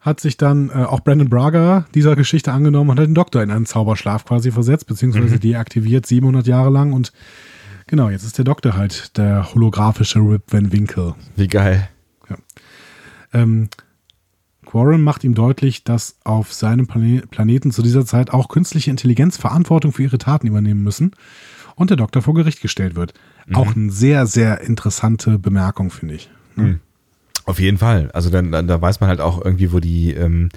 hat 0.00 0.18
sich 0.18 0.38
dann 0.38 0.70
äh, 0.70 0.84
auch 0.84 1.00
Brandon 1.00 1.28
Braga 1.28 1.84
dieser 1.94 2.16
Geschichte 2.16 2.52
angenommen 2.52 2.88
und 2.88 2.98
hat 2.98 3.06
den 3.06 3.14
Doktor 3.14 3.42
in 3.42 3.50
einen 3.50 3.66
Zauberschlaf 3.66 4.24
quasi 4.24 4.50
versetzt, 4.50 4.86
beziehungsweise 4.86 5.34
mhm. 5.34 5.40
deaktiviert 5.40 6.06
700 6.06 6.46
Jahre 6.46 6.70
lang. 6.70 6.94
Und 6.94 7.12
genau, 7.86 8.08
jetzt 8.08 8.24
ist 8.24 8.38
der 8.38 8.46
Doktor 8.46 8.74
halt 8.74 9.14
der 9.18 9.52
holographische 9.52 10.20
Rip 10.20 10.44
Van 10.50 10.72
Winkle. 10.72 11.16
Wie 11.36 11.48
geil. 11.48 11.86
Ja. 12.30 12.36
Ähm, 13.34 13.68
Quarren 14.64 15.02
macht 15.02 15.22
ihm 15.22 15.34
deutlich, 15.34 15.84
dass 15.84 16.16
auf 16.24 16.54
seinem 16.54 16.86
Plane 16.86 17.24
Planeten 17.30 17.72
zu 17.72 17.82
dieser 17.82 18.06
Zeit 18.06 18.30
auch 18.30 18.48
künstliche 18.48 18.90
Intelligenz 18.90 19.36
Verantwortung 19.36 19.92
für 19.92 20.04
ihre 20.04 20.16
Taten 20.16 20.46
übernehmen 20.46 20.82
müssen 20.82 21.10
und 21.74 21.90
der 21.90 21.98
Doktor 21.98 22.22
vor 22.22 22.32
Gericht 22.32 22.62
gestellt 22.62 22.96
wird. 22.96 23.12
Mhm. 23.48 23.56
Auch 23.56 23.76
eine 23.76 23.90
sehr, 23.92 24.26
sehr 24.26 24.62
interessante 24.62 25.38
Bemerkung, 25.38 25.90
finde 25.90 26.14
ich. 26.14 26.30
Mhm. 26.54 26.80
Auf 27.46 27.60
jeden 27.60 27.78
Fall. 27.78 28.10
Also 28.12 28.28
dann, 28.28 28.52
dann, 28.52 28.66
da 28.66 28.80
weiß 28.80 29.00
man 29.00 29.08
halt 29.08 29.20
auch 29.20 29.42
irgendwie, 29.42 29.72
wo 29.72 29.80
die, 29.80 30.12
ähm, 30.12 30.50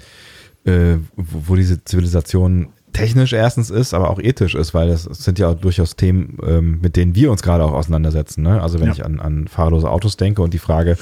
äh, 0.64 0.96
wo, 1.16 1.42
wo 1.46 1.56
diese 1.56 1.82
Zivilisation 1.84 2.68
technisch 2.92 3.32
erstens 3.32 3.70
ist, 3.70 3.94
aber 3.94 4.10
auch 4.10 4.18
ethisch 4.18 4.56
ist, 4.56 4.74
weil 4.74 4.88
das 4.88 5.04
sind 5.04 5.38
ja 5.38 5.48
auch 5.48 5.54
durchaus 5.54 5.94
Themen, 5.94 6.38
ähm, 6.44 6.80
mit 6.82 6.96
denen 6.96 7.14
wir 7.14 7.30
uns 7.30 7.42
gerade 7.42 7.64
auch 7.64 7.72
auseinandersetzen. 7.72 8.42
Ne? 8.42 8.60
Also 8.60 8.80
wenn 8.80 8.88
ja. 8.88 8.92
ich 8.92 9.04
an, 9.04 9.20
an 9.20 9.46
fahrerlose 9.46 9.88
Autos 9.88 10.16
denke 10.16 10.42
und 10.42 10.52
die 10.52 10.58
Frage, 10.58 10.96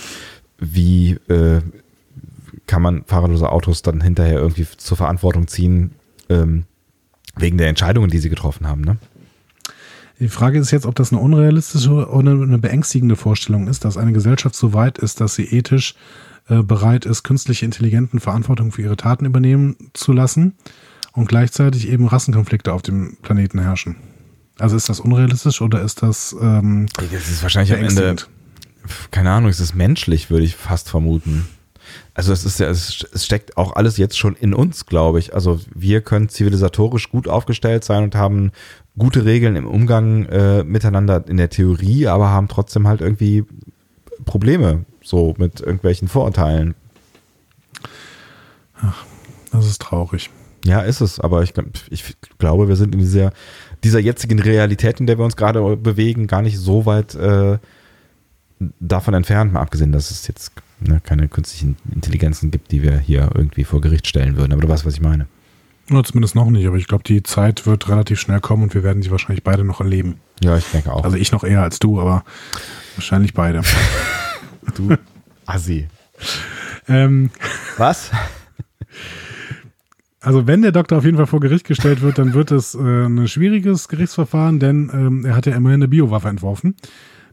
wie 0.59 1.13
äh, 1.29 1.61
kann 2.67 2.83
man 2.83 3.05
fahrerlose 3.05 3.51
Autos 3.51 3.81
dann 3.81 4.03
hinterher 4.03 4.39
irgendwie 4.39 4.67
zur 4.77 4.97
Verantwortung 4.97 5.49
ziehen, 5.49 5.93
ähm, 6.29 6.65
wegen 7.37 7.57
der 7.57 7.69
Entscheidungen, 7.69 8.11
die 8.11 8.19
sie 8.19 8.29
getroffen 8.29 8.69
haben. 8.69 8.83
Ne? 8.83 8.99
Die 10.21 10.29
Frage 10.29 10.59
ist 10.59 10.73
jetzt, 10.73 10.87
ob 10.87 10.95
das 10.97 11.13
eine 11.13 11.21
unrealistische 11.21 12.09
oder 12.09 12.33
eine 12.33 12.59
beängstigende 12.59 13.15
Vorstellung 13.15 13.69
ist, 13.69 13.85
dass 13.85 13.97
eine 13.97 14.13
Gesellschaft 14.13 14.57
so 14.57 14.73
weit 14.73 14.99
ist, 14.99 15.21
dass 15.21 15.35
sie 15.35 15.45
ethisch 15.45 15.95
äh, 16.49 16.63
bereit 16.63 17.05
ist, 17.05 17.23
künstliche 17.23 17.65
Intelligenten 17.65 18.19
Verantwortung 18.19 18.73
für 18.73 18.83
ihre 18.83 18.97
Taten 18.97 19.27
übernehmen 19.27 19.77
zu 19.93 20.13
lassen 20.13 20.55
und 21.13 21.29
gleichzeitig 21.29 21.89
eben 21.89 22.07
Rassenkonflikte 22.07 22.73
auf 22.73 22.83
dem 22.83 23.17
Planeten 23.23 23.61
herrschen. 23.61 23.97
Also 24.59 24.77
ist 24.77 24.89
das 24.89 24.99
unrealistisch 24.99 25.61
oder 25.61 25.83
ist 25.83 26.03
das 26.03 26.35
ähm, 26.41 26.87
Das 26.95 27.29
ist 27.31 27.43
wahrscheinlich 27.43 27.73
am 27.73 27.85
Ende, 27.85 28.17
keine 29.13 29.31
Ahnung, 29.31 29.51
es 29.51 29.61
ist 29.61 29.75
menschlich, 29.75 30.31
würde 30.31 30.45
ich 30.45 30.57
fast 30.57 30.89
vermuten. 30.89 31.47
Also 32.15 32.33
es 32.33 32.45
ist 32.45 32.59
ja, 32.59 32.69
es 32.69 33.07
steckt 33.15 33.57
auch 33.57 33.77
alles 33.77 33.97
jetzt 33.97 34.19
schon 34.19 34.35
in 34.35 34.55
uns, 34.55 34.87
glaube 34.87 35.19
ich. 35.19 35.35
Also 35.35 35.61
wir 35.75 36.01
können 36.01 36.29
zivilisatorisch 36.29 37.11
gut 37.11 37.29
aufgestellt 37.29 37.85
sein 37.85 38.03
und 38.05 38.15
haben 38.15 38.53
gute 38.99 39.25
Regeln 39.25 39.57
im 39.57 39.67
Umgang 39.67 40.27
äh, 40.27 40.65
miteinander 40.65 41.25
in 41.29 41.37
der 41.37 41.51
Theorie, 41.51 42.09
aber 42.09 42.31
haben 42.31 42.49
trotzdem 42.49 42.89
halt 42.89 43.01
irgendwie 43.01 43.45
Probleme 44.25 44.85
so 45.03 45.35
mit 45.39 45.61
irgendwelchen 45.61 46.09
Vorurteilen. 46.09 46.75
Ach, 48.81 49.05
das 49.53 49.67
ist 49.67 49.81
traurig. 49.81 50.31
Ja, 50.65 50.81
ist 50.81 51.01
es, 51.01 51.21
aber 51.21 51.43
ich, 51.43 51.55
ich 51.91 52.17
glaube, 52.39 52.69
wir 52.69 52.77
sind 52.77 52.95
in 52.95 53.01
dieser, 53.01 53.33
dieser 53.85 54.01
jetzigen 54.01 54.41
Realität, 54.41 55.01
in 55.01 55.07
der 55.07 55.19
wir 55.19 55.25
uns 55.25 55.37
gerade 55.37 55.77
bewegen, 55.77 56.27
gar 56.27 56.43
nicht 56.43 56.59
so 56.59 56.85
weit 56.85 57.15
äh, 57.15 57.59
davon 58.81 59.15
entfernt, 59.15 59.53
mal 59.53 59.61
abgesehen, 59.61 59.93
dass 59.93 60.11
es 60.11 60.27
jetzt 60.27 60.53
ne, 60.81 61.01
keine 61.03 61.29
künstlichen 61.29 61.77
Intelligenzen 61.93 62.51
gibt, 62.51 62.73
die 62.73 62.83
wir 62.83 62.99
hier 62.99 63.31
irgendwie 63.35 63.65
vor 63.65 63.81
Gericht 63.81 64.07
stellen 64.07 64.37
würden. 64.37 64.53
Aber 64.53 64.63
du 64.63 64.69
weißt, 64.69 64.87
was 64.87 64.95
ich 64.95 65.01
meine. 65.01 65.27
Oder 65.91 66.05
zumindest 66.05 66.35
noch 66.35 66.51
nicht, 66.51 66.67
aber 66.67 66.77
ich 66.77 66.87
glaube, 66.87 67.05
die 67.05 67.23
Zeit 67.23 67.67
wird 67.67 67.89
relativ 67.89 68.21
schnell 68.21 68.41
kommen 68.41 68.65
und 68.65 68.75
wir 68.75 68.83
werden 68.83 69.03
sie 69.03 69.11
wahrscheinlich 69.11 69.43
beide 69.43 69.65
noch 69.65 69.81
erleben. 69.81 70.17
Ja, 70.43 70.57
ich 70.57 70.67
denke 70.67 70.93
auch. 70.93 71.05
Also 71.05 71.17
ich 71.17 71.33
noch 71.33 71.45
eher 71.45 71.63
als 71.63 71.79
du, 71.79 71.99
aber 71.99 72.25
wahrscheinlich 72.97 73.33
beide. 73.33 73.63
du 74.77 74.97
Assi. 75.47 75.89
Ähm, 76.89 77.31
Was? 77.79 78.11
Also 80.21 80.47
wenn 80.47 80.63
der 80.63 80.73
Doktor 80.73 80.99
auf 80.99 81.05
jeden 81.05 81.17
Fall 81.17 81.27
vor 81.27 81.41
Gericht 81.41 81.67
gestellt 81.67 82.03
wird, 82.03 82.19
dann 82.19 82.35
wird 82.35 82.51
es 82.51 82.75
äh, 82.75 82.79
ein 82.79 83.29
schwieriges 83.29 83.89
Gerichtsverfahren, 83.89 84.59
denn 84.59 84.91
ähm, 84.93 85.25
er 85.25 85.37
hat 85.37 85.47
ja 85.47 85.55
immerhin 85.55 85.79
eine 85.81 85.89
Biowaffe 85.89 86.29
entworfen, 86.29 86.75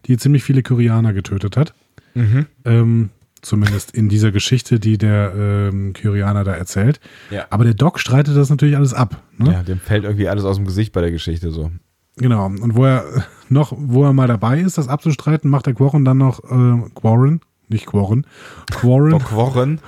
die 0.06 0.18
ziemlich 0.18 0.44
viele 0.44 0.64
Koreaner 0.64 1.12
getötet 1.12 1.58
hat. 1.58 1.74
Mhm. 2.14 2.46
Ähm, 2.64 3.10
Zumindest 3.46 3.92
in 3.92 4.10
dieser 4.10 4.32
Geschichte, 4.32 4.80
die 4.80 4.98
der 4.98 5.32
ähm, 5.38 5.94
Kyrianer 5.94 6.44
da 6.44 6.54
erzählt. 6.54 7.00
Ja. 7.30 7.46
Aber 7.52 7.64
der 7.64 7.76
Doc 7.76 8.00
streitet 8.00 8.36
das 8.36 8.50
natürlich 8.50 8.76
alles 8.76 8.96
ab. 8.96 9.22
Ne? 9.38 9.52
Ja, 9.52 9.62
dem 9.62 9.80
fällt 9.80 10.04
irgendwie 10.04 10.28
alles 10.28 10.46
aus 10.46 10.56
dem 10.56 10.66
Gesicht 10.66 10.94
bei 10.94 11.02
der 11.02 11.12
Geschichte 11.12 11.52
so. 11.52 11.70
Genau. 12.18 12.48
Und 12.48 12.76
wo 12.76 12.86
er 12.86 13.06
noch, 13.50 13.72
wo 13.78 14.04
er 14.04 14.14
mal 14.14 14.28
dabei 14.28 14.60
ist, 14.60 14.80
das 14.80 14.88
abzustreiten, 14.88 15.52
macht 15.52 15.68
der 15.68 15.76
Quarren 15.76 16.04
dann 16.04 16.18
noch 16.18 16.44
äh, 16.44 16.90
Quarren, 16.96 17.40
nicht 17.68 17.86
Quarren, 17.86 18.26
Quarren. 18.72 19.12
Der 19.12 19.20
Quarren. 19.20 19.80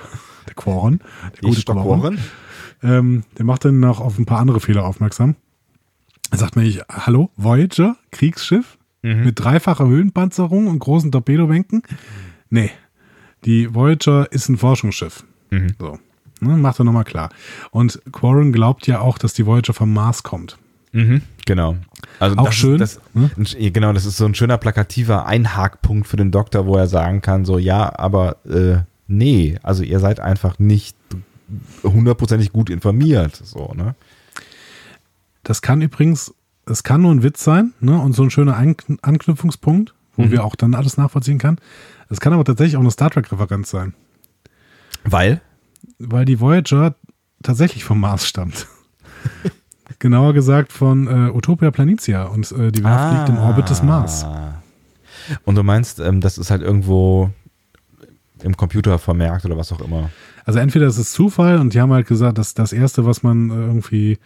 Der 0.46 0.54
Quarren. 0.54 1.00
Der 1.42 1.50
gute 1.50 1.64
Quarren. 1.64 2.18
Ähm, 2.84 3.24
der 3.38 3.44
macht 3.44 3.64
dann 3.64 3.80
noch 3.80 4.00
auf 4.00 4.20
ein 4.20 4.24
paar 4.24 4.38
andere 4.38 4.60
Fehler 4.60 4.84
aufmerksam. 4.84 5.34
Er 6.30 6.38
sagt 6.38 6.54
mir, 6.54 6.84
hallo, 6.88 7.32
Voyager, 7.36 7.96
Kriegsschiff 8.12 8.78
mhm. 9.02 9.24
mit 9.24 9.40
dreifacher 9.40 9.88
Höhenpanzerung 9.88 10.68
und 10.68 10.78
großen 10.78 11.10
Torpedobänken. 11.10 11.82
Nee, 12.50 12.70
die 13.44 13.74
Voyager 13.74 14.30
ist 14.30 14.48
ein 14.48 14.58
Forschungsschiff. 14.58 15.24
Mhm. 15.50 15.74
So. 15.78 15.98
Ne, 16.40 16.56
macht 16.56 16.78
er 16.78 16.84
nochmal 16.84 17.04
klar. 17.04 17.30
Und 17.70 18.00
Quarren 18.12 18.52
glaubt 18.52 18.86
ja 18.86 19.00
auch, 19.00 19.18
dass 19.18 19.34
die 19.34 19.46
Voyager 19.46 19.74
vom 19.74 19.92
Mars 19.92 20.22
kommt. 20.22 20.56
Mhm, 20.92 21.22
genau. 21.46 21.76
Also 22.18 22.36
auch 22.36 22.52
schön. 22.52 22.80
Ist, 22.80 23.00
das, 23.14 23.46
hm? 23.46 23.72
Genau, 23.72 23.92
das 23.92 24.06
ist 24.06 24.16
so 24.16 24.24
ein 24.24 24.34
schöner 24.34 24.56
plakativer 24.56 25.26
Einhakpunkt 25.26 26.06
für 26.06 26.16
den 26.16 26.30
Doktor, 26.30 26.66
wo 26.66 26.76
er 26.76 26.86
sagen 26.86 27.20
kann, 27.20 27.44
so 27.44 27.58
ja, 27.58 27.96
aber 27.98 28.36
äh, 28.46 28.78
nee, 29.06 29.58
also 29.62 29.82
ihr 29.82 30.00
seid 30.00 30.20
einfach 30.20 30.58
nicht 30.58 30.96
hundertprozentig 31.82 32.52
gut 32.52 32.70
informiert. 32.70 33.36
So, 33.36 33.72
ne? 33.74 33.94
Das 35.42 35.62
kann 35.62 35.82
übrigens, 35.82 36.34
es 36.66 36.82
kann 36.82 37.02
nur 37.02 37.12
ein 37.12 37.22
Witz 37.22 37.42
sein, 37.44 37.72
ne? 37.80 37.98
Und 37.98 38.12
so 38.12 38.22
ein 38.22 38.30
schöner 38.30 38.56
Anknüpfungspunkt, 38.56 39.94
wo 40.16 40.24
mhm. 40.24 40.30
wir 40.30 40.44
auch 40.44 40.56
dann 40.56 40.74
alles 40.74 40.96
nachvollziehen 40.96 41.38
kann. 41.38 41.58
Es 42.10 42.20
kann 42.20 42.32
aber 42.32 42.44
tatsächlich 42.44 42.76
auch 42.76 42.80
eine 42.80 42.90
Star 42.90 43.10
Trek-Referenz 43.10 43.70
sein. 43.70 43.94
Weil? 45.04 45.40
Weil 45.98 46.24
die 46.24 46.40
Voyager 46.40 46.94
tatsächlich 47.42 47.84
vom 47.84 48.00
Mars 48.00 48.26
stammt. 48.26 48.66
Genauer 49.98 50.32
gesagt 50.32 50.72
von 50.72 51.06
äh, 51.06 51.30
Utopia 51.30 51.70
Planitia 51.70 52.24
und 52.24 52.50
äh, 52.52 52.70
die 52.70 52.84
Werft 52.84 53.00
ah. 53.00 53.18
liegt 53.18 53.28
im 53.30 53.38
Orbit 53.38 53.68
des 53.68 53.82
Mars. 53.82 54.24
Und 55.44 55.56
du 55.56 55.62
meinst, 55.62 55.98
ähm, 55.98 56.20
das 56.20 56.38
ist 56.38 56.50
halt 56.50 56.62
irgendwo 56.62 57.30
im 58.42 58.56
Computer 58.56 58.98
vermerkt 58.98 59.44
oder 59.44 59.56
was 59.56 59.72
auch 59.72 59.80
immer. 59.80 60.10
Also 60.44 60.60
entweder 60.60 60.86
ist 60.86 60.98
es 60.98 61.12
Zufall 61.12 61.58
und 61.58 61.74
die 61.74 61.80
haben 61.80 61.92
halt 61.92 62.06
gesagt, 62.06 62.38
dass 62.38 62.54
das 62.54 62.72
Erste, 62.72 63.04
was 63.04 63.22
man 63.22 63.50
irgendwie, 63.50 64.18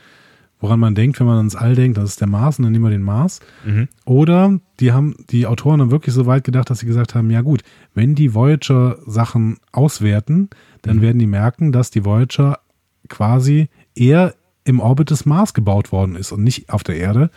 woran 0.63 0.81
man 0.81 0.95
denkt, 0.95 1.19
wenn 1.21 1.27
man 1.27 1.37
ans 1.39 1.57
All 1.57 1.75
denkt, 1.75 1.99
das 1.99 2.11
ist 2.11 2.21
der 2.21 2.29
Mars 2.29 2.59
und 2.59 2.63
dann 2.63 2.73
nehmen 2.73 2.85
wir 2.85 2.91
den 2.91 3.03
Mars. 3.03 3.41
Mhm. 3.67 3.89
Oder 4.07 4.61
die 4.81 4.93
haben, 4.93 5.17
die 5.29 5.47
Autoren 5.47 5.81
haben 5.81 5.91
wirklich 5.91 6.15
so 6.15 6.25
weit 6.25 6.45
gedacht, 6.45 6.71
dass 6.71 6.79
sie 6.79 6.87
gesagt 6.87 7.15
haben, 7.15 7.29
ja 7.31 7.43
gut, 7.43 7.63
wenn 7.95 8.15
die 8.15 8.33
Voyager 8.33 8.97
Sachen 9.05 9.59
auswerten, 9.73 10.49
dann 10.83 10.99
mhm. 10.99 11.03
werden 11.03 11.19
die 11.19 11.27
merken, 11.27 11.73
dass 11.73 11.91
die 11.91 12.05
Voyager 12.05 12.61
quasi 13.09 13.69
eher 13.97 14.35
im 14.65 14.79
Orbit 14.79 15.11
des 15.11 15.27
Mars 15.27 15.53
gebaut 15.53 15.91
worden 15.91 16.15
ist 16.15 16.31
und 16.31 16.45
nicht 16.45 16.71
auf 16.71 16.85
der 16.85 16.97
Erde. 16.97 17.31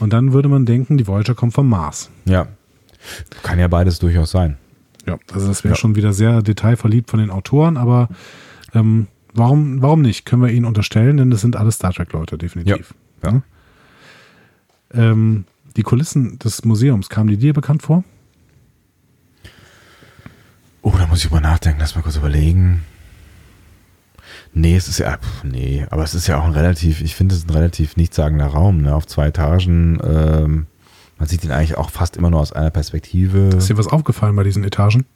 Und 0.00 0.12
dann 0.12 0.32
würde 0.32 0.48
man 0.48 0.66
denken, 0.66 0.98
die 0.98 1.06
Voyager 1.06 1.36
kommt 1.36 1.54
vom 1.54 1.68
Mars. 1.68 2.10
Ja. 2.24 2.48
Kann 3.44 3.60
ja 3.60 3.68
beides 3.68 4.00
durchaus 4.00 4.32
sein. 4.32 4.56
Ja, 5.06 5.18
also 5.32 5.46
das 5.46 5.62
wäre 5.62 5.74
ja. 5.74 5.78
schon 5.78 5.94
wieder 5.94 6.12
sehr 6.12 6.42
detailverliebt 6.42 7.08
von 7.08 7.20
den 7.20 7.30
Autoren, 7.30 7.76
aber 7.76 8.08
ähm, 8.74 9.06
warum, 9.34 9.82
warum 9.82 10.02
nicht? 10.02 10.24
Können 10.24 10.42
wir 10.42 10.50
ihnen 10.50 10.64
unterstellen, 10.64 11.16
denn 11.16 11.30
das 11.30 11.40
sind 11.40 11.56
alles 11.56 11.76
Star 11.76 11.92
Trek-Leute, 11.92 12.38
definitiv. 12.38 12.94
Ja. 13.22 13.32
ja. 13.32 13.42
Ähm, 14.94 15.44
die 15.76 15.82
Kulissen 15.82 16.38
des 16.38 16.64
Museums, 16.64 17.08
kamen 17.08 17.28
die 17.28 17.36
dir 17.36 17.52
bekannt 17.52 17.82
vor? 17.82 18.04
Oh, 20.82 20.92
da 20.96 21.06
muss 21.06 21.20
ich 21.20 21.26
über 21.26 21.40
nachdenken, 21.40 21.80
lass 21.80 21.94
mal 21.94 22.02
kurz 22.02 22.16
überlegen. 22.16 22.82
Nee, 24.52 24.76
es 24.76 24.86
ist 24.88 24.98
ja, 24.98 25.18
nee, 25.42 25.84
aber 25.90 26.04
es 26.04 26.14
ist 26.14 26.26
ja 26.26 26.38
auch 26.38 26.44
ein 26.44 26.52
relativ, 26.52 27.00
ich 27.00 27.16
finde 27.16 27.34
es 27.34 27.44
ein 27.44 27.50
relativ 27.50 27.96
nichtssagender 27.96 28.46
Raum, 28.46 28.82
ne? 28.82 28.94
Auf 28.94 29.06
zwei 29.06 29.28
Etagen. 29.28 29.98
Ähm, 30.04 30.66
man 31.18 31.28
sieht 31.28 31.44
ihn 31.44 31.50
eigentlich 31.50 31.76
auch 31.76 31.90
fast 31.90 32.16
immer 32.16 32.30
nur 32.30 32.40
aus 32.40 32.52
einer 32.52 32.70
Perspektive. 32.70 33.48
Ist 33.56 33.68
dir 33.68 33.78
was 33.78 33.88
aufgefallen 33.88 34.36
bei 34.36 34.44
diesen 34.44 34.62
Etagen? 34.62 35.06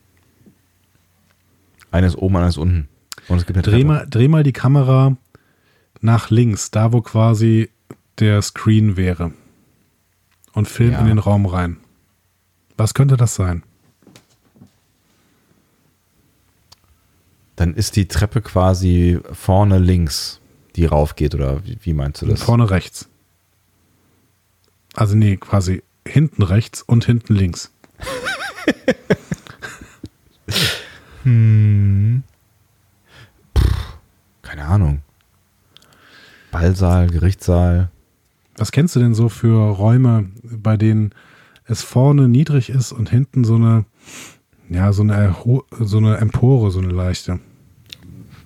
Eines 1.91 2.16
oben, 2.16 2.37
eines 2.37 2.57
unten. 2.57 2.89
Und 3.29 3.39
es 3.39 3.47
gibt 3.47 3.66
dreh, 3.66 3.85
mal, 3.85 4.07
dreh 4.09 4.29
mal 4.29 4.43
die 4.43 4.53
Kamera 4.53 5.16
nach 6.01 6.31
links, 6.31 6.71
da 6.71 6.93
wo 6.93 7.01
quasi 7.01 7.71
der 8.19 8.43
Screen 8.43 8.97
wäre. 8.97 9.33
Und 10.53 10.69
film 10.69 10.93
ja. 10.93 11.01
in 11.01 11.07
den 11.07 11.19
Raum 11.19 11.47
rein. 11.47 11.79
Was 12.77 12.95
könnte 12.95 13.16
das 13.16 13.35
sein? 13.35 13.62
Dann 17.57 17.75
ist 17.75 17.97
die 17.97 18.07
Treppe 18.07 18.41
quasi 18.41 19.19
vorne 19.33 19.79
links, 19.79 20.41
die 20.77 20.85
raufgeht, 20.85 21.35
oder 21.35 21.64
wie, 21.64 21.79
wie 21.83 21.93
meinst 21.93 22.23
du 22.23 22.27
das? 22.27 22.43
Vorne 22.43 22.71
rechts. 22.71 23.09
Also 24.95 25.16
nee, 25.16 25.37
quasi 25.37 25.83
hinten 26.07 26.43
rechts 26.43 26.83
und 26.83 27.05
hinten 27.05 27.35
links. 27.35 27.73
hm. 31.25 32.23
Keine 34.59 34.71
Ahnung. 34.71 35.03
Ballsaal, 36.51 37.07
Gerichtssaal. 37.07 37.91
Was 38.57 38.73
kennst 38.73 38.97
du 38.97 39.01
denn 39.01 39.15
so 39.15 39.29
für 39.29 39.71
Räume, 39.71 40.31
bei 40.43 40.77
denen 40.77 41.15
es 41.67 41.83
vorne 41.85 42.27
niedrig 42.27 42.69
ist 42.69 42.91
und 42.91 43.09
hinten 43.09 43.45
so 43.45 43.55
eine, 43.55 43.85
ja, 44.69 44.93
so 44.93 45.03
eine, 45.03 45.37
so 45.79 45.99
eine 45.99 46.17
Empore, 46.17 46.73
so 46.73 46.81
eine 46.81 46.89
leichte? 46.89 47.39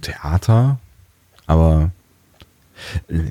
Theater, 0.02 0.80
aber 1.46 1.92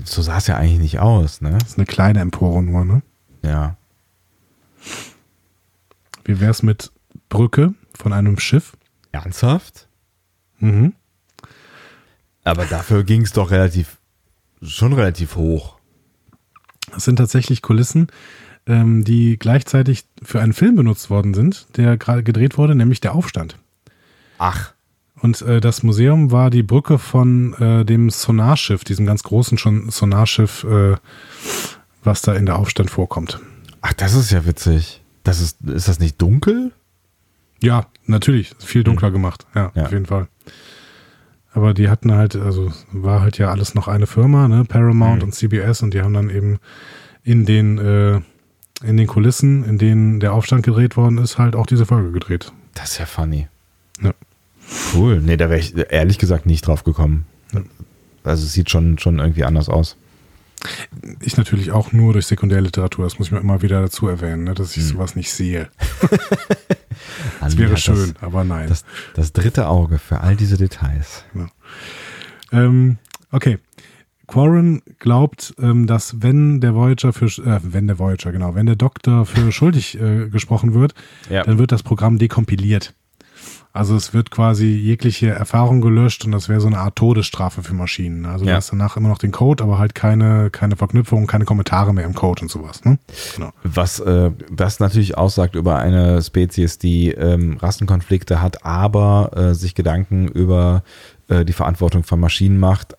so 0.04 0.24
sah 0.24 0.38
es 0.38 0.48
ja 0.48 0.58
eigentlich 0.58 0.80
nicht 0.80 1.00
aus, 1.00 1.42
ne? 1.42 1.52
Das 1.60 1.70
ist 1.70 1.78
eine 1.78 1.86
kleine 1.86 2.22
Empore 2.22 2.64
nur, 2.64 2.84
ne? 2.84 3.04
Ja. 3.44 3.78
Wie 6.26 6.40
wäre 6.40 6.50
es 6.50 6.64
mit 6.64 6.92
Brücke 7.30 7.76
von 7.94 8.12
einem 8.12 8.40
Schiff? 8.40 8.76
Ernsthaft? 9.12 9.88
Mhm. 10.58 10.96
Aber 12.44 12.66
dafür 12.66 13.04
ging 13.04 13.22
es 13.22 13.34
doch 13.34 13.52
relativ, 13.52 13.98
schon 14.62 14.94
relativ 14.94 15.36
hoch. 15.36 15.78
Das 16.94 17.06
sind 17.06 17.18
tatsächlich 17.18 17.62
Kulissen, 17.62 18.08
ähm, 18.68 19.04
die 19.04 19.38
gleichzeitig 19.38 20.06
für 20.22 20.42
einen 20.42 20.54
Film 20.54 20.76
benutzt 20.76 21.10
worden 21.10 21.34
sind, 21.34 21.68
der 21.78 21.98
gerade 21.98 22.24
gedreht 22.24 22.58
wurde, 22.58 22.76
nämlich 22.76 23.02
der 23.02 23.16
Aufstand. 23.16 23.58
Ach. 24.38 24.74
Und 25.22 25.42
äh, 25.44 25.62
das 25.62 25.84
Museum 25.84 26.32
war 26.32 26.50
die 26.50 26.64
Brücke 26.64 26.98
von 26.98 27.54
äh, 27.54 27.86
dem 27.86 28.10
Sonarschiff, 28.10 28.84
diesem 28.84 29.06
ganz 29.06 29.22
großen 29.22 29.58
schon 29.58 29.92
Sonarschiff, 29.92 30.64
äh, 30.64 30.96
was 32.04 32.24
da 32.24 32.34
in 32.34 32.48
der 32.48 32.58
Aufstand 32.58 32.90
vorkommt. 32.90 33.40
Ach, 33.82 33.94
das 33.94 34.16
ist 34.16 34.32
ja 34.32 34.46
witzig. 34.46 35.02
Das 35.24 35.40
ist, 35.40 35.62
ist 35.62 35.88
das 35.88 36.00
nicht 36.00 36.20
dunkel? 36.20 36.72
Ja, 37.62 37.86
natürlich. 38.08 38.52
Viel 38.60 38.84
dunkler 38.84 39.10
mhm. 39.10 39.14
gemacht. 39.14 39.46
Ja, 39.54 39.72
ja, 39.76 39.84
auf 39.84 39.92
jeden 39.92 40.08
Fall. 40.08 40.28
Aber 41.54 41.74
die 41.74 41.90
hatten 41.90 42.14
halt, 42.14 42.36
also 42.36 42.72
war 42.92 43.22
halt 43.22 43.38
ja 43.38 43.50
alles 43.50 43.76
noch 43.76 43.88
eine 43.88 44.08
Firma, 44.08 44.48
ne? 44.48 44.64
Paramount 44.66 45.18
mhm. 45.18 45.26
und 45.26 45.32
CBS 45.34 45.82
und 45.82 45.94
die 45.94 46.02
haben 46.02 46.14
dann 46.14 46.30
eben 46.30 46.60
in 47.24 47.46
den, 47.46 47.78
äh, 47.78 48.22
in 48.84 48.98
den 48.98 49.08
Kulissen, 49.08 49.64
in 49.66 49.78
denen 49.78 50.20
der 50.20 50.34
Aufstand 50.34 50.64
gedreht 50.64 50.96
worden 50.96 51.18
ist, 51.18 51.38
halt 51.38 51.56
auch 51.56 51.68
diese 51.68 51.86
Folge 51.86 52.12
gedreht. 52.12 52.52
Das 52.74 52.92
ist 52.92 52.98
ja 53.00 53.06
funny. 53.06 53.48
Ja. 54.02 54.14
Cool. 54.94 55.20
Nee, 55.20 55.38
da 55.38 55.50
wäre 55.50 55.60
ich 55.60 55.76
ehrlich 55.76 56.18
gesagt 56.18 56.46
nicht 56.46 56.66
drauf 56.66 56.84
gekommen. 56.84 57.26
Ja. 57.54 57.62
Also 58.24 58.46
es 58.46 58.54
sieht 58.54 58.70
schon, 58.70 58.98
schon 58.98 59.20
irgendwie 59.20 59.44
anders 59.44 59.68
aus. 59.68 59.98
Ich 61.22 61.38
natürlich 61.38 61.72
auch 61.72 61.92
nur 61.92 62.14
durch 62.14 62.28
Sekundärliteratur, 62.28 63.06
das 63.06 63.18
muss 63.18 63.28
ich 63.28 63.32
mir 63.34 63.40
immer 63.40 63.62
wieder 63.62 63.82
dazu 63.82 64.08
erwähnen, 64.08 64.44
ne, 64.44 64.54
dass 64.54 64.78
ich 64.78 64.84
hm. 64.84 64.90
sowas 64.90 65.16
nicht 65.16 65.34
sehe. 65.34 65.70
das 67.40 67.58
wäre 67.58 67.78
schön, 67.78 68.14
das, 68.14 68.24
aber 68.24 68.44
nein. 68.44 68.68
Das, 68.70 68.86
das, 69.16 69.34
dritte 69.34 69.68
Auge 69.68 70.00
für 70.00 70.22
all 70.22 70.36
diese 70.36 70.58
Details. 70.58 71.26
Ja. 71.34 71.48
Ähm, 72.52 72.98
okay. 73.32 73.60
Quarren 74.28 74.82
glaubt, 75.00 75.54
ähm, 75.60 75.88
dass 75.88 76.22
wenn 76.22 76.62
der 76.62 76.74
Voyager 76.74 77.12
für, 77.12 77.26
äh, 77.26 77.60
wenn 77.64 77.88
der 77.88 78.00
Voyager, 78.00 78.32
genau, 78.32 78.56
wenn 78.56 78.66
der 78.66 78.78
Doktor 78.78 79.26
für 79.26 79.52
schuldig 79.52 80.00
äh, 80.00 80.30
gesprochen 80.30 80.74
wird, 80.74 80.94
ja. 81.30 81.44
dann 81.44 81.58
wird 81.58 81.72
das 81.72 81.84
Programm 81.84 82.18
dekompiliert. 82.18 82.94
Also 83.74 83.96
es 83.96 84.14
wird 84.14 84.32
quasi 84.32 84.66
jegliche 84.66 85.30
Erfahrung 85.30 85.80
gelöscht 85.80 86.26
und 86.26 86.34
das 86.34 86.50
wäre 86.50 86.60
so 86.60 86.68
eine 86.68 86.80
Art 86.80 86.98
Todesstrafe 86.98 87.64
für 87.64 87.74
Maschinen. 87.74 88.26
Also 88.26 88.44
ja. 88.44 88.52
du 88.52 88.58
hast 88.58 88.72
danach 88.72 88.98
immer 88.98 89.08
noch 89.08 89.18
den 89.18 89.32
Code, 89.32 89.64
aber 89.64 89.80
halt 89.80 89.96
keine, 89.96 90.50
keine 90.50 90.76
Verknüpfung, 90.76 91.26
keine 91.26 91.46
Kommentare 91.46 91.94
mehr 91.94 92.04
im 92.04 92.14
Code 92.14 92.42
und 92.42 92.52
sowas. 92.52 92.84
Ne? 92.84 93.00
Genau. 93.36 93.52
Was 93.64 94.00
äh, 94.02 94.32
das 94.52 94.82
natürlich 94.82 95.18
aussagt 95.18 95.56
über 95.56 95.78
eine 95.78 96.22
Spezies, 96.22 96.80
die 96.80 97.12
ähm, 97.12 97.58
Rassenkonflikte 97.58 98.42
hat, 98.42 98.66
aber 98.66 99.32
äh, 99.36 99.56
sich 99.56 99.74
Gedanken 99.74 100.28
über 100.28 100.84
äh, 101.30 101.46
die 101.46 101.54
Verantwortung 101.54 102.04
von 102.04 102.20
Maschinen 102.20 102.60
macht, 102.60 102.98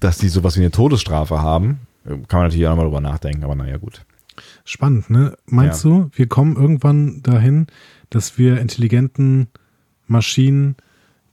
dass 0.00 0.16
die 0.16 0.28
sowas 0.28 0.56
wie 0.56 0.60
eine 0.60 0.70
Todesstrafe 0.70 1.42
haben. 1.42 1.80
Äh, 2.06 2.10
kann 2.28 2.40
man 2.40 2.42
natürlich 2.44 2.66
auch 2.66 2.70
nochmal 2.70 2.86
drüber 2.86 3.02
nachdenken, 3.02 3.44
aber 3.44 3.56
naja, 3.56 3.76
gut. 3.76 4.06
Spannend, 4.64 5.10
ne? 5.10 5.36
Meinst 5.46 5.84
ja. 5.84 5.90
du, 5.90 6.10
wir 6.14 6.28
kommen 6.28 6.56
irgendwann 6.56 7.22
dahin, 7.22 7.66
dass 8.08 8.38
wir 8.38 8.58
intelligenten 8.58 9.48
Maschinen 10.10 10.76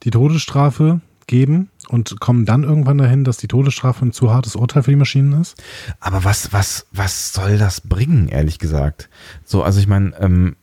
die 0.02 0.10
Todesstrafe 0.10 1.00
geben 1.26 1.70
und 1.88 2.20
kommen 2.20 2.44
dann 2.44 2.62
irgendwann 2.62 2.98
dahin, 2.98 3.24
dass 3.24 3.36
die 3.36 3.48
Todesstrafe 3.48 4.06
ein 4.06 4.12
zu 4.12 4.32
hartes 4.32 4.56
Urteil 4.56 4.82
für 4.82 4.90
die 4.90 4.96
Maschinen 4.96 5.40
ist. 5.40 5.56
Aber 6.00 6.24
was, 6.24 6.52
was, 6.52 6.86
was 6.92 7.32
soll 7.32 7.58
das 7.58 7.80
bringen, 7.80 8.28
ehrlich 8.28 8.58
gesagt? 8.58 9.08
So, 9.44 9.62
also 9.62 9.80
ich 9.80 9.88
meine, 9.88 10.14
ähm, 10.20 10.56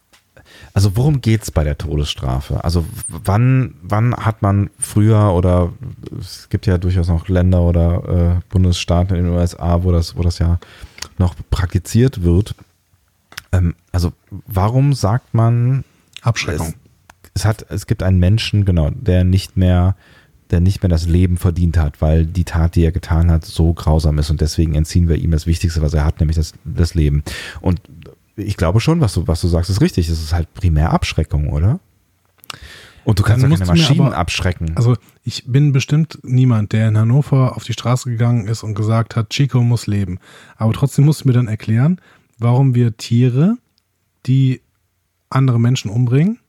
also 0.74 0.96
worum 0.96 1.22
geht 1.22 1.44
es 1.44 1.52
bei 1.52 1.64
der 1.64 1.78
Todesstrafe? 1.78 2.64
Also 2.64 2.86
wann, 3.08 3.76
wann 3.82 4.16
hat 4.16 4.42
man 4.42 4.70
früher 4.80 5.34
oder 5.34 5.74
es 6.20 6.50
gibt 6.50 6.66
ja 6.66 6.78
durchaus 6.78 7.08
noch 7.08 7.28
Länder 7.28 7.62
oder 7.62 8.38
äh, 8.38 8.42
Bundesstaaten 8.50 9.16
in 9.16 9.26
den 9.26 9.34
USA, 9.34 9.84
wo 9.84 9.92
das, 9.92 10.16
wo 10.16 10.22
das 10.22 10.40
ja 10.40 10.60
noch 11.18 11.36
praktiziert 11.50 12.24
wird. 12.24 12.56
Ähm, 13.52 13.76
also 13.92 14.14
warum 14.48 14.94
sagt 14.94 15.34
man 15.34 15.84
Abschreckung? 16.22 16.74
Es 17.34 17.46
hat, 17.46 17.66
es 17.70 17.88
gibt 17.88 18.04
einen 18.04 18.20
Menschen, 18.20 18.66
genau, 18.66 18.90
der 18.92 19.24
nicht 19.24 19.58
mehr, 19.58 19.96
der 20.52 20.60
nicht 20.60 20.84
mehr 20.84 20.90
das 20.90 21.08
Leben 21.08 21.38
verdient 21.38 21.78
hat, 21.78 22.02
weil 22.02 22.26
die 22.26 22.44
Tat, 22.44 22.76
die 22.76 22.84
er 22.84 22.92
getan 22.92 23.32
hat, 23.32 23.46
so 23.46 23.74
grausam 23.74 24.20
ist 24.20 24.30
und 24.30 24.42
deswegen 24.42 24.76
entziehen 24.76 25.08
wir 25.08 25.16
ihm 25.16 25.32
das 25.32 25.48
Wichtigste, 25.48 25.82
was 25.82 25.94
er 25.94 26.06
hat, 26.06 26.20
nämlich 26.20 26.38
das, 26.38 26.54
das 26.64 26.94
Leben. 26.94 27.24
Und 27.62 27.82
ich 28.36 28.58
glaube 28.58 28.80
schon, 28.80 29.02
was 29.02 29.14
du, 29.14 29.28
was 29.28 29.42
du 29.42 29.48
sagst, 29.48 29.70
ist 29.70 29.82
richtig. 29.82 30.10
Es 30.10 30.22
ist 30.22 30.34
halt 30.34 30.54
primär 30.54 30.92
Abschreckung, 30.92 31.50
oder? 31.50 31.80
Und 33.06 33.20
du 33.20 33.24
kannst 33.24 33.44
ja 33.44 33.50
keine 33.50 33.66
Maschinen 33.66 34.08
aber, 34.08 34.18
abschrecken. 34.18 34.72
Also 34.76 34.96
ich 35.24 35.44
bin 35.46 35.74
bestimmt 35.74 36.20
niemand, 36.24 36.72
der 36.72 36.88
in 36.88 36.98
Hannover 36.98 37.56
auf 37.56 37.64
die 37.64 37.74
Straße 37.74 38.10
gegangen 38.10 38.48
ist 38.48 38.64
und 38.64 38.76
gesagt 38.76 39.16
hat, 39.16 39.30
Chico 39.30 39.62
muss 39.62 39.88
leben. 39.88 40.20
Aber 40.56 40.72
trotzdem 40.74 41.06
musst 41.06 41.24
du 41.24 41.28
mir 41.28 41.34
dann 41.34 41.48
erklären, 41.48 42.00
warum 42.38 42.76
wir 42.76 42.96
Tiere, 42.96 43.58
die 44.26 44.62
andere 45.30 45.60
Menschen 45.60 45.92
umbringen, 45.92 46.40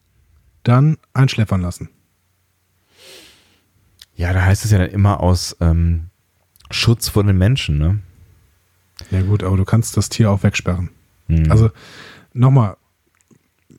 dann 0.65 0.99
einschläfern 1.13 1.61
lassen. 1.61 1.89
Ja, 4.17 4.33
da 4.33 4.43
heißt 4.43 4.65
es 4.65 4.71
ja 4.71 4.79
dann 4.79 4.91
immer 4.91 5.21
aus 5.21 5.57
ähm, 5.61 6.07
Schutz 6.71 7.09
vor 7.09 7.25
den 7.25 7.39
Menschen, 7.39 7.79
ne? 7.79 8.01
Ja 9.11 9.23
gut, 9.23 9.43
aber 9.43 9.57
du 9.57 9.65
kannst 9.65 9.97
das 9.97 10.09
Tier 10.09 10.31
auch 10.31 10.43
wegsperren. 10.43 10.91
Mhm. 11.29 11.51
Also 11.51 11.71
nochmal, 12.33 12.77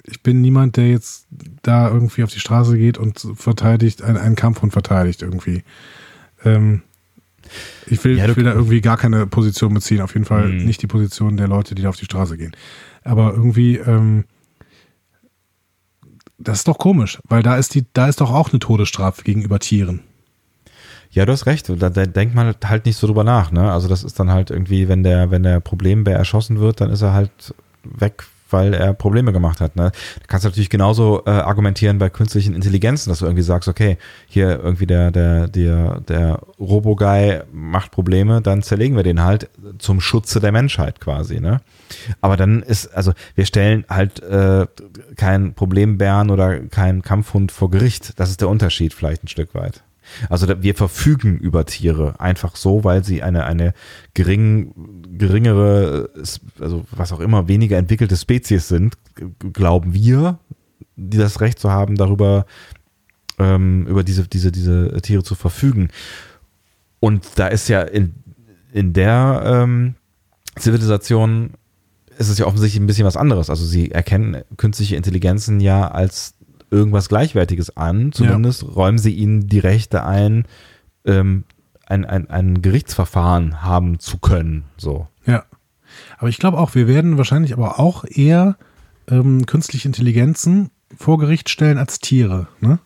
ich 0.03 0.21
bin 0.21 0.41
niemand, 0.41 0.77
der 0.77 0.89
jetzt 0.89 1.27
da 1.61 1.89
irgendwie 1.89 2.23
auf 2.23 2.31
die 2.31 2.39
Straße 2.39 2.77
geht 2.77 2.97
und 2.97 3.27
verteidigt, 3.35 4.01
einen, 4.01 4.17
einen 4.17 4.35
Kampfhund 4.35 4.73
verteidigt 4.73 5.21
irgendwie. 5.21 5.63
Ähm, 6.43 6.81
ich 7.85 8.03
will, 8.03 8.17
ja, 8.17 8.27
ich 8.27 8.35
will 8.35 8.43
da 8.43 8.53
irgendwie 8.53 8.81
gar 8.81 8.97
keine 8.97 9.27
Position 9.27 9.73
beziehen, 9.73 10.01
auf 10.01 10.13
jeden 10.13 10.25
Fall 10.25 10.49
mhm. 10.49 10.65
nicht 10.65 10.81
die 10.81 10.87
Position 10.87 11.37
der 11.37 11.47
Leute, 11.47 11.75
die 11.75 11.83
da 11.83 11.89
auf 11.89 11.97
die 11.97 12.05
Straße 12.05 12.37
gehen. 12.37 12.55
Aber 13.03 13.33
irgendwie, 13.33 13.77
ähm, 13.77 14.25
das 16.45 16.59
ist 16.59 16.67
doch 16.67 16.77
komisch, 16.77 17.19
weil 17.27 17.43
da 17.43 17.57
ist 17.57 17.75
die, 17.75 17.85
da 17.93 18.07
ist 18.07 18.21
doch 18.21 18.31
auch 18.31 18.51
eine 18.51 18.59
Todesstrafe 18.59 19.23
gegenüber 19.23 19.59
Tieren. 19.59 20.01
Ja, 21.11 21.25
du 21.25 21.31
hast 21.31 21.45
recht. 21.45 21.69
Da, 21.69 21.89
denkt 21.89 22.35
man 22.35 22.55
halt 22.65 22.85
nicht 22.85 22.97
so 22.97 23.07
drüber 23.07 23.23
nach. 23.23 23.51
Ne? 23.51 23.71
Also 23.71 23.87
das 23.87 24.03
ist 24.03 24.19
dann 24.19 24.31
halt 24.31 24.51
irgendwie, 24.51 24.89
wenn 24.89 25.03
der, 25.03 25.31
wenn 25.31 25.43
der 25.43 25.61
Problembär 25.61 26.17
erschossen 26.17 26.59
wird, 26.59 26.81
dann 26.81 26.89
ist 26.89 27.01
er 27.01 27.13
halt 27.13 27.53
weg, 27.83 28.25
weil 28.49 28.73
er 28.73 28.93
Probleme 28.93 29.33
gemacht 29.33 29.61
hat. 29.61 29.75
Ne? 29.75 29.91
Da 30.19 30.25
kannst 30.27 30.45
du 30.45 30.49
natürlich 30.49 30.69
genauso 30.69 31.23
äh, 31.25 31.31
argumentieren 31.31 31.97
bei 31.97 32.09
künstlichen 32.09 32.53
Intelligenzen, 32.53 33.09
dass 33.09 33.19
du 33.19 33.25
irgendwie 33.25 33.43
sagst, 33.43 33.67
okay, 33.67 33.97
hier 34.27 34.59
irgendwie 34.59 34.85
der, 34.85 35.11
der, 35.11 35.47
der, 35.47 36.01
der 36.01 36.39
Robo-Guy 36.59 37.41
macht 37.51 37.91
Probleme, 37.91 38.41
dann 38.41 38.61
zerlegen 38.61 38.95
wir 38.95 39.03
den 39.03 39.23
halt 39.23 39.49
zum 39.79 40.01
Schutze 40.01 40.39
der 40.39 40.51
Menschheit 40.51 40.99
quasi. 40.99 41.39
Ne? 41.39 41.61
Aber 42.21 42.37
dann 42.37 42.61
ist, 42.61 42.87
also 42.95 43.13
wir 43.35 43.45
stellen 43.45 43.85
halt 43.89 44.21
äh, 44.21 44.67
keinen 45.15 45.53
Problembären 45.53 46.29
oder 46.29 46.59
keinen 46.59 47.01
Kampfhund 47.01 47.51
vor 47.51 47.71
Gericht. 47.71 48.19
Das 48.19 48.29
ist 48.29 48.41
der 48.41 48.49
Unterschied 48.49 48.93
vielleicht 48.93 49.23
ein 49.23 49.27
Stück 49.27 49.55
weit. 49.55 49.83
Also 50.29 50.47
wir 50.61 50.75
verfügen 50.75 51.37
über 51.37 51.65
Tiere 51.65 52.19
einfach 52.19 52.55
so, 52.55 52.83
weil 52.83 53.03
sie 53.03 53.23
eine, 53.23 53.45
eine 53.45 53.73
gering, 54.13 54.73
geringere, 55.17 56.09
also 56.59 56.85
was 56.91 57.11
auch 57.11 57.19
immer, 57.19 57.47
weniger 57.47 57.77
entwickelte 57.77 58.17
Spezies 58.17 58.67
sind, 58.67 58.95
glauben 59.53 59.93
wir, 59.93 60.39
die 60.95 61.17
das 61.17 61.41
Recht 61.41 61.59
zu 61.59 61.71
haben, 61.71 61.95
darüber 61.95 62.45
ähm, 63.39 63.85
über 63.87 64.03
diese, 64.03 64.27
diese, 64.27 64.51
diese 64.51 65.01
Tiere 65.01 65.23
zu 65.23 65.35
verfügen. 65.35 65.89
Und 66.99 67.25
da 67.35 67.47
ist 67.47 67.67
ja 67.67 67.81
in, 67.81 68.15
in 68.71 68.93
der 68.93 69.43
ähm, 69.45 69.95
Zivilisation 70.57 71.51
ist 72.17 72.29
es 72.29 72.37
ja 72.37 72.45
offensichtlich 72.45 72.81
ein 72.81 72.87
bisschen 72.87 73.05
was 73.05 73.17
anderes. 73.17 73.49
Also 73.49 73.65
sie 73.65 73.91
erkennen 73.91 74.43
künstliche 74.57 74.95
Intelligenzen 74.95 75.59
ja 75.59 75.89
als 75.89 76.34
irgendwas 76.71 77.09
Gleichwertiges 77.09 77.75
an. 77.75 78.11
Zumindest 78.11 78.63
ja. 78.63 78.69
räumen 78.69 78.97
sie 78.97 79.13
ihnen 79.13 79.47
die 79.47 79.59
Rechte 79.59 80.03
ein, 80.03 80.45
ähm, 81.05 81.43
ein, 81.85 82.05
ein, 82.05 82.29
ein 82.29 82.61
Gerichtsverfahren 82.61 83.61
haben 83.63 83.99
zu 83.99 84.17
können. 84.17 84.65
So. 84.77 85.07
Ja. 85.25 85.43
Aber 86.17 86.29
ich 86.29 86.37
glaube 86.37 86.57
auch, 86.57 86.75
wir 86.75 86.87
werden 86.87 87.17
wahrscheinlich 87.17 87.53
aber 87.53 87.79
auch 87.79 88.05
eher 88.05 88.57
ähm, 89.07 89.45
künstliche 89.45 89.87
Intelligenzen 89.87 90.71
vor 90.97 91.17
Gericht 91.17 91.49
stellen 91.49 91.77
als 91.77 91.99
Tiere, 91.99 92.47
ne? 92.59 92.79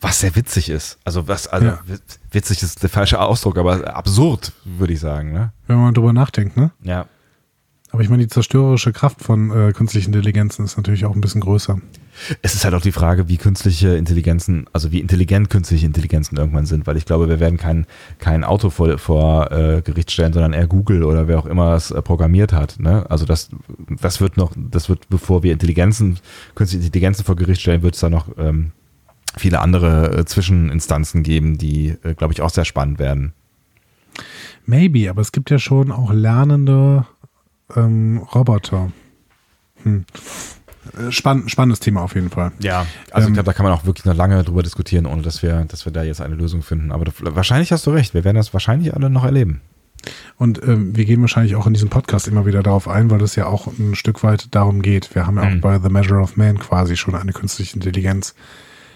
Was 0.00 0.20
sehr 0.20 0.34
witzig 0.34 0.70
ist. 0.70 0.98
Also 1.04 1.28
was, 1.28 1.46
also 1.46 1.68
ja. 1.68 1.78
witzig 2.32 2.62
ist 2.64 2.82
der 2.82 2.90
falsche 2.90 3.20
Ausdruck, 3.20 3.58
aber 3.58 3.94
absurd, 3.94 4.52
würde 4.64 4.92
ich 4.92 5.00
sagen, 5.00 5.32
ne? 5.32 5.52
Wenn 5.68 5.76
man 5.78 5.94
drüber 5.94 6.12
nachdenkt, 6.12 6.56
ne? 6.56 6.72
Ja. 6.82 7.06
Aber 7.90 8.02
ich 8.02 8.10
meine, 8.10 8.22
die 8.22 8.28
zerstörerische 8.28 8.92
Kraft 8.92 9.22
von 9.22 9.50
äh, 9.50 9.72
künstlichen 9.72 10.12
Intelligenzen 10.12 10.64
ist 10.64 10.76
natürlich 10.76 11.06
auch 11.06 11.14
ein 11.14 11.20
bisschen 11.20 11.40
größer. 11.40 11.80
Es 12.42 12.54
ist 12.54 12.64
halt 12.64 12.74
auch 12.74 12.82
die 12.82 12.92
Frage, 12.92 13.28
wie 13.28 13.36
künstliche 13.36 13.96
Intelligenzen, 13.96 14.66
also 14.72 14.90
wie 14.92 15.00
intelligent 15.00 15.50
künstliche 15.50 15.86
Intelligenzen 15.86 16.36
irgendwann 16.36 16.66
sind, 16.66 16.86
weil 16.86 16.96
ich 16.96 17.06
glaube, 17.06 17.28
wir 17.28 17.40
werden 17.40 17.58
kein, 17.58 17.86
kein 18.18 18.44
Auto 18.44 18.70
vor, 18.70 18.98
vor 18.98 19.50
äh, 19.52 19.82
Gericht 19.82 20.10
stellen, 20.10 20.32
sondern 20.32 20.52
eher 20.52 20.66
Google 20.66 21.04
oder 21.04 21.28
wer 21.28 21.38
auch 21.38 21.46
immer 21.46 21.74
es 21.74 21.90
äh, 21.90 22.02
programmiert 22.02 22.52
hat. 22.52 22.78
Ne? 22.80 23.06
Also 23.08 23.24
das, 23.24 23.50
das 24.00 24.20
wird 24.20 24.36
noch, 24.36 24.52
das 24.56 24.88
wird, 24.88 25.08
bevor 25.08 25.42
wir 25.42 25.52
Intelligenzen, 25.52 26.18
künstliche 26.54 26.86
Intelligenzen 26.86 27.24
vor 27.24 27.36
Gericht 27.36 27.60
stellen, 27.60 27.82
wird 27.82 27.94
es 27.94 28.00
da 28.00 28.10
noch 28.10 28.28
ähm, 28.36 28.72
viele 29.36 29.60
andere 29.60 30.18
äh, 30.18 30.24
Zwischeninstanzen 30.24 31.22
geben, 31.22 31.56
die, 31.56 31.96
äh, 32.02 32.14
glaube 32.14 32.32
ich, 32.32 32.42
auch 32.42 32.50
sehr 32.50 32.64
spannend 32.64 32.98
werden. 32.98 33.32
Maybe, 34.66 35.08
aber 35.08 35.22
es 35.22 35.32
gibt 35.32 35.50
ja 35.50 35.58
schon 35.58 35.92
auch 35.92 36.12
lernende 36.12 37.06
ähm, 37.76 38.18
Roboter. 38.34 38.92
Hm. 39.82 40.04
Äh, 40.96 41.12
spann 41.12 41.48
spannendes 41.48 41.80
Thema 41.80 42.02
auf 42.02 42.14
jeden 42.14 42.30
Fall. 42.30 42.52
Ja, 42.60 42.86
also 43.10 43.26
ähm, 43.26 43.32
ich 43.32 43.34
glaube, 43.34 43.46
da 43.46 43.52
kann 43.52 43.64
man 43.64 43.72
auch 43.72 43.84
wirklich 43.84 44.04
noch 44.04 44.14
lange 44.14 44.42
drüber 44.44 44.62
diskutieren, 44.62 45.06
ohne 45.06 45.22
dass 45.22 45.42
wir, 45.42 45.64
dass 45.66 45.84
wir 45.84 45.92
da 45.92 46.02
jetzt 46.02 46.20
eine 46.20 46.34
Lösung 46.34 46.62
finden. 46.62 46.92
Aber 46.92 47.04
du, 47.04 47.12
wahrscheinlich 47.20 47.72
hast 47.72 47.86
du 47.86 47.90
recht, 47.90 48.14
wir 48.14 48.24
werden 48.24 48.36
das 48.36 48.52
wahrscheinlich 48.52 48.94
alle 48.94 49.10
noch 49.10 49.24
erleben. 49.24 49.60
Und 50.36 50.62
ähm, 50.62 50.96
wir 50.96 51.04
gehen 51.04 51.20
wahrscheinlich 51.20 51.56
auch 51.56 51.66
in 51.66 51.74
diesem 51.74 51.88
Podcast 51.88 52.28
immer 52.28 52.46
wieder 52.46 52.62
darauf 52.62 52.88
ein, 52.88 53.10
weil 53.10 53.20
es 53.22 53.34
ja 53.34 53.46
auch 53.46 53.66
ein 53.66 53.94
Stück 53.94 54.22
weit 54.22 54.54
darum 54.54 54.80
geht. 54.80 55.14
Wir 55.14 55.26
haben 55.26 55.36
ja 55.36 55.44
mhm. 55.44 55.58
auch 55.58 55.60
bei 55.60 55.78
The 55.80 55.88
Measure 55.88 56.20
of 56.20 56.36
Man 56.36 56.58
quasi 56.58 56.96
schon 56.96 57.14
eine 57.14 57.32
künstliche 57.32 57.74
Intelligenz 57.74 58.34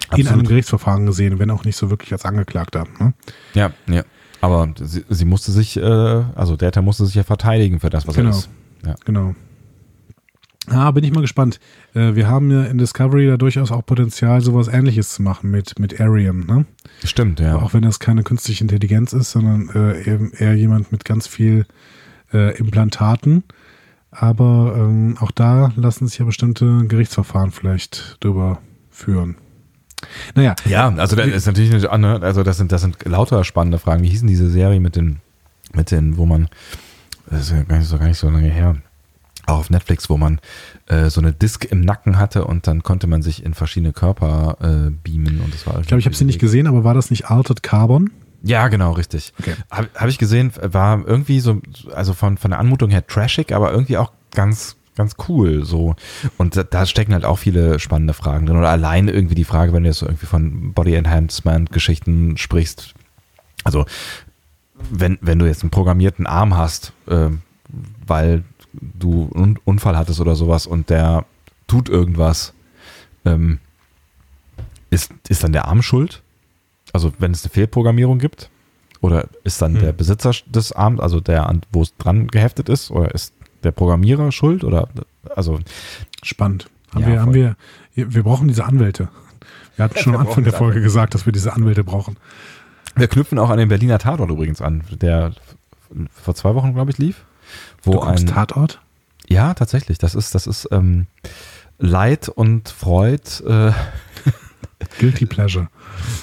Absolut. 0.09 0.27
in 0.27 0.33
einem 0.33 0.47
Gerichtsverfahren 0.47 1.07
gesehen, 1.07 1.39
wenn 1.39 1.51
auch 1.51 1.65
nicht 1.65 1.77
so 1.77 1.91
wirklich 1.91 2.13
als 2.13 2.25
Angeklagter. 2.25 2.87
Ne? 3.01 3.13
Ja, 3.55 3.73
ja. 3.89 4.05
Aber 4.41 4.69
sie, 4.81 5.05
sie 5.09 5.25
musste 5.25 5.53
sich, 5.53 5.77
äh, 5.77 5.83
also 5.83 6.57
der 6.57 6.71
Täter 6.71 6.83
musste 6.83 7.07
sich 7.07 7.15
ja 7.15 7.23
verteidigen 7.23 7.81
für 7.81 7.91
das, 7.91 8.07
was 8.07 8.17
genau. 8.17 8.31
er 8.31 8.37
ist. 8.37 8.49
Ja. 8.85 8.95
Genau. 9.05 9.35
Ah, 10.69 10.91
bin 10.93 11.03
ich 11.03 11.13
mal 11.13 11.23
gespannt. 11.23 11.59
Äh, 11.95 12.15
wir 12.15 12.29
haben 12.29 12.51
ja 12.51 12.65
in 12.65 12.79
Discovery 12.79 13.27
da 13.27 13.37
durchaus 13.37 13.73
auch 13.73 13.85
Potenzial, 13.85 14.41
sowas 14.41 14.69
ähnliches 14.69 15.13
zu 15.13 15.23
machen 15.23 15.51
mit, 15.51 15.79
mit 15.79 16.01
Arium, 16.01 16.47
ne? 16.47 16.67
Stimmt, 17.05 17.41
ja. 17.41 17.57
Auch 17.57 17.75
wenn 17.75 17.83
das 17.83 17.99
keine 17.99 18.23
künstliche 18.23 18.63
Intelligenz 18.63 19.13
ist, 19.13 19.33
sondern 19.33 19.71
äh, 19.71 20.03
eben 20.09 20.33
eher 20.33 20.55
jemand 20.55 20.93
mit 20.93 21.05
ganz 21.05 21.27
viel 21.27 21.67
äh, 22.33 22.57
Implantaten. 22.59 23.43
Aber 24.13 24.75
ähm, 24.77 25.17
auch 25.19 25.31
da 25.33 25.73
lassen 25.75 26.07
sich 26.07 26.19
ja 26.19 26.25
bestimmte 26.25 26.87
Gerichtsverfahren 26.87 27.51
vielleicht 27.51 28.19
drüber 28.21 28.61
führen. 28.91 29.37
Naja. 30.35 30.55
Ja, 30.65 30.95
also 30.95 31.17
das 31.17 31.27
ist 31.29 31.47
natürlich 31.47 31.89
eine, 31.89 32.19
ne, 32.19 32.23
also 32.23 32.43
das 32.43 32.59
sind, 32.59 32.73
das 32.73 32.83
sind 32.83 33.05
lauter 33.05 33.43
spannende 33.45 33.79
Fragen. 33.79 34.03
Wie 34.03 34.09
hießen 34.09 34.29
diese 34.29 34.51
Serie 34.51 34.81
mit 34.81 34.97
den, 34.97 35.19
mit 35.75 35.91
den, 35.91 36.17
wo 36.19 36.27
man, 36.27 36.49
das 37.33 37.43
ist 37.43 37.51
ja 37.51 37.63
gar 37.63 37.79
nicht 37.79 37.89
so, 37.89 37.99
gar 37.99 38.07
nicht 38.07 38.19
so 38.19 38.29
lange 38.29 38.49
her 38.49 38.77
auch 39.47 39.59
auf 39.59 39.71
Netflix, 39.71 40.09
wo 40.09 40.17
man 40.17 40.41
äh, 40.87 41.09
so 41.09 41.21
eine 41.21 41.33
Disk 41.33 41.65
im 41.65 41.81
Nacken 41.81 42.19
hatte 42.19 42.45
und 42.45 42.67
dann 42.67 42.83
konnte 42.83 43.07
man 43.07 43.23
sich 43.23 43.45
in 43.45 43.55
verschiedene 43.55 43.93
Körper 43.93 44.57
äh, 44.61 44.91
beamen 44.91 45.41
und 45.41 45.53
das 45.53 45.67
war. 45.67 45.81
Ich 45.81 45.89
glaube, 45.89 46.01
ich 46.01 46.07
habe 46.07 46.15
sie 46.15 46.25
nicht 46.25 46.39
gesehen, 46.39 46.67
aber 46.67 46.85
war 46.85 46.95
das 46.95 47.11
nicht 47.11 47.29
Altered 47.31 47.63
Carbon? 47.63 48.11
Ja, 48.45 48.69
genau, 48.69 48.93
richtig. 48.93 49.33
Okay. 49.39 49.55
Habe 49.71 49.89
hab 49.95 50.09
ich 50.09 50.19
gesehen, 50.19 50.53
war 50.61 51.07
irgendwie 51.07 51.41
so, 51.41 51.61
also 51.95 52.13
von, 52.13 52.39
von 52.39 52.51
der 52.51 52.59
Anmutung 52.61 52.91
her 52.91 53.07
trashig, 53.07 53.53
aber 53.53 53.73
irgendwie 53.73 53.97
auch 53.99 54.13
ganz, 54.33 54.77
ganz 54.97 55.15
cool 55.29 55.65
so. 55.65 55.95
Und 56.39 56.57
da, 56.57 56.65
da 56.65 56.87
stecken 56.87 57.13
halt 57.13 57.25
auch 57.25 57.39
viele 57.39 57.79
spannende 57.79 58.15
Fragen 58.15 58.47
drin. 58.47 58.57
Oder 58.57 58.71
allein 58.71 59.07
irgendwie 59.07 59.37
die 59.37 59.45
Frage, 59.45 59.73
wenn 59.73 59.85
du 59.85 59.89
jetzt 59.89 59.99
so 59.99 60.07
irgendwie 60.07 60.27
von 60.27 60.73
Body 60.73 60.95
Enhancement 60.95 61.71
Geschichten 61.71 62.37
sprichst. 62.37 62.95
Also, 63.63 63.87
wenn, 64.91 65.19
wenn 65.21 65.39
du 65.39 65.47
jetzt 65.47 65.63
einen 65.63 65.71
programmierten 65.71 66.27
Arm 66.27 66.57
hast, 66.57 66.93
äh, 67.07 67.29
weil 68.07 68.45
du 68.73 69.31
einen 69.35 69.59
Unfall 69.65 69.97
hattest 69.97 70.21
oder 70.21 70.35
sowas 70.35 70.67
und 70.67 70.91
der 70.91 71.25
tut 71.67 71.89
irgendwas, 71.89 72.55
ähm, 73.25 73.59
ist, 74.91 75.13
ist 75.29 75.43
dann 75.43 75.53
der 75.53 75.67
Arm 75.67 75.83
schuld? 75.83 76.23
Also 76.93 77.13
wenn 77.19 77.33
es 77.33 77.45
eine 77.45 77.51
Fehlprogrammierung 77.51 78.19
gibt? 78.19 78.51
Oder 79.01 79.27
ist 79.43 79.61
dann 79.61 79.75
hm. 79.75 79.81
der 79.81 79.93
Besitzer 79.93 80.33
des 80.47 80.73
Arms, 80.73 81.01
also 81.01 81.21
der, 81.21 81.53
wo 81.73 81.83
es 81.83 81.97
dran 81.97 82.29
geheftet 82.29 82.69
ist, 82.69 82.91
oder 82.91 83.13
ist 83.13 83.35
der 83.65 83.73
Programmierer 83.73 84.31
schuld? 84.31 84.65
Oder 84.65 84.89
also 85.35 85.59
spannend. 86.23 86.71
Haben, 86.95 87.03
ja, 87.03 87.09
wir, 87.09 87.21
haben 87.21 87.35
wir, 87.35 87.57
wir 87.95 88.23
brauchen 88.23 88.49
diese 88.49 88.65
Anwälte. 88.65 89.09
Wir 89.77 89.85
hatten 89.87 89.99
schon 90.03 90.15
am 90.15 90.27
Anfang 90.27 90.45
der 90.45 90.53
Folge 90.53 90.81
gesagt, 90.81 91.15
dass 91.15 91.27
wir 91.27 91.33
diese 91.33 91.53
Anwälte 91.53 91.83
brauchen. 91.85 92.17
Wir 92.97 93.09
knüpfen 93.09 93.39
auch 93.39 93.51
an 93.51 93.59
den 93.59 93.69
Berliner 93.69 93.99
Tatort 93.99 94.31
übrigens 94.31 94.61
an, 94.61 94.83
der 94.91 95.33
vor 96.13 96.35
zwei 96.35 96.55
Wochen, 96.55 96.75
glaube 96.75 96.91
ich, 96.91 96.99
lief 96.99 97.25
wo 97.83 97.93
du 97.93 98.01
ein 98.01 98.27
Tatort? 98.27 98.81
Ja, 99.29 99.55
tatsächlich. 99.55 99.99
Das 99.99 100.15
ist, 100.15 100.35
das 100.35 100.47
ist 100.47 100.69
ähm, 100.73 101.07
Leid 101.79 102.29
und 102.29 102.69
Freud. 102.69 103.43
Äh, 103.47 103.73
Guilty 104.99 105.27
Pleasure. 105.27 105.69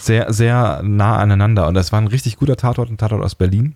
Sehr, 0.01 0.31
sehr 0.33 0.81
nah 0.83 1.17
aneinander. 1.17 1.67
Und 1.67 1.73
das 1.73 1.91
war 1.91 2.01
ein 2.01 2.07
richtig 2.07 2.37
guter 2.37 2.57
Tatort, 2.57 2.89
ein 2.89 2.97
Tatort 2.97 3.23
aus 3.23 3.35
Berlin. 3.35 3.75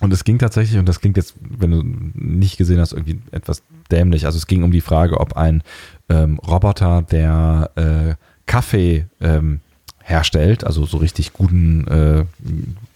Und 0.00 0.12
es 0.12 0.24
ging 0.24 0.38
tatsächlich, 0.38 0.78
und 0.78 0.86
das 0.86 1.00
klingt 1.00 1.16
jetzt, 1.16 1.34
wenn 1.40 1.70
du 1.70 1.82
nicht 1.84 2.56
gesehen 2.56 2.80
hast, 2.80 2.92
irgendwie 2.92 3.20
etwas 3.30 3.62
dämlich. 3.90 4.26
Also 4.26 4.36
es 4.36 4.48
ging 4.48 4.64
um 4.64 4.72
die 4.72 4.80
Frage, 4.80 5.20
ob 5.20 5.36
ein 5.36 5.62
ähm, 6.08 6.38
Roboter, 6.40 7.02
der 7.02 7.70
äh, 7.76 8.14
Kaffee 8.46 9.06
ähm, 9.20 9.60
herstellt, 10.02 10.64
also 10.64 10.84
so 10.84 10.98
richtig 10.98 11.32
guten 11.32 11.86
äh, 11.88 12.24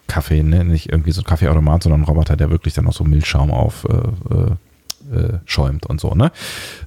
Kaffee, 0.06 0.42
ne? 0.42 0.64
nicht 0.64 0.90
irgendwie 0.90 1.12
so 1.12 1.20
ein 1.20 1.24
Kaffeeautomat, 1.24 1.82
sondern 1.82 2.02
ein 2.02 2.04
Roboter, 2.04 2.36
der 2.36 2.50
wirklich 2.50 2.74
dann 2.74 2.86
auch 2.86 2.92
so 2.92 3.04
Milchschaum 3.04 3.50
auf 3.50 3.86
äh, 3.88 5.14
äh, 5.14 5.16
äh, 5.16 5.38
schäumt 5.44 5.86
und 5.86 6.00
so, 6.00 6.14
ne? 6.14 6.32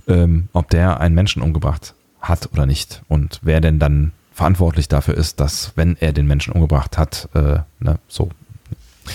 Ähm, 0.08 0.50
ob 0.54 0.70
der 0.70 1.00
einen 1.00 1.16
Menschen 1.16 1.42
umgebracht 1.42 1.94
hat 2.20 2.50
oder 2.52 2.66
nicht 2.66 3.02
und 3.08 3.40
wer 3.44 3.62
denn 3.62 3.80
dann 3.80 4.12
verantwortlich 4.34 4.88
dafür 4.88 5.16
ist, 5.16 5.40
dass, 5.40 5.74
wenn 5.76 5.98
er 6.00 6.14
den 6.14 6.28
Menschen 6.28 6.54
umgebracht 6.54 6.98
hat, 6.98 7.30
äh, 7.34 7.60
ne, 7.80 8.00
so. 8.08 8.30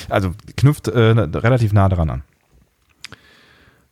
Also 0.08 0.34
knüpft 0.56 0.88
äh, 0.88 1.10
relativ 1.10 1.72
nah 1.72 1.88
daran 1.88 2.10
an. 2.10 2.22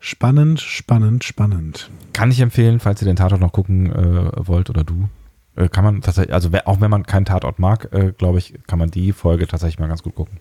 Spannend, 0.01 0.61
spannend, 0.61 1.25
spannend. 1.25 1.91
Kann 2.13 2.31
ich 2.33 2.41
empfehlen, 2.41 2.81
falls 2.81 3.01
ihr 3.01 3.07
den 3.07 3.17
Tatort 3.17 3.41
noch 3.41 3.53
gucken 3.53 3.93
wollt 3.95 4.69
oder 4.69 4.83
du. 4.83 5.09
Äh, 5.57 5.69
kann 5.69 5.85
man 5.85 6.01
tatsächlich, 6.01 6.35
also 6.35 6.51
auch 6.65 6.81
wenn 6.81 6.91
man 6.91 7.05
keinen 7.05 7.24
Tatort 7.24 7.59
mag, 7.59 7.89
äh, 7.93 8.12
glaube 8.16 8.39
ich, 8.39 8.55
kann 8.66 8.79
man 8.79 8.91
die 8.91 9.12
Folge 9.12 9.47
tatsächlich 9.47 9.79
mal 9.79 9.89
ganz 9.89 10.03
gut 10.03 10.15
gucken. 10.15 10.41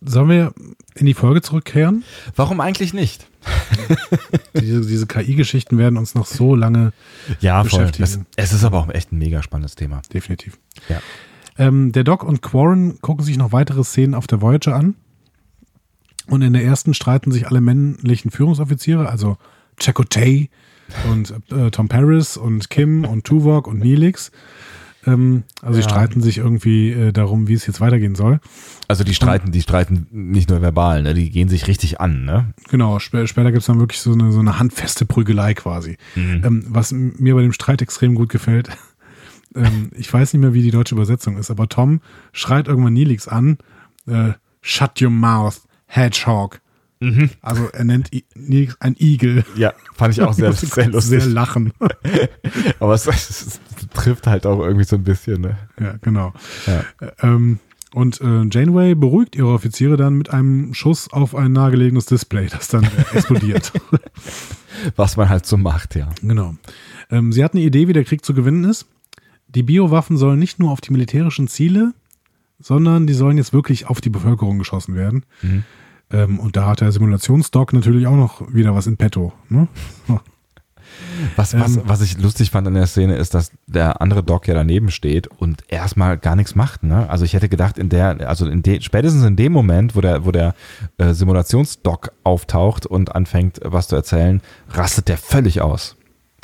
Sollen 0.00 0.28
wir 0.28 0.52
in 0.94 1.06
die 1.06 1.14
Folge 1.14 1.40
zurückkehren? 1.40 2.04
Warum 2.36 2.60
eigentlich 2.60 2.92
nicht? 2.92 3.26
diese, 4.54 4.82
diese 4.82 5.06
KI-Geschichten 5.06 5.78
werden 5.78 5.96
uns 5.96 6.14
noch 6.14 6.26
so 6.26 6.54
lange 6.54 6.92
ja, 7.40 7.62
beschäftigen. 7.62 8.06
Voll. 8.06 8.26
Es, 8.36 8.50
es 8.50 8.52
ist 8.52 8.64
aber 8.64 8.78
auch 8.78 8.90
echt 8.90 9.12
ein 9.12 9.18
mega 9.18 9.42
spannendes 9.42 9.76
Thema. 9.76 10.02
Definitiv. 10.12 10.58
Ja. 10.88 11.00
Ähm, 11.56 11.92
der 11.92 12.04
Doc 12.04 12.22
und 12.22 12.42
Quarren 12.42 13.00
gucken 13.00 13.24
sich 13.24 13.38
noch 13.38 13.52
weitere 13.52 13.84
Szenen 13.84 14.14
auf 14.14 14.26
der 14.26 14.42
Voyager 14.42 14.74
an. 14.74 14.94
Und 16.26 16.42
in 16.42 16.52
der 16.52 16.64
ersten 16.64 16.94
streiten 16.94 17.32
sich 17.32 17.46
alle 17.46 17.60
männlichen 17.60 18.30
Führungsoffiziere, 18.30 19.08
also 19.08 19.36
Chakotay 19.78 20.50
und 21.10 21.34
äh, 21.50 21.70
Tom 21.70 21.88
Paris 21.88 22.36
und 22.36 22.70
Kim 22.70 23.04
und 23.04 23.24
Tuvok 23.24 23.66
und 23.66 23.78
Neelix. 23.78 24.30
Ähm, 25.06 25.44
also 25.60 25.78
ja. 25.78 25.82
sie 25.82 25.88
streiten 25.88 26.20
sich 26.20 26.38
irgendwie 26.38 26.90
äh, 26.90 27.12
darum, 27.12 27.48
wie 27.48 27.54
es 27.54 27.66
jetzt 27.66 27.80
weitergehen 27.80 28.14
soll. 28.14 28.40
Also 28.88 29.04
die 29.04 29.14
streiten, 29.14 29.52
die 29.52 29.62
streiten 29.62 30.06
nicht 30.10 30.50
nur 30.50 30.62
verbal, 30.62 31.02
ne? 31.02 31.14
die 31.14 31.30
gehen 31.30 31.48
sich 31.48 31.66
richtig 31.66 32.00
an, 32.00 32.24
ne? 32.24 32.54
Genau, 32.70 32.96
sp 32.96 33.26
später 33.26 33.50
gibt 33.50 33.60
es 33.60 33.66
dann 33.66 33.80
wirklich 33.80 34.00
so 34.00 34.12
eine, 34.12 34.32
so 34.32 34.40
eine 34.40 34.58
handfeste 34.58 35.04
Prügelei 35.04 35.54
quasi. 35.54 35.96
Mhm. 36.14 36.42
Ähm, 36.44 36.64
was 36.68 36.92
mir 36.92 37.34
bei 37.34 37.42
dem 37.42 37.52
Streit 37.52 37.82
extrem 37.82 38.14
gut 38.14 38.28
gefällt, 38.28 38.68
ähm, 39.54 39.90
ich 39.94 40.12
weiß 40.12 40.32
nicht 40.32 40.40
mehr, 40.40 40.54
wie 40.54 40.62
die 40.62 40.70
deutsche 40.70 40.94
Übersetzung 40.94 41.36
ist, 41.36 41.50
aber 41.50 41.68
Tom 41.68 42.00
schreit 42.32 42.68
irgendwann 42.68 42.94
Neelix 42.94 43.28
an, 43.28 43.58
äh, 44.06 44.32
shut 44.62 45.00
your 45.02 45.10
mouth, 45.10 45.62
Hedgehog. 45.86 46.60
Mhm. 47.00 47.30
Also 47.40 47.68
er 47.72 47.84
nennt 47.84 48.10
ein 48.80 48.96
Igel. 48.98 49.44
Ja, 49.56 49.72
fand 49.94 50.14
ich 50.14 50.22
auch 50.22 50.32
sehr, 50.32 50.52
sehr 50.52 50.88
lustig. 50.88 51.22
Sehr 51.22 51.32
lachen. 51.32 51.72
aber 52.80 52.94
es, 52.94 53.06
es, 53.06 53.60
trifft 53.92 54.26
halt 54.26 54.46
auch 54.46 54.60
irgendwie 54.60 54.84
so 54.84 54.96
ein 54.96 55.04
bisschen, 55.04 55.42
ne? 55.42 55.58
Ja, 55.80 55.94
genau. 56.00 56.32
Ja. 56.66 56.84
Ähm, 57.20 57.60
und 57.94 58.20
äh, 58.20 58.42
Janeway 58.50 58.96
beruhigt 58.96 59.36
ihre 59.36 59.52
Offiziere 59.52 59.96
dann 59.96 60.14
mit 60.14 60.30
einem 60.30 60.74
Schuss 60.74 61.12
auf 61.12 61.36
ein 61.36 61.52
nahegelegenes 61.52 62.06
Display, 62.06 62.48
das 62.48 62.66
dann 62.68 62.88
explodiert. 63.12 63.72
Was 64.96 65.16
man 65.16 65.28
halt 65.28 65.46
so 65.46 65.56
macht, 65.56 65.94
ja. 65.94 66.10
Genau. 66.20 66.56
Ähm, 67.10 67.32
sie 67.32 67.44
hat 67.44 67.54
eine 67.54 67.62
Idee, 67.62 67.86
wie 67.86 67.92
der 67.92 68.04
Krieg 68.04 68.24
zu 68.24 68.34
gewinnen 68.34 68.64
ist. 68.64 68.86
Die 69.46 69.62
Biowaffen 69.62 70.16
sollen 70.16 70.40
nicht 70.40 70.58
nur 70.58 70.72
auf 70.72 70.80
die 70.80 70.90
militärischen 70.90 71.46
Ziele, 71.46 71.94
sondern 72.58 73.06
die 73.06 73.14
sollen 73.14 73.36
jetzt 73.36 73.52
wirklich 73.52 73.86
auf 73.86 74.00
die 74.00 74.10
Bevölkerung 74.10 74.58
geschossen 74.58 74.96
werden. 74.96 75.24
Mhm. 75.42 75.64
Ähm, 76.14 76.38
und 76.38 76.56
da 76.56 76.66
hat 76.66 76.80
der 76.80 76.92
Simulationsdoc 76.92 77.72
natürlich 77.72 78.06
auch 78.06 78.16
noch 78.16 78.42
wieder 78.52 78.74
was 78.74 78.86
in 78.86 78.96
petto. 78.96 79.32
Ne? 79.48 79.68
Was, 81.34 81.58
was, 81.58 81.76
ähm, 81.76 81.82
was 81.86 82.00
ich 82.02 82.18
lustig 82.18 82.50
fand 82.50 82.68
an 82.68 82.74
der 82.74 82.86
Szene 82.86 83.16
ist, 83.16 83.34
dass 83.34 83.50
der 83.66 84.00
andere 84.00 84.22
Doc 84.22 84.46
ja 84.46 84.54
daneben 84.54 84.90
steht 84.92 85.26
und 85.26 85.64
erstmal 85.68 86.18
gar 86.18 86.36
nichts 86.36 86.54
macht. 86.54 86.84
Ne? 86.84 87.08
Also 87.08 87.24
ich 87.24 87.34
hätte 87.34 87.48
gedacht, 87.48 87.78
in 87.78 87.88
der, 87.88 88.28
also 88.28 88.46
in 88.46 88.62
de, 88.62 88.80
spätestens 88.80 89.24
in 89.24 89.34
dem 89.34 89.52
Moment, 89.52 89.96
wo 89.96 90.00
der, 90.00 90.24
wo 90.24 90.30
der 90.30 90.54
äh, 90.98 91.12
Simulationsdoc 91.12 92.12
auftaucht 92.22 92.86
und 92.86 93.14
anfängt, 93.14 93.60
was 93.64 93.88
zu 93.88 93.96
erzählen, 93.96 94.40
rastet 94.70 95.08
der 95.08 95.18
völlig 95.18 95.60
aus. 95.60 95.96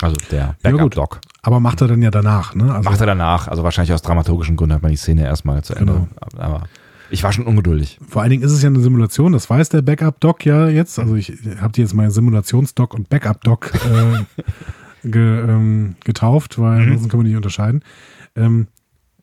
Also 0.02 0.16
der 0.32 0.56
Backup-Doc. 0.62 1.20
Ja 1.22 1.30
aber 1.42 1.60
macht 1.60 1.80
er 1.80 1.88
dann 1.88 2.02
ja 2.02 2.10
danach, 2.10 2.55
ne? 2.55 2.74
Also 2.74 2.90
macht 2.90 3.01
er 3.01 3.06
danach, 3.06 3.48
also 3.48 3.62
wahrscheinlich 3.62 3.94
aus 3.94 4.02
dramaturgischen 4.02 4.56
Gründen 4.56 4.74
hat 4.74 4.82
man 4.82 4.90
die 4.90 4.98
Szene 4.98 5.24
erstmal 5.24 5.62
zu 5.62 5.74
Ende. 5.74 5.92
Genau. 5.92 6.09
Aber 6.36 6.64
ich 7.11 7.23
war 7.23 7.32
schon 7.32 7.47
ungeduldig. 7.47 7.99
Vor 8.07 8.23
allen 8.23 8.31
Dingen 8.31 8.43
ist 8.43 8.53
es 8.53 8.62
ja 8.62 8.69
eine 8.69 8.81
Simulation, 8.81 9.32
das 9.32 9.49
weiß 9.51 9.69
der 9.70 9.82
Backup-Doc 9.82 10.45
ja 10.45 10.69
jetzt. 10.69 10.99
Also 10.99 11.16
ich 11.16 11.32
habe 11.61 11.73
die 11.73 11.82
jetzt 11.82 11.95
mal 11.95 12.11
Simulations-Doc 12.11 12.95
und 12.95 13.09
Backup-Doc 13.09 13.73
äh, 13.74 14.45
ge, 15.09 15.41
ähm, 15.41 15.97
getauft, 16.05 16.59
weil 16.59 16.77
mhm. 16.77 16.82
ansonsten 16.85 17.09
kann 17.09 17.19
man 17.19 17.27
nicht 17.27 17.37
unterscheiden. 17.37 17.82
Ähm, 18.37 18.69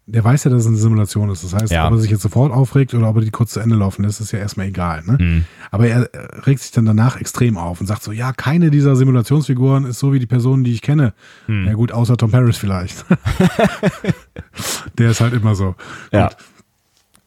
der 0.09 0.23
weiß 0.23 0.45
ja, 0.45 0.51
dass 0.51 0.61
es 0.61 0.67
eine 0.67 0.77
Simulation 0.77 1.29
ist. 1.29 1.43
Das 1.43 1.53
heißt, 1.53 1.71
ja. 1.71 1.85
ob 1.85 1.91
er 1.91 1.97
sich 1.97 2.09
jetzt 2.09 2.21
sofort 2.21 2.53
aufregt 2.53 2.93
oder 2.93 3.09
ob 3.09 3.17
er 3.17 3.23
die 3.23 3.29
kurz 3.29 3.51
zu 3.51 3.59
Ende 3.59 3.75
laufen 3.75 4.05
lässt, 4.05 4.21
ist 4.21 4.31
ja 4.31 4.39
erstmal 4.39 4.67
egal. 4.67 5.03
Ne? 5.05 5.17
Mhm. 5.19 5.45
Aber 5.69 5.87
er 5.87 6.09
regt 6.47 6.61
sich 6.61 6.71
dann 6.71 6.85
danach 6.85 7.19
extrem 7.19 7.57
auf 7.57 7.81
und 7.81 7.87
sagt 7.87 8.03
so, 8.03 8.13
ja, 8.13 8.31
keine 8.31 8.71
dieser 8.71 8.95
Simulationsfiguren 8.95 9.83
ist 9.83 9.99
so 9.99 10.13
wie 10.13 10.19
die 10.19 10.25
Personen, 10.25 10.63
die 10.63 10.71
ich 10.71 10.81
kenne. 10.81 11.13
Mhm. 11.47 11.67
Ja 11.67 11.73
gut, 11.73 11.91
außer 11.91 12.15
Tom 12.15 12.31
Paris 12.31 12.57
vielleicht. 12.57 13.05
Der 14.97 15.11
ist 15.11 15.19
halt 15.19 15.33
immer 15.33 15.55
so. 15.55 15.75
Ja. 16.13 16.27
Und 16.27 16.37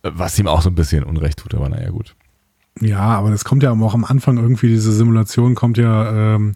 was 0.03 0.39
ihm 0.39 0.49
auch 0.49 0.63
so 0.63 0.71
ein 0.71 0.75
bisschen 0.75 1.05
Unrecht 1.05 1.39
tut, 1.39 1.55
aber 1.55 1.69
naja, 1.69 1.91
gut. 1.91 2.15
Ja, 2.81 3.01
aber 3.01 3.31
das 3.31 3.45
kommt 3.45 3.63
ja 3.63 3.73
auch 3.73 3.95
am 3.95 4.05
Anfang 4.05 4.39
irgendwie, 4.39 4.69
diese 4.69 4.93
Simulation 4.93 5.55
kommt 5.55 5.77
ja, 5.77 6.35
ähm, 6.37 6.55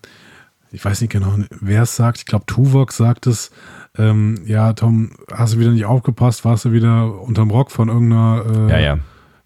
ich 0.71 0.85
weiß 0.85 1.01
nicht 1.01 1.13
genau, 1.13 1.37
wer 1.61 1.83
es 1.83 1.97
sagt, 1.97 2.19
ich 2.19 2.27
glaube 2.27 2.47
Tuvok 2.47 2.93
sagt 2.93 3.27
es, 3.27 3.51
ähm, 3.97 4.43
ja, 4.47 4.73
Tom, 4.73 5.11
hast 5.33 5.55
du 5.55 5.59
wieder 5.59 5.71
nicht 5.71 5.85
aufgepasst, 5.85 6.45
warst 6.45 6.65
du 6.65 6.73
wieder 6.73 7.21
unterm 7.21 7.51
Rock 7.51 7.71
von 7.71 7.89
irgendeiner, 7.89 8.45
äh, 8.47 8.71
ja, 8.71 8.79
ja. 8.79 8.99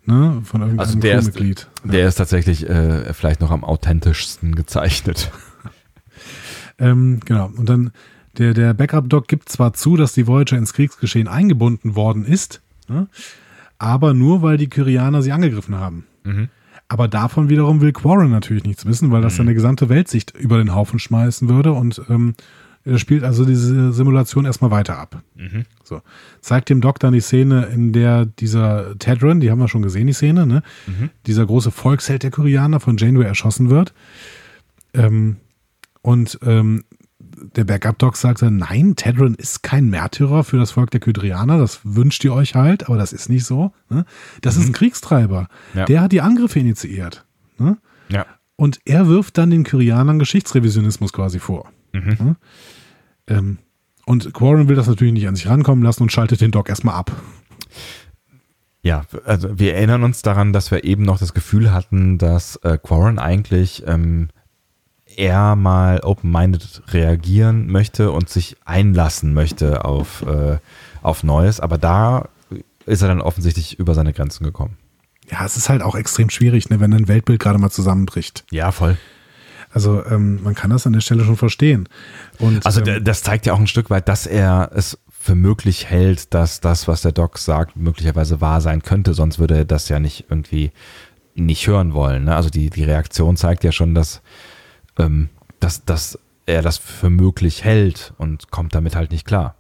Ne, 0.07 0.41
von 0.43 0.63
irgendeinem 0.63 0.81
also 0.81 0.99
der 1.01 1.19
ist, 1.19 1.67
der 1.85 2.09
ist 2.09 2.15
tatsächlich 2.15 2.67
äh, 2.67 3.13
vielleicht 3.13 3.43
noch 3.43 3.51
am 3.51 3.63
authentischsten 3.63 4.55
gezeichnet. 4.55 5.31
ähm, 6.79 7.21
genau, 7.27 7.51
und 7.55 7.69
dann 7.69 7.91
der, 8.39 8.55
der 8.55 8.73
Backup-Doc 8.73 9.29
gibt 9.29 9.51
zwar 9.51 9.75
zu, 9.75 9.97
dass 9.97 10.15
die 10.15 10.27
Voyager 10.27 10.57
ins 10.57 10.73
Kriegsgeschehen 10.73 11.29
eingebunden 11.29 11.95
worden 11.95 12.25
ist, 12.25 12.63
ne, 12.89 13.09
aber 13.79 14.15
nur, 14.15 14.43
weil 14.43 14.57
die 14.57 14.69
Kyrianer 14.69 15.23
sie 15.23 15.33
angegriffen 15.33 15.77
haben. 15.77 16.07
Mhm. 16.25 16.49
Aber 16.89 17.07
davon 17.07 17.49
wiederum 17.49 17.81
will 17.81 17.93
Quarren 17.93 18.31
natürlich 18.31 18.65
nichts 18.65 18.87
wissen, 18.87 19.11
weil 19.11 19.23
das 19.23 19.35
mhm. 19.35 19.39
seine 19.39 19.55
gesamte 19.55 19.89
Weltsicht 19.89 20.35
über 20.37 20.59
den 20.59 20.75
Haufen 20.75 20.99
schmeißen 20.99 21.49
würde 21.49 21.73
und 21.73 22.01
ähm, 22.09 22.35
er 22.85 22.99
spielt 22.99 23.23
also 23.23 23.45
diese 23.45 23.93
Simulation 23.93 24.47
erstmal 24.47 24.71
weiter 24.71 24.99
ab. 24.99 25.23
Mhm. 25.35 25.65
So. 25.85 26.01
Zeigt 26.41 26.71
dem 26.71 26.81
Doc 26.81 26.99
dann 26.99 27.13
die 27.13 27.21
Szene, 27.21 27.67
in 27.67 27.93
der 27.93 28.25
dieser 28.25 28.99
Tedron, 28.99 29.41
die 29.41 29.51
haben 29.51 29.59
wir 29.59 29.69
schon 29.69 29.83
gesehen, 29.83 30.07
die 30.07 30.15
Szene, 30.15 30.47
ne? 30.47 30.63
Mhm. 30.87 31.11
Dieser 31.27 31.45
große 31.45 31.71
Volksheld 31.71 32.23
der 32.23 32.31
Koreaner 32.31 32.81
von 32.81 32.97
Janeway 32.97 33.27
erschossen 33.27 33.69
wird. 33.69 33.93
Ähm, 34.95 35.37
und 36.01 36.39
ähm, 36.43 36.85
der 37.57 37.65
Backup-Doc 37.65 38.17
sagte, 38.17 38.51
nein, 38.51 38.97
Tedron 38.97 39.35
ist 39.35 39.63
kein 39.63 39.89
Märtyrer 39.89 40.45
für 40.45 40.57
das 40.57 40.73
Volk 40.73 40.91
der 40.91 41.01
Kydrianer, 41.01 41.59
das 41.59 41.81
wünscht 41.85 42.25
ihr 42.25 42.33
euch 42.33 42.55
halt, 42.55 42.87
aber 42.87 42.99
das 42.99 43.13
ist 43.13 43.29
nicht 43.29 43.45
so. 43.45 43.73
Ne? 43.89 44.05
Das 44.41 44.57
mhm. 44.57 44.63
ist 44.63 44.69
ein 44.69 44.73
Kriegstreiber. 44.73 45.49
Ja. 45.75 45.85
Der 45.85 46.01
hat 46.01 46.13
die 46.13 46.21
Angriffe 46.21 46.59
initiiert. 46.59 47.25
Ne? 47.59 47.79
Ja. 48.09 48.27
Und 48.57 48.81
er 48.85 49.09
wirft 49.09 49.39
dann 49.39 49.51
den 49.51 49.65
Kyrianern 49.65 50.19
Geschichtsrevisionismus 50.19 51.13
quasi 51.13 51.39
vor. 51.39 51.71
Mhm. 51.93 52.17
Ne? 52.21 52.37
Ähm, 53.29 53.59
und 54.07 54.33
Quarren 54.33 54.69
will 54.69 54.77
das 54.77 54.87
natürlich 54.87 55.13
nicht 55.13 55.29
an 55.29 55.37
sich 55.37 55.49
rankommen 55.49 55.85
lassen 55.85 56.03
und 56.03 56.13
schaltet 56.13 56.41
den 56.41 56.51
Doc 56.51 56.69
erstmal 56.69 56.95
ab. 56.95 57.13
Ja, 58.81 59.03
also 59.25 59.59
wir 59.59 59.75
erinnern 59.75 60.03
uns 60.03 60.23
daran, 60.23 60.53
dass 60.53 60.71
wir 60.71 60.85
eben 60.85 61.03
noch 61.03 61.19
das 61.19 61.35
Gefühl 61.35 61.73
hatten, 61.73 62.17
dass 62.17 62.57
äh, 62.57 62.79
Quarren 62.79 63.19
eigentlich 63.19 63.83
ähm, 63.87 64.29
er 65.19 65.57
mal 65.57 66.01
open-minded 66.01 66.83
reagieren 66.93 67.67
möchte 67.67 68.13
und 68.13 68.29
sich 68.29 68.57
einlassen 68.65 69.35
möchte 69.35 69.85
auf, 69.85 70.23
äh, 70.23 70.59
auf 71.03 71.25
Neues. 71.25 71.59
Aber 71.59 71.77
da 71.77 72.29
ist 72.87 73.03
er 73.03 73.09
dann 73.09 73.21
offensichtlich 73.21 73.79
über 73.79 73.95
seine 73.95 74.13
Grenzen 74.13 74.45
gekommen. 74.45 74.77
Ja, 75.31 75.45
es 75.45 75.57
ist 75.57 75.69
halt 75.69 75.83
auch 75.83 75.97
extrem 75.97 76.31
schwierig, 76.31 76.71
ne, 76.71 76.81
wenn 76.81 76.95
ein 76.95 77.09
Weltbild 77.09 77.41
gerade 77.41 77.59
mal 77.59 77.71
zusammenbricht. 77.71 78.45
Ja, 78.51 78.71
voll. 78.71 78.97
Also 79.71 80.03
ähm, 80.07 80.43
man 80.43 80.55
kann 80.55 80.71
das 80.71 80.87
an 80.87 80.95
der 80.95 81.01
Stelle 81.01 81.25
schon 81.25 81.37
verstehen. 81.37 81.89
Und, 82.39 82.65
also 82.65 82.81
ähm, 82.87 83.05
das 83.05 83.23
zeigt 83.23 83.45
ja 83.45 83.53
auch 83.53 83.61
ein 83.61 83.67
Stück 83.67 83.91
weit, 83.91 84.09
dass 84.09 84.25
er 84.25 84.71
es 84.73 84.99
für 85.11 85.35
möglich 85.35 85.91
hält, 85.91 86.33
dass 86.33 86.61
das, 86.61 86.89
was 86.89 87.03
der 87.03 87.13
Doc 87.13 87.39
sagt, 87.39 87.77
möglicherweise 87.77 88.41
wahr 88.41 88.61
sein 88.61 88.83
könnte. 88.83 89.13
Sonst 89.13 89.39
würde 89.39 89.59
er 89.59 89.65
das 89.65 89.89
ja 89.89 89.99
nicht 89.99 90.27
irgendwie 90.31 90.71
nicht 91.35 91.67
hören 91.67 91.93
wollen. 91.93 92.25
Ne? 92.25 92.37
Also 92.37 92.51
die, 92.51 92.71
die 92.71 92.85
Reaktion 92.85 93.37
zeigt 93.37 93.65
ja 93.65 93.73
schon, 93.73 93.95
dass 93.95 94.23
ähm, 94.99 95.29
dass, 95.61 95.85
dass 95.85 96.19
er 96.47 96.63
das 96.63 96.79
für 96.79 97.11
möglich 97.11 97.65
hält 97.65 98.15
und 98.19 98.51
kommt 98.51 98.75
damit 98.75 98.97
halt 98.97 99.11
nicht 99.11 99.27
klar. 99.27 99.55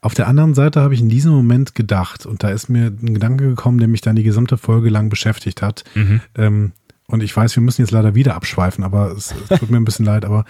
Auf 0.00 0.14
der 0.14 0.26
anderen 0.26 0.54
Seite 0.54 0.80
habe 0.80 0.94
ich 0.94 1.00
in 1.00 1.08
diesem 1.08 1.32
Moment 1.32 1.74
gedacht, 1.74 2.26
und 2.26 2.42
da 2.42 2.50
ist 2.50 2.68
mir 2.68 2.86
ein 2.86 3.14
Gedanke 3.14 3.48
gekommen, 3.48 3.78
der 3.78 3.88
mich 3.88 4.00
dann 4.00 4.16
die 4.16 4.24
gesamte 4.24 4.58
Folge 4.58 4.88
lang 4.90 5.08
beschäftigt 5.08 5.62
hat. 5.62 5.84
Mhm. 5.94 6.20
Ähm, 6.36 6.72
und 7.06 7.22
ich 7.22 7.36
weiß, 7.36 7.54
wir 7.56 7.62
müssen 7.62 7.82
jetzt 7.82 7.92
leider 7.92 8.14
wieder 8.14 8.34
abschweifen, 8.34 8.82
aber 8.82 9.12
es, 9.12 9.34
es 9.48 9.60
tut 9.60 9.70
mir 9.70 9.76
ein 9.76 9.84
bisschen 9.84 10.04
leid, 10.06 10.24
aber 10.24 10.44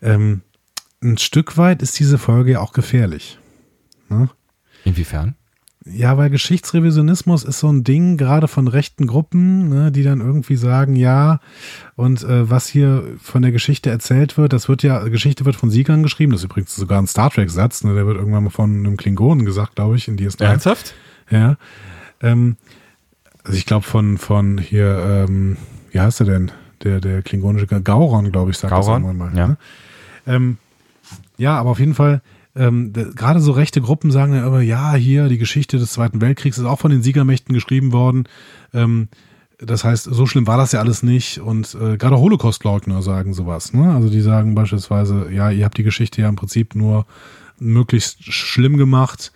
ähm, 0.00 0.42
ein 1.02 1.18
Stück 1.18 1.56
weit 1.58 1.82
ist 1.82 1.98
diese 1.98 2.18
Folge 2.18 2.52
ja 2.52 2.60
auch 2.60 2.72
gefährlich. 2.72 3.38
Ne? 4.08 4.30
Inwiefern? 4.84 5.34
Ja, 5.92 6.16
weil 6.16 6.30
Geschichtsrevisionismus 6.30 7.44
ist 7.44 7.60
so 7.60 7.68
ein 7.70 7.84
Ding, 7.84 8.16
gerade 8.16 8.48
von 8.48 8.68
rechten 8.68 9.06
Gruppen, 9.06 9.68
ne, 9.68 9.92
die 9.92 10.02
dann 10.02 10.20
irgendwie 10.20 10.56
sagen, 10.56 10.96
ja, 10.96 11.40
und 11.96 12.22
äh, 12.22 12.50
was 12.50 12.68
hier 12.68 13.04
von 13.20 13.42
der 13.42 13.52
Geschichte 13.52 13.90
erzählt 13.90 14.36
wird, 14.36 14.52
das 14.52 14.68
wird 14.68 14.82
ja, 14.82 15.02
Geschichte 15.08 15.44
wird 15.44 15.56
von 15.56 15.70
Siegern 15.70 16.02
geschrieben, 16.02 16.32
das 16.32 16.42
ist 16.42 16.46
übrigens 16.46 16.74
sogar 16.76 17.00
ein 17.00 17.06
Star 17.06 17.30
Trek-Satz, 17.30 17.84
ne, 17.84 17.94
der 17.94 18.06
wird 18.06 18.16
irgendwann 18.16 18.44
mal 18.44 18.50
von 18.50 18.70
einem 18.70 18.96
Klingonen 18.96 19.44
gesagt, 19.44 19.76
glaube 19.76 19.96
ich, 19.96 20.08
in 20.08 20.16
DS3. 20.16 20.44
Ernsthaft? 20.44 20.94
Ja. 21.30 21.56
Ähm, 22.20 22.56
also 23.44 23.56
ich 23.56 23.66
glaube 23.66 23.84
von, 23.84 24.18
von 24.18 24.58
hier, 24.58 25.26
ähm, 25.28 25.56
wie 25.90 26.00
heißt 26.00 26.20
er 26.20 26.26
denn? 26.26 26.52
Der, 26.84 27.00
der 27.00 27.22
klingonische 27.22 27.66
Gauron, 27.66 28.30
glaube 28.30 28.50
ich, 28.50 28.58
sagt 28.58 28.72
Gauron? 28.72 29.02
das 29.02 29.10
irgendwann 29.10 29.32
mal. 29.32 29.38
Ja. 29.38 29.48
Ne? 29.48 29.56
Ähm, 30.26 30.58
ja, 31.38 31.58
aber 31.58 31.70
auf 31.70 31.80
jeden 31.80 31.94
Fall, 31.94 32.20
ähm, 32.56 32.92
gerade 32.92 33.40
so 33.40 33.52
rechte 33.52 33.80
Gruppen 33.80 34.10
sagen 34.10 34.34
ja 34.34 34.46
immer, 34.46 34.60
ja, 34.60 34.94
hier, 34.94 35.28
die 35.28 35.38
Geschichte 35.38 35.78
des 35.78 35.92
Zweiten 35.92 36.20
Weltkriegs 36.20 36.58
ist 36.58 36.64
auch 36.64 36.78
von 36.78 36.90
den 36.90 37.02
Siegermächten 37.02 37.54
geschrieben 37.54 37.92
worden. 37.92 38.24
Ähm, 38.72 39.08
das 39.58 39.84
heißt, 39.84 40.04
so 40.04 40.26
schlimm 40.26 40.46
war 40.46 40.56
das 40.56 40.72
ja 40.72 40.80
alles 40.80 41.02
nicht. 41.02 41.40
Und 41.40 41.76
äh, 41.80 41.96
gerade 41.96 42.18
Holocaust-Leugner 42.18 43.02
sagen 43.02 43.34
sowas. 43.34 43.72
Ne? 43.72 43.92
Also 43.92 44.08
die 44.08 44.20
sagen 44.20 44.54
beispielsweise, 44.54 45.30
ja, 45.32 45.50
ihr 45.50 45.64
habt 45.64 45.78
die 45.78 45.82
Geschichte 45.82 46.22
ja 46.22 46.28
im 46.28 46.36
Prinzip 46.36 46.74
nur 46.74 47.06
möglichst 47.58 48.32
schlimm 48.32 48.76
gemacht, 48.76 49.32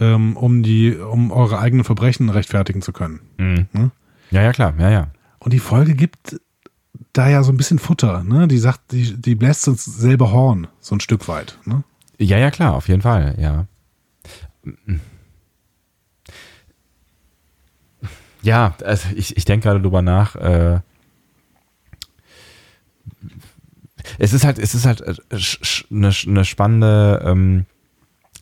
ähm, 0.00 0.36
um 0.36 0.62
die, 0.62 0.96
um 0.96 1.30
eure 1.30 1.58
eigenen 1.58 1.84
Verbrechen 1.84 2.30
rechtfertigen 2.30 2.82
zu 2.82 2.92
können. 2.92 3.20
Mhm. 3.38 3.66
Ne? 3.72 3.90
Ja, 4.30 4.42
ja, 4.42 4.52
klar, 4.52 4.74
ja, 4.78 4.90
ja. 4.90 5.08
Und 5.38 5.52
die 5.52 5.58
Folge 5.58 5.94
gibt 5.94 6.40
da 7.12 7.28
ja 7.28 7.42
so 7.42 7.52
ein 7.52 7.56
bisschen 7.56 7.78
Futter, 7.78 8.24
ne? 8.24 8.48
Die 8.48 8.58
sagt, 8.58 8.92
die, 8.92 9.14
die 9.14 9.34
bläst 9.34 9.68
uns 9.68 9.84
selber 9.84 10.32
Horn, 10.32 10.66
so 10.80 10.94
ein 10.94 11.00
Stück 11.00 11.28
weit, 11.28 11.58
ne? 11.64 11.84
Ja, 12.18 12.38
ja, 12.38 12.50
klar, 12.50 12.74
auf 12.74 12.88
jeden 12.88 13.02
Fall, 13.02 13.34
ja. 13.38 13.66
Ja, 18.42 18.74
also 18.84 19.08
ich, 19.14 19.36
ich 19.36 19.44
denke 19.44 19.64
gerade 19.64 19.80
drüber 19.82 20.02
nach. 20.02 20.36
Äh, 20.36 20.80
es 24.18 24.32
ist 24.32 24.44
halt, 24.44 24.58
es 24.58 24.74
ist 24.74 24.86
halt 24.86 25.02
eine, 25.90 26.12
eine 26.26 26.44
spannende, 26.44 27.22
ähm, 27.24 27.66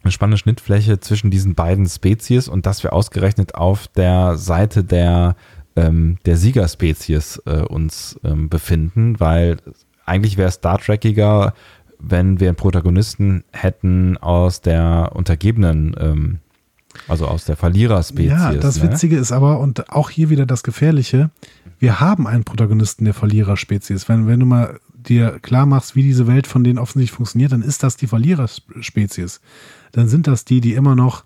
eine 0.02 0.12
spannende 0.12 0.38
Schnittfläche 0.38 1.00
zwischen 1.00 1.30
diesen 1.30 1.54
beiden 1.54 1.86
Spezies 1.86 2.48
und 2.48 2.66
dass 2.66 2.82
wir 2.82 2.92
ausgerechnet 2.92 3.54
auf 3.54 3.88
der 3.88 4.36
Seite 4.36 4.84
der, 4.84 5.36
ähm, 5.74 6.18
der 6.26 6.36
Siegerspezies 6.36 7.42
äh, 7.46 7.62
uns 7.62 8.20
ähm, 8.24 8.50
befinden, 8.50 9.18
weil 9.20 9.56
eigentlich 10.04 10.36
wäre 10.36 10.50
Star 10.50 10.78
Trekiger, 10.78 11.54
wenn 11.98 12.40
wir 12.40 12.48
einen 12.48 12.56
Protagonisten 12.56 13.44
hätten 13.52 14.16
aus 14.18 14.60
der 14.60 15.12
untergebenen, 15.14 15.94
ähm, 15.98 16.38
also 17.08 17.26
aus 17.26 17.44
der 17.44 17.56
Verliererspezies. 17.56 18.30
Ja, 18.30 18.52
das 18.54 18.82
ne? 18.82 18.90
Witzige 18.90 19.16
ist 19.16 19.32
aber, 19.32 19.58
und 19.60 19.90
auch 19.90 20.10
hier 20.10 20.30
wieder 20.30 20.46
das 20.46 20.62
Gefährliche, 20.62 21.30
wir 21.78 22.00
haben 22.00 22.26
einen 22.26 22.44
Protagonisten 22.44 23.04
der 23.04 23.14
Verliererspezies. 23.14 24.08
Wenn, 24.08 24.26
wenn 24.26 24.40
du 24.40 24.46
mal 24.46 24.78
dir 24.92 25.38
klar 25.42 25.66
machst, 25.66 25.96
wie 25.96 26.02
diese 26.02 26.26
Welt 26.26 26.46
von 26.46 26.64
denen 26.64 26.78
offensichtlich 26.78 27.16
funktioniert, 27.16 27.52
dann 27.52 27.62
ist 27.62 27.82
das 27.82 27.96
die 27.96 28.06
Verliererspezies. 28.06 29.40
Dann 29.92 30.08
sind 30.08 30.26
das 30.26 30.44
die, 30.44 30.60
die 30.60 30.74
immer 30.74 30.94
noch, 30.94 31.24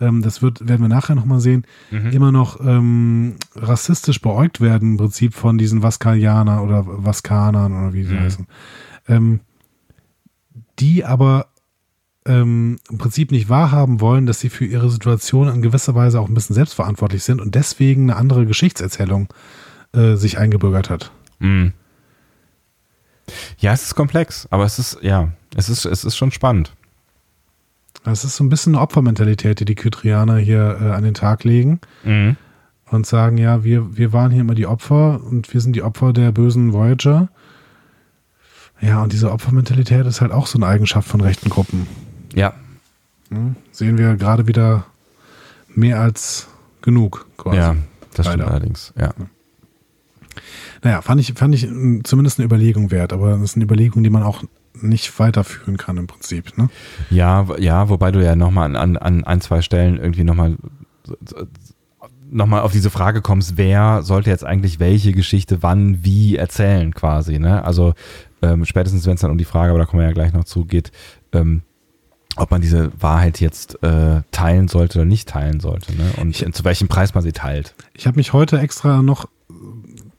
ähm, 0.00 0.22
das 0.22 0.40
wird, 0.40 0.66
werden 0.68 0.80
wir 0.82 0.88
nachher 0.88 1.14
nochmal 1.16 1.40
sehen, 1.40 1.64
Mhm. 1.90 2.10
immer 2.12 2.32
noch 2.32 2.60
ähm, 2.64 3.34
rassistisch 3.56 4.22
beäugt 4.22 4.60
werden, 4.60 4.92
im 4.92 4.96
Prinzip 4.96 5.34
von 5.34 5.58
diesen 5.58 5.82
Vaskalianern 5.82 6.60
oder 6.60 6.84
Vaskanern 6.86 7.72
oder 7.72 7.92
wie 7.92 8.04
sie 8.04 8.14
Mhm. 8.14 8.20
heißen. 8.20 8.46
Ähm, 9.08 9.40
die 10.80 11.04
aber 11.04 11.46
ähm, 12.26 12.78
im 12.90 12.98
Prinzip 12.98 13.30
nicht 13.30 13.48
wahrhaben 13.48 14.00
wollen, 14.00 14.26
dass 14.26 14.40
sie 14.40 14.50
für 14.50 14.64
ihre 14.66 14.90
Situation 14.90 15.48
in 15.48 15.62
gewisser 15.62 15.94
Weise 15.94 16.20
auch 16.20 16.28
ein 16.28 16.34
bisschen 16.34 16.54
selbstverantwortlich 16.54 17.22
sind 17.24 17.40
und 17.40 17.54
deswegen 17.54 18.10
eine 18.10 18.18
andere 18.18 18.44
Geschichtserzählung 18.46 19.28
äh, 19.92 20.16
sich 20.16 20.38
eingebürgert 20.38 20.90
hat. 20.90 21.10
Mhm. 21.38 21.72
Ja, 23.58 23.72
es 23.72 23.82
ist 23.82 23.94
komplex, 23.94 24.46
aber 24.50 24.64
es 24.64 24.78
ist, 24.78 24.98
ja, 25.02 25.28
es 25.54 25.68
ist, 25.68 25.84
es 25.84 26.04
ist 26.04 26.16
schon 26.16 26.30
spannend. 26.30 26.74
Das 28.04 28.24
ist 28.24 28.36
so 28.36 28.44
ein 28.44 28.48
bisschen 28.48 28.74
eine 28.74 28.82
Opfermentalität, 28.82 29.60
die 29.60 29.64
die 29.64 29.74
Kytrianer 29.74 30.38
hier 30.38 30.78
äh, 30.80 30.90
an 30.92 31.04
den 31.04 31.14
Tag 31.14 31.44
legen 31.44 31.80
Mhm. 32.04 32.36
und 32.90 33.06
sagen, 33.06 33.36
ja, 33.36 33.64
wir, 33.64 33.96
wir 33.96 34.12
waren 34.12 34.30
hier 34.30 34.40
immer 34.42 34.54
die 34.54 34.66
Opfer 34.66 35.20
und 35.22 35.52
wir 35.52 35.60
sind 35.60 35.76
die 35.76 35.82
Opfer 35.82 36.12
der 36.12 36.32
bösen 36.32 36.72
Voyager. 36.72 37.28
Ja, 38.80 39.02
und 39.02 39.12
diese 39.12 39.32
Opfermentalität 39.32 40.06
ist 40.06 40.20
halt 40.20 40.32
auch 40.32 40.46
so 40.46 40.58
eine 40.58 40.66
Eigenschaft 40.66 41.08
von 41.08 41.20
rechten 41.20 41.50
Gruppen. 41.50 41.86
Ja, 42.34 42.54
Ne? 43.30 43.54
Sehen 43.72 43.98
wir 43.98 44.16
gerade 44.16 44.46
wieder 44.46 44.86
mehr 45.74 46.00
als 46.00 46.48
genug 46.82 47.26
quasi. 47.36 47.58
ja, 47.58 47.76
das 48.14 48.26
stimmt 48.26 48.40
Leider. 48.40 48.50
allerdings, 48.50 48.92
ja. 48.98 49.12
Naja, 50.82 51.02
fand 51.02 51.20
ich, 51.20 51.32
fand 51.34 51.54
ich 51.54 51.68
zumindest 52.04 52.38
eine 52.38 52.46
Überlegung 52.46 52.90
wert, 52.90 53.12
aber 53.12 53.32
das 53.32 53.42
ist 53.42 53.56
eine 53.56 53.64
Überlegung, 53.64 54.02
die 54.04 54.10
man 54.10 54.22
auch 54.22 54.44
nicht 54.80 55.18
weiterführen 55.18 55.76
kann 55.76 55.96
im 55.96 56.06
Prinzip. 56.06 56.56
Ne? 56.56 56.70
Ja, 57.10 57.46
ja, 57.58 57.88
wobei 57.88 58.12
du 58.12 58.24
ja 58.24 58.36
nochmal 58.36 58.66
an, 58.66 58.76
an, 58.76 58.96
an 58.96 59.24
ein, 59.24 59.40
zwei 59.40 59.60
Stellen 59.60 59.98
irgendwie 59.98 60.24
nochmal 60.24 60.56
noch 62.30 62.46
mal 62.46 62.60
auf 62.60 62.72
diese 62.72 62.90
Frage 62.90 63.22
kommst, 63.22 63.56
wer 63.56 64.02
sollte 64.02 64.30
jetzt 64.30 64.44
eigentlich 64.44 64.78
welche 64.78 65.12
Geschichte 65.12 65.62
wann, 65.62 66.04
wie 66.04 66.36
erzählen 66.36 66.94
quasi, 66.94 67.38
ne? 67.38 67.64
Also 67.64 67.94
ähm, 68.42 68.64
spätestens, 68.64 69.06
wenn 69.06 69.14
es 69.14 69.20
dann 69.20 69.30
um 69.30 69.38
die 69.38 69.44
Frage, 69.44 69.70
aber 69.70 69.78
da 69.78 69.84
kommen 69.84 70.00
wir 70.00 70.08
ja 70.08 70.14
gleich 70.14 70.32
noch 70.32 70.44
zu, 70.44 70.64
geht, 70.64 70.92
ähm, 71.32 71.62
ob 72.36 72.50
man 72.50 72.60
diese 72.60 72.90
Wahrheit 73.00 73.40
jetzt 73.40 73.82
äh, 73.82 74.22
teilen 74.30 74.68
sollte 74.68 74.98
oder 74.98 75.06
nicht 75.06 75.28
teilen 75.28 75.60
sollte, 75.60 75.94
ne? 75.94 76.12
Und 76.18 76.36
zu 76.36 76.64
welchem 76.64 76.88
Preis 76.88 77.14
man 77.14 77.24
sie 77.24 77.32
teilt. 77.32 77.74
Ich 77.94 78.06
habe 78.06 78.16
mich 78.16 78.32
heute 78.32 78.60
extra 78.60 79.02
noch 79.02 79.26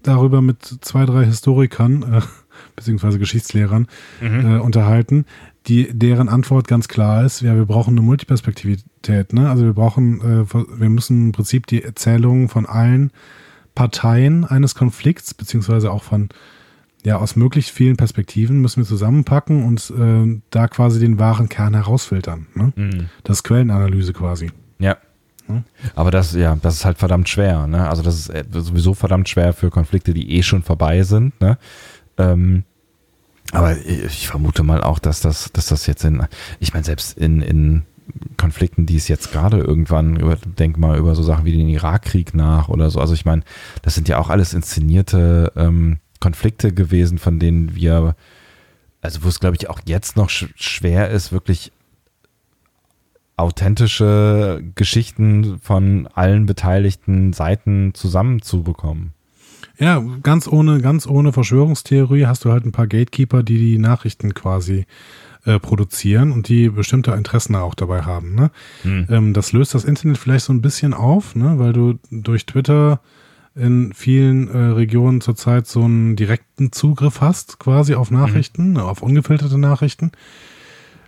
darüber 0.03 0.41
mit 0.41 0.63
zwei, 0.81 1.05
drei 1.05 1.25
Historikern, 1.25 2.03
äh, 2.03 2.21
beziehungsweise 2.75 3.19
Geschichtslehrern, 3.19 3.87
äh, 4.21 4.59
unterhalten, 4.59 5.25
die, 5.67 5.89
deren 5.91 6.29
Antwort 6.29 6.67
ganz 6.67 6.87
klar 6.87 7.23
ist, 7.23 7.41
ja, 7.41 7.55
wir 7.55 7.65
brauchen 7.65 7.91
eine 7.91 8.01
Multiperspektivität, 8.01 9.33
ne? 9.33 9.49
Also 9.49 9.65
wir 9.65 9.73
brauchen, 9.73 10.21
äh, 10.21 10.53
wir 10.53 10.89
müssen 10.89 11.27
im 11.27 11.31
Prinzip 11.31 11.67
die 11.67 11.83
Erzählungen 11.83 12.49
von 12.49 12.65
allen 12.65 13.11
Parteien 13.75 14.45
eines 14.45 14.75
Konflikts, 14.75 15.33
beziehungsweise 15.33 15.91
auch 15.91 16.03
von, 16.03 16.29
ja, 17.03 17.17
aus 17.17 17.35
möglichst 17.35 17.71
vielen 17.71 17.97
Perspektiven 17.97 18.59
müssen 18.61 18.81
wir 18.81 18.88
zusammenpacken 18.88 19.63
und 19.63 19.93
äh, 19.97 20.41
da 20.49 20.67
quasi 20.67 20.99
den 20.99 21.17
wahren 21.17 21.47
Kern 21.47 21.73
herausfiltern. 21.73 22.47
Ne? 22.55 23.07
Das 23.23 23.38
ist 23.38 23.43
Quellenanalyse 23.43 24.13
quasi. 24.13 24.51
Ja. 24.80 24.97
Aber 25.95 26.11
das, 26.11 26.34
ja, 26.34 26.55
das 26.61 26.76
ist 26.76 26.85
halt 26.85 26.99
verdammt 26.99 27.27
schwer, 27.27 27.65
ne? 27.65 27.89
Also 27.89 28.03
das 28.03 28.19
ist 28.19 28.30
äh, 28.30 28.43
sowieso 28.51 28.93
verdammt 28.93 29.30
schwer 29.30 29.53
für 29.53 29.71
Konflikte, 29.71 30.13
die 30.13 30.31
eh 30.38 30.43
schon 30.43 30.61
vorbei 30.61 31.01
sind, 31.03 31.39
ne? 31.41 31.57
Ähm, 32.17 32.65
aber 33.51 33.76
ich 33.77 34.27
vermute 34.27 34.61
mal 34.61 34.84
auch, 34.84 34.99
dass 34.99 35.21
das, 35.21 35.51
dass 35.51 35.67
das 35.67 35.88
jetzt 35.88 36.03
in, 36.03 36.23
ich 36.59 36.73
meine, 36.73 36.85
selbst 36.85 37.17
in, 37.17 37.41
in 37.41 37.81
Konflikten, 38.38 38.85
die 38.85 38.95
es 38.95 39.07
jetzt 39.07 39.31
gerade 39.31 39.57
irgendwann, 39.57 40.17
über, 40.17 40.35
denk 40.35 40.77
mal 40.77 40.99
über 40.99 41.15
so 41.15 41.23
Sachen 41.23 41.45
wie 41.45 41.57
den 41.57 41.67
Irakkrieg 41.67 42.35
nach 42.35 42.69
oder 42.69 42.91
so, 42.91 42.99
also 42.99 43.15
ich 43.15 43.26
meine, 43.26 43.41
das 43.81 43.95
sind 43.95 44.07
ja 44.07 44.19
auch 44.19 44.30
alles 44.30 44.53
inszenierte 44.53 45.51
ähm, 45.55 45.97
Konflikte 46.19 46.73
gewesen, 46.73 47.17
von 47.17 47.39
denen 47.39 47.75
wir, 47.75 48.15
also 49.01 49.23
wo 49.23 49.27
es 49.27 49.39
glaube 49.39 49.55
ich 49.55 49.69
auch 49.69 49.79
jetzt 49.85 50.17
noch 50.17 50.29
sch 50.29 50.47
schwer 50.55 51.09
ist, 51.09 51.31
wirklich 51.31 51.71
authentische 53.37 54.61
Geschichten 54.75 55.59
von 55.59 56.07
allen 56.07 56.45
beteiligten 56.45 57.31
Seiten 57.31 57.93
zusammenzubekommen. 57.93 59.13
Ja, 59.77 60.03
ganz 60.23 60.45
ohne, 60.47 60.81
ganz 60.81 61.07
ohne 61.07 61.31
Verschwörungstheorie 61.31 62.25
hast 62.25 62.43
du 62.43 62.51
halt 62.51 62.65
ein 62.65 62.73
paar 62.73 62.87
Gatekeeper, 62.87 63.43
die 63.43 63.57
die 63.57 63.77
Nachrichten 63.77 64.33
quasi 64.33 64.85
äh, 65.45 65.57
produzieren 65.57 66.33
und 66.33 66.49
die 66.49 66.67
bestimmte 66.67 67.11
Interessen 67.11 67.55
auch 67.55 67.75
dabei 67.75 68.01
haben. 68.01 68.35
Ne? 68.35 68.51
Ähm, 69.09 69.33
das 69.33 69.53
löst 69.53 69.73
das 69.73 69.85
Internet 69.85 70.17
vielleicht 70.17 70.43
so 70.43 70.51
ein 70.51 70.61
bisschen 70.61 70.93
auf, 70.93 71.33
ne? 71.33 71.59
weil 71.59 71.71
du 71.71 71.97
durch 72.11 72.45
Twitter 72.45 72.99
in 73.55 73.93
vielen 73.93 74.47
äh, 74.47 74.57
Regionen 74.57 75.21
zurzeit 75.21 75.67
so 75.67 75.84
einen 75.84 76.15
direkten 76.15 76.71
Zugriff 76.71 77.21
hast, 77.21 77.59
quasi 77.59 77.95
auf 77.95 78.11
Nachrichten, 78.11 78.77
auf 78.77 79.01
ungefilterte 79.01 79.57
Nachrichten. 79.57 80.11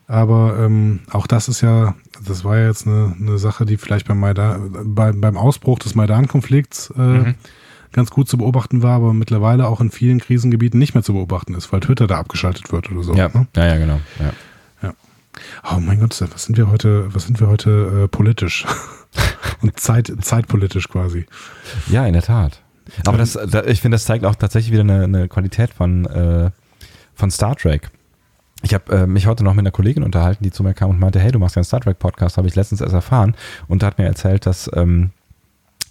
Aber 0.07 0.57
ähm, 0.59 1.01
auch 1.11 1.26
das 1.26 1.47
ist 1.47 1.61
ja, 1.61 1.95
das 2.26 2.43
war 2.43 2.57
ja 2.57 2.68
jetzt 2.68 2.85
eine, 2.85 3.15
eine 3.18 3.38
Sache, 3.38 3.65
die 3.65 3.77
vielleicht 3.77 4.07
beim, 4.07 4.19
Maidan, 4.19 4.93
bei, 4.93 5.13
beim 5.13 5.38
Ausbruch 5.38 5.80
des 5.80 5.95
Maidan-Konflikts 5.95 6.91
äh, 6.97 7.34
ganz 7.93 8.09
gut 8.09 8.27
zu 8.27 8.38
beobachten 8.38 8.84
war, 8.84 8.95
aber 8.95 9.13
mittlerweile 9.13 9.68
auch 9.68 9.80
in 9.80 9.89
vielen 9.91 10.19
Krisengebieten 10.19 10.80
nicht 10.80 10.93
mehr 10.95 11.03
zu 11.03 11.13
beobachten 11.13 11.53
ist, 11.53 11.72
weil 11.72 11.80
Twitter 11.80 12.07
da 12.07 12.18
abgeschaltet 12.18 12.72
wird 12.73 12.91
oder 12.91 13.03
so. 13.03 13.13
Ja, 13.13 13.30
Ne? 13.34 13.47
ja, 13.55 13.65
ja, 13.65 13.77
genau. 13.77 13.99
Ja. 14.19 14.34
Oh 15.71 15.79
mein 15.79 15.99
Gott, 15.99 16.21
was 16.33 16.45
sind 16.45 16.57
wir 16.57 16.69
heute, 16.69 17.13
was 17.13 17.25
sind 17.25 17.39
wir 17.39 17.47
heute 17.47 18.03
äh, 18.03 18.07
politisch? 18.07 18.65
Und 19.61 19.79
zeit, 19.79 20.11
zeitpolitisch 20.21 20.89
quasi. 20.89 21.25
Ja, 21.87 22.05
in 22.05 22.13
der 22.13 22.23
Tat. 22.23 22.61
Aber 23.05 23.17
das, 23.17 23.33
da, 23.33 23.63
ich 23.63 23.81
finde, 23.81 23.95
das 23.95 24.05
zeigt 24.05 24.25
auch 24.25 24.35
tatsächlich 24.35 24.71
wieder 24.71 24.81
eine, 24.81 25.03
eine 25.03 25.27
Qualität 25.27 25.71
von, 25.71 26.05
äh, 26.05 26.51
von 27.13 27.31
Star 27.31 27.55
Trek. 27.55 27.89
ich 28.63 28.73
habe 28.73 28.91
äh, 28.95 29.07
mich 29.07 29.27
heute 29.27 29.43
noch 29.43 29.53
mit 29.53 29.63
einer 29.63 29.71
Kollegin 29.71 30.03
unterhalten, 30.03 30.43
die 30.43 30.51
zu 30.51 30.63
mir 30.63 30.73
kam 30.73 30.89
und 30.89 30.99
meinte, 30.99 31.19
hey, 31.19 31.31
du 31.31 31.39
machst 31.39 31.55
ja 31.55 31.59
einen 31.59 31.65
Star 31.65 31.81
Trek 31.81 31.99
Podcast, 31.99 32.37
habe 32.37 32.47
ich 32.47 32.55
letztens 32.55 32.81
erst 32.81 32.93
erfahren 32.93 33.35
und 33.67 33.83
hat 33.83 33.97
mir 33.97 34.05
erzählt, 34.05 34.45
dass 34.45 34.69
ähm, 34.73 35.11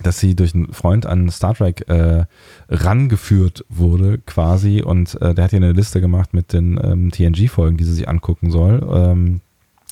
dass 0.03 0.19
sie 0.19 0.35
durch 0.35 0.55
einen 0.55 0.73
Freund 0.73 1.07
an 1.07 1.31
Star 1.31 1.55
Trek 1.55 1.89
äh, 1.89 2.25
rangeführt 2.69 3.65
wurde 3.69 4.19
quasi 4.19 4.83
und 4.83 5.21
äh, 5.21 5.35
der 5.35 5.45
hat 5.45 5.53
ihr 5.53 5.59
eine 5.59 5.73
Liste 5.73 6.01
gemacht 6.01 6.35
mit 6.35 6.53
den 6.53 6.81
ähm, 6.83 7.11
TNG-Folgen, 7.11 7.77
die 7.77 7.85
sie 7.85 7.95
sich 7.95 8.09
angucken 8.09 8.51
soll, 8.51 8.87
ähm, 8.93 9.41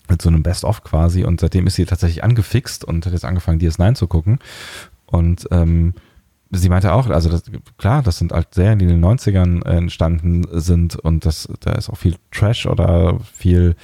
mit 0.08 0.22
so 0.22 0.28
einem 0.28 0.42
Best-of 0.42 0.84
quasi 0.84 1.24
und 1.24 1.40
seitdem 1.40 1.66
ist 1.66 1.74
sie 1.74 1.84
tatsächlich 1.84 2.24
angefixt 2.24 2.84
und 2.84 3.04
hat 3.04 3.12
jetzt 3.12 3.24
angefangen, 3.24 3.60
DS9 3.60 3.94
zu 3.94 4.06
gucken 4.06 4.38
und 5.06 5.46
ähm, 5.50 5.94
sie 6.50 6.68
meinte 6.68 6.92
auch, 6.92 7.08
also 7.08 7.28
das, 7.30 7.42
klar, 7.76 8.02
das 8.02 8.18
sind 8.18 8.32
halt 8.32 8.54
Serien, 8.54 8.78
die 8.78 8.86
in 8.86 8.90
den 8.90 9.04
90ern 9.04 9.64
entstanden 9.66 10.46
sind 10.52 10.96
und 10.96 11.26
das, 11.26 11.48
da 11.60 11.72
ist 11.72 11.90
auch 11.90 11.98
viel 11.98 12.16
Trash 12.30 12.66
oder 12.66 13.18
viel, 13.34 13.76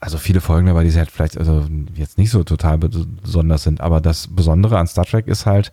also 0.00 0.16
viele 0.16 0.40
Folgen 0.40 0.66
dabei, 0.66 0.82
die 0.82 0.92
halt 0.92 1.10
vielleicht 1.10 1.36
also 1.36 1.66
jetzt 1.94 2.18
nicht 2.18 2.30
so 2.30 2.42
total 2.42 2.78
besonders 2.78 3.62
sind, 3.62 3.80
aber 3.80 4.00
das 4.00 4.28
Besondere 4.28 4.78
an 4.78 4.86
Star 4.86 5.04
Trek 5.04 5.28
ist 5.28 5.46
halt 5.46 5.70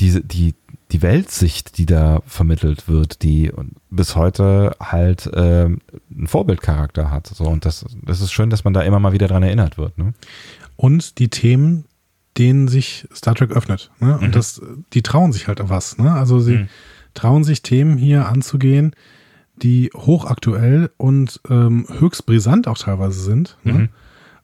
diese, 0.00 0.22
die, 0.22 0.54
die 0.90 1.02
Weltsicht, 1.02 1.78
die 1.78 1.86
da 1.86 2.22
vermittelt 2.26 2.88
wird, 2.88 3.22
die 3.22 3.52
bis 3.90 4.16
heute 4.16 4.74
halt 4.80 5.26
äh, 5.26 5.66
einen 5.66 6.26
Vorbildcharakter 6.26 7.10
hat. 7.10 7.26
So, 7.28 7.44
und 7.44 7.64
das, 7.64 7.84
das 8.02 8.20
ist 8.20 8.32
schön, 8.32 8.50
dass 8.50 8.64
man 8.64 8.74
da 8.74 8.80
immer 8.80 8.98
mal 8.98 9.12
wieder 9.12 9.28
dran 9.28 9.42
erinnert 9.42 9.78
wird. 9.78 9.96
Ne? 9.98 10.14
Und 10.76 11.18
die 11.18 11.28
Themen, 11.28 11.84
denen 12.38 12.66
sich 12.66 13.06
Star 13.14 13.34
Trek 13.34 13.52
öffnet. 13.52 13.90
Ne? 14.00 14.18
Und 14.18 14.28
mhm. 14.28 14.32
das, 14.32 14.60
die 14.92 15.02
trauen 15.02 15.32
sich 15.32 15.48
halt 15.48 15.60
was. 15.62 15.98
Ne? 15.98 16.12
Also 16.12 16.40
sie 16.40 16.58
mhm. 16.58 16.68
trauen 17.12 17.44
sich 17.44 17.62
Themen 17.62 17.96
hier 17.96 18.26
anzugehen, 18.26 18.94
die 19.56 19.90
hochaktuell 19.94 20.90
und 20.96 21.40
ähm, 21.48 21.86
höchst 21.98 22.26
brisant 22.26 22.68
auch 22.68 22.78
teilweise 22.78 23.20
sind. 23.20 23.56
Ne? 23.62 23.72
Mhm. 23.72 23.78
Ne? 23.78 23.88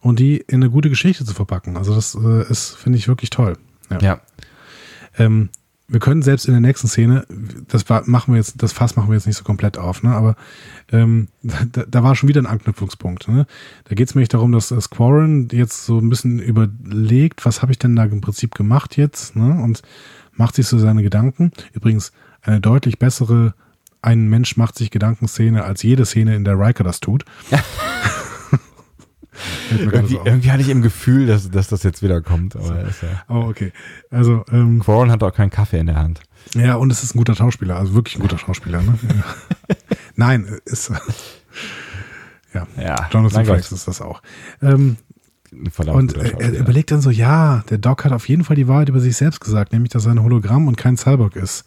Und 0.00 0.18
die 0.18 0.38
in 0.38 0.62
eine 0.62 0.70
gute 0.70 0.88
Geschichte 0.88 1.24
zu 1.24 1.34
verpacken. 1.34 1.76
Also 1.76 1.94
das 1.94 2.14
äh, 2.14 2.50
ist, 2.50 2.74
finde 2.76 2.98
ich, 2.98 3.08
wirklich 3.08 3.30
toll. 3.30 3.58
Ja. 3.90 3.98
ja. 3.98 4.20
Ähm, 5.18 5.50
wir 5.88 5.98
können 5.98 6.22
selbst 6.22 6.46
in 6.46 6.52
der 6.52 6.60
nächsten 6.60 6.86
Szene, 6.86 7.26
das 7.66 7.84
machen 8.06 8.32
wir 8.32 8.38
jetzt, 8.38 8.62
das 8.62 8.72
Fass 8.72 8.94
machen 8.94 9.08
wir 9.08 9.14
jetzt 9.16 9.26
nicht 9.26 9.36
so 9.36 9.42
komplett 9.42 9.76
auf, 9.76 10.04
ne? 10.04 10.14
aber 10.14 10.36
ähm, 10.92 11.28
da, 11.42 11.84
da, 11.84 12.02
war 12.04 12.14
schon 12.14 12.28
wieder 12.28 12.40
ein 12.40 12.46
Anknüpfungspunkt. 12.46 13.26
Ne? 13.28 13.46
Da 13.84 13.94
geht 13.96 14.08
es 14.08 14.14
nämlich 14.14 14.28
darum, 14.28 14.52
dass 14.52 14.70
äh, 14.70 14.80
Squarren 14.80 15.48
jetzt 15.50 15.84
so 15.84 15.98
ein 15.98 16.08
bisschen 16.08 16.38
überlegt, 16.38 17.44
was 17.44 17.60
habe 17.60 17.72
ich 17.72 17.78
denn 17.78 17.96
da 17.96 18.04
im 18.04 18.20
Prinzip 18.20 18.54
gemacht 18.54 18.96
jetzt 18.96 19.34
ne? 19.34 19.60
und 19.60 19.82
macht 20.32 20.54
sich 20.54 20.68
so 20.68 20.78
seine 20.78 21.02
Gedanken. 21.02 21.50
Übrigens 21.72 22.12
eine 22.42 22.60
deutlich 22.60 22.98
bessere 23.00 23.54
ein 24.02 24.28
Mensch 24.28 24.56
macht 24.56 24.76
sich 24.76 24.90
Gedankenszene 24.90 25.64
als 25.64 25.82
jede 25.82 26.06
Szene, 26.06 26.34
in 26.34 26.44
der 26.44 26.58
Riker 26.58 26.84
das 26.84 27.00
tut. 27.00 27.24
irgendwie, 29.70 30.14
so 30.14 30.24
irgendwie, 30.24 30.50
hatte 30.50 30.62
ich 30.62 30.68
im 30.68 30.82
Gefühl, 30.82 31.26
dass, 31.26 31.50
dass 31.50 31.68
das 31.68 31.82
jetzt 31.82 32.02
wieder 32.02 32.20
kommt. 32.20 32.56
Aber 32.56 32.90
so. 32.90 33.06
ja. 33.06 33.22
Oh, 33.28 33.48
okay. 33.48 33.72
Also, 34.10 34.44
ähm, 34.50 34.80
Quarren 34.80 35.10
hat 35.10 35.22
auch 35.22 35.34
keinen 35.34 35.50
Kaffee 35.50 35.78
in 35.78 35.86
der 35.86 35.96
Hand. 35.96 36.20
Ja, 36.54 36.76
und 36.76 36.90
es 36.90 37.02
ist 37.02 37.14
ein 37.14 37.18
guter 37.18 37.34
Schauspieler, 37.34 37.76
also 37.76 37.94
wirklich 37.94 38.16
ein 38.16 38.22
guter 38.22 38.38
Schauspieler. 38.38 38.82
Ne? 38.82 38.98
Nein, 40.16 40.58
ist. 40.64 40.90
ja, 42.54 42.66
ja 42.76 43.08
Jonathan 43.12 43.44
Frakes 43.44 43.72
ist 43.72 43.86
das 43.86 44.00
auch. 44.00 44.22
Ähm, 44.62 44.96
und 45.86 46.16
er 46.16 46.58
überlegt 46.58 46.92
dann 46.92 47.00
so, 47.00 47.10
ja, 47.10 47.64
der 47.70 47.78
Doc 47.78 48.04
hat 48.04 48.12
auf 48.12 48.28
jeden 48.28 48.44
Fall 48.44 48.54
die 48.54 48.68
Wahrheit 48.68 48.88
über 48.88 49.00
sich 49.00 49.16
selbst 49.16 49.40
gesagt, 49.40 49.72
nämlich, 49.72 49.90
dass 49.90 50.06
er 50.06 50.12
ein 50.12 50.22
Hologramm 50.22 50.68
und 50.68 50.76
kein 50.76 50.96
Cyborg 50.96 51.34
ist. 51.34 51.64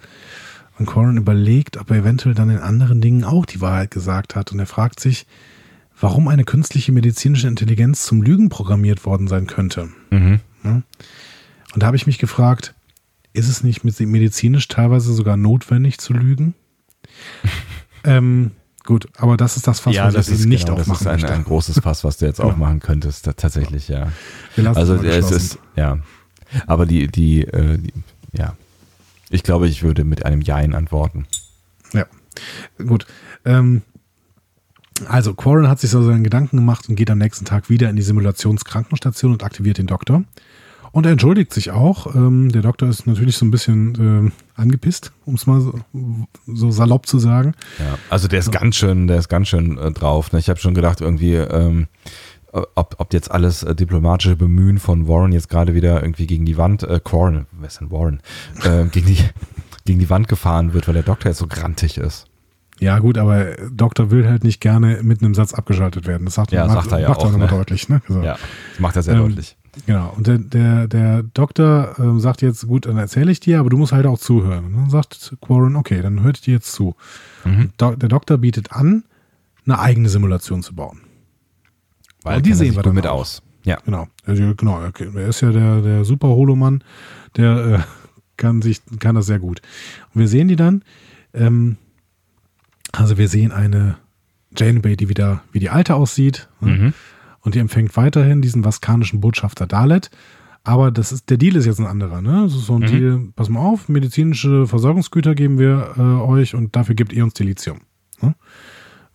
Und 0.79 0.87
Corin 0.87 1.17
überlegt, 1.17 1.77
ob 1.77 1.91
er 1.91 1.97
eventuell 1.97 2.33
dann 2.33 2.49
in 2.49 2.57
anderen 2.57 2.99
Dingen 2.99 3.23
auch 3.23 3.45
die 3.45 3.61
Wahrheit 3.61 3.91
gesagt 3.91 4.35
hat. 4.35 4.51
Und 4.51 4.59
er 4.59 4.65
fragt 4.65 4.99
sich, 4.99 5.27
warum 5.99 6.27
eine 6.27 6.43
künstliche 6.43 6.91
medizinische 6.91 7.47
Intelligenz 7.47 8.03
zum 8.03 8.21
Lügen 8.21 8.49
programmiert 8.49 9.05
worden 9.05 9.27
sein 9.27 9.47
könnte. 9.47 9.89
Mhm. 10.09 10.39
Und 10.63 10.83
da 11.75 11.87
habe 11.87 11.95
ich 11.95 12.07
mich 12.07 12.17
gefragt, 12.17 12.73
ist 13.33 13.49
es 13.49 13.63
nicht 13.63 13.83
medizinisch 13.83 14.67
teilweise 14.67 15.13
sogar 15.13 15.37
notwendig 15.37 15.97
zu 15.97 16.13
lügen? 16.13 16.53
ähm, 18.03 18.51
gut, 18.83 19.07
aber 19.17 19.37
das 19.37 19.57
ist 19.57 19.67
das 19.67 19.79
Fass, 19.79 19.95
ja, 19.95 20.05
was 20.05 20.13
das 20.13 20.27
ich 20.29 20.41
ist, 20.41 20.45
nicht 20.45 20.65
genau, 20.67 20.79
aufmachen 20.79 21.05
Das 21.05 21.17
ist 21.17 21.25
ein, 21.25 21.31
ein, 21.31 21.43
großes 21.43 21.79
Fass, 21.79 22.03
was 22.03 22.17
du 22.17 22.25
jetzt 22.25 22.37
genau. 22.37 22.49
aufmachen 22.49 22.79
könntest, 22.79 23.29
tatsächlich, 23.37 23.87
ja. 23.87 24.11
also 24.57 24.95
es 24.95 25.31
ist, 25.31 25.59
ja. 25.75 25.99
Aber 26.67 26.85
die, 26.85 27.07
die, 27.07 27.41
äh, 27.41 27.77
die, 27.79 27.93
ja. 28.33 28.55
Ich 29.33 29.41
glaube, 29.41 29.67
ich 29.67 29.81
würde 29.81 30.03
mit 30.03 30.27
einem 30.27 30.41
Jein 30.41 30.75
antworten. 30.75 31.25
Ja, 31.91 32.05
gut. 32.77 33.07
Ähm, 33.45 33.81
also, 35.07 35.33
Quarren 35.33 35.67
hat 35.67 35.79
sich 35.79 35.89
so 35.89 36.03
seinen 36.03 36.23
Gedanken 36.23 36.57
gemacht 36.57 36.87
und 36.87 36.95
geht 36.95 37.09
am 37.09 37.17
nächsten 37.17 37.43
Tag 37.43 37.67
wieder 37.67 37.89
in 37.89 37.95
die 37.95 38.03
Simulationskrankenstation 38.03 39.31
und 39.31 39.43
aktiviert 39.43 39.79
den 39.79 39.87
Doktor. 39.87 40.23
Und 40.91 41.07
er 41.07 41.13
entschuldigt 41.13 41.51
sich 41.51 41.71
auch. 41.71 42.13
Ähm, 42.13 42.51
der 42.51 42.61
Doktor 42.61 42.87
ist 42.87 43.07
natürlich 43.07 43.35
so 43.35 43.45
ein 43.45 43.49
bisschen 43.49 44.29
äh, 44.55 44.61
angepisst, 44.61 45.11
um 45.25 45.33
es 45.33 45.47
mal 45.47 45.61
so, 45.61 45.79
so, 46.45 46.69
salopp 46.69 47.07
zu 47.07 47.17
sagen. 47.17 47.55
Ja, 47.79 47.97
also 48.11 48.27
der 48.27 48.37
ist 48.37 48.51
ganz 48.51 48.75
schön, 48.75 49.07
der 49.07 49.17
ist 49.17 49.29
ganz 49.29 49.47
schön 49.47 49.79
äh, 49.79 49.91
drauf. 49.91 50.31
Ne? 50.31 50.37
Ich 50.37 50.47
habe 50.47 50.59
schon 50.59 50.75
gedacht, 50.75 51.01
irgendwie, 51.01 51.33
ähm, 51.33 51.87
ob, 52.53 52.95
ob 52.99 53.13
jetzt 53.13 53.31
alles 53.31 53.63
äh, 53.63 53.75
diplomatische 53.75 54.35
Bemühen 54.35 54.79
von 54.79 55.07
Warren 55.07 55.31
jetzt 55.31 55.49
gerade 55.49 55.73
wieder 55.73 56.01
irgendwie 56.01 56.27
gegen 56.27 56.45
die 56.45 56.57
Wand, 56.57 56.83
äh, 56.83 56.99
Warren, 57.11 57.47
wer 57.51 57.67
ist 57.67 57.81
denn 57.81 57.91
Warren, 57.91 58.21
äh, 58.63 58.85
gegen, 58.85 59.07
die, 59.07 59.17
gegen 59.85 59.99
die 59.99 60.09
Wand 60.09 60.27
gefahren 60.27 60.73
wird, 60.73 60.87
weil 60.87 60.93
der 60.93 61.03
Doktor 61.03 61.29
jetzt 61.29 61.39
so 61.39 61.47
grantig 61.47 61.97
ist. 61.97 62.27
Ja, 62.79 62.99
gut, 62.99 63.17
aber 63.17 63.55
Doktor 63.71 64.11
will 64.11 64.27
halt 64.27 64.43
nicht 64.43 64.59
gerne 64.59 64.99
mit 65.03 65.21
einem 65.21 65.35
Satz 65.35 65.53
abgeschaltet 65.53 66.07
werden. 66.07 66.25
Das 66.25 66.33
sagt, 66.33 66.51
ja, 66.51 66.65
macht, 66.65 66.89
sagt 66.89 66.91
er 66.91 66.99
ja 66.99 67.09
macht 67.09 67.19
auch. 67.19 67.31
Er 67.31 67.37
ne? 67.37 67.47
deutlich, 67.47 67.87
ne? 67.87 68.01
So. 68.07 68.21
Ja, 68.21 68.37
das 68.71 68.79
macht 68.79 68.95
er 68.95 69.03
sehr 69.03 69.15
ähm, 69.15 69.21
deutlich. 69.21 69.57
Genau. 69.85 70.13
Und 70.15 70.27
der, 70.27 70.37
der, 70.37 70.87
der 70.87 71.23
Doktor 71.23 71.95
ähm, 71.97 72.19
sagt 72.19 72.41
jetzt, 72.41 72.67
gut, 72.67 72.85
dann 72.85 72.97
erzähle 72.97 73.31
ich 73.31 73.39
dir, 73.39 73.59
aber 73.59 73.69
du 73.69 73.77
musst 73.77 73.93
halt 73.93 74.05
auch 74.05 74.19
zuhören. 74.19 74.65
Und 74.65 74.75
dann 74.75 74.89
sagt 74.89 75.37
Quarren, 75.41 75.75
okay, 75.75 76.01
dann 76.01 76.23
hört 76.23 76.45
dir 76.45 76.55
jetzt 76.55 76.71
zu. 76.73 76.95
Mhm. 77.43 77.71
Do 77.77 77.95
der 77.95 78.09
Doktor 78.09 78.37
bietet 78.37 78.71
an, 78.71 79.03
eine 79.65 79.79
eigene 79.79 80.09
Simulation 80.09 80.61
zu 80.61 80.75
bauen. 80.75 80.99
Weil 82.23 82.41
die 82.41 82.53
sehen 82.53 82.75
wir 82.75 82.83
damit 82.83 83.07
aus. 83.07 83.41
Ja. 83.63 83.77
Genau. 83.85 84.07
Also, 84.25 84.53
genau. 84.55 84.81
Er 84.81 85.27
ist 85.27 85.41
ja 85.41 85.51
der, 85.51 85.81
der 85.81 86.05
super 86.05 86.29
Holomann, 86.29 86.83
der 87.37 87.65
äh, 87.65 87.79
kann 88.37 88.61
sich, 88.61 88.81
kann 88.99 89.15
das 89.15 89.25
sehr 89.25 89.39
gut. 89.39 89.61
Und 90.13 90.21
wir 90.21 90.27
sehen 90.27 90.47
die 90.47 90.55
dann, 90.55 90.83
ähm, 91.33 91.77
also 92.91 93.17
wir 93.17 93.27
sehen 93.27 93.51
eine 93.51 93.97
Janeway, 94.55 94.95
die 94.95 95.09
wieder 95.09 95.43
wie 95.51 95.59
die 95.59 95.69
alte 95.69 95.95
aussieht. 95.95 96.49
Ne? 96.61 96.71
Mhm. 96.71 96.93
Und 97.41 97.55
die 97.55 97.59
empfängt 97.59 97.95
weiterhin 97.97 98.41
diesen 98.41 98.63
vaskanischen 98.63 99.19
Botschafter 99.19 99.67
Dalet. 99.67 100.09
Aber 100.63 100.91
das 100.91 101.11
ist, 101.11 101.29
der 101.29 101.37
Deal 101.37 101.57
ist 101.57 101.65
jetzt 101.65 101.79
ein 101.79 101.87
anderer, 101.87 102.21
ne? 102.21 102.43
Das 102.43 102.53
ist 102.53 102.67
so 102.67 102.75
ein 102.75 102.83
mhm. 102.83 102.85
Deal, 102.85 103.19
pass 103.35 103.49
mal 103.49 103.59
auf, 103.59 103.89
medizinische 103.89 104.65
Versorgungsgüter 104.65 105.35
geben 105.35 105.59
wir 105.59 105.95
äh, 105.97 106.01
euch 106.01 106.55
und 106.55 106.73
dafür 106.75 106.95
gebt 106.95 107.11
ihr 107.11 107.25
uns 107.25 107.33
Dilithium. 107.33 107.81
Ne? 108.21 108.33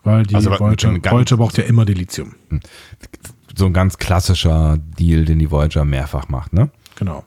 Weil 0.03 0.25
die 0.25 0.35
also, 0.35 0.51
Voyager, 0.51 0.95
Voyager 1.11 1.37
braucht 1.37 1.59
ja 1.59 1.65
immer 1.65 1.85
Dilithium. 1.85 2.35
Hm. 2.51 2.61
So 3.57 3.67
ein 3.67 3.73
ganz 3.73 3.99
klassischer 3.99 4.79
Deal, 4.79 5.25
den 5.25 5.39
die 5.39 5.51
Voyager 5.51 5.85
mehrfach 5.85 6.29
macht, 6.29 6.53
ne? 6.53 6.71
Genau. 6.97 7.25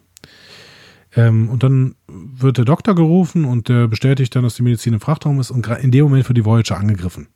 Ähm, 1.16 1.50
und 1.50 1.64
dann 1.64 1.96
wird 2.08 2.58
der 2.58 2.66
Doktor 2.66 2.96
gerufen 2.96 3.44
und 3.46 3.68
der 3.68 3.88
bestätigt 3.88 4.34
dann, 4.36 4.44
dass 4.44 4.56
die 4.56 4.64
Medizin 4.64 4.94
im 4.94 5.02
Frachtraum 5.02 5.40
ist 5.40 5.52
und 5.52 5.68
in 5.68 5.92
dem 5.92 6.06
Moment 6.06 6.28
wird 6.28 6.38
die 6.38 6.46
Voyager 6.46 6.78
angegriffen. 6.78 7.28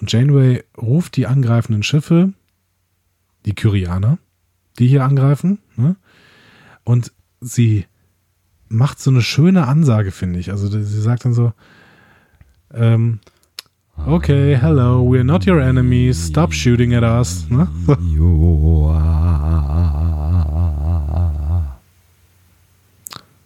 Und 0.00 0.12
Janeway 0.12 0.64
ruft 0.76 1.16
die 1.16 1.26
angreifenden 1.26 1.82
Schiffe, 1.82 2.32
die 3.46 3.54
Kyrianer, 3.54 4.18
die 4.78 4.88
hier 4.88 5.04
angreifen, 5.04 5.58
ne? 5.76 5.96
und 6.84 7.12
sie 7.40 7.86
macht 8.68 9.00
so 9.00 9.10
eine 9.10 9.22
schöne 9.22 9.66
Ansage, 9.66 10.10
finde 10.10 10.38
ich. 10.38 10.50
Also 10.50 10.68
sie 10.68 11.00
sagt 11.00 11.24
dann 11.24 11.34
so, 11.34 11.52
ähm, 12.72 13.20
okay, 14.06 14.56
hello, 14.56 15.02
we're 15.02 15.24
not 15.24 15.46
your 15.46 15.60
enemies, 15.60 16.18
stop 16.18 16.52
shooting 16.52 16.94
at 16.94 17.02
us. 17.02 17.46
Ne? 17.50 17.68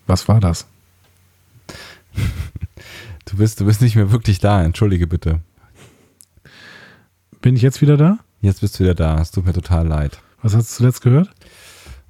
Was 0.07 0.29
war 0.29 0.41
das? 0.41 0.66
Du 3.24 3.39
bist, 3.39 3.61
du 3.61 3.65
bist 3.65 3.81
nicht 3.81 3.97
mehr 3.97 4.12
wirklich 4.12 4.41
da, 4.41 4.62
entschuldige 4.62 5.07
bitte. 5.07 5.41
Bin 7.41 7.57
ich 7.57 7.62
jetzt 7.62 7.81
wieder 7.81 7.97
da? 7.97 8.19
Jetzt 8.43 8.61
bist 8.61 8.79
du 8.79 8.85
wieder 8.85 8.95
da, 8.95 9.19
es 9.23 9.31
tut 9.31 9.47
mir 9.47 9.55
total 9.55 9.87
leid. 9.87 10.20
Was 10.43 10.55
hast 10.55 10.70
du 10.70 10.77
zuletzt 10.77 11.01
gehört? 11.01 11.31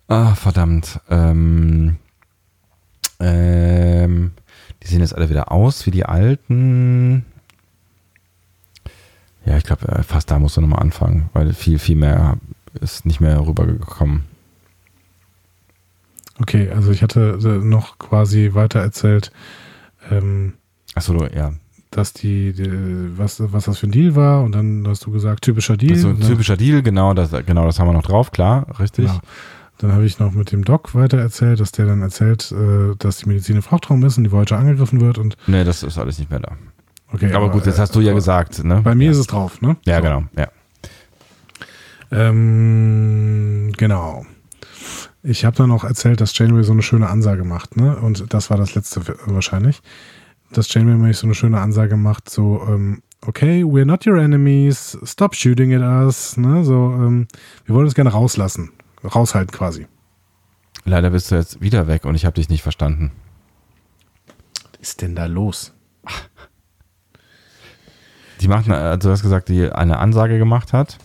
Ah, 0.09 0.35
verdammt. 0.35 0.98
Ähm, 1.09 1.98
ähm, 3.20 4.32
die 4.82 4.89
sehen 4.89 4.98
jetzt 5.01 5.14
alle 5.14 5.31
wieder 5.31 5.52
aus 5.52 5.86
wie 5.86 5.93
die 5.93 6.06
alten. 6.06 7.24
Ja, 9.44 9.56
ich 9.56 9.64
glaube, 9.64 9.89
äh, 9.89 10.02
fast 10.02 10.31
da 10.31 10.39
musst 10.39 10.56
du 10.56 10.60
nochmal 10.60 10.82
anfangen, 10.82 11.31
weil 11.32 11.52
viel, 11.52 11.78
viel 11.78 11.97
mehr 11.97 12.36
ist 12.81 13.06
nicht 13.06 13.20
mehr 13.20 13.44
rübergekommen. 13.47 14.24
Okay, 16.40 16.70
also 16.70 16.90
ich 16.90 17.02
hatte 17.02 17.39
äh, 17.43 17.64
noch 17.64 17.98
quasi 17.98 18.51
weiter 18.55 18.81
erzählt. 18.81 19.32
Ähm, 20.10 20.55
Achso, 20.94 21.27
ja. 21.27 21.52
dass 21.90 22.12
die, 22.12 22.52
die, 22.52 23.19
was, 23.19 23.43
was 23.52 23.64
das 23.66 23.78
für 23.78 23.86
ein 23.86 23.93
Deal 23.93 24.14
war 24.16 24.43
und 24.43 24.52
dann 24.52 24.85
hast 24.86 25.06
du 25.06 25.10
gesagt, 25.10 25.44
typischer 25.44 25.77
Deal. 25.77 25.97
So 25.97 26.09
ein 26.09 26.20
typischer 26.20 26.56
Deal, 26.56 26.82
genau 26.82 27.14
das, 27.14 27.31
genau 27.47 27.66
das 27.66 27.78
haben 27.78 27.89
wir 27.89 27.93
noch 27.93 28.02
drauf, 28.02 28.32
klar, 28.32 28.66
richtig. 28.81 29.06
Genau. 29.06 29.20
Dann 29.78 29.93
habe 29.93 30.05
ich 30.05 30.19
noch 30.19 30.32
mit 30.32 30.52
dem 30.52 30.64
Doc 30.64 30.94
weiter 30.94 31.19
erzählt, 31.19 31.59
dass 31.59 31.73
der 31.73 31.86
dann 31.86 32.02
erzählt, 32.02 32.52
äh, 32.52 32.94
dass 32.98 33.19
die 33.19 33.28
Medizin 33.28 33.56
im 33.56 33.62
Frachtraum 33.62 34.05
ist 34.05 34.16
und 34.16 34.24
die 34.24 34.31
Voyager 34.32 34.59
angegriffen 34.59 35.01
wird 35.01 35.19
und. 35.19 35.36
Nee, 35.47 35.64
das 35.64 35.82
ist 35.82 35.98
alles 35.98 36.19
nicht 36.19 36.31
mehr 36.31 36.40
da. 36.40 36.52
Okay. 37.12 37.32
Aber, 37.32 37.44
aber 37.44 37.52
gut, 37.52 37.66
das 37.66 37.78
hast 37.78 37.94
du 37.94 38.01
ja 38.01 38.12
gesagt, 38.12 38.64
ne? 38.64 38.80
Bei 38.82 38.94
mir 38.94 39.06
ja. 39.06 39.10
ist 39.10 39.18
es 39.18 39.26
drauf, 39.26 39.60
ne? 39.60 39.76
Ja, 39.84 39.97
so. 39.97 40.02
genau, 40.02 40.24
ja. 40.36 40.48
Ähm, 42.10 43.72
genau. 43.76 44.26
Ich 45.22 45.44
habe 45.44 45.56
dann 45.56 45.68
noch 45.68 45.84
erzählt, 45.84 46.20
dass 46.20 46.36
Janeway 46.36 46.64
so 46.64 46.72
eine 46.72 46.82
schöne 46.82 47.09
Ansage 47.09 47.44
macht, 47.44 47.76
ne? 47.76 47.97
Und 47.97 48.32
das 48.34 48.51
war 48.51 48.56
das 48.56 48.74
letzte 48.74 49.02
wahrscheinlich. 49.26 49.80
Dass 50.51 50.72
Janeway 50.72 50.94
nämlich 50.94 51.16
so 51.16 51.26
eine 51.26 51.34
schöne 51.34 51.60
Ansage 51.60 51.97
macht, 51.97 52.28
so, 52.28 52.66
ähm, 52.68 53.02
okay, 53.26 53.62
we're 53.62 53.84
not 53.84 54.06
your 54.06 54.18
enemies, 54.18 54.98
stop 55.05 55.34
shooting 55.34 55.72
at 55.74 55.80
us, 55.80 56.36
ne? 56.36 56.64
So, 56.64 56.93
ähm, 56.93 57.28
wir 57.64 57.74
wollen 57.74 57.86
uns 57.86 57.94
gerne 57.94 58.10
rauslassen. 58.10 58.70
Raushalten 59.05 59.52
quasi. 59.52 59.86
Leider 60.84 61.10
bist 61.10 61.30
du 61.30 61.36
jetzt 61.36 61.60
wieder 61.60 61.86
weg 61.86 62.05
und 62.05 62.14
ich 62.14 62.24
habe 62.24 62.34
dich 62.34 62.48
nicht 62.48 62.62
verstanden. 62.62 63.12
Was 64.72 64.80
ist 64.80 65.02
denn 65.02 65.14
da 65.14 65.26
los? 65.26 65.71
Die 68.43 68.48
macht, 68.48 68.69
also 68.69 69.09
du 69.09 69.12
hast 69.12 69.23
gesagt, 69.23 69.48
die 69.48 69.70
eine 69.70 69.98
Ansage 69.98 70.39
gemacht 70.39 70.73
hat 70.73 70.98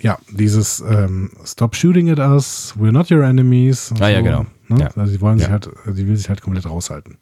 ja, 0.00 0.18
dieses 0.30 0.80
ähm, 0.80 1.30
Stop 1.44 1.74
shooting 1.74 2.10
at 2.10 2.18
us, 2.18 2.74
we're 2.78 2.92
not 2.92 3.10
your 3.10 3.22
enemies. 3.22 3.92
Ah, 3.94 3.98
so, 3.98 4.04
ja, 4.04 4.20
genau. 4.20 4.46
Ne? 4.68 4.80
Ja. 4.80 4.90
Also 4.96 5.12
die 5.12 5.20
wollen 5.20 5.38
sich 5.38 5.48
halt, 5.48 5.70
die 5.86 6.06
will 6.06 6.16
sich 6.16 6.28
halt 6.28 6.42
komplett 6.42 6.66
raushalten. 6.66 7.18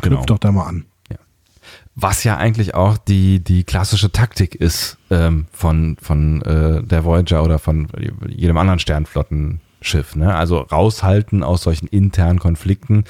Genau. 0.00 0.16
Knüpft 0.16 0.30
doch 0.30 0.38
da 0.38 0.52
mal 0.52 0.66
an. 0.66 0.86
Ja. 1.10 1.18
Was 1.94 2.24
ja 2.24 2.36
eigentlich 2.36 2.74
auch 2.74 2.98
die, 2.98 3.42
die 3.42 3.64
klassische 3.64 4.10
Taktik 4.12 4.54
ist 4.54 4.98
ähm, 5.10 5.46
von, 5.52 5.96
von 6.00 6.42
äh, 6.42 6.82
der 6.82 7.04
Voyager 7.04 7.42
oder 7.42 7.58
von 7.58 7.88
jedem 8.28 8.56
anderen 8.56 8.78
Sternflottenschiff. 9.86 10.16
Ne? 10.16 10.34
Also 10.34 10.58
raushalten 10.58 11.42
aus 11.42 11.62
solchen 11.62 11.86
internen 11.86 12.38
Konflikten, 12.38 13.04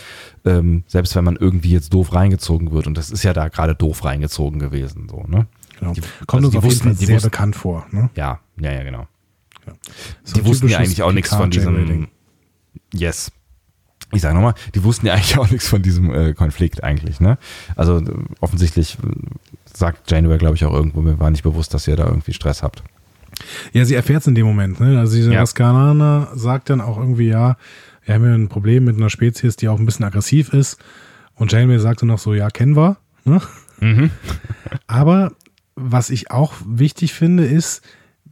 ähm, 0.45 0.85
selbst 0.87 1.15
wenn 1.17 1.25
man 1.25 1.37
irgendwie 1.37 1.71
jetzt 1.71 1.93
doof 1.93 2.15
reingezogen 2.15 2.73
wird. 2.73 2.87
Und 2.87 2.97
das 2.97 3.11
ist 3.11 3.23
ja 3.23 3.33
da 3.33 3.49
gerade 3.49 3.75
doof 3.75 4.05
reingezogen 4.05 4.59
gewesen. 4.61 5.09
So, 5.09 5.25
ne? 5.27 5.47
Genau. 5.79 5.93
Die, 5.93 6.01
Kommt 6.27 6.45
also 6.45 6.49
uns 6.49 6.57
auf 6.57 6.65
wussten, 6.65 6.89
jeden 6.89 6.97
Fall 6.97 7.07
sehr 7.07 7.17
wussten, 7.17 7.31
bekannt 7.31 7.57
vor. 7.57 7.87
Ne? 7.91 8.11
Ja, 8.15 8.41
ja, 8.61 8.73
ja, 8.73 8.83
genau. 8.83 9.07
Ja. 9.67 9.73
So 10.23 10.35
die 10.35 10.45
wussten 10.45 10.69
ja 10.69 10.79
eigentlich 10.79 11.03
auch 11.03 11.13
nichts 11.13 11.35
von 11.35 11.51
diesem. 11.51 12.09
Yes. 12.93 13.33
Ich 14.13 14.23
sage 14.23 14.37
nochmal, 14.37 14.55
die 14.75 14.85
wussten 14.85 15.07
ja 15.07 15.15
eigentlich 15.15 15.37
auch 15.37 15.51
nichts 15.51 15.67
von 15.67 15.83
diesem 15.83 16.15
äh, 16.15 16.33
Konflikt 16.33 16.85
eigentlich. 16.85 17.21
Ne? 17.21 17.39
Also 17.75 18.01
offensichtlich 18.41 18.99
äh, 19.03 19.09
sagt 19.65 20.11
Janeway, 20.11 20.39
glaube 20.39 20.55
ich, 20.55 20.65
auch 20.65 20.73
irgendwo, 20.73 21.03
mir 21.03 21.19
war 21.19 21.31
nicht 21.31 21.43
bewusst, 21.43 21.75
dass 21.75 21.89
ihr 21.89 21.97
da 21.97 22.07
irgendwie 22.07 22.33
Stress 22.33 22.63
habt. 22.63 22.85
Ja, 23.73 23.85
sie 23.85 23.95
erfährt 23.95 24.23
es 24.23 24.27
in 24.27 24.35
dem 24.35 24.47
Moment. 24.47 24.81
Ne? 24.81 24.99
Also 24.99 25.17
dieser 25.17 25.33
ja. 25.33 25.41
Raskanana 25.41 26.31
sagt 26.35 26.71
dann 26.71 26.81
auch 26.81 26.99
irgendwie, 26.99 27.29
ja, 27.29 27.57
wir 28.05 28.15
haben 28.15 28.25
ja 28.25 28.35
ein 28.35 28.49
Problem 28.49 28.85
mit 28.85 28.97
einer 28.97 29.11
Spezies, 29.11 29.57
die 29.57 29.69
auch 29.69 29.79
ein 29.79 29.87
bisschen 29.87 30.05
aggressiv 30.05 30.53
ist. 30.53 30.79
Und 31.35 31.53
Janeway 31.53 31.79
sagte 31.79 32.07
noch 32.07 32.19
so, 32.19 32.35
ja, 32.35 32.51
kennen 32.51 32.77
wir. 32.77 32.97
Ne? 33.25 33.41
Mhm. 33.81 34.11
Aber 34.87 35.33
was 35.75 36.11
ich 36.11 36.31
auch 36.31 36.55
wichtig 36.67 37.13
finde, 37.13 37.45
ist, 37.45 37.83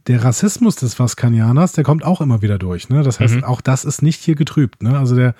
der 0.07 0.23
Rassismus 0.23 0.75
des 0.75 0.99
Vaskanianers, 0.99 1.73
der 1.73 1.83
kommt 1.83 2.03
auch 2.03 2.21
immer 2.21 2.41
wieder 2.41 2.57
durch. 2.57 2.89
Ne? 2.89 3.03
Das 3.03 3.19
heißt, 3.19 3.37
mhm. 3.37 3.43
auch 3.43 3.61
das 3.61 3.85
ist 3.85 4.01
nicht 4.01 4.21
hier 4.21 4.35
getrübt. 4.35 4.83
Ne? 4.83 4.97
Also 4.97 5.15
der, 5.15 5.35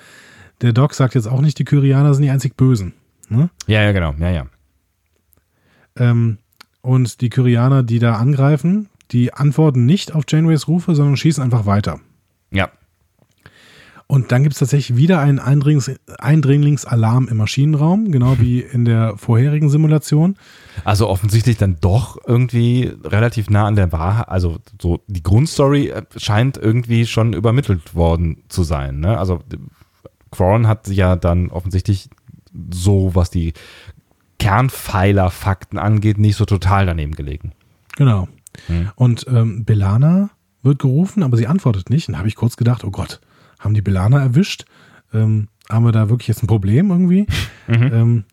der 0.60 0.72
Doc 0.72 0.94
sagt 0.94 1.14
jetzt 1.14 1.28
auch 1.28 1.40
nicht, 1.40 1.58
die 1.58 1.64
Kyrianer 1.64 2.14
sind 2.14 2.22
die 2.22 2.30
einzig 2.30 2.56
Bösen. 2.56 2.94
Ne? 3.28 3.50
Ja, 3.66 3.82
ja, 3.82 3.92
genau. 3.92 4.14
Ja, 4.18 4.30
ja. 4.30 4.46
Ähm, 5.96 6.38
und 6.82 7.20
die 7.20 7.30
Kyrianer, 7.30 7.82
die 7.82 7.98
da 7.98 8.14
angreifen, 8.16 8.88
die 9.12 9.32
antworten 9.32 9.86
nicht 9.86 10.14
auf 10.14 10.24
Janeways 10.28 10.68
Rufe, 10.68 10.94
sondern 10.94 11.16
schießen 11.16 11.42
einfach 11.42 11.66
weiter. 11.66 12.00
Ja. 12.50 12.70
Und 14.08 14.30
dann 14.30 14.44
gibt 14.44 14.52
es 14.52 14.60
tatsächlich 14.60 14.96
wieder 14.96 15.18
einen 15.18 15.40
Eindringlings 15.40 15.90
Eindringlingsalarm 16.18 17.26
im 17.26 17.38
Maschinenraum, 17.38 18.12
genau 18.12 18.38
wie 18.38 18.60
in 18.72 18.84
der 18.84 19.16
vorherigen 19.16 19.68
Simulation. 19.68 20.36
Also 20.84 21.08
offensichtlich 21.08 21.56
dann 21.56 21.78
doch 21.80 22.16
irgendwie 22.24 22.92
relativ 23.04 23.50
nah 23.50 23.66
an 23.66 23.74
der 23.74 23.90
Wahrheit. 23.90 24.28
Also 24.28 24.58
so 24.80 25.00
die 25.08 25.24
Grundstory 25.24 25.88
äh, 25.88 26.02
scheint 26.16 26.56
irgendwie 26.56 27.06
schon 27.06 27.32
übermittelt 27.32 27.94
worden 27.96 28.44
zu 28.48 28.62
sein. 28.62 29.00
Ne? 29.00 29.18
Also 29.18 29.40
Quarren 30.30 30.68
hat 30.68 30.86
ja 30.88 31.16
dann 31.16 31.50
offensichtlich 31.50 32.08
so, 32.70 33.14
was 33.14 33.30
die 33.30 33.54
Kernpfeiler-Fakten 34.38 35.78
angeht, 35.78 36.18
nicht 36.18 36.36
so 36.36 36.44
total 36.44 36.86
daneben 36.86 37.14
gelegen. 37.16 37.52
Genau. 37.96 38.28
Hm. 38.66 38.90
Und 38.94 39.26
ähm, 39.28 39.64
Belana 39.64 40.30
wird 40.62 40.78
gerufen, 40.78 41.22
aber 41.22 41.36
sie 41.36 41.46
antwortet 41.46 41.90
nicht. 41.90 42.08
Und 42.08 42.12
da 42.12 42.18
habe 42.18 42.28
ich 42.28 42.36
kurz 42.36 42.56
gedacht, 42.56 42.84
oh 42.84 42.90
Gott, 42.90 43.20
haben 43.58 43.74
die 43.74 43.82
Belana 43.82 44.20
erwischt. 44.20 44.64
Ähm, 45.12 45.48
haben 45.70 45.84
wir 45.84 45.92
da 45.92 46.08
wirklich 46.08 46.28
jetzt 46.28 46.42
ein 46.42 46.48
Problem 46.48 46.90
irgendwie? 46.90 47.26
Mhm. 47.68 47.90
Ähm, 47.92 48.24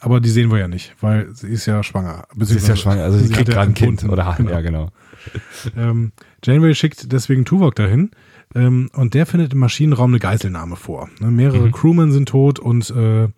aber 0.00 0.20
die 0.20 0.30
sehen 0.30 0.50
wir 0.50 0.58
ja 0.58 0.66
nicht, 0.66 0.96
weil 1.00 1.32
sie 1.32 1.46
ist 1.46 1.64
ja 1.66 1.84
schwanger. 1.84 2.26
Sie 2.40 2.56
ist 2.56 2.66
ja 2.66 2.74
schwanger, 2.74 3.04
also 3.04 3.18
sie, 3.18 3.28
sie 3.28 3.32
kriegt 3.32 3.50
gerade 3.50 3.70
ein 3.70 3.74
Kind. 3.74 4.02
Oder, 4.02 4.34
genau. 4.36 4.50
Ja, 4.50 4.60
genau. 4.62 4.90
Ähm, 5.76 6.10
Janeway 6.42 6.74
schickt 6.74 7.12
deswegen 7.12 7.44
Tuvok 7.44 7.76
dahin 7.76 8.10
ähm, 8.56 8.90
und 8.94 9.14
der 9.14 9.26
findet 9.26 9.52
im 9.52 9.60
Maschinenraum 9.60 10.10
eine 10.10 10.18
Geiselnahme 10.18 10.74
vor. 10.74 11.08
Ne, 11.20 11.30
mehrere 11.30 11.66
mhm. 11.66 11.72
Crewmen 11.72 12.10
sind 12.10 12.28
tot 12.28 12.58
und 12.58 12.90
äh, 12.90 13.28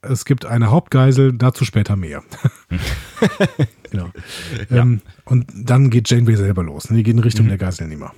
es 0.00 0.24
gibt 0.24 0.46
eine 0.46 0.70
Hauptgeisel, 0.70 1.32
dazu 1.34 1.64
später 1.64 1.96
mehr. 1.96 2.22
genau. 3.90 4.10
Ja. 4.70 4.82
Ähm, 4.82 5.00
und 5.24 5.46
dann 5.54 5.90
geht 5.90 6.10
Janeway 6.10 6.36
selber 6.36 6.62
los. 6.62 6.90
Ne? 6.90 6.98
Die 6.98 7.02
geht 7.02 7.14
in 7.14 7.20
Richtung 7.20 7.46
mhm. 7.46 7.50
der 7.50 7.58
Geiselnehmer. 7.58 8.12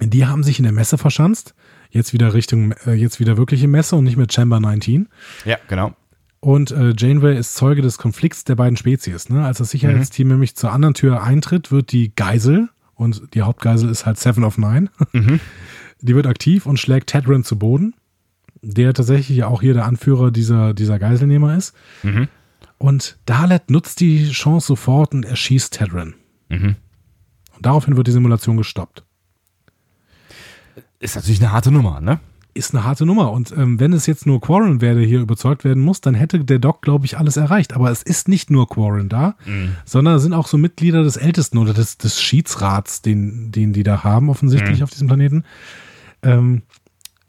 Die 0.00 0.26
haben 0.26 0.42
sich 0.42 0.58
in 0.58 0.64
der 0.64 0.72
Messe 0.72 0.98
verschanzt. 0.98 1.54
Jetzt 1.90 2.12
wieder 2.12 2.34
Richtung, 2.34 2.72
äh, 2.86 2.92
jetzt 2.92 3.20
wieder 3.20 3.36
wirkliche 3.36 3.68
Messe 3.68 3.96
und 3.96 4.04
nicht 4.04 4.16
mehr 4.16 4.28
Chamber 4.30 4.60
19. 4.60 5.08
Ja, 5.44 5.58
genau. 5.68 5.94
Und 6.40 6.70
äh, 6.70 6.94
Janeway 6.96 7.36
ist 7.36 7.54
Zeuge 7.54 7.82
des 7.82 7.98
Konflikts 7.98 8.44
der 8.44 8.54
beiden 8.54 8.76
Spezies. 8.76 9.28
Ne? 9.28 9.44
Als 9.44 9.58
das 9.58 9.70
Sicherheitsteam 9.70 10.28
mhm. 10.28 10.34
nämlich 10.34 10.56
zur 10.56 10.72
anderen 10.72 10.94
Tür 10.94 11.22
eintritt, 11.22 11.70
wird 11.70 11.92
die 11.92 12.14
Geisel, 12.14 12.70
und 12.94 13.34
die 13.34 13.42
Hauptgeisel 13.42 13.90
ist 13.90 14.06
halt 14.06 14.18
Seven 14.18 14.44
of 14.44 14.58
Nine, 14.58 14.90
mhm. 15.12 15.40
die 16.00 16.14
wird 16.14 16.26
aktiv 16.26 16.66
und 16.66 16.78
schlägt 16.78 17.08
Tedran 17.08 17.44
zu 17.44 17.58
Boden, 17.58 17.94
der 18.62 18.94
tatsächlich 18.94 19.36
ja 19.38 19.48
auch 19.48 19.60
hier 19.60 19.74
der 19.74 19.84
Anführer 19.84 20.30
dieser, 20.30 20.74
dieser 20.74 20.98
Geiselnehmer 20.98 21.56
ist. 21.56 21.74
Mhm. 22.02 22.28
Und 22.80 23.18
Dalet 23.26 23.68
nutzt 23.68 24.00
die 24.00 24.30
Chance 24.30 24.68
sofort 24.68 25.12
und 25.12 25.26
erschießt 25.26 25.74
Tedran. 25.74 26.14
Mhm. 26.48 26.76
Und 27.54 27.66
daraufhin 27.66 27.94
wird 27.98 28.06
die 28.06 28.12
Simulation 28.12 28.56
gestoppt. 28.56 29.04
Ist 30.98 31.14
natürlich 31.14 31.42
eine 31.42 31.52
harte 31.52 31.70
Nummer, 31.70 32.00
ne? 32.00 32.20
Ist 32.54 32.74
eine 32.74 32.82
harte 32.82 33.04
Nummer. 33.04 33.32
Und 33.32 33.52
ähm, 33.52 33.78
wenn 33.80 33.92
es 33.92 34.06
jetzt 34.06 34.26
nur 34.26 34.40
Quarren 34.40 34.80
wäre, 34.80 34.96
der 34.96 35.06
hier 35.06 35.20
überzeugt 35.20 35.62
werden 35.62 35.82
muss, 35.82 36.00
dann 36.00 36.14
hätte 36.14 36.42
der 36.42 36.58
Doc, 36.58 36.80
glaube 36.80 37.04
ich, 37.04 37.18
alles 37.18 37.36
erreicht. 37.36 37.74
Aber 37.74 37.90
es 37.90 38.02
ist 38.02 38.28
nicht 38.28 38.50
nur 38.50 38.66
Quarren 38.66 39.10
da, 39.10 39.34
mhm. 39.44 39.76
sondern 39.84 40.14
es 40.14 40.22
sind 40.22 40.32
auch 40.32 40.46
so 40.46 40.56
Mitglieder 40.56 41.02
des 41.02 41.18
Ältesten 41.18 41.58
oder 41.58 41.74
des, 41.74 41.98
des 41.98 42.18
Schiedsrats, 42.18 43.02
den, 43.02 43.52
den 43.52 43.74
die 43.74 43.82
da 43.82 44.04
haben, 44.04 44.30
offensichtlich 44.30 44.78
mhm. 44.78 44.84
auf 44.84 44.90
diesem 44.90 45.06
Planeten. 45.06 45.44
Ähm, 46.22 46.62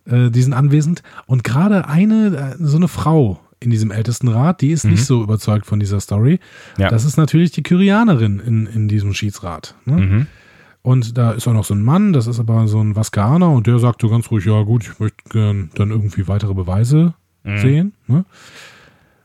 äh, 0.06 0.30
die 0.30 0.44
sind 0.44 0.54
anwesend. 0.54 1.04
Und 1.26 1.44
gerade 1.44 1.90
eine, 1.90 2.56
äh, 2.58 2.64
so 2.66 2.78
eine 2.78 2.88
Frau 2.88 3.42
in 3.62 3.70
diesem 3.70 3.92
Ältestenrat, 3.92 4.62
die 4.62 4.72
ist 4.72 4.84
mhm. 4.84 4.92
nicht 4.92 5.06
so 5.06 5.24
überzeugt 5.24 5.66
von 5.66 5.80
dieser 5.80 6.00
Story. 6.00 6.40
Ja. 6.78 6.90
Das 6.90 7.06
ist 7.06 7.16
natürlich 7.16 7.52
die 7.52 7.64
Kyrianerin 7.64 8.40
in, 8.40 8.66
in 8.66 8.88
diesem 8.88 9.14
Schiedsrat. 9.14 9.76
Ne? 9.86 9.98
Mhm. 9.98 10.28
Und 10.82 11.18
da 11.18 11.32
ist 11.32 11.48
auch 11.48 11.54
noch 11.54 11.64
so 11.64 11.76
ein 11.76 11.84
Mann, 11.84 12.12
das 12.12 12.26
ist 12.26 12.40
aber 12.40 12.68
so 12.68 12.82
ein 12.82 12.96
Vaskaner 12.96 13.52
und 13.52 13.68
der 13.68 13.78
sagt 13.78 14.02
so 14.02 14.10
ganz 14.10 14.32
ruhig, 14.32 14.46
ja 14.46 14.64
gut, 14.64 14.84
ich 14.84 15.00
möchte 15.00 15.18
gern 15.30 15.70
dann 15.76 15.92
irgendwie 15.92 16.28
weitere 16.28 16.56
Beweise 16.56 17.14
mhm. 17.44 17.58
sehen. 17.60 17.94
Ne? 18.08 18.26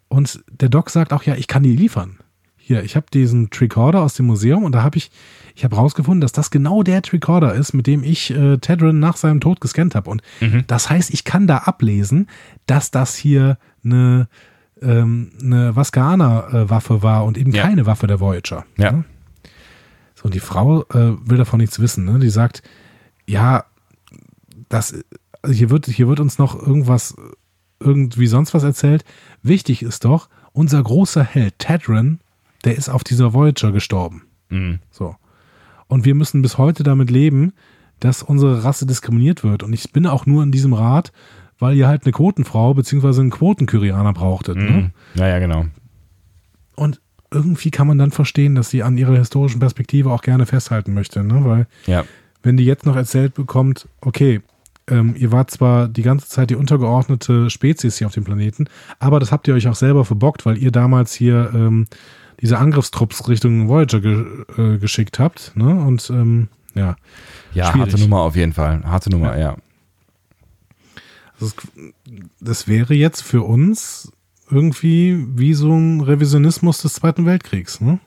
Und 0.08 0.44
der 0.60 0.68
Doc 0.68 0.90
sagt 0.90 1.14
auch, 1.14 1.22
ja, 1.22 1.34
ich 1.34 1.48
kann 1.48 1.62
die 1.62 1.74
liefern. 1.74 2.18
Hier, 2.58 2.82
ich 2.82 2.94
habe 2.94 3.06
diesen 3.12 3.48
Tricorder 3.48 4.02
aus 4.02 4.14
dem 4.14 4.26
Museum 4.26 4.64
und 4.64 4.74
da 4.74 4.82
habe 4.82 4.98
ich, 4.98 5.10
ich 5.56 5.64
habe 5.64 5.76
rausgefunden, 5.76 6.20
dass 6.20 6.32
das 6.32 6.50
genau 6.50 6.82
der 6.82 7.02
Tricorder 7.02 7.54
ist, 7.54 7.72
mit 7.72 7.86
dem 7.86 8.04
ich 8.04 8.30
äh, 8.30 8.58
Tedron 8.58 9.00
nach 9.00 9.16
seinem 9.16 9.40
Tod 9.40 9.60
gescannt 9.60 9.94
habe. 9.94 10.10
Und 10.10 10.22
mhm. 10.40 10.64
das 10.66 10.90
heißt, 10.90 11.10
ich 11.12 11.24
kann 11.24 11.46
da 11.46 11.58
ablesen, 11.58 12.28
dass 12.66 12.90
das 12.90 13.16
hier 13.16 13.58
eine, 13.82 14.28
ähm, 14.82 15.32
eine 15.40 15.74
Vaskaner-Waffe 15.74 16.94
äh, 16.94 17.02
war 17.02 17.24
und 17.24 17.38
eben 17.38 17.52
ja. 17.52 17.62
keine 17.62 17.86
Waffe 17.86 18.06
der 18.06 18.20
Voyager. 18.20 18.64
Ja. 18.76 18.92
ja? 18.92 19.04
und 20.26 20.34
die 20.34 20.40
Frau 20.40 20.82
äh, 20.90 21.16
will 21.24 21.38
davon 21.38 21.60
nichts 21.60 21.78
wissen. 21.78 22.04
Ne? 22.04 22.18
Die 22.18 22.30
sagt, 22.30 22.62
ja, 23.26 23.64
das, 24.68 24.92
also 25.40 25.56
hier, 25.56 25.70
wird, 25.70 25.86
hier 25.86 26.08
wird 26.08 26.18
uns 26.18 26.36
noch 26.36 26.60
irgendwas, 26.60 27.14
irgendwie 27.78 28.26
sonst 28.26 28.52
was 28.52 28.64
erzählt. 28.64 29.04
Wichtig 29.44 29.82
ist 29.82 30.04
doch, 30.04 30.28
unser 30.52 30.82
großer 30.82 31.22
Held, 31.22 31.60
Tedran, 31.60 32.18
der 32.64 32.76
ist 32.76 32.88
auf 32.88 33.04
dieser 33.04 33.34
Voyager 33.34 33.70
gestorben. 33.70 34.24
Mhm. 34.48 34.80
So. 34.90 35.14
Und 35.88 36.04
wir 36.04 36.14
müssen 36.14 36.42
bis 36.42 36.58
heute 36.58 36.82
damit 36.82 37.10
leben, 37.10 37.52
dass 38.00 38.22
unsere 38.22 38.64
Rasse 38.64 38.86
diskriminiert 38.86 39.44
wird. 39.44 39.62
Und 39.62 39.72
ich 39.72 39.92
bin 39.92 40.06
auch 40.06 40.26
nur 40.26 40.42
in 40.42 40.52
diesem 40.52 40.72
Rat, 40.72 41.12
weil 41.58 41.76
ihr 41.76 41.88
halt 41.88 42.04
eine 42.04 42.12
Quotenfrau 42.12 42.74
beziehungsweise 42.74 43.20
einen 43.22 43.30
Quotenkyrianer 43.30 44.12
brauchtet. 44.12 44.56
Ne? 44.56 44.70
Mhm. 44.70 44.90
Ja, 45.14 45.28
ja, 45.28 45.38
genau. 45.38 45.66
Und 46.74 47.00
irgendwie 47.30 47.70
kann 47.70 47.86
man 47.86 47.98
dann 47.98 48.10
verstehen, 48.10 48.54
dass 48.54 48.70
sie 48.70 48.82
an 48.82 48.98
ihrer 48.98 49.16
historischen 49.16 49.58
Perspektive 49.60 50.10
auch 50.10 50.22
gerne 50.22 50.46
festhalten 50.46 50.92
möchte, 50.94 51.24
ne? 51.24 51.44
weil 51.44 51.66
Ja. 51.86 52.04
wenn 52.42 52.56
die 52.56 52.64
jetzt 52.64 52.86
noch 52.86 52.96
erzählt 52.96 53.34
bekommt, 53.34 53.88
okay, 54.00 54.42
ähm, 54.88 55.16
ihr 55.18 55.32
wart 55.32 55.50
zwar 55.50 55.88
die 55.88 56.02
ganze 56.02 56.28
Zeit 56.28 56.50
die 56.50 56.54
untergeordnete 56.54 57.50
Spezies 57.50 57.98
hier 57.98 58.06
auf 58.06 58.14
dem 58.14 58.22
Planeten, 58.24 58.66
aber 59.00 59.18
das 59.18 59.32
habt 59.32 59.48
ihr 59.48 59.54
euch 59.54 59.66
auch 59.66 59.74
selber 59.74 60.04
verbockt, 60.04 60.46
weil 60.46 60.58
ihr 60.58 60.70
damals 60.70 61.12
hier 61.14 61.50
ähm, 61.54 61.86
diese 62.40 62.58
Angriffstrupps 62.58 63.28
Richtung 63.28 63.68
Voyager 63.68 64.00
ge 64.00 64.44
äh, 64.56 64.78
geschickt 64.78 65.18
habt. 65.18 65.52
Ne? 65.56 65.68
Und 65.80 66.10
ähm, 66.10 66.48
ja, 66.74 66.96
Ja, 67.54 67.72
Schwierig. 67.72 67.92
harte 67.92 68.00
Nummer 68.00 68.20
auf 68.20 68.36
jeden 68.36 68.52
Fall. 68.52 68.82
Harte 68.84 69.10
Nummer, 69.10 69.38
ja. 69.38 69.56
das, 71.40 71.54
das 72.40 72.68
wäre 72.68 72.94
jetzt 72.94 73.22
für 73.22 73.42
uns 73.42 74.12
irgendwie 74.50 75.24
wie 75.34 75.54
so 75.54 75.72
ein 75.72 76.00
Revisionismus 76.00 76.82
des 76.82 76.94
Zweiten 76.94 77.26
Weltkriegs. 77.26 77.80
Ne? 77.80 77.98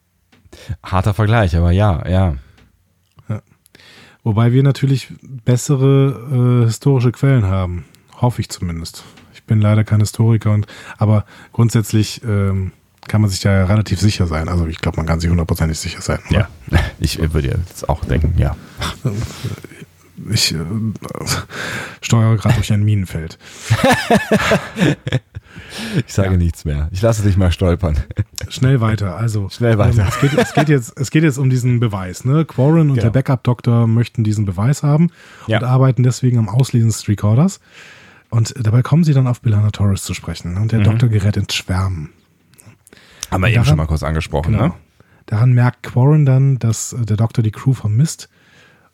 Harter 0.82 1.14
Vergleich, 1.14 1.56
aber 1.56 1.70
ja, 1.70 2.08
ja. 2.08 2.36
Wobei 4.22 4.52
wir 4.52 4.62
natürlich 4.62 5.08
bessere 5.22 6.62
äh, 6.62 6.66
historische 6.66 7.12
Quellen 7.12 7.46
haben. 7.46 7.84
Hoffe 8.20 8.42
ich 8.42 8.50
zumindest. 8.50 9.04
Ich 9.32 9.44
bin 9.44 9.60
leider 9.60 9.82
kein 9.82 10.00
Historiker, 10.00 10.52
und, 10.52 10.66
aber 10.98 11.24
grundsätzlich 11.52 12.22
ähm, 12.22 12.72
kann 13.08 13.20
man 13.20 13.30
sich 13.30 13.40
da 13.40 13.50
ja 13.52 13.64
relativ 13.64 14.00
sicher 14.00 14.26
sein. 14.26 14.48
Also 14.48 14.66
ich 14.66 14.78
glaube, 14.78 14.96
man 14.98 15.06
kann 15.06 15.20
sich 15.20 15.30
hundertprozentig 15.30 15.78
sicher 15.78 16.00
sein. 16.00 16.18
oder? 16.30 16.48
Ja. 16.70 16.78
Ich 17.00 17.18
würde 17.32 17.48
jetzt 17.48 17.88
auch 17.88 18.04
denken, 18.04 18.34
ja. 18.38 18.56
Ich 20.30 20.52
äh, 20.54 20.58
steuere 22.02 22.36
gerade 22.36 22.56
durch 22.56 22.72
ein 22.72 22.82
Minenfeld. 22.84 23.38
Ich 26.06 26.12
sage 26.14 26.36
nichts 26.36 26.64
mehr. 26.64 26.88
Ich 26.92 27.00
lasse 27.02 27.22
dich 27.22 27.36
mal 27.36 27.50
stolpern. 27.52 27.96
Schnell 28.48 28.80
weiter. 28.80 29.16
Also 29.16 29.48
Schnell 29.50 29.78
weiter. 29.78 30.02
Ähm, 30.02 30.08
es, 30.08 30.20
geht, 30.20 30.34
es, 30.38 30.52
geht 30.54 30.68
jetzt, 30.68 30.92
es 30.98 31.10
geht 31.10 31.22
jetzt 31.22 31.38
um 31.38 31.50
diesen 31.50 31.80
Beweis. 31.80 32.24
Ne? 32.24 32.44
Quarren 32.44 32.82
und 32.90 32.94
Genau. 32.94 33.02
der 33.02 33.10
Backup-Doktor 33.10 33.86
möchten 33.86 34.24
diesen 34.24 34.44
Beweis 34.44 34.82
haben 34.82 35.10
Ja. 35.46 35.58
und 35.58 35.64
arbeiten 35.64 36.02
deswegen 36.02 36.38
am 36.38 36.48
Auslesen 36.48 36.88
des 36.88 37.06
Recorders. 37.08 37.60
Und 38.30 38.54
dabei 38.58 38.82
kommen 38.82 39.04
sie 39.04 39.12
dann 39.12 39.26
auf 39.26 39.40
Bilana 39.40 39.70
Torres 39.70 40.02
zu 40.02 40.14
sprechen. 40.14 40.54
ne? 40.54 40.60
Und 40.60 40.66
Mhm. 40.66 40.68
der 40.68 40.80
Doktor 40.80 41.08
gerät 41.08 41.36
ins 41.36 41.54
Schwärmen. 41.54 42.10
Haben 43.30 43.40
wir 43.42 43.48
eben 43.48 43.54
Daran- 43.56 43.66
schon 43.68 43.76
mal 43.76 43.86
kurz 43.86 44.02
angesprochen, 44.02 44.52
Genau. 44.52 44.66
ne? 44.68 44.72
Daran 45.26 45.52
merkt 45.52 45.82
Quarren 45.84 46.26
dann, 46.26 46.58
dass 46.58 46.92
äh, 46.92 47.04
der 47.06 47.16
Doktor 47.16 47.42
die 47.42 47.52
Crew 47.52 47.72
vermisst. 47.72 48.28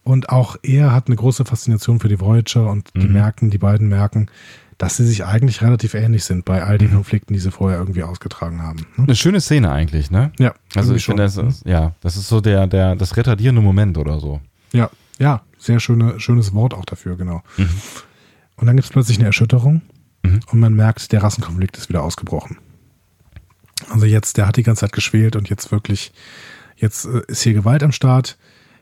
Und 0.02 0.28
auch 0.28 0.56
er 0.62 0.92
hat 0.92 1.06
eine 1.08 1.16
große 1.16 1.44
Faszination 1.44 1.98
für 1.98 2.08
die 2.08 2.20
Voyager 2.20 2.70
und 2.70 2.94
Mhm. 2.94 3.00
die 3.00 3.08
merken, 3.08 3.50
die 3.50 3.58
beiden 3.58 3.88
merken, 3.88 4.28
dass 4.78 4.98
sie 4.98 5.06
sich 5.06 5.24
eigentlich 5.24 5.62
relativ 5.62 5.94
ähnlich 5.94 6.24
sind 6.24 6.44
bei 6.44 6.62
all 6.62 6.74
Mhm. 6.74 6.78
den 6.78 6.94
Konflikten, 6.94 7.32
die 7.32 7.38
sie 7.40 7.50
vorher 7.50 7.78
irgendwie 7.78 8.02
ausgetragen 8.02 8.62
haben. 8.62 8.80
ne? 8.96 9.04
Eine 9.04 9.16
schöne 9.16 9.40
Szene 9.40 9.72
eigentlich, 9.72 10.10
ne? 10.10 10.30
Ja, 10.38 10.54
Also 10.74 10.94
ich 10.94 11.04
finde, 11.06 11.22
das 11.22 11.36
ist, 11.38 11.64
ja, 11.66 11.92
das 12.02 12.16
ist 12.16 12.28
so 12.28 12.40
der, 12.42 12.66
der, 12.66 12.94
das 12.94 13.16
retardierende 13.16 13.62
Moment 13.62 13.96
oder 13.98 14.20
so. 14.20 14.40
Ja, 14.72 14.90
ja, 15.18 15.40
sehr 15.58 15.80
schöne, 15.80 16.20
schönes 16.20 16.52
Wort 16.52 16.74
auch 16.74 16.84
dafür, 16.84 17.16
genau. 17.16 17.42
Mhm. 17.56 17.68
Und 18.56 18.66
dann 18.66 18.76
gibt 18.76 18.84
es 18.84 18.92
plötzlich 18.92 19.16
eine 19.18 19.26
Erschütterung 19.26 19.80
Mhm. 20.22 20.40
und 20.52 20.60
man 20.60 20.74
merkt, 20.74 21.10
der 21.12 21.22
Rassenkonflikt 21.22 21.78
ist 21.78 21.88
wieder 21.88 22.02
ausgebrochen. 22.02 22.58
Also 23.90 24.06
jetzt, 24.06 24.36
der 24.36 24.46
hat 24.46 24.56
die 24.56 24.62
ganze 24.62 24.80
Zeit 24.80 24.92
geschwelt 24.92 25.36
und 25.36 25.48
jetzt 25.48 25.70
wirklich, 25.70 26.12
jetzt 26.76 27.04
äh, 27.04 27.22
ist 27.28 27.42
hier 27.42 27.54
Gewalt 27.54 27.82
am 27.82 27.92
Start. 27.92 28.38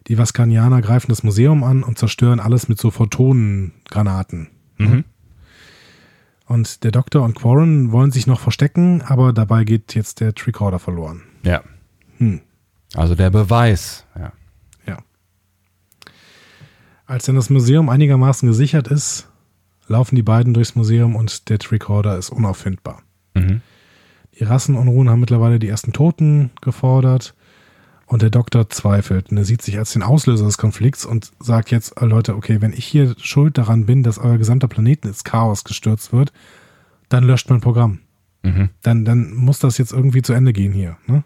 Die 0.07 0.19
Vaskanianer 0.19 0.83
greifen 0.83 1.11
das 1.11 1.23
Museum 1.23 1.65
an 1.65 1.83
und 1.83 1.99
zerstören 1.99 2.41
alles 2.41 2.69
mit 2.69 2.79
so 2.79 2.91
Photonengranaten. 2.91 4.49
Mhm. 4.79 5.05
Und 6.47 6.85
der 6.85 6.93
Doktor 6.93 7.23
und 7.23 7.35
Quarren 7.35 7.91
wollen 7.91 8.11
sich 8.11 8.27
noch 8.27 8.41
verstecken, 8.41 9.03
aber 9.03 9.33
dabei 9.33 9.65
geht 9.65 9.95
jetzt 9.95 10.21
der 10.21 10.35
Tricorder 10.35 10.79
verloren. 10.79 11.23
Ja. 11.43 11.63
Hm. 12.19 12.41
Also 12.95 13.15
der 13.15 13.31
Beweis. 13.31 14.05
Ja. 14.15 14.33
Ja. 14.87 14.99
Als 17.07 17.25
dann 17.25 17.37
das 17.37 17.49
Museum 17.49 17.89
einigermaßen 17.89 18.47
gesichert 18.47 18.89
ist, 18.89 19.29
laufen 19.87 20.17
die 20.17 20.23
beiden 20.23 20.53
durchs 20.53 20.75
Museum 20.75 21.17
und 21.17 21.49
der 21.49 21.59
Tricorder 21.59 22.19
ist 22.19 22.31
unauffindbar. 22.31 23.03
Mhm. 23.35 23.63
Die 24.39 24.45
Rassenunruhen 24.45 25.09
haben 25.09 25.21
mittlerweile 25.21 25.59
die 25.59 25.69
ersten 25.69 25.93
Toten 25.93 26.51
gefordert 26.61 27.35
und 28.07 28.23
der 28.23 28.31
Doktor 28.31 28.69
zweifelt 28.69 29.31
und 29.31 29.37
er 29.37 29.45
sieht 29.45 29.63
sich 29.63 29.79
als 29.79 29.93
den 29.93 30.03
Auslöser 30.03 30.45
des 30.47 30.59
Konflikts 30.59 31.05
und 31.05 31.33
sagt 31.41 31.71
jetzt, 31.71 32.01
äh, 32.01 32.05
Leute, 32.05 32.37
okay, 32.37 32.61
wenn 32.61 32.73
ich 32.73 32.85
hier 32.85 33.15
schuld 33.19 33.57
daran 33.59 33.87
bin, 33.87 34.03
dass 34.03 34.19
euer 34.19 34.39
gesamter 34.39 34.69
Planeten 34.69 35.09
ins 35.09 35.25
Chaos 35.25 35.65
gestürzt 35.65 36.13
wird, 36.13 36.33
dann 37.09 37.25
löscht 37.25 37.49
mein 37.51 37.61
Programm. 37.61 38.01
Mhm. 38.43 38.71
Dann, 38.83 39.05
dann 39.05 39.35
muss 39.35 39.59
das 39.59 39.79
jetzt 39.79 39.93
irgendwie 39.93 40.23
zu 40.23 40.33
Ende 40.33 40.53
gehen 40.53 40.73
hier. 40.73 40.97
Ne? 41.07 41.25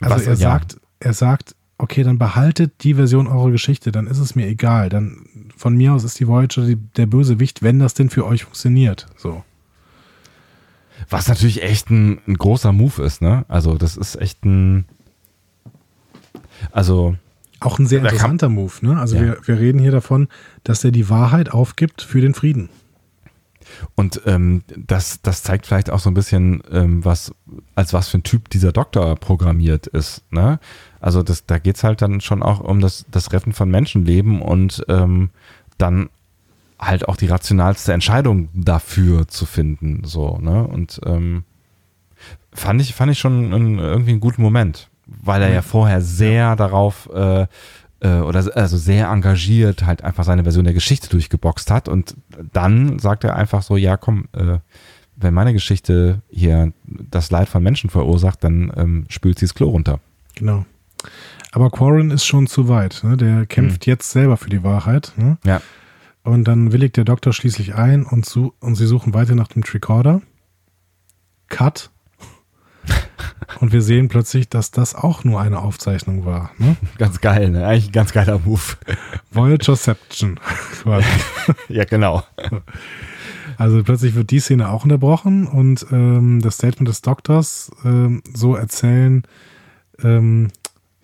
Also 0.00 0.16
Was- 0.16 0.22
er 0.26 0.32
ja. 0.34 0.38
sagt, 0.38 0.80
er 1.00 1.12
sagt, 1.14 1.56
okay, 1.78 2.02
dann 2.02 2.18
behaltet 2.18 2.84
die 2.84 2.94
Version 2.94 3.26
eurer 3.26 3.50
Geschichte, 3.50 3.90
dann 3.92 4.06
ist 4.06 4.18
es 4.18 4.34
mir 4.34 4.46
egal. 4.46 4.88
Dann 4.88 5.26
von 5.56 5.76
mir 5.76 5.94
aus 5.94 6.04
ist 6.04 6.20
die 6.20 6.28
Voyager 6.28 6.66
die, 6.66 6.76
der 6.76 7.06
Bösewicht, 7.06 7.62
wenn 7.62 7.78
das 7.78 7.94
denn 7.94 8.10
für 8.10 8.26
euch 8.26 8.44
funktioniert. 8.44 9.06
So. 9.16 9.42
Was 11.10 11.28
natürlich 11.28 11.62
echt 11.62 11.90
ein, 11.90 12.20
ein 12.26 12.34
großer 12.38 12.72
Move 12.72 13.02
ist, 13.02 13.20
ne? 13.20 13.44
Also 13.48 13.76
das 13.76 13.96
ist 13.96 14.16
echt 14.16 14.44
ein, 14.44 14.86
also 16.72 17.16
Auch 17.60 17.78
ein 17.78 17.86
sehr 17.86 17.98
Da 18.00 18.06
kann- 18.08 18.14
interessanter 18.14 18.48
Move, 18.48 18.72
ne? 18.82 18.98
Also 18.98 19.16
Ja. 19.16 19.22
wir, 19.22 19.38
wir 19.44 19.58
reden 19.58 19.78
hier 19.80 19.90
davon, 19.92 20.28
dass 20.64 20.84
er 20.84 20.90
die 20.92 21.08
Wahrheit 21.10 21.50
aufgibt 21.52 22.00
für 22.02 22.20
den 22.20 22.34
Frieden. 22.34 22.68
Und 23.94 24.22
ähm, 24.26 24.62
das, 24.76 25.20
das 25.22 25.42
zeigt 25.42 25.66
vielleicht 25.66 25.90
auch 25.90 26.00
so 26.00 26.10
ein 26.10 26.14
bisschen, 26.14 26.62
ähm, 26.72 27.04
was, 27.04 27.32
als 27.76 27.92
was 27.92 28.08
für 28.08 28.18
ein 28.18 28.22
Typ 28.24 28.48
dieser 28.50 28.72
Doktor 28.72 29.14
programmiert 29.16 29.86
ist. 29.86 30.22
Ne? 30.32 30.58
Also 31.00 31.22
das, 31.22 31.46
da 31.46 31.58
geht's 31.58 31.84
halt 31.84 32.02
dann 32.02 32.20
schon 32.20 32.42
auch 32.42 32.60
um 32.60 32.80
das, 32.80 33.04
das 33.10 33.32
Retten 33.32 33.52
von 33.52 33.70
Menschenleben 33.70 34.42
und 34.42 34.84
ähm, 34.88 35.30
dann 35.78 36.08
halt 36.80 37.08
auch 37.08 37.16
die 37.16 37.26
rationalste 37.26 37.92
Entscheidung 37.92 38.48
dafür 38.54 39.28
zu 39.28 39.46
finden. 39.46 40.02
So, 40.04 40.38
ne? 40.38 40.66
Und 40.66 41.00
ähm, 41.04 41.44
fand 42.52 42.80
ich, 42.80 42.94
fand 42.94 43.12
ich 43.12 43.18
schon 43.18 43.52
einen, 43.52 43.78
irgendwie 43.78 44.12
einen 44.12 44.20
guten 44.20 44.42
Moment, 44.42 44.88
weil 45.06 45.42
er 45.42 45.52
ja 45.52 45.62
vorher 45.62 46.00
sehr 46.00 46.56
darauf 46.56 47.08
äh, 47.12 47.46
äh, 48.00 48.20
oder 48.20 48.44
also 48.56 48.76
sehr 48.76 49.08
engagiert 49.08 49.84
halt 49.84 50.02
einfach 50.02 50.24
seine 50.24 50.42
Version 50.42 50.64
der 50.64 50.74
Geschichte 50.74 51.08
durchgeboxt 51.10 51.70
hat 51.70 51.88
und 51.88 52.16
dann 52.52 52.98
sagt 52.98 53.24
er 53.24 53.36
einfach 53.36 53.62
so, 53.62 53.76
ja 53.76 53.96
komm, 53.96 54.28
äh, 54.32 54.58
wenn 55.16 55.34
meine 55.34 55.52
Geschichte 55.52 56.22
hier 56.30 56.72
das 56.86 57.30
Leid 57.30 57.48
von 57.48 57.62
Menschen 57.62 57.90
verursacht, 57.90 58.42
dann 58.42 58.72
ähm, 58.74 59.04
spült 59.08 59.38
sie 59.38 59.44
das 59.44 59.54
Klo 59.54 59.68
runter. 59.68 60.00
Genau. 60.34 60.64
Aber 61.52 61.70
Quarren 61.70 62.10
ist 62.10 62.24
schon 62.24 62.46
zu 62.46 62.68
weit. 62.68 63.00
Ne? 63.02 63.18
Der 63.18 63.44
kämpft 63.44 63.86
jetzt 63.86 64.10
selber 64.10 64.38
für 64.38 64.48
die 64.48 64.62
Wahrheit. 64.62 65.12
Ne? 65.16 65.36
Ja. 65.44 65.60
Und 66.22 66.44
dann 66.44 66.72
willigt 66.72 66.96
der 66.96 67.04
Doktor 67.04 67.32
schließlich 67.32 67.74
ein 67.74 68.04
und, 68.04 68.26
su 68.26 68.52
und 68.60 68.74
sie 68.74 68.86
suchen 68.86 69.14
weiter 69.14 69.34
nach 69.34 69.48
dem 69.48 69.64
Tricorder. 69.64 70.20
Cut. 71.48 71.90
Und 73.60 73.72
wir 73.72 73.82
sehen 73.82 74.08
plötzlich, 74.08 74.48
dass 74.48 74.70
das 74.70 74.94
auch 74.94 75.24
nur 75.24 75.40
eine 75.40 75.60
Aufzeichnung 75.60 76.24
war. 76.24 76.50
Ne? 76.58 76.76
Ganz 76.98 77.20
geil, 77.20 77.50
ne? 77.50 77.66
Eigentlich 77.66 77.88
ein 77.88 77.92
ganz 77.92 78.12
geiler 78.12 78.38
Move. 78.38 78.60
Voyagerception 79.32 80.38
quasi. 80.82 81.06
ja, 81.68 81.84
genau. 81.84 82.22
Also 83.58 83.82
plötzlich 83.82 84.14
wird 84.14 84.30
die 84.30 84.40
Szene 84.40 84.70
auch 84.70 84.84
unterbrochen 84.84 85.46
und 85.46 85.84
ähm, 85.90 86.40
das 86.40 86.54
Statement 86.54 86.88
des 86.88 87.02
Doktors 87.02 87.70
ähm, 87.84 88.22
so 88.32 88.54
erzählen, 88.54 89.24
ähm, 90.02 90.48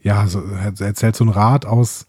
ja, 0.01 0.26
so, 0.26 0.43
er 0.43 0.72
erzählt 0.80 1.16
so 1.16 1.24
ein 1.24 1.30
Rat 1.30 1.66
aus 1.66 2.06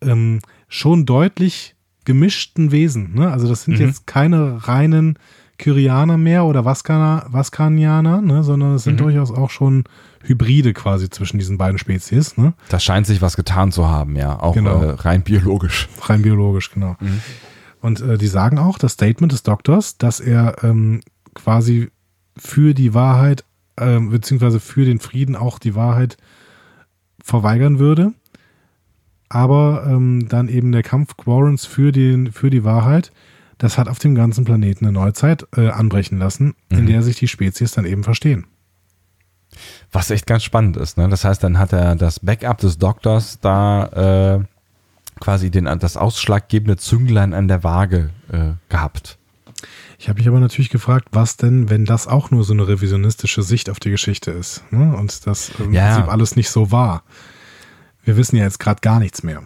ähm, 0.00 0.40
schon 0.68 1.06
deutlich 1.06 1.75
gemischten 2.06 2.72
Wesen. 2.72 3.14
Ne? 3.14 3.30
Also 3.30 3.46
das 3.48 3.64
sind 3.64 3.78
Mhm. 3.78 3.86
jetzt 3.86 4.06
keine 4.06 4.66
reinen 4.66 5.18
Kyrianer 5.58 6.16
mehr 6.16 6.44
oder 6.44 6.64
Vaskana, 6.64 7.26
Vaskanianer, 7.28 8.20
ne? 8.22 8.42
sondern 8.42 8.74
es 8.74 8.84
sind 8.84 8.94
Mhm. 8.94 9.04
durchaus 9.04 9.30
auch 9.30 9.50
schon 9.50 9.84
Hybride 10.22 10.72
quasi 10.72 11.08
zwischen 11.10 11.38
diesen 11.38 11.56
beiden 11.58 11.78
Spezies, 11.78 12.36
ne? 12.36 12.52
Da 12.68 12.80
scheint 12.80 13.06
sich 13.06 13.22
was 13.22 13.36
getan 13.36 13.70
zu 13.70 13.86
haben, 13.86 14.16
ja. 14.16 14.40
Auch 14.40 14.54
Genau. 14.54 14.82
äh, 14.82 14.90
rein 14.90 15.22
biologisch. 15.22 15.88
rein 16.02 16.22
biologisch, 16.22 16.72
genau. 16.72 16.96
Mhm. 17.00 17.20
Und 17.80 18.00
äh, 18.00 18.18
die 18.18 18.26
sagen 18.26 18.58
auch, 18.58 18.76
das 18.78 18.92
Statement 18.92 19.32
des 19.32 19.44
Doktors, 19.44 19.98
dass 19.98 20.18
er 20.20 20.64
ähm, 20.64 21.00
quasi 21.34 21.90
für 22.36 22.74
die 22.74 22.92
Wahrheit, 22.92 23.44
ähm, 23.78 24.10
beziehungsweise 24.10 24.58
für 24.60 24.84
den 24.84 24.98
Frieden 24.98 25.36
auch 25.36 25.58
die 25.60 25.74
Wahrheit 25.74 26.16
verweigern 27.22 27.78
würde. 27.78 28.12
Aber 29.28 29.84
ähm, 29.88 30.28
dann 30.28 30.48
eben 30.48 30.72
der 30.72 30.82
Kampf 30.82 31.16
Quarrens 31.16 31.66
für, 31.66 31.92
den, 31.92 32.32
für 32.32 32.50
die 32.50 32.64
Wahrheit, 32.64 33.10
das 33.58 33.78
hat 33.78 33.88
auf 33.88 33.98
dem 33.98 34.14
ganzen 34.14 34.44
Planeten 34.44 34.84
eine 34.84 34.92
neue 34.92 35.12
Zeit 35.14 35.46
äh, 35.56 35.68
anbrechen 35.68 36.18
lassen, 36.18 36.54
in 36.68 36.82
Mhm. 36.82 36.86
der 36.86 37.02
sich 37.02 37.16
die 37.18 37.28
Spezies 37.28 37.72
dann 37.72 37.86
eben 37.86 38.04
verstehen. 38.04 38.46
Was 39.90 40.10
echt 40.10 40.26
ganz 40.26 40.42
spannend 40.44 40.76
ist, 40.76 40.98
ne? 40.98 41.08
Das 41.08 41.24
heißt, 41.24 41.42
dann 41.42 41.58
hat 41.58 41.72
er 41.72 41.96
das 41.96 42.20
Backup 42.20 42.58
des 42.58 42.76
Doktors 42.78 43.40
da 43.40 44.36
äh, 44.38 44.44
quasi 45.20 45.50
den, 45.50 45.64
das 45.78 45.96
ausschlaggebende 45.96 46.76
Zünglein 46.76 47.32
an 47.32 47.48
der 47.48 47.64
Waage 47.64 48.10
äh, 48.30 48.50
gehabt. 48.68 49.16
Ich 49.98 50.10
habe 50.10 50.18
mich 50.18 50.28
aber 50.28 50.40
natürlich 50.40 50.68
gefragt, 50.68 51.08
was 51.12 51.38
denn, 51.38 51.70
wenn 51.70 51.86
das 51.86 52.06
auch 52.06 52.30
nur 52.30 52.44
so 52.44 52.52
eine 52.52 52.68
revisionistische 52.68 53.42
Sicht 53.42 53.70
auf 53.70 53.80
die 53.80 53.90
Geschichte 53.90 54.30
ist 54.30 54.62
ne? 54.70 54.94
und 54.94 55.26
das 55.26 55.50
im 55.58 55.72
ja. 55.72 55.94
Prinzip 55.94 56.12
alles 56.12 56.36
nicht 56.36 56.50
so 56.50 56.70
war. 56.70 57.02
Wir 58.06 58.16
wissen 58.16 58.36
ja 58.36 58.44
jetzt 58.44 58.60
gerade 58.60 58.80
gar 58.80 59.00
nichts 59.00 59.24
mehr. 59.24 59.42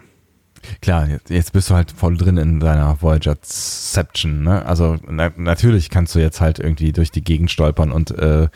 Klar, 0.81 1.07
jetzt 1.27 1.51
bist 1.51 1.71
du 1.71 1.73
halt 1.73 1.91
voll 1.91 2.15
drin 2.15 2.37
in 2.37 2.59
deiner 2.59 3.01
Voyager-Ception. 3.01 4.43
Ne? 4.43 4.63
Also 4.63 4.97
na, 5.09 5.31
natürlich 5.35 5.89
kannst 5.89 6.13
du 6.13 6.19
jetzt 6.19 6.39
halt 6.39 6.59
irgendwie 6.59 6.91
durch 6.91 7.09
die 7.09 7.23
Gegend 7.23 7.49
stolpern 7.49 7.91
und 7.91 8.11
äh, 8.11 8.49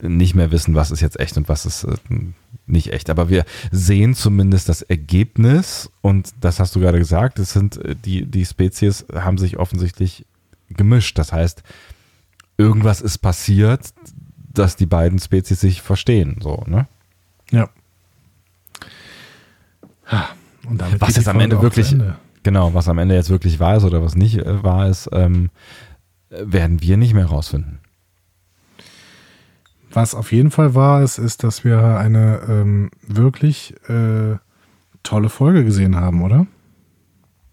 nicht 0.00 0.34
mehr 0.34 0.50
wissen, 0.50 0.74
was 0.74 0.90
ist 0.90 1.02
jetzt 1.02 1.20
echt 1.20 1.36
und 1.36 1.50
was 1.50 1.66
ist 1.66 1.84
äh, 1.84 1.96
nicht 2.66 2.94
echt. 2.94 3.10
Aber 3.10 3.28
wir 3.28 3.44
sehen 3.70 4.14
zumindest 4.14 4.70
das 4.70 4.80
Ergebnis 4.80 5.90
und 6.00 6.32
das 6.40 6.58
hast 6.58 6.74
du 6.74 6.80
gerade 6.80 6.98
gesagt, 6.98 7.38
es 7.38 7.52
sind 7.52 7.76
äh, 7.84 7.94
die, 7.94 8.24
die 8.24 8.46
Spezies 8.46 9.04
haben 9.14 9.36
sich 9.36 9.58
offensichtlich 9.58 10.24
gemischt. 10.70 11.18
Das 11.18 11.34
heißt, 11.34 11.62
irgendwas 12.56 13.02
ist 13.02 13.18
passiert, 13.18 13.92
dass 14.54 14.76
die 14.76 14.86
beiden 14.86 15.18
Spezies 15.18 15.60
sich 15.60 15.82
verstehen. 15.82 16.38
So, 16.40 16.64
ne? 16.66 16.86
Ja. 17.50 17.68
Was 20.98 21.16
jetzt 21.16 21.28
am 21.28 21.40
Ende 21.40 21.62
wirklich, 21.62 21.92
Ende. 21.92 22.16
genau, 22.42 22.74
was 22.74 22.88
am 22.88 22.98
Ende 22.98 23.14
jetzt 23.14 23.30
wirklich 23.30 23.60
wahr 23.60 23.76
ist 23.76 23.84
oder 23.84 24.02
was 24.02 24.16
nicht 24.16 24.38
äh, 24.38 24.62
wahr 24.62 24.88
ist, 24.88 25.08
ähm, 25.12 25.50
werden 26.30 26.80
wir 26.80 26.96
nicht 26.96 27.14
mehr 27.14 27.26
rausfinden. 27.26 27.80
Was 29.92 30.14
auf 30.14 30.30
jeden 30.30 30.50
Fall 30.50 30.74
wahr 30.74 31.02
ist, 31.02 31.18
ist, 31.18 31.42
dass 31.42 31.64
wir 31.64 31.98
eine 31.98 32.40
ähm, 32.48 32.90
wirklich 33.06 33.74
äh, 33.88 34.36
tolle 35.02 35.28
Folge 35.28 35.64
gesehen 35.64 35.96
haben, 35.96 36.22
oder? 36.22 36.46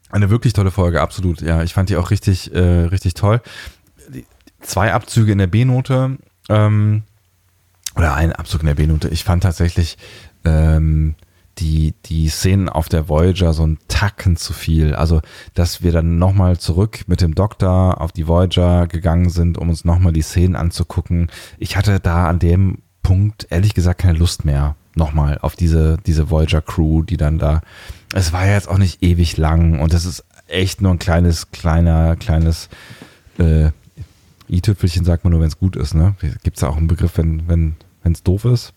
Eine 0.09 0.29
wirklich 0.29 0.53
tolle 0.53 0.71
Folge, 0.71 1.01
absolut. 1.01 1.41
Ja, 1.41 1.63
ich 1.63 1.73
fand 1.73 1.89
die 1.89 1.97
auch 1.97 2.11
richtig, 2.11 2.53
äh, 2.53 2.59
richtig 2.59 3.15
toll. 3.15 3.41
Die, 4.09 4.25
zwei 4.61 4.93
Abzüge 4.93 5.31
in 5.31 5.39
der 5.39 5.47
B-Note 5.47 6.17
ähm, 6.49 7.03
oder 7.95 8.13
ein 8.13 8.31
Abzug 8.31 8.61
in 8.61 8.67
der 8.67 8.75
B-Note. 8.75 9.09
Ich 9.09 9.23
fand 9.23 9.43
tatsächlich 9.43 9.97
ähm, 10.45 11.15
die, 11.59 11.93
die 12.05 12.29
Szenen 12.29 12.69
auf 12.69 12.89
der 12.89 13.09
Voyager 13.09 13.53
so 13.53 13.65
ein 13.65 13.79
Tacken 13.87 14.37
zu 14.37 14.53
viel. 14.53 14.93
Also, 14.93 15.21
dass 15.53 15.81
wir 15.81 15.91
dann 15.91 16.17
nochmal 16.17 16.57
zurück 16.57 17.01
mit 17.07 17.21
dem 17.21 17.35
Doktor 17.35 18.01
auf 18.01 18.11
die 18.11 18.27
Voyager 18.27 18.87
gegangen 18.87 19.29
sind, 19.29 19.57
um 19.57 19.69
uns 19.69 19.85
nochmal 19.85 20.13
die 20.13 20.21
Szenen 20.21 20.55
anzugucken. 20.55 21.29
Ich 21.57 21.77
hatte 21.77 21.99
da 21.99 22.27
an 22.27 22.39
dem 22.39 22.79
Punkt 23.03 23.47
ehrlich 23.49 23.73
gesagt 23.73 24.01
keine 24.01 24.17
Lust 24.17 24.45
mehr 24.45 24.75
nochmal 24.95 25.37
auf 25.41 25.55
diese, 25.55 25.97
diese 26.05 26.29
Voyager 26.29 26.61
Crew, 26.61 27.03
die 27.03 27.17
dann 27.17 27.37
da, 27.37 27.61
es 28.13 28.33
war 28.33 28.45
ja 28.45 28.53
jetzt 28.53 28.67
auch 28.67 28.79
nicht 28.79 29.03
ewig 29.03 29.37
lang 29.37 29.79
und 29.79 29.93
es 29.93 30.05
ist 30.05 30.25
echt 30.47 30.81
nur 30.81 30.91
ein 30.91 30.99
kleines, 30.99 31.51
kleiner, 31.51 32.15
kleines, 32.15 32.69
äh, 33.37 33.69
i-Tüpfelchen 34.49 35.05
sagt 35.05 35.23
man 35.23 35.31
nur, 35.31 35.41
wenn 35.41 35.47
es 35.47 35.59
gut 35.59 35.75
ist, 35.75 35.93
ne? 35.93 36.15
Gibt 36.43 36.57
es 36.57 36.61
da 36.61 36.69
auch 36.69 36.77
einen 36.77 36.87
Begriff, 36.87 37.17
wenn, 37.17 37.47
wenn, 37.47 37.75
wenn 38.03 38.13
es 38.13 38.23
doof 38.23 38.45
ist? 38.45 38.73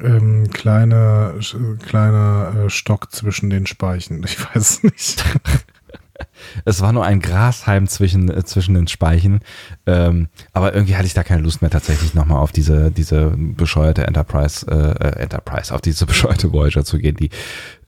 Ähm, 0.00 0.50
kleine, 0.50 1.38
kleiner 1.86 2.64
äh, 2.64 2.70
Stock 2.70 3.12
zwischen 3.12 3.50
den 3.50 3.66
Speichen. 3.66 4.22
Ich 4.24 4.38
weiß 4.54 4.82
nicht. 4.84 5.24
es 6.64 6.80
war 6.80 6.92
nur 6.92 7.04
ein 7.04 7.20
Grashalm 7.20 7.88
zwischen, 7.88 8.30
äh, 8.30 8.44
zwischen 8.44 8.74
den 8.74 8.88
Speichen. 8.88 9.40
Ähm, 9.86 10.28
aber 10.52 10.74
irgendwie 10.74 10.96
hatte 10.96 11.06
ich 11.06 11.14
da 11.14 11.22
keine 11.22 11.42
Lust 11.42 11.62
mehr, 11.62 11.70
tatsächlich 11.70 12.14
nochmal 12.14 12.38
auf 12.38 12.52
diese, 12.52 12.90
diese 12.90 13.34
bescheuerte 13.36 14.06
Enterprise, 14.06 14.66
äh, 14.68 15.06
äh, 15.08 15.22
Enterprise, 15.22 15.74
auf 15.74 15.80
diese 15.80 16.06
bescheuerte 16.12 16.52
Voyager 16.52 16.84
zu 16.84 16.98
gehen, 16.98 17.16
die, 17.16 17.30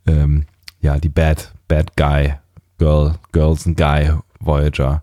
ähm, 0.07 0.47
ja, 0.81 0.99
die 0.99 1.09
Bad, 1.09 1.53
Bad 1.69 1.97
Guy, 1.97 2.35
Girl, 2.79 3.15
Girls 3.33 3.67
and 3.67 3.77
Guy 3.77 4.13
Voyager. 4.41 5.03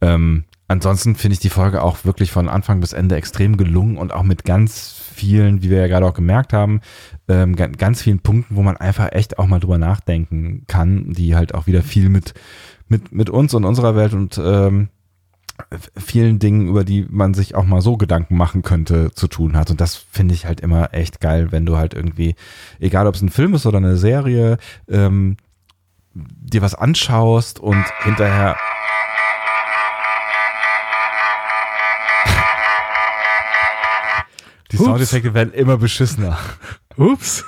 Ähm, 0.00 0.44
ansonsten 0.68 1.14
finde 1.14 1.34
ich 1.34 1.40
die 1.40 1.50
Folge 1.50 1.82
auch 1.82 2.04
wirklich 2.04 2.32
von 2.32 2.48
Anfang 2.48 2.80
bis 2.80 2.92
Ende 2.92 3.16
extrem 3.16 3.56
gelungen 3.56 3.96
und 3.96 4.12
auch 4.12 4.22
mit 4.22 4.44
ganz 4.44 4.99
vielen, 5.20 5.62
wie 5.62 5.70
wir 5.70 5.78
ja 5.78 5.86
gerade 5.86 6.06
auch 6.06 6.14
gemerkt 6.14 6.52
haben, 6.52 6.80
ähm, 7.28 7.54
ganz 7.54 8.02
vielen 8.02 8.20
Punkten, 8.20 8.56
wo 8.56 8.62
man 8.62 8.78
einfach 8.78 9.12
echt 9.12 9.38
auch 9.38 9.46
mal 9.46 9.60
drüber 9.60 9.78
nachdenken 9.78 10.64
kann, 10.66 11.12
die 11.12 11.36
halt 11.36 11.54
auch 11.54 11.66
wieder 11.66 11.82
viel 11.82 12.08
mit, 12.08 12.32
mit, 12.88 13.12
mit 13.12 13.28
uns 13.28 13.52
und 13.52 13.64
unserer 13.64 13.94
Welt 13.94 14.14
und 14.14 14.40
ähm, 14.42 14.88
vielen 15.94 16.38
Dingen, 16.38 16.68
über 16.68 16.84
die 16.84 17.06
man 17.10 17.34
sich 17.34 17.54
auch 17.54 17.66
mal 17.66 17.82
so 17.82 17.98
Gedanken 17.98 18.36
machen 18.36 18.62
könnte, 18.62 19.12
zu 19.12 19.28
tun 19.28 19.58
hat. 19.58 19.70
Und 19.70 19.78
das 19.80 19.94
finde 19.94 20.34
ich 20.34 20.46
halt 20.46 20.60
immer 20.60 20.94
echt 20.94 21.20
geil, 21.20 21.52
wenn 21.52 21.66
du 21.66 21.76
halt 21.76 21.92
irgendwie, 21.92 22.34
egal 22.78 23.06
ob 23.06 23.14
es 23.14 23.20
ein 23.20 23.28
Film 23.28 23.52
ist 23.52 23.66
oder 23.66 23.76
eine 23.76 23.98
Serie, 23.98 24.56
ähm, 24.88 25.36
dir 26.14 26.62
was 26.62 26.74
anschaust 26.74 27.60
und 27.60 27.84
hinterher 28.04 28.56
Die 34.72 34.76
Ups. 34.76 34.84
Soundeffekte 34.84 35.34
werden 35.34 35.52
immer 35.52 35.76
beschissener. 35.76 36.38
Ups, 36.96 37.44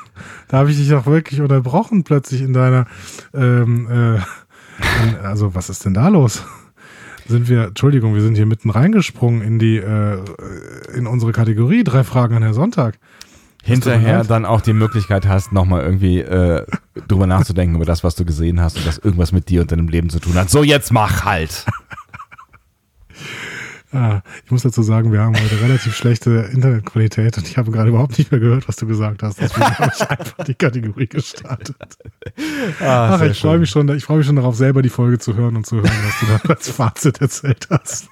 da 0.48 0.58
habe 0.58 0.70
ich 0.70 0.76
dich 0.76 0.92
auch 0.94 1.06
wirklich 1.06 1.40
unterbrochen 1.40 2.04
plötzlich 2.04 2.42
in 2.42 2.52
deiner. 2.52 2.86
Ähm, 3.34 3.88
äh, 3.90 4.14
in, 5.04 5.16
also 5.22 5.54
was 5.54 5.70
ist 5.70 5.84
denn 5.84 5.94
da 5.94 6.08
los? 6.08 6.42
Sind 7.28 7.48
wir, 7.48 7.64
Entschuldigung, 7.68 8.14
wir 8.14 8.22
sind 8.22 8.34
hier 8.34 8.46
mitten 8.46 8.70
reingesprungen 8.70 9.42
in 9.42 9.58
die, 9.58 9.76
äh, 9.76 10.24
in 10.94 11.06
unsere 11.06 11.32
Kategorie 11.32 11.84
drei 11.84 12.02
Fragen 12.02 12.34
an 12.34 12.42
Herr 12.42 12.54
Sonntag. 12.54 12.98
Hinterher 13.62 14.24
dann 14.24 14.44
auch 14.44 14.60
die 14.60 14.72
Möglichkeit 14.72 15.28
hast, 15.28 15.52
nochmal 15.52 15.82
irgendwie 15.84 16.18
äh, 16.18 16.66
drüber 17.06 17.28
nachzudenken 17.28 17.76
über 17.76 17.84
das, 17.84 18.02
was 18.02 18.16
du 18.16 18.24
gesehen 18.24 18.60
hast 18.60 18.76
und 18.76 18.84
das 18.86 18.98
irgendwas 18.98 19.30
mit 19.30 19.48
dir 19.48 19.60
und 19.60 19.70
deinem 19.70 19.86
Leben 19.86 20.10
zu 20.10 20.18
tun 20.18 20.34
hat. 20.34 20.50
So, 20.50 20.64
jetzt 20.64 20.92
mach 20.92 21.24
halt. 21.24 21.64
Ah, 23.92 24.22
ich 24.44 24.50
muss 24.50 24.62
dazu 24.62 24.82
sagen, 24.82 25.12
wir 25.12 25.20
haben 25.20 25.34
heute 25.38 25.60
relativ 25.60 25.94
schlechte 25.94 26.48
Internetqualität 26.50 27.36
und 27.36 27.46
ich 27.46 27.58
habe 27.58 27.70
gerade 27.70 27.90
überhaupt 27.90 28.16
nicht 28.16 28.30
mehr 28.30 28.40
gehört, 28.40 28.66
was 28.66 28.76
du 28.76 28.86
gesagt 28.86 29.22
hast. 29.22 29.38
Deswegen 29.38 29.78
habe 29.78 29.92
ich 29.94 30.10
einfach 30.10 30.44
die 30.44 30.54
Kategorie 30.54 31.06
gestartet. 31.06 31.76
Ah, 32.80 33.16
Ach, 33.16 33.20
ich 33.20 33.38
freue 33.38 33.58
mich 33.58 33.68
schon, 33.68 33.88
ich 33.94 34.04
freue 34.04 34.18
mich 34.18 34.26
schon 34.26 34.36
darauf, 34.36 34.56
selber 34.56 34.80
die 34.80 34.88
Folge 34.88 35.18
zu 35.18 35.36
hören 35.36 35.56
und 35.56 35.66
zu 35.66 35.76
hören, 35.76 35.90
was 36.04 36.20
du 36.20 36.26
da 36.26 36.54
als 36.54 36.70
Fazit 36.70 37.20
erzählt 37.20 37.68
hast. 37.70 38.08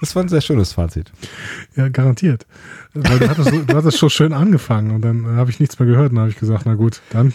Das 0.00 0.14
war 0.14 0.22
ein 0.22 0.28
sehr 0.28 0.42
schönes 0.42 0.74
Fazit. 0.74 1.10
Ja, 1.76 1.88
garantiert. 1.88 2.46
Weil 2.92 3.20
du 3.20 3.28
hattest, 3.30 3.52
du 3.52 3.74
hattest 3.74 3.98
schon 3.98 4.10
schön 4.10 4.32
angefangen 4.34 4.90
und 4.90 5.00
dann 5.02 5.24
habe 5.28 5.50
ich 5.50 5.60
nichts 5.60 5.78
mehr 5.78 5.88
gehört 5.88 6.10
und 6.10 6.16
dann 6.16 6.22
habe 6.24 6.30
ich 6.30 6.38
gesagt, 6.38 6.64
na 6.66 6.74
gut, 6.74 7.00
dann 7.10 7.32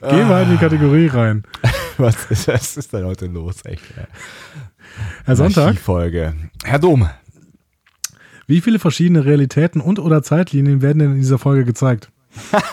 gehen 0.00 0.28
wir 0.28 0.42
in 0.42 0.50
die 0.50 0.56
Kategorie 0.56 1.06
rein. 1.08 1.44
Was 1.96 2.28
ist, 2.28 2.48
was 2.48 2.76
ist 2.76 2.92
denn 2.92 3.04
heute 3.04 3.26
los, 3.26 3.64
echt? 3.64 3.84
Herr 5.24 5.36
Sonntag. 5.36 5.76
Folge. 5.78 6.34
Herr 6.64 6.80
Dom. 6.80 7.08
Wie 8.48 8.60
viele 8.60 8.80
verschiedene 8.80 9.24
Realitäten 9.24 9.80
und 9.80 10.00
oder 10.00 10.22
Zeitlinien 10.24 10.82
werden 10.82 10.98
denn 10.98 11.12
in 11.12 11.20
dieser 11.20 11.38
Folge 11.38 11.64
gezeigt? 11.64 12.10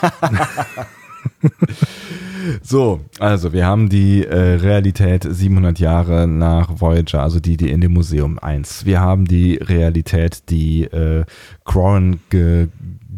so, 2.62 3.00
also 3.18 3.52
wir 3.52 3.64
haben 3.64 3.88
die 3.88 4.24
äh, 4.24 4.54
Realität 4.56 5.26
700 5.28 5.78
Jahre 5.78 6.26
nach 6.26 6.80
Voyager, 6.80 7.22
also 7.22 7.40
die, 7.40 7.56
die 7.56 7.70
in 7.70 7.80
dem 7.80 7.92
Museum 7.92 8.38
1. 8.38 8.84
Wir 8.84 9.00
haben 9.00 9.24
die 9.24 9.54
Realität, 9.56 10.50
die 10.50 10.84
äh, 10.84 11.24
Quarren 11.64 12.20
ge 12.28 12.68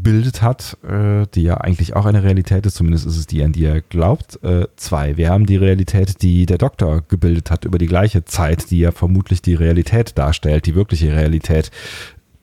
gebildet 0.04 0.42
hat, 0.42 0.76
äh, 0.84 1.26
die 1.34 1.42
ja 1.42 1.56
eigentlich 1.56 1.96
auch 1.96 2.04
eine 2.04 2.22
Realität 2.22 2.66
ist, 2.66 2.76
zumindest 2.76 3.06
ist 3.06 3.16
es 3.16 3.26
die, 3.26 3.42
an 3.42 3.52
die 3.52 3.64
er 3.64 3.80
glaubt. 3.80 4.38
Äh, 4.44 4.68
zwei, 4.76 5.16
wir 5.16 5.30
haben 5.30 5.46
die 5.46 5.56
Realität, 5.56 6.20
die 6.20 6.44
der 6.44 6.58
Doktor 6.58 7.02
gebildet 7.08 7.50
hat 7.50 7.64
über 7.64 7.78
die 7.78 7.86
gleiche 7.86 8.24
Zeit, 8.26 8.70
die 8.70 8.80
ja 8.80 8.92
vermutlich 8.92 9.40
die 9.40 9.54
Realität 9.54 10.16
darstellt, 10.18 10.66
die 10.66 10.74
wirkliche 10.74 11.16
Realität. 11.16 11.70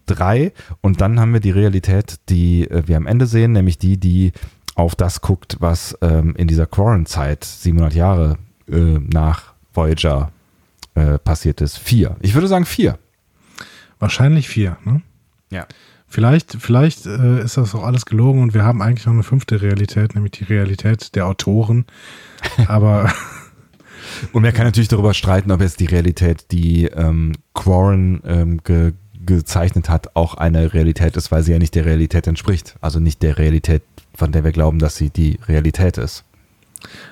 Drei, 0.08 0.54
und 0.82 1.02
dann 1.02 1.20
haben 1.20 1.34
wir 1.34 1.40
die 1.40 1.52
Realität, 1.52 2.16
die 2.30 2.70
äh, 2.70 2.88
wir 2.88 2.98
am 2.98 3.06
Ende 3.06 3.28
sehen, 3.28 3.52
nämlich 3.52 3.78
die, 3.78 3.98
die 3.98 4.32
auf 4.74 4.96
das 4.96 5.22
guckt, 5.22 5.58
was 5.60 5.96
ähm, 6.02 6.36
in 6.36 6.48
dieser 6.48 6.66
Quarren-Zeit, 6.66 7.44
700 7.44 7.94
Jahre 7.94 8.38
äh, 8.68 8.76
nach 8.76 9.54
Voyager 9.72 10.32
äh, 10.96 11.20
passiert 11.20 11.62
ist. 11.62 11.78
Vier. 11.78 12.18
Ich 12.22 12.34
würde 12.34 12.48
sagen 12.48 12.66
vier. 12.66 12.98
Wahrscheinlich 14.00 14.50
vier, 14.50 14.78
ne? 14.84 15.04
Ja. 15.52 15.68
Vielleicht, 16.12 16.58
vielleicht 16.60 17.06
äh, 17.06 17.42
ist 17.42 17.56
das 17.56 17.74
auch 17.74 17.84
alles 17.84 18.06
gelogen 18.06 18.42
und 18.42 18.54
wir 18.54 18.66
haben 18.66 18.82
eigentlich 18.82 19.06
noch 19.06 19.14
eine 19.14 19.24
fünfte 19.24 19.62
Realität, 19.62 20.14
nämlich 20.14 20.32
die 20.34 20.44
Realität 20.44 21.16
der 21.16 21.26
Autoren. 21.26 21.86
Aber 22.68 23.10
und 24.34 24.42
man 24.42 24.52
kann 24.52 24.66
natürlich 24.66 24.90
darüber 24.90 25.14
streiten, 25.14 25.52
ob 25.52 25.62
jetzt 25.62 25.80
die 25.80 25.86
Realität, 25.86 26.52
die 26.52 26.86
ähm, 26.88 27.32
Quarren 27.54 28.22
ähm, 28.26 28.62
ge 28.64 28.94
gezeichnet 29.24 29.88
hat, 29.88 30.16
auch 30.16 30.34
eine 30.34 30.74
Realität 30.74 31.16
ist, 31.16 31.32
weil 31.32 31.44
sie 31.44 31.52
ja 31.52 31.60
nicht 31.60 31.76
der 31.76 31.86
Realität 31.86 32.26
entspricht. 32.26 32.76
Also 32.82 33.00
nicht 33.00 33.22
der 33.22 33.38
Realität, 33.38 33.84
von 34.16 34.32
der 34.32 34.44
wir 34.44 34.52
glauben, 34.52 34.80
dass 34.80 34.96
sie 34.96 35.12
die 35.12 35.38
Realität 35.48 36.00
ist. 36.00 36.26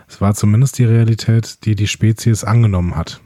Es 0.08 0.20
war 0.20 0.34
zumindest 0.34 0.80
die 0.80 0.86
Realität, 0.86 1.66
die 1.66 1.76
die 1.76 1.88
Spezies 1.88 2.44
angenommen 2.44 2.96
hat. 2.96 3.22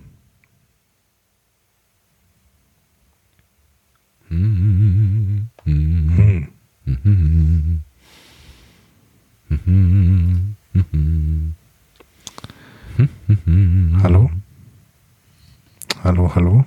Hallo? 14.01 14.31
Hallo, 16.03 16.35
hallo? 16.35 16.65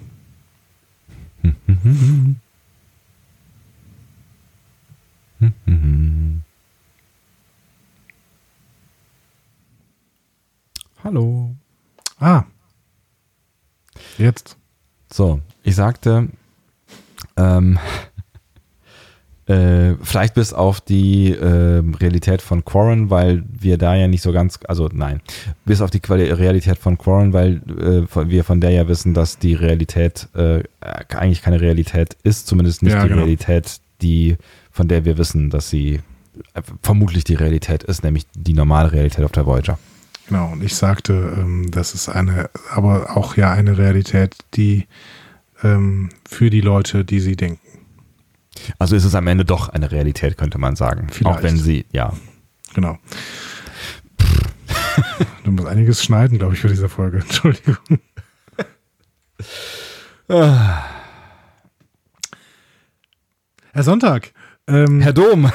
Hallo. 11.02 11.56
Ah. 12.20 12.44
Jetzt. 14.18 14.56
So, 15.12 15.40
ich 15.64 15.74
sagte, 15.74 16.28
ähm, 17.36 17.78
äh, 19.46 19.94
vielleicht 20.02 20.34
bis 20.34 20.52
auf 20.52 20.80
die 20.80 21.32
äh, 21.32 21.82
Realität 22.00 22.42
von 22.42 22.64
Quarren, 22.64 23.10
weil 23.10 23.44
wir 23.48 23.78
da 23.78 23.94
ja 23.94 24.08
nicht 24.08 24.22
so 24.22 24.32
ganz, 24.32 24.58
also 24.66 24.88
nein, 24.92 25.20
bis 25.64 25.80
auf 25.80 25.90
die 25.90 26.00
Quali 26.00 26.30
Realität 26.30 26.78
von 26.78 26.98
Quarren, 26.98 27.32
weil 27.32 27.62
äh, 27.78 28.28
wir 28.28 28.44
von 28.44 28.60
der 28.60 28.70
ja 28.70 28.88
wissen, 28.88 29.14
dass 29.14 29.38
die 29.38 29.54
Realität 29.54 30.28
äh, 30.34 30.62
eigentlich 30.80 31.42
keine 31.42 31.60
Realität 31.60 32.16
ist, 32.22 32.46
zumindest 32.46 32.82
nicht 32.82 32.94
ja, 32.94 33.02
die 33.02 33.08
genau. 33.08 33.22
Realität, 33.22 33.80
die 34.02 34.36
von 34.70 34.88
der 34.88 35.04
wir 35.04 35.16
wissen, 35.16 35.50
dass 35.50 35.70
sie 35.70 36.00
äh, 36.54 36.62
vermutlich 36.82 37.24
die 37.24 37.34
Realität 37.34 37.82
ist, 37.84 38.02
nämlich 38.02 38.26
die 38.34 38.52
normale 38.52 38.92
Realität 38.92 39.24
auf 39.24 39.32
der 39.32 39.46
Voyager. 39.46 39.78
Genau, 40.28 40.52
und 40.52 40.62
ich 40.62 40.74
sagte, 40.74 41.36
ähm, 41.38 41.70
das 41.70 41.94
ist 41.94 42.08
eine, 42.08 42.50
aber 42.70 43.16
auch 43.16 43.36
ja 43.36 43.52
eine 43.52 43.78
Realität, 43.78 44.34
die 44.54 44.86
ähm, 45.62 46.10
für 46.28 46.50
die 46.50 46.60
Leute, 46.60 47.04
die 47.04 47.20
sie 47.20 47.36
denken. 47.36 47.60
Also 48.78 48.96
ist 48.96 49.04
es 49.04 49.14
am 49.14 49.26
Ende 49.26 49.44
doch 49.44 49.68
eine 49.68 49.90
Realität, 49.90 50.36
könnte 50.36 50.58
man 50.58 50.76
sagen. 50.76 51.08
Vielleicht. 51.10 51.38
Auch 51.38 51.42
wenn 51.42 51.56
sie, 51.56 51.86
ja. 51.92 52.12
Genau. 52.74 52.98
du 55.44 55.52
musst 55.52 55.68
einiges 55.68 56.02
schneiden, 56.02 56.38
glaube 56.38 56.54
ich, 56.54 56.60
für 56.60 56.68
diese 56.68 56.88
Folge. 56.88 57.18
Entschuldigung. 57.20 58.00
Herr 60.28 60.82
Sonntag. 63.76 64.32
Ähm, 64.66 65.00
Herr 65.00 65.12
Dom. 65.12 65.52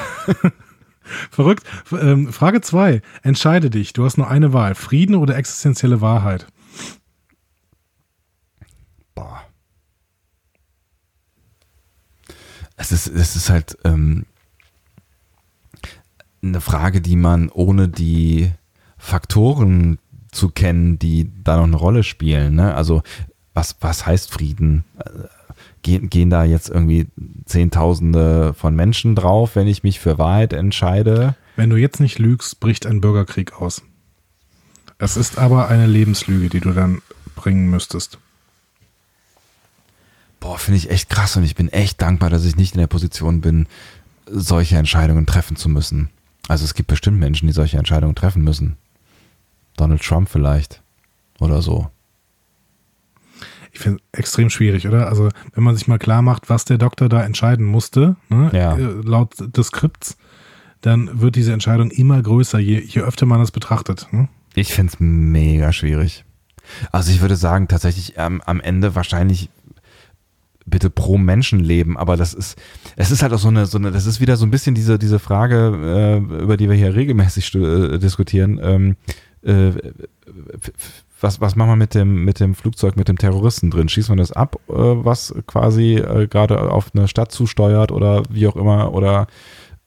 Verrückt. 1.32 1.65
Ähm, 1.91 2.32
Frage 2.32 2.61
2. 2.61 3.02
Entscheide 3.23 3.69
dich. 3.69 3.94
Du 3.94 4.06
hast 4.06 4.18
nur 4.18 4.30
eine 4.30 4.53
Wahl. 4.53 4.76
Frieden 4.76 5.15
oder 5.15 5.36
existenzielle 5.36 6.02
Wahrheit? 6.02 6.48
Es 12.82 12.91
ist, 12.91 13.08
es 13.08 13.36
ist 13.36 13.52
halt 13.52 13.78
ähm, 13.84 14.26
eine 16.41 16.62
Frage, 16.62 16.99
die 16.99 17.16
man 17.16 17.49
ohne 17.49 17.88
die 17.88 18.52
Faktoren 18.98 19.99
zu 20.32 20.49
kennen, 20.49 20.98
die 20.98 21.32
da 21.44 21.58
noch 21.58 21.66
eine 21.66 21.76
Rolle 21.76 22.03
spielen. 22.03 22.56
Ne? 22.56 22.74
Also 22.74 23.03
was, 23.53 23.76
was 23.82 24.08
heißt 24.08 24.32
Frieden? 24.32 24.84
Gehen, 25.84 26.10
gehen 26.10 26.32
da 26.32 26.44
jetzt 26.44 26.70
irgendwie 26.70 27.08
Zehntausende 27.45 28.56
von 28.56 28.76
Menschen 28.76 29.16
drauf, 29.16 29.56
wenn 29.56 29.68
ich 29.68 29.84
mich 29.84 29.99
für 29.99 30.18
Wahrheit 30.18 30.52
entscheide? 30.52 31.36
Wenn 31.56 31.70
du 31.70 31.76
jetzt 31.76 31.99
nicht 31.99 32.18
lügst, 32.18 32.60
bricht 32.60 32.88
ein 32.88 32.99
Bürgerkrieg 32.99 33.62
aus. 33.62 33.84
Es 34.98 35.18
ist 35.18 35.38
aber 35.38 35.68
eine 35.68 35.86
Lebenslüge, 35.86 36.49
die 36.49 36.62
du 36.62 36.72
dann 36.72 37.03
bringen 37.36 37.70
müsstest. 37.70 38.18
Boah, 40.41 40.57
finde 40.57 40.80
ich 40.80 40.89
echt 40.89 41.09
krass 41.09 41.38
und 41.38 41.43
ich 41.43 41.55
bin 41.55 41.69
echt 41.69 42.01
dankbar, 42.01 42.30
dass 42.30 42.43
ich 42.43 42.57
nicht 42.57 42.73
in 42.73 42.80
der 42.80 42.88
Position 42.88 43.39
bin, 43.41 43.68
solche 44.26 44.76
Entscheidungen 44.76 45.26
treffen 45.26 45.55
zu 45.55 45.69
müssen. 45.69 46.09
Also 46.47 46.65
es 46.65 46.73
gibt 46.73 46.88
bestimmt 46.88 47.19
Menschen, 47.19 47.47
die 47.47 47.53
solche 47.53 47.77
Entscheidungen 47.77 48.15
treffen 48.15 48.43
müssen. 48.43 48.76
Donald 49.77 50.01
Trump 50.01 50.27
vielleicht 50.27 50.81
oder 51.39 51.61
so. 51.61 51.89
Ich 53.72 53.80
finde 53.80 54.01
extrem 54.11 54.49
schwierig, 54.49 54.88
oder? 54.88 55.07
Also 55.07 55.30
wenn 55.53 55.63
man 55.63 55.76
sich 55.76 55.88
mal 55.88 55.99
klar 55.99 56.23
macht, 56.23 56.49
was 56.49 56.65
der 56.65 56.80
Doktor 56.80 57.07
da 57.07 57.23
entscheiden 57.23 57.65
musste, 57.65 58.15
ne, 58.30 58.49
ja. 58.51 58.76
Äh, 58.76 59.01
laut 59.03 59.35
des 59.55 59.68
Skripts, 59.68 60.18
dann 60.81 61.22
wird 61.22 61.35
diese 61.35 61.53
Entscheidung 61.53 61.91
immer 61.91 62.22
größer, 62.22 62.59
je, 62.59 62.80
je 62.80 63.01
öfter 63.01 63.27
man 63.27 63.39
es 63.41 63.51
betrachtet. 63.51 64.07
Ne? 64.11 64.27
Ich 64.55 64.73
finde 64.73 64.91
es 64.93 64.99
mega 64.99 65.72
schwierig. 65.72 66.26
Also 66.91 67.11
ich 67.11 67.22
würde 67.22 67.35
sagen, 67.35 67.68
tatsächlich 67.68 68.15
ähm, 68.18 68.41
am 68.45 68.59
Ende 68.59 68.95
wahrscheinlich 68.95 69.49
bitte 70.65 70.89
pro 70.89 71.17
Menschenleben, 71.17 71.97
aber 71.97 72.17
das 72.17 72.33
ist, 72.33 72.57
es 72.95 73.11
ist 73.11 73.23
halt 73.23 73.33
auch 73.33 73.39
so 73.39 73.47
eine, 73.47 73.65
so 73.65 73.77
eine, 73.77 73.91
das 73.91 74.05
ist 74.05 74.21
wieder 74.21 74.38
so 74.38 74.45
ein 74.45 74.51
bisschen 74.51 74.75
diese, 74.75 74.99
diese 74.99 75.19
Frage, 75.19 76.21
äh, 76.38 76.43
über 76.43 76.57
die 76.57 76.69
wir 76.69 76.75
hier 76.75 76.95
regelmäßig 76.95 77.53
äh, 77.55 77.97
diskutieren. 77.97 78.59
Ähm, 78.61 78.95
äh, 79.43 79.71
was, 81.19 81.39
was 81.39 81.55
machen 81.55 81.71
wir 81.71 81.75
mit 81.75 81.93
dem, 81.93 82.25
mit 82.25 82.39
dem 82.39 82.55
Flugzeug, 82.55 82.95
mit 82.95 83.07
dem 83.07 83.17
Terroristen 83.17 83.69
drin? 83.69 83.89
Schießt 83.89 84.09
man 84.09 84.17
das 84.17 84.31
ab, 84.31 84.57
äh, 84.69 84.73
was 84.73 85.33
quasi 85.47 85.95
äh, 85.95 86.27
gerade 86.27 86.71
auf 86.71 86.91
eine 86.93 87.07
Stadt 87.07 87.31
zusteuert 87.31 87.91
oder 87.91 88.23
wie 88.29 88.47
auch 88.47 88.55
immer, 88.55 88.93
oder 88.93 89.27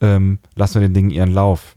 ähm, 0.00 0.38
lassen 0.54 0.80
wir 0.80 0.88
den 0.88 0.94
Dingen 0.94 1.10
ihren 1.10 1.32
Lauf? 1.32 1.74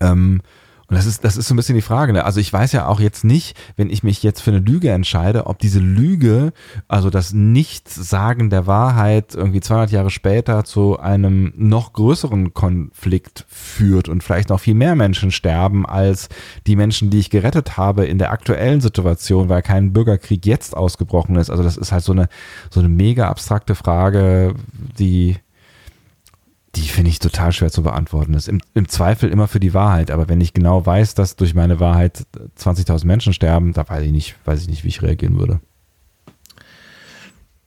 Ähm, 0.00 0.40
und 0.88 0.96
das 0.96 1.04
ist, 1.04 1.22
das 1.22 1.36
ist 1.36 1.48
so 1.48 1.54
ein 1.54 1.56
bisschen 1.58 1.74
die 1.74 1.82
Frage. 1.82 2.14
Ne? 2.14 2.24
Also 2.24 2.40
ich 2.40 2.50
weiß 2.50 2.72
ja 2.72 2.86
auch 2.86 2.98
jetzt 2.98 3.22
nicht, 3.22 3.58
wenn 3.76 3.90
ich 3.90 4.02
mich 4.02 4.22
jetzt 4.22 4.40
für 4.40 4.50
eine 4.50 4.60
Lüge 4.60 4.90
entscheide, 4.90 5.46
ob 5.46 5.58
diese 5.58 5.80
Lüge, 5.80 6.52
also 6.88 7.10
das 7.10 7.34
Nichtsagen 7.34 8.48
der 8.48 8.66
Wahrheit 8.66 9.34
irgendwie 9.34 9.60
200 9.60 9.90
Jahre 9.90 10.08
später 10.08 10.64
zu 10.64 10.98
einem 10.98 11.52
noch 11.56 11.92
größeren 11.92 12.54
Konflikt 12.54 13.44
führt 13.48 14.08
und 14.08 14.24
vielleicht 14.24 14.48
noch 14.48 14.60
viel 14.60 14.74
mehr 14.74 14.94
Menschen 14.94 15.30
sterben 15.30 15.84
als 15.84 16.30
die 16.66 16.76
Menschen, 16.76 17.10
die 17.10 17.18
ich 17.18 17.28
gerettet 17.28 17.76
habe 17.76 18.06
in 18.06 18.16
der 18.16 18.30
aktuellen 18.30 18.80
Situation, 18.80 19.50
weil 19.50 19.60
kein 19.60 19.92
Bürgerkrieg 19.92 20.46
jetzt 20.46 20.74
ausgebrochen 20.74 21.36
ist. 21.36 21.50
Also 21.50 21.62
das 21.62 21.76
ist 21.76 21.92
halt 21.92 22.04
so 22.04 22.12
eine, 22.12 22.28
so 22.70 22.80
eine 22.80 22.88
mega 22.88 23.28
abstrakte 23.28 23.74
Frage, 23.74 24.54
die 24.98 25.36
die 26.74 26.88
finde 26.88 27.10
ich 27.10 27.18
total 27.18 27.52
schwer 27.52 27.70
zu 27.70 27.82
beantworten. 27.82 28.32
Das 28.32 28.42
ist 28.44 28.48
im, 28.48 28.60
im, 28.74 28.88
Zweifel 28.88 29.30
immer 29.30 29.48
für 29.48 29.60
die 29.60 29.74
Wahrheit, 29.74 30.10
aber 30.10 30.28
wenn 30.28 30.40
ich 30.40 30.52
genau 30.52 30.84
weiß, 30.84 31.14
dass 31.14 31.36
durch 31.36 31.54
meine 31.54 31.80
Wahrheit 31.80 32.26
20.000 32.58 33.06
Menschen 33.06 33.32
sterben, 33.32 33.72
da 33.72 33.88
weiß 33.88 34.04
ich 34.04 34.12
nicht, 34.12 34.36
weiß 34.44 34.62
ich 34.62 34.68
nicht, 34.68 34.84
wie 34.84 34.88
ich 34.88 35.02
reagieren 35.02 35.38
würde. 35.38 35.60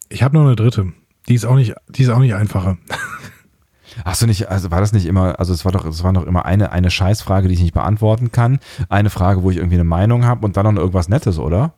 Ich 0.10 0.24
habe 0.24 0.38
noch 0.38 0.46
eine 0.46 0.56
dritte. 0.56 0.94
Die 1.28 1.36
ist 1.36 1.46
auch 1.46 1.56
nicht, 1.56 1.74
die 1.90 2.04
ist 2.04 2.10
auch 2.10 2.20
nicht 2.20 2.36
einfacher. 2.36 2.78
Hast 4.06 4.22
du 4.22 4.28
nicht, 4.28 4.50
also 4.50 4.72
war 4.72 4.80
das 4.80 4.94
nicht 4.94 5.06
immer, 5.06 5.40
also 5.40 5.54
es 5.54 5.66
war 5.66 5.72
doch, 5.72 5.86
es 5.86 6.04
war 6.04 6.14
doch 6.14 6.26
immer 6.26 6.46
eine, 6.46 6.72
eine 6.72 6.90
Scheißfrage, 6.90 7.48
die 7.48 7.56
ich 7.56 7.62
nicht 7.62 7.74
beantworten 7.74 8.32
kann. 8.32 8.60
Eine 8.90 9.10
Frage, 9.10 9.44
wo 9.44 9.52
ich 9.52 9.58
irgendwie 9.58 9.76
eine 9.76 9.84
Meinung 9.84 10.26
habe 10.26 10.46
und 10.46 10.56
dann 10.56 10.66
noch 10.66 10.82
irgendwas 10.82 11.10
Nettes, 11.10 11.40
oder? 11.40 11.74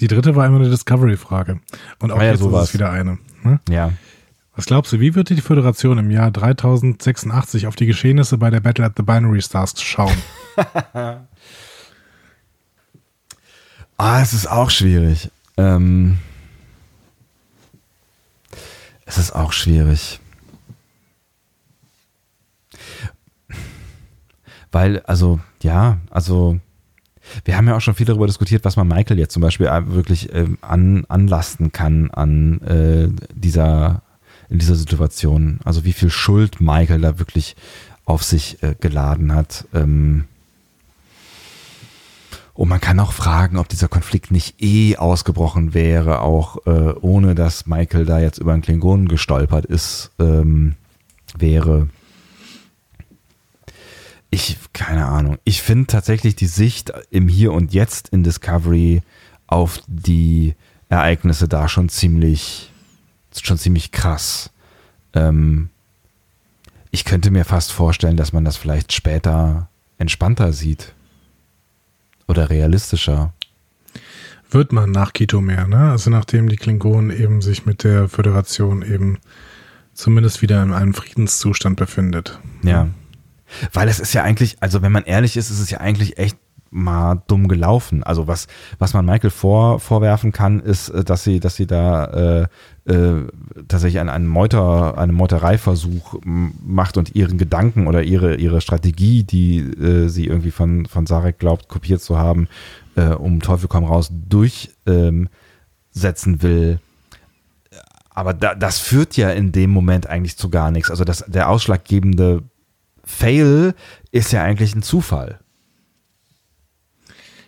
Die 0.00 0.08
dritte 0.08 0.34
war 0.34 0.46
immer 0.46 0.56
eine 0.56 0.70
Discovery-Frage. 0.70 1.60
Und 2.00 2.10
auch 2.10 2.18
ah 2.18 2.24
ja, 2.24 2.30
jetzt 2.30 2.40
sowas. 2.40 2.64
ist 2.64 2.68
es 2.70 2.74
wieder 2.74 2.90
eine. 2.90 3.18
Ne? 3.42 3.60
Ja. 3.68 3.92
Was 4.60 4.66
glaubst 4.66 4.92
du, 4.92 5.00
wie 5.00 5.14
wird 5.14 5.30
die 5.30 5.40
Föderation 5.40 5.96
im 5.96 6.10
Jahr 6.10 6.30
3086 6.30 7.66
auf 7.66 7.76
die 7.76 7.86
Geschehnisse 7.86 8.36
bei 8.36 8.50
der 8.50 8.60
Battle 8.60 8.84
at 8.84 8.92
the 8.94 9.02
Binary 9.02 9.40
Stars 9.40 9.80
schauen? 9.80 10.14
ah, 13.96 14.20
es 14.20 14.34
ist 14.34 14.50
auch 14.50 14.68
schwierig. 14.68 15.30
Ähm, 15.56 16.18
es 19.06 19.16
ist 19.16 19.34
auch 19.34 19.54
schwierig. 19.54 20.20
Weil, 24.70 25.00
also, 25.04 25.40
ja, 25.62 26.00
also, 26.10 26.60
wir 27.46 27.56
haben 27.56 27.66
ja 27.66 27.78
auch 27.78 27.80
schon 27.80 27.94
viel 27.94 28.04
darüber 28.04 28.26
diskutiert, 28.26 28.66
was 28.66 28.76
man 28.76 28.88
Michael 28.88 29.18
jetzt 29.18 29.32
zum 29.32 29.40
Beispiel 29.40 29.68
wirklich 29.86 30.34
ähm, 30.34 30.58
an, 30.60 31.06
anlasten 31.08 31.72
kann 31.72 32.10
an 32.10 32.60
äh, 32.60 33.08
dieser 33.32 34.02
in 34.50 34.58
dieser 34.58 34.74
Situation. 34.74 35.60
Also 35.64 35.84
wie 35.84 35.92
viel 35.92 36.10
Schuld 36.10 36.60
Michael 36.60 37.00
da 37.00 37.18
wirklich 37.18 37.56
auf 38.04 38.24
sich 38.24 38.62
äh, 38.62 38.74
geladen 38.78 39.34
hat. 39.34 39.66
Ähm 39.72 40.24
und 42.52 42.68
man 42.68 42.80
kann 42.80 43.00
auch 43.00 43.12
fragen, 43.12 43.56
ob 43.56 43.68
dieser 43.68 43.88
Konflikt 43.88 44.30
nicht 44.30 44.60
eh 44.60 44.96
ausgebrochen 44.96 45.72
wäre, 45.72 46.20
auch 46.20 46.66
äh, 46.66 46.92
ohne 47.00 47.34
dass 47.34 47.66
Michael 47.66 48.04
da 48.04 48.18
jetzt 48.18 48.38
über 48.38 48.52
einen 48.52 48.62
Klingonen 48.62 49.08
gestolpert 49.08 49.64
ist, 49.64 50.10
ähm, 50.18 50.74
wäre. 51.38 51.88
Ich, 54.30 54.58
keine 54.72 55.06
Ahnung. 55.06 55.38
Ich 55.44 55.62
finde 55.62 55.86
tatsächlich 55.86 56.36
die 56.36 56.46
Sicht 56.46 56.92
im 57.10 57.28
Hier 57.28 57.52
und 57.52 57.72
Jetzt 57.72 58.08
in 58.10 58.22
Discovery 58.24 59.02
auf 59.46 59.80
die 59.86 60.54
Ereignisse 60.88 61.48
da 61.48 61.68
schon 61.68 61.88
ziemlich 61.88 62.69
ist 63.30 63.46
schon 63.46 63.58
ziemlich 63.58 63.92
krass. 63.92 64.50
Ähm, 65.14 65.68
ich 66.90 67.04
könnte 67.04 67.30
mir 67.30 67.44
fast 67.44 67.72
vorstellen, 67.72 68.16
dass 68.16 68.32
man 68.32 68.44
das 68.44 68.56
vielleicht 68.56 68.92
später 68.92 69.68
entspannter 69.98 70.52
sieht. 70.52 70.94
Oder 72.26 72.50
realistischer. 72.50 73.32
Wird 74.50 74.72
man 74.72 74.90
nach 74.90 75.12
Kito 75.12 75.40
mehr, 75.40 75.66
ne? 75.68 75.90
Also 75.90 76.10
nachdem 76.10 76.48
die 76.48 76.56
Klingonen 76.56 77.10
eben 77.10 77.40
sich 77.40 77.66
mit 77.66 77.84
der 77.84 78.08
Föderation 78.08 78.82
eben 78.82 79.18
zumindest 79.94 80.42
wieder 80.42 80.62
in 80.62 80.72
einem 80.72 80.94
Friedenszustand 80.94 81.76
befindet. 81.76 82.40
Ja. 82.62 82.88
Weil 83.72 83.88
es 83.88 84.00
ist 84.00 84.12
ja 84.12 84.22
eigentlich, 84.22 84.56
also 84.60 84.82
wenn 84.82 84.92
man 84.92 85.04
ehrlich 85.04 85.36
ist, 85.36 85.50
ist 85.50 85.60
es 85.60 85.70
ja 85.70 85.78
eigentlich 85.78 86.18
echt 86.18 86.36
mal 86.70 87.22
dumm 87.26 87.48
gelaufen. 87.48 88.02
Also 88.04 88.26
was, 88.26 88.46
was 88.78 88.94
man 88.94 89.04
Michael 89.04 89.30
vor, 89.30 89.80
vorwerfen 89.80 90.32
kann, 90.32 90.60
ist, 90.60 90.88
äh, 90.88 91.04
dass 91.04 91.24
sie, 91.24 91.40
dass 91.40 91.56
sie 91.56 91.66
da 91.66 92.04
äh, 92.42 92.46
äh, 92.90 93.26
tatsächlich 93.68 94.00
einen, 94.00 94.08
einen 94.08 94.26
Meuter, 94.26 94.98
einen 94.98 95.14
Meutereiversuch 95.14 96.16
macht 96.24 96.96
und 96.96 97.14
ihren 97.14 97.38
Gedanken 97.38 97.86
oder 97.86 98.02
ihre, 98.02 98.34
ihre 98.34 98.60
Strategie, 98.60 99.22
die 99.22 99.58
äh, 99.58 100.08
sie 100.08 100.26
irgendwie 100.26 100.50
von, 100.50 100.86
von 100.86 101.06
Sarek 101.06 101.38
glaubt, 101.38 101.68
kopiert 101.68 102.02
zu 102.02 102.18
haben, 102.18 102.48
äh, 102.96 103.10
um 103.10 103.40
Teufel 103.40 103.68
komm 103.68 103.84
raus, 103.84 104.10
durchsetzen 104.28 104.68
ähm, 104.86 106.42
will. 106.42 106.80
Aber 108.10 108.34
da, 108.34 108.56
das 108.56 108.80
führt 108.80 109.16
ja 109.16 109.30
in 109.30 109.52
dem 109.52 109.70
Moment 109.70 110.08
eigentlich 110.08 110.36
zu 110.36 110.50
gar 110.50 110.72
nichts. 110.72 110.90
Also 110.90 111.04
das, 111.04 111.24
der 111.28 111.48
ausschlaggebende 111.48 112.42
Fail 113.04 113.74
ist 114.10 114.32
ja 114.32 114.42
eigentlich 114.42 114.74
ein 114.74 114.82
Zufall. 114.82 115.38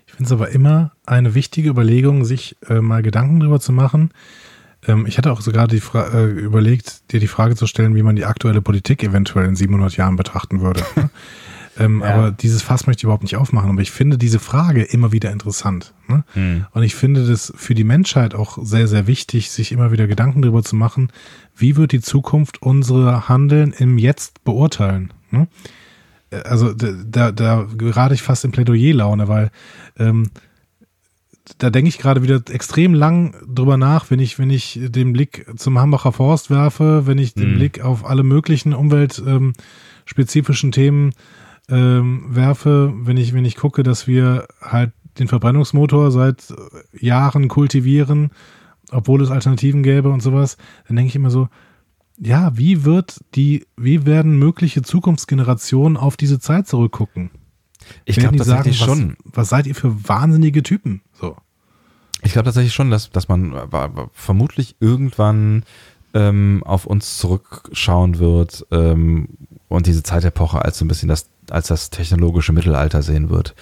Ich 0.06 0.12
finde 0.12 0.24
es 0.27 0.32
aber 0.32 0.51
immer 0.51 0.93
eine 1.05 1.35
wichtige 1.35 1.70
Überlegung, 1.70 2.24
sich 2.24 2.56
äh, 2.69 2.81
mal 2.81 3.02
Gedanken 3.02 3.40
darüber 3.40 3.59
zu 3.59 3.73
machen. 3.73 4.10
Ähm, 4.86 5.06
ich 5.06 5.18
hatte 5.18 5.32
auch 5.32 5.40
sogar 5.40 5.68
die 5.68 5.82
äh, 5.94 6.24
überlegt, 6.24 7.12
dir 7.12 7.20
die 7.20 7.28
Frage 7.28 7.56
zu 7.56 7.66
stellen, 7.66 7.94
wie 7.94 8.02
man 8.02 8.16
die 8.16 8.24
aktuelle 8.24 8.62
Politik 8.62 9.02
eventuell 9.02 9.46
in 9.46 9.56
700 9.56 9.96
Jahren 9.96 10.16
betrachten 10.16 10.60
würde. 10.60 10.82
Ne? 10.96 11.10
ähm, 11.78 12.00
ja. 12.00 12.14
Aber 12.14 12.30
dieses 12.32 12.62
Fass 12.62 12.86
möchte 12.86 13.00
ich 13.00 13.04
überhaupt 13.04 13.22
nicht 13.22 13.36
aufmachen. 13.36 13.70
Aber 13.70 13.80
ich 13.80 13.90
finde 13.90 14.18
diese 14.18 14.38
Frage 14.38 14.82
immer 14.82 15.12
wieder 15.12 15.30
interessant. 15.30 15.94
Ne? 16.09 16.24
Hm. 16.34 16.66
Und 16.72 16.82
ich 16.82 16.94
finde 16.94 17.26
das 17.26 17.52
für 17.56 17.74
die 17.74 17.84
Menschheit 17.84 18.34
auch 18.34 18.59
sehr, 18.62 18.88
sehr 18.88 19.06
wichtig, 19.06 19.50
sich 19.50 19.72
immer 19.72 19.92
wieder 19.92 20.06
Gedanken 20.06 20.42
darüber 20.42 20.62
zu 20.62 20.76
machen, 20.76 21.09
wie 21.56 21.76
wird 21.76 21.92
die 21.92 22.00
Zukunft 22.00 22.62
unsere 22.62 23.28
Handeln 23.28 23.72
im 23.72 23.98
Jetzt 23.98 24.44
beurteilen. 24.44 25.12
Ne? 25.30 25.48
also 26.44 26.72
da, 26.72 27.32
da 27.32 27.66
gerate 27.76 28.14
ich 28.14 28.22
fast 28.22 28.44
in 28.44 28.52
Plädoyer-Laune, 28.52 29.28
weil 29.28 29.50
ähm, 29.98 30.30
da 31.59 31.70
denke 31.70 31.89
ich 31.89 31.98
gerade 31.98 32.23
wieder 32.23 32.40
extrem 32.51 32.94
lang 32.94 33.35
drüber 33.47 33.77
nach, 33.77 34.10
wenn 34.10 34.20
ich, 34.20 34.39
wenn 34.39 34.51
ich 34.51 34.78
den 34.82 35.12
Blick 35.12 35.47
zum 35.56 35.78
Hambacher 35.78 36.12
Forst 36.12 36.51
werfe, 36.51 37.06
wenn 37.06 37.19
ich 37.19 37.35
den 37.35 37.52
mhm. 37.52 37.56
Blick 37.56 37.81
auf 37.85 38.05
alle 38.05 38.23
möglichen 38.23 38.74
umweltspezifischen 38.74 40.69
ähm, 40.69 40.73
Themen 40.73 41.12
ähm, 41.69 42.24
werfe, 42.28 42.93
wenn 42.97 43.16
ich, 43.16 43.32
wenn 43.32 43.44
ich 43.44 43.56
gucke, 43.56 43.82
dass 43.82 44.06
wir 44.06 44.47
halt 44.60 44.93
den 45.19 45.28
Verbrennungsmotor 45.28 46.10
seit 46.10 46.55
Jahren 46.98 47.48
kultivieren, 47.48 48.31
obwohl 48.90 49.20
es 49.23 49.31
Alternativen 49.31 49.82
gäbe 49.82 50.10
und 50.10 50.20
sowas, 50.20 50.56
dann 50.86 50.97
denke 50.97 51.09
ich 51.09 51.16
immer 51.16 51.31
so, 51.31 51.48
ja, 52.19 52.56
wie 52.56 52.85
wird 52.85 53.20
die, 53.35 53.66
wie 53.77 54.06
werden 54.06 54.39
mögliche 54.39 54.82
Zukunftsgenerationen 54.82 55.97
auf 55.97 56.16
diese 56.16 56.39
Zeit 56.39 56.69
zurückgucken? 56.69 57.31
Ich 58.05 58.16
glaube 58.16 58.36
tatsächlich 58.36 58.78
sagen, 58.78 58.93
schon. 58.93 59.16
Was, 59.24 59.36
was 59.36 59.48
seid 59.48 59.66
ihr 59.66 59.74
für 59.74 60.09
wahnsinnige 60.09 60.62
Typen? 60.62 61.02
Ich 62.22 62.32
glaube 62.32 62.46
tatsächlich 62.46 62.74
schon, 62.74 62.90
dass, 62.90 63.10
dass 63.10 63.28
man 63.28 63.54
vermutlich 64.12 64.76
irgendwann 64.80 65.64
ähm, 66.14 66.62
auf 66.64 66.86
uns 66.86 67.18
zurückschauen 67.18 68.18
wird 68.18 68.66
ähm, 68.70 69.28
und 69.68 69.86
diese 69.86 70.02
Zeitepoche 70.02 70.64
als 70.64 70.78
so 70.78 70.84
ein 70.84 70.88
bisschen 70.88 71.08
das, 71.08 71.28
als 71.50 71.68
das 71.68 71.90
technologische 71.90 72.52
Mittelalter 72.52 73.02
sehen 73.02 73.30
wird. 73.30 73.54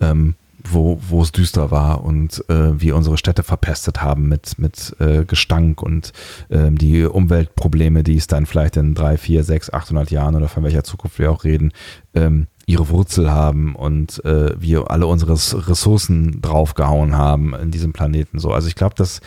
Ähm, 0.00 0.34
wo, 0.64 1.00
wo 1.08 1.22
es 1.22 1.32
düster 1.32 1.70
war 1.70 2.04
und 2.04 2.44
äh, 2.48 2.80
wir 2.80 2.96
unsere 2.96 3.18
Städte 3.18 3.42
verpestet 3.42 4.02
haben 4.02 4.28
mit, 4.28 4.58
mit 4.58 4.94
äh, 5.00 5.24
Gestank 5.24 5.82
und 5.82 6.12
ähm, 6.50 6.78
die 6.78 7.04
Umweltprobleme, 7.04 8.02
die 8.02 8.16
es 8.16 8.26
dann 8.26 8.46
vielleicht 8.46 8.76
in 8.76 8.94
drei, 8.94 9.18
vier, 9.18 9.44
sechs, 9.44 9.72
800 9.72 10.10
Jahren 10.10 10.36
oder 10.36 10.48
von 10.48 10.62
welcher 10.62 10.84
Zukunft 10.84 11.18
wir 11.18 11.32
auch 11.32 11.44
reden, 11.44 11.72
ähm, 12.14 12.46
ihre 12.66 12.88
Wurzel 12.88 13.30
haben 13.30 13.74
und 13.74 14.24
äh, 14.24 14.60
wir 14.60 14.90
alle 14.90 15.06
unsere 15.06 15.32
Ressourcen 15.32 16.40
draufgehauen 16.40 17.16
haben 17.16 17.54
in 17.54 17.70
diesem 17.70 17.92
Planeten. 17.92 18.38
So, 18.38 18.52
also 18.52 18.68
ich 18.68 18.74
glaube, 18.74 18.94
dass 18.94 19.20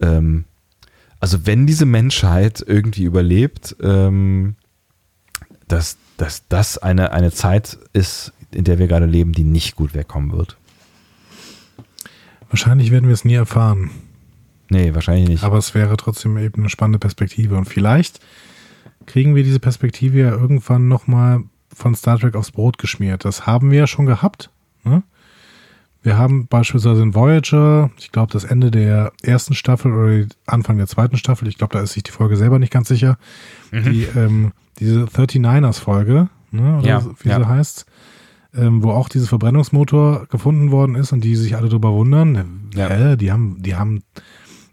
ähm, 0.00 0.44
also 1.20 1.46
wenn 1.46 1.66
diese 1.66 1.86
Menschheit 1.86 2.62
irgendwie 2.66 3.04
überlebt, 3.04 3.76
ähm, 3.82 4.56
dass, 5.68 5.96
dass 6.16 6.46
das 6.48 6.78
eine, 6.78 7.12
eine 7.12 7.32
Zeit 7.32 7.78
ist, 7.92 8.32
in 8.52 8.64
der 8.64 8.78
wir 8.78 8.86
gerade 8.86 9.06
leben, 9.06 9.32
die 9.32 9.44
nicht 9.44 9.76
gut 9.76 9.94
wegkommen 9.94 10.32
wird. 10.32 10.56
Wahrscheinlich 12.48 12.90
werden 12.90 13.06
wir 13.06 13.14
es 13.14 13.24
nie 13.24 13.34
erfahren. 13.34 13.90
Nee, 14.68 14.94
wahrscheinlich 14.94 15.28
nicht. 15.28 15.44
Aber 15.44 15.58
es 15.58 15.74
wäre 15.74 15.96
trotzdem 15.96 16.36
eben 16.38 16.62
eine 16.62 16.70
spannende 16.70 16.98
Perspektive. 16.98 17.56
Und 17.56 17.66
vielleicht 17.66 18.20
kriegen 19.06 19.34
wir 19.34 19.42
diese 19.42 19.60
Perspektive 19.60 20.20
ja 20.20 20.30
irgendwann 20.30 20.88
nochmal 20.88 21.44
von 21.76 21.94
Star 21.94 22.18
Trek 22.18 22.34
aufs 22.34 22.50
Brot 22.50 22.78
geschmiert. 22.78 23.24
Das 23.24 23.46
haben 23.46 23.70
wir 23.70 23.78
ja 23.80 23.86
schon 23.86 24.06
gehabt. 24.06 24.50
Ne? 24.82 25.02
Wir 26.02 26.16
haben 26.16 26.46
beispielsweise 26.46 27.02
in 27.02 27.14
Voyager, 27.14 27.90
ich 27.98 28.12
glaube, 28.12 28.32
das 28.32 28.44
Ende 28.44 28.70
der 28.70 29.12
ersten 29.22 29.54
Staffel 29.54 29.92
oder 29.92 30.26
Anfang 30.46 30.78
der 30.78 30.86
zweiten 30.86 31.16
Staffel, 31.16 31.48
ich 31.48 31.58
glaube, 31.58 31.74
da 31.74 31.82
ist 31.82 31.92
sich 31.92 32.02
die 32.02 32.12
Folge 32.12 32.36
selber 32.36 32.58
nicht 32.58 32.72
ganz 32.72 32.88
sicher, 32.88 33.18
mhm. 33.72 33.84
die, 33.84 34.04
ähm, 34.16 34.52
diese 34.78 35.04
39ers-Folge, 35.04 36.28
ne, 36.52 36.78
oder 36.78 36.88
ja, 36.88 37.04
wie 37.20 37.28
ja. 37.28 37.38
sie 37.38 37.48
heißt, 37.48 37.86
ähm, 38.54 38.82
wo 38.82 38.92
auch 38.92 39.08
dieser 39.08 39.26
Verbrennungsmotor 39.26 40.26
gefunden 40.26 40.70
worden 40.70 40.94
ist 40.94 41.12
und 41.12 41.22
die 41.22 41.36
sich 41.36 41.56
alle 41.56 41.68
darüber 41.68 41.92
wundern. 41.92 42.70
Ja. 42.74 42.88
Äh, 42.88 43.16
die 43.16 43.32
haben, 43.32 43.60
die 43.60 43.74
haben 43.74 44.02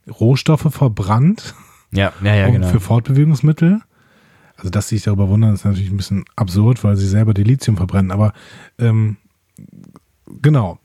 Rohstoffe 0.07 0.67
verbrannt. 0.69 1.55
Ja, 1.91 2.13
ja, 2.23 2.35
ja, 2.35 2.49
genau. 2.51 2.67
Für 2.67 2.79
Fortbewegungsmittel. 2.79 3.81
Also, 4.63 4.71
dass 4.71 4.87
sie 4.87 4.95
sich 4.95 5.03
darüber 5.03 5.27
wundern, 5.27 5.53
ist 5.53 5.65
natürlich 5.65 5.91
ein 5.91 5.97
bisschen 5.97 6.23
absurd, 6.37 6.85
weil 6.85 6.95
sie 6.95 7.05
selber 7.05 7.33
die 7.33 7.43
Lithium 7.43 7.75
verbrennen. 7.75 8.11
Aber 8.11 8.31
ähm, 8.79 9.17
genau. 10.41 10.79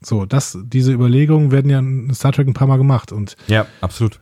So, 0.00 0.24
das, 0.24 0.56
diese 0.62 0.92
Überlegungen 0.92 1.50
werden 1.50 1.68
ja 1.68 1.80
in 1.80 2.14
Star 2.14 2.30
Trek 2.30 2.46
ein 2.46 2.54
paar 2.54 2.68
Mal 2.68 2.76
gemacht. 2.76 3.10
Und 3.10 3.36
ja, 3.48 3.66
absolut. 3.80 4.20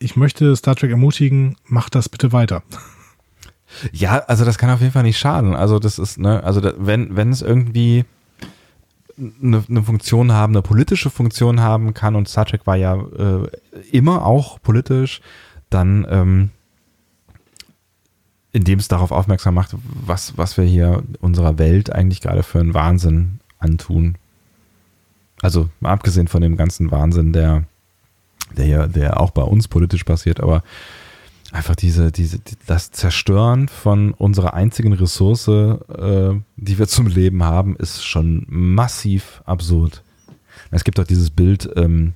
Ich 0.00 0.16
möchte 0.16 0.56
Star 0.56 0.74
Trek 0.74 0.90
ermutigen, 0.90 1.54
macht 1.66 1.94
das 1.94 2.08
bitte 2.08 2.32
weiter. 2.32 2.64
Ja, 3.92 4.24
also 4.26 4.44
das 4.44 4.58
kann 4.58 4.70
auf 4.70 4.80
jeden 4.80 4.92
Fall 4.92 5.04
nicht 5.04 5.18
schaden. 5.18 5.54
Also 5.54 5.78
das 5.78 6.00
ist, 6.00 6.18
ne, 6.18 6.42
also 6.42 6.60
da, 6.60 6.72
wenn, 6.76 7.14
wenn 7.14 7.30
es 7.30 7.42
irgendwie 7.42 8.04
eine, 9.16 9.62
eine, 9.68 9.84
Funktion 9.84 10.32
haben, 10.32 10.54
eine 10.54 10.62
politische 10.62 11.10
Funktion 11.10 11.60
haben 11.60 11.94
kann 11.94 12.16
und 12.16 12.28
Star 12.28 12.46
Trek 12.46 12.66
war 12.66 12.74
ja 12.74 12.96
äh, 12.96 13.46
immer 13.92 14.26
auch 14.26 14.60
politisch, 14.60 15.20
dann 15.68 16.04
ähm, 16.10 16.50
indem 18.52 18.78
es 18.78 18.88
darauf 18.88 19.12
aufmerksam 19.12 19.54
macht, 19.54 19.74
was, 19.82 20.36
was 20.36 20.56
wir 20.56 20.64
hier 20.64 21.02
unserer 21.20 21.58
Welt 21.58 21.92
eigentlich 21.92 22.20
gerade 22.20 22.42
für 22.42 22.60
einen 22.60 22.74
Wahnsinn 22.74 23.40
antun. 23.58 24.16
Also 25.40 25.68
mal 25.80 25.92
abgesehen 25.92 26.28
von 26.28 26.42
dem 26.42 26.56
ganzen 26.56 26.90
Wahnsinn, 26.90 27.32
der, 27.32 27.64
der 28.56 28.66
ja, 28.66 28.86
der 28.86 29.20
auch 29.20 29.30
bei 29.30 29.42
uns 29.42 29.68
politisch 29.68 30.04
passiert, 30.04 30.40
aber 30.40 30.62
einfach 31.52 31.76
diese, 31.76 32.12
diese, 32.12 32.40
das 32.66 32.90
Zerstören 32.90 33.68
von 33.68 34.12
unserer 34.12 34.54
einzigen 34.54 34.92
Ressource, 34.92 35.48
äh, 35.48 36.34
die 36.56 36.78
wir 36.78 36.88
zum 36.88 37.06
Leben 37.06 37.42
haben, 37.42 37.76
ist 37.76 38.04
schon 38.04 38.46
massiv 38.48 39.42
absurd. 39.46 40.02
Es 40.70 40.84
gibt 40.84 41.00
auch 41.00 41.06
dieses 41.06 41.30
Bild, 41.30 41.68
ähm, 41.76 42.14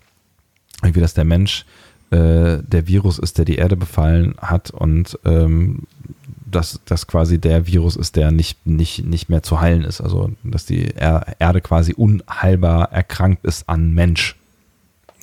wie 0.82 1.01
das 1.01 1.15
der 1.15 1.24
Mensch 1.24 1.65
äh, 2.11 2.59
der 2.62 2.86
Virus 2.86 3.19
ist, 3.19 3.39
der 3.39 3.44
die 3.44 3.56
Erde 3.56 3.77
befallen 3.77 4.35
hat 4.39 4.70
und 4.70 5.19
ähm, 5.24 5.85
dass 6.55 6.81
das 6.85 7.07
quasi 7.07 7.39
der 7.39 7.67
Virus 7.67 7.97
ist, 7.97 8.17
der 8.17 8.31
nicht, 8.31 8.67
nicht, 8.67 9.05
nicht 9.05 9.29
mehr 9.29 9.43
zu 9.43 9.61
heilen 9.61 9.85
ist. 9.85 10.01
Also 10.01 10.33
dass 10.43 10.67
die 10.67 10.95
Erde 10.95 11.61
quasi 11.61 11.95
unheilbar 11.95 12.93
erkrankt 12.93 13.45
ist 13.45 13.69
an 13.69 13.93
Mensch. 13.93 14.37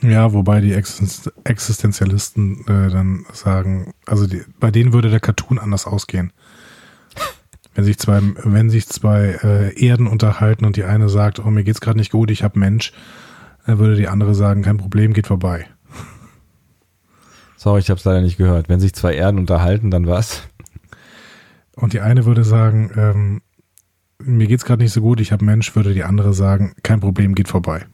Ja, 0.01 0.33
wobei 0.33 0.61
die 0.61 0.73
Existenzialisten 0.73 2.61
äh, 2.61 2.89
dann 2.89 3.25
sagen, 3.33 3.93
also 4.07 4.25
die, 4.25 4.41
bei 4.59 4.71
denen 4.71 4.93
würde 4.93 5.11
der 5.11 5.19
Cartoon 5.19 5.59
anders 5.59 5.85
ausgehen. 5.85 6.33
Wenn 7.75 7.83
sich 7.85 7.99
zwei, 7.99 8.19
wenn 8.43 8.69
sich 8.69 8.87
zwei 8.87 9.39
äh, 9.43 9.79
Erden 9.79 10.07
unterhalten 10.07 10.65
und 10.65 10.75
die 10.75 10.83
eine 10.83 11.07
sagt, 11.07 11.39
oh, 11.39 11.49
mir 11.49 11.63
geht's 11.63 11.79
gerade 11.79 11.99
nicht 11.99 12.11
gut, 12.11 12.29
ich 12.29 12.43
hab 12.43 12.57
Mensch, 12.57 12.91
dann 13.65 13.79
würde 13.79 13.95
die 13.95 14.09
andere 14.09 14.35
sagen, 14.35 14.61
kein 14.61 14.77
Problem, 14.77 15.13
geht 15.13 15.27
vorbei. 15.27 15.67
Sorry, 17.55 17.79
ich 17.79 17.91
hab's 17.91 18.03
leider 18.05 18.21
nicht 18.21 18.37
gehört. 18.37 18.69
Wenn 18.69 18.79
sich 18.79 18.93
zwei 18.93 19.13
Erden 19.13 19.37
unterhalten, 19.37 19.91
dann 19.91 20.07
was? 20.07 20.41
Und 21.75 21.93
die 21.93 22.01
eine 22.01 22.25
würde 22.25 22.43
sagen, 22.43 22.91
ähm, 22.95 23.41
mir 24.19 24.47
geht's 24.47 24.65
gerade 24.65 24.83
nicht 24.83 24.93
so 24.93 25.01
gut, 25.01 25.19
ich 25.19 25.31
hab 25.31 25.41
Mensch, 25.41 25.75
würde 25.75 25.93
die 25.93 26.03
andere 26.03 26.33
sagen, 26.33 26.73
kein 26.83 26.99
Problem, 26.99 27.35
geht 27.35 27.47
vorbei. 27.47 27.85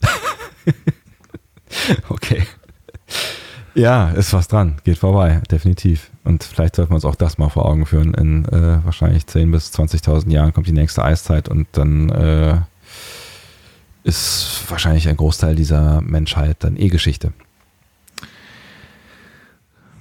okay. 2.08 2.42
Ja, 3.74 4.10
ist 4.10 4.32
was 4.32 4.48
dran. 4.48 4.80
Geht 4.82 4.98
vorbei, 4.98 5.40
definitiv. 5.50 6.10
Und 6.24 6.42
vielleicht 6.42 6.74
sollten 6.74 6.90
wir 6.90 6.96
uns 6.96 7.04
auch 7.04 7.14
das 7.14 7.38
mal 7.38 7.48
vor 7.48 7.66
Augen 7.66 7.86
führen. 7.86 8.14
In 8.14 8.44
äh, 8.46 8.84
wahrscheinlich 8.84 9.24
10.000 9.24 9.50
bis 9.52 9.72
20.000 9.72 10.30
Jahren 10.30 10.52
kommt 10.52 10.66
die 10.66 10.72
nächste 10.72 11.04
Eiszeit 11.04 11.48
und 11.48 11.68
dann 11.72 12.10
äh, 12.10 12.60
ist 14.02 14.64
wahrscheinlich 14.68 15.08
ein 15.08 15.16
Großteil 15.16 15.54
dieser 15.54 16.00
Menschheit 16.00 16.56
dann 16.60 16.76
eh 16.76 16.88
Geschichte. 16.88 17.32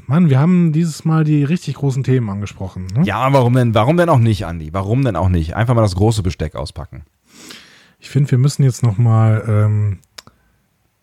Mann, 0.08 0.30
wir 0.30 0.40
haben 0.40 0.72
dieses 0.72 1.04
Mal 1.04 1.26
die 1.26 1.44
richtig 1.44 1.76
großen 1.76 2.02
Themen 2.02 2.30
angesprochen. 2.30 2.88
Ne? 2.96 3.04
Ja, 3.04 3.32
warum 3.34 3.54
denn, 3.54 3.76
warum 3.76 3.98
denn 3.98 4.08
auch 4.08 4.20
nicht, 4.20 4.46
Andi? 4.46 4.70
Warum 4.72 5.04
denn 5.04 5.18
auch 5.18 5.28
nicht? 5.28 5.54
Einfach 5.54 5.76
mal 5.76 5.82
das 5.82 5.96
große 5.96 6.24
Besteck 6.24 6.56
auspacken. 6.56 7.04
Ich 8.00 8.10
finde, 8.10 8.32
wir 8.32 8.38
müssen 8.38 8.64
jetzt 8.64 8.84
noch 8.84 8.98
mal, 8.98 9.44
ähm, 9.46 10.00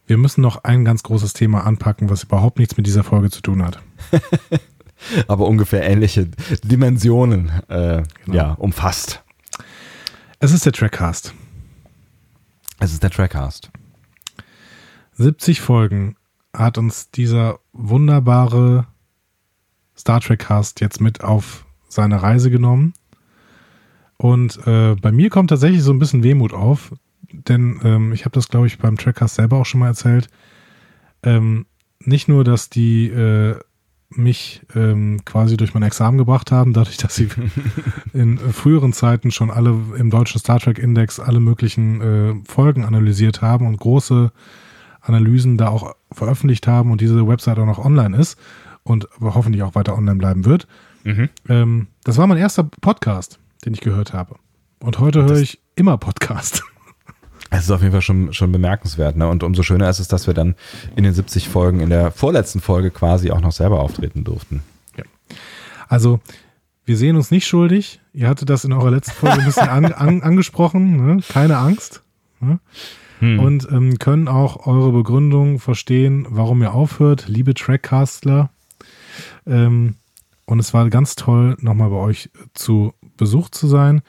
wir 0.07 0.17
müssen 0.17 0.41
noch 0.41 0.65
ein 0.65 0.87
ganz 0.87 1.03
großes 1.03 1.35
Thema 1.35 1.67
anpacken, 1.67 2.09
was 2.09 2.23
überhaupt 2.23 2.59
nichts 2.59 2.79
mit 2.79 2.87
dieser 2.87 3.05
Folge 3.05 3.31
zu 3.31 3.43
tun 3.43 3.63
hat. 3.63 3.83
Aber 5.29 5.49
ungefähr 5.49 5.83
ähnliche 5.83 6.31
Dimensionen 6.63 7.51
äh, 7.69 8.05
genau. 8.25 8.37
ja, 8.37 8.53
umfasst. 8.53 9.23
Es 10.39 10.53
ist 10.53 10.65
der 10.65 10.73
Trackcast. 10.73 11.35
Es 12.81 12.93
ist 12.93 13.03
der 13.03 13.11
Trackcast. 13.11 13.71
70 15.13 15.61
Folgen 15.61 16.17
hat 16.55 16.79
uns 16.79 17.11
dieser 17.11 17.59
wunderbare 17.75 18.87
Star 19.97 20.21
Trek 20.21 20.41
Cast 20.41 20.81
jetzt 20.81 21.01
mit 21.01 21.23
auf 21.23 21.65
seine 21.89 22.23
Reise 22.23 22.51
genommen. 22.51 22.95
Und 24.17 24.65
äh, 24.67 24.95
bei 25.01 25.13
mir 25.13 25.31
kommt 25.31 25.51
tatsächlich 25.51 25.83
so 25.83 25.93
ein 25.93 25.99
bisschen 25.99 26.23
Wehmut 26.23 26.53
auf, 26.53 26.93
denn 27.33 27.81
ähm, 27.85 28.13
ich 28.13 28.25
habe 28.25 28.35
das, 28.35 28.49
glaube 28.49 28.67
ich, 28.67 28.79
beim 28.79 28.97
Trackcast 28.97 29.35
selber 29.35 29.59
auch 29.59 29.67
schon 29.67 29.81
mal 29.81 29.89
erzählt. 29.89 30.29
Ähm, 31.23 31.67
nicht 32.01 32.29
nur, 32.29 32.45
dass 32.45 32.71
die 32.71 33.09
äh, 33.09 33.57
mich 34.11 34.63
ähm, 34.77 35.25
quasi 35.25 35.57
durch 35.57 35.75
mein 35.75 35.83
Examen 35.83 36.19
gebracht 36.19 36.53
haben, 36.53 36.73
dadurch, 36.73 36.97
dass 36.97 37.17
sie 37.17 37.29
in 38.13 38.39
früheren 38.39 38.93
Zeiten 38.93 39.31
schon 39.31 39.51
alle 39.51 39.77
im 39.97 40.11
deutschen 40.11 40.39
Star 40.39 40.61
Trek 40.61 40.79
Index 40.79 41.19
alle 41.19 41.41
möglichen 41.41 42.01
äh, 42.01 42.35
Folgen 42.47 42.85
analysiert 42.85 43.43
haben 43.43 43.67
und 43.67 43.79
große 43.79 44.31
Analysen 45.01 45.59
da 45.59 45.69
auch 45.69 45.95
veröffentlicht 46.13 46.67
haben 46.67 46.91
und 46.93 47.01
diese 47.01 47.27
Website 47.27 47.59
auch 47.59 47.67
noch 47.67 47.85
online 47.85 48.17
ist 48.17 48.39
und 48.85 49.09
hoffentlich 49.21 49.63
auch 49.63 49.75
weiter 49.75 49.97
online 49.97 50.17
bleiben 50.17 50.45
wird. 50.45 50.69
Mhm. 51.03 51.29
Ähm, 51.49 51.87
das 52.05 52.17
war 52.17 52.27
mein 52.27 52.39
erster 52.39 52.65
Podcast, 52.65 53.39
den 53.65 53.75
ich 53.75 53.81
gehört 53.81 54.13
habe. 54.13 54.37
Und 54.81 54.99
heute 54.99 55.25
höre 55.25 55.39
ich 55.39 55.61
immer 55.77 55.99
Podcast. 55.99 56.63
Es 57.51 57.65
ist 57.65 57.71
auf 57.71 57.83
jeden 57.83 57.93
Fall 57.93 58.03
schon, 58.03 58.33
schon 58.33 58.51
bemerkenswert. 58.51 59.17
Ne? 59.17 59.29
Und 59.29 59.45
umso 59.45 59.63
schöner 59.63 59.89
ist 59.89 60.01
es, 60.01 60.09
dass 60.09 60.27
wir 60.27 60.35
dann 60.35 60.57
in 60.97 61.05
den 61.05 61.15
70 61.15 61.49
Folgen, 61.49 61.79
in 61.79 61.89
der 61.89 62.11
vorletzten 62.11 62.61
Folge 62.61 62.91
quasi 62.91 63.31
auch 63.31 63.41
noch 63.41 63.53
selber 63.53 63.79
auftreten 63.79 64.25
durften. 64.25 64.63
Ja. 64.97 65.05
Also, 65.89 66.19
wir 66.85 66.97
sehen 66.97 67.15
uns 67.15 67.31
nicht 67.31 67.47
schuldig. 67.47 68.01
Ihr 68.13 68.29
hattet 68.29 68.51
das 68.51 68.65
in 68.65 68.73
eurer 68.73 68.91
letzten 68.91 69.13
Folge 69.13 69.39
ein 69.39 69.45
bisschen 69.45 69.69
an, 69.69 69.93
an, 69.93 70.23
angesprochen. 70.23 70.97
Ne? 70.97 71.23
Keine 71.29 71.59
Angst. 71.59 72.03
Ne? 72.41 72.59
Hm. 73.21 73.39
Und 73.39 73.69
ähm, 73.71 73.99
können 73.99 74.27
auch 74.27 74.67
eure 74.67 74.91
Begründung 74.91 75.61
verstehen, 75.61 76.27
warum 76.29 76.61
ihr 76.61 76.75
aufhört, 76.75 77.27
liebe 77.29 77.55
Trackcastler. 77.55 78.51
Ähm, 79.47 79.97
und 80.47 80.59
es 80.59 80.75
war 80.75 80.89
ganz 80.91 81.15
toll, 81.15 81.57
nochmal 81.61 81.91
bei 81.91 81.97
euch 81.97 82.31
zu 82.53 82.93
Besuch 83.17 83.49
zu 83.51 83.67
sein. 83.67 84.03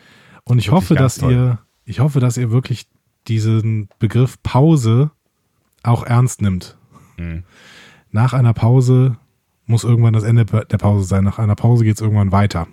Und 0.44 0.60
ich 0.60 0.68
wirklich 0.68 0.76
hoffe, 0.76 0.96
dass 0.96 1.18
toll. 1.18 1.32
ihr, 1.32 1.60
ich 1.86 2.00
hoffe, 2.00 2.20
dass 2.20 2.38
ihr 2.38 2.52
wirklich 2.52 2.88
diesen 3.28 3.90
Begriff 4.00 4.42
Pause 4.44 5.12
auch 5.84 6.04
ernst 6.04 6.42
nimmt. 6.42 6.78
Mhm. 7.18 7.44
Nach 8.12 8.34
einer 8.34 8.54
Pause 8.54 9.18
muss 9.66 9.84
irgendwann 9.84 10.14
das 10.14 10.24
Ende 10.24 10.46
der 10.46 10.78
Pause 10.78 11.06
sein. 11.06 11.24
Nach 11.24 11.40
einer 11.40 11.56
Pause 11.56 11.84
geht 11.84 11.96
es 11.96 12.02
irgendwann 12.02 12.32
weiter. 12.32 12.68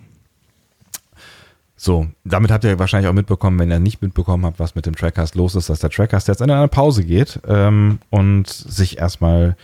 So, 1.75 2.07
damit 2.23 2.51
habt 2.51 2.63
ihr 2.63 2.79
wahrscheinlich 2.79 3.09
auch 3.09 3.13
mitbekommen, 3.13 3.59
wenn 3.59 3.71
ihr 3.71 3.79
nicht 3.79 4.01
mitbekommen 4.01 4.45
habt, 4.45 4.59
was 4.59 4.75
mit 4.75 4.85
dem 4.85 4.95
Trackcast 4.95 5.35
los 5.35 5.55
ist, 5.55 5.69
dass 5.69 5.79
der 5.79 5.89
Trackcast 5.89 6.27
jetzt 6.27 6.41
in 6.41 6.49
eine 6.49 6.67
Pause 6.69 7.03
geht 7.03 7.41
ähm, 7.45 7.99
und 8.09 8.47
sich 8.47 8.99
erstmal 8.99 9.57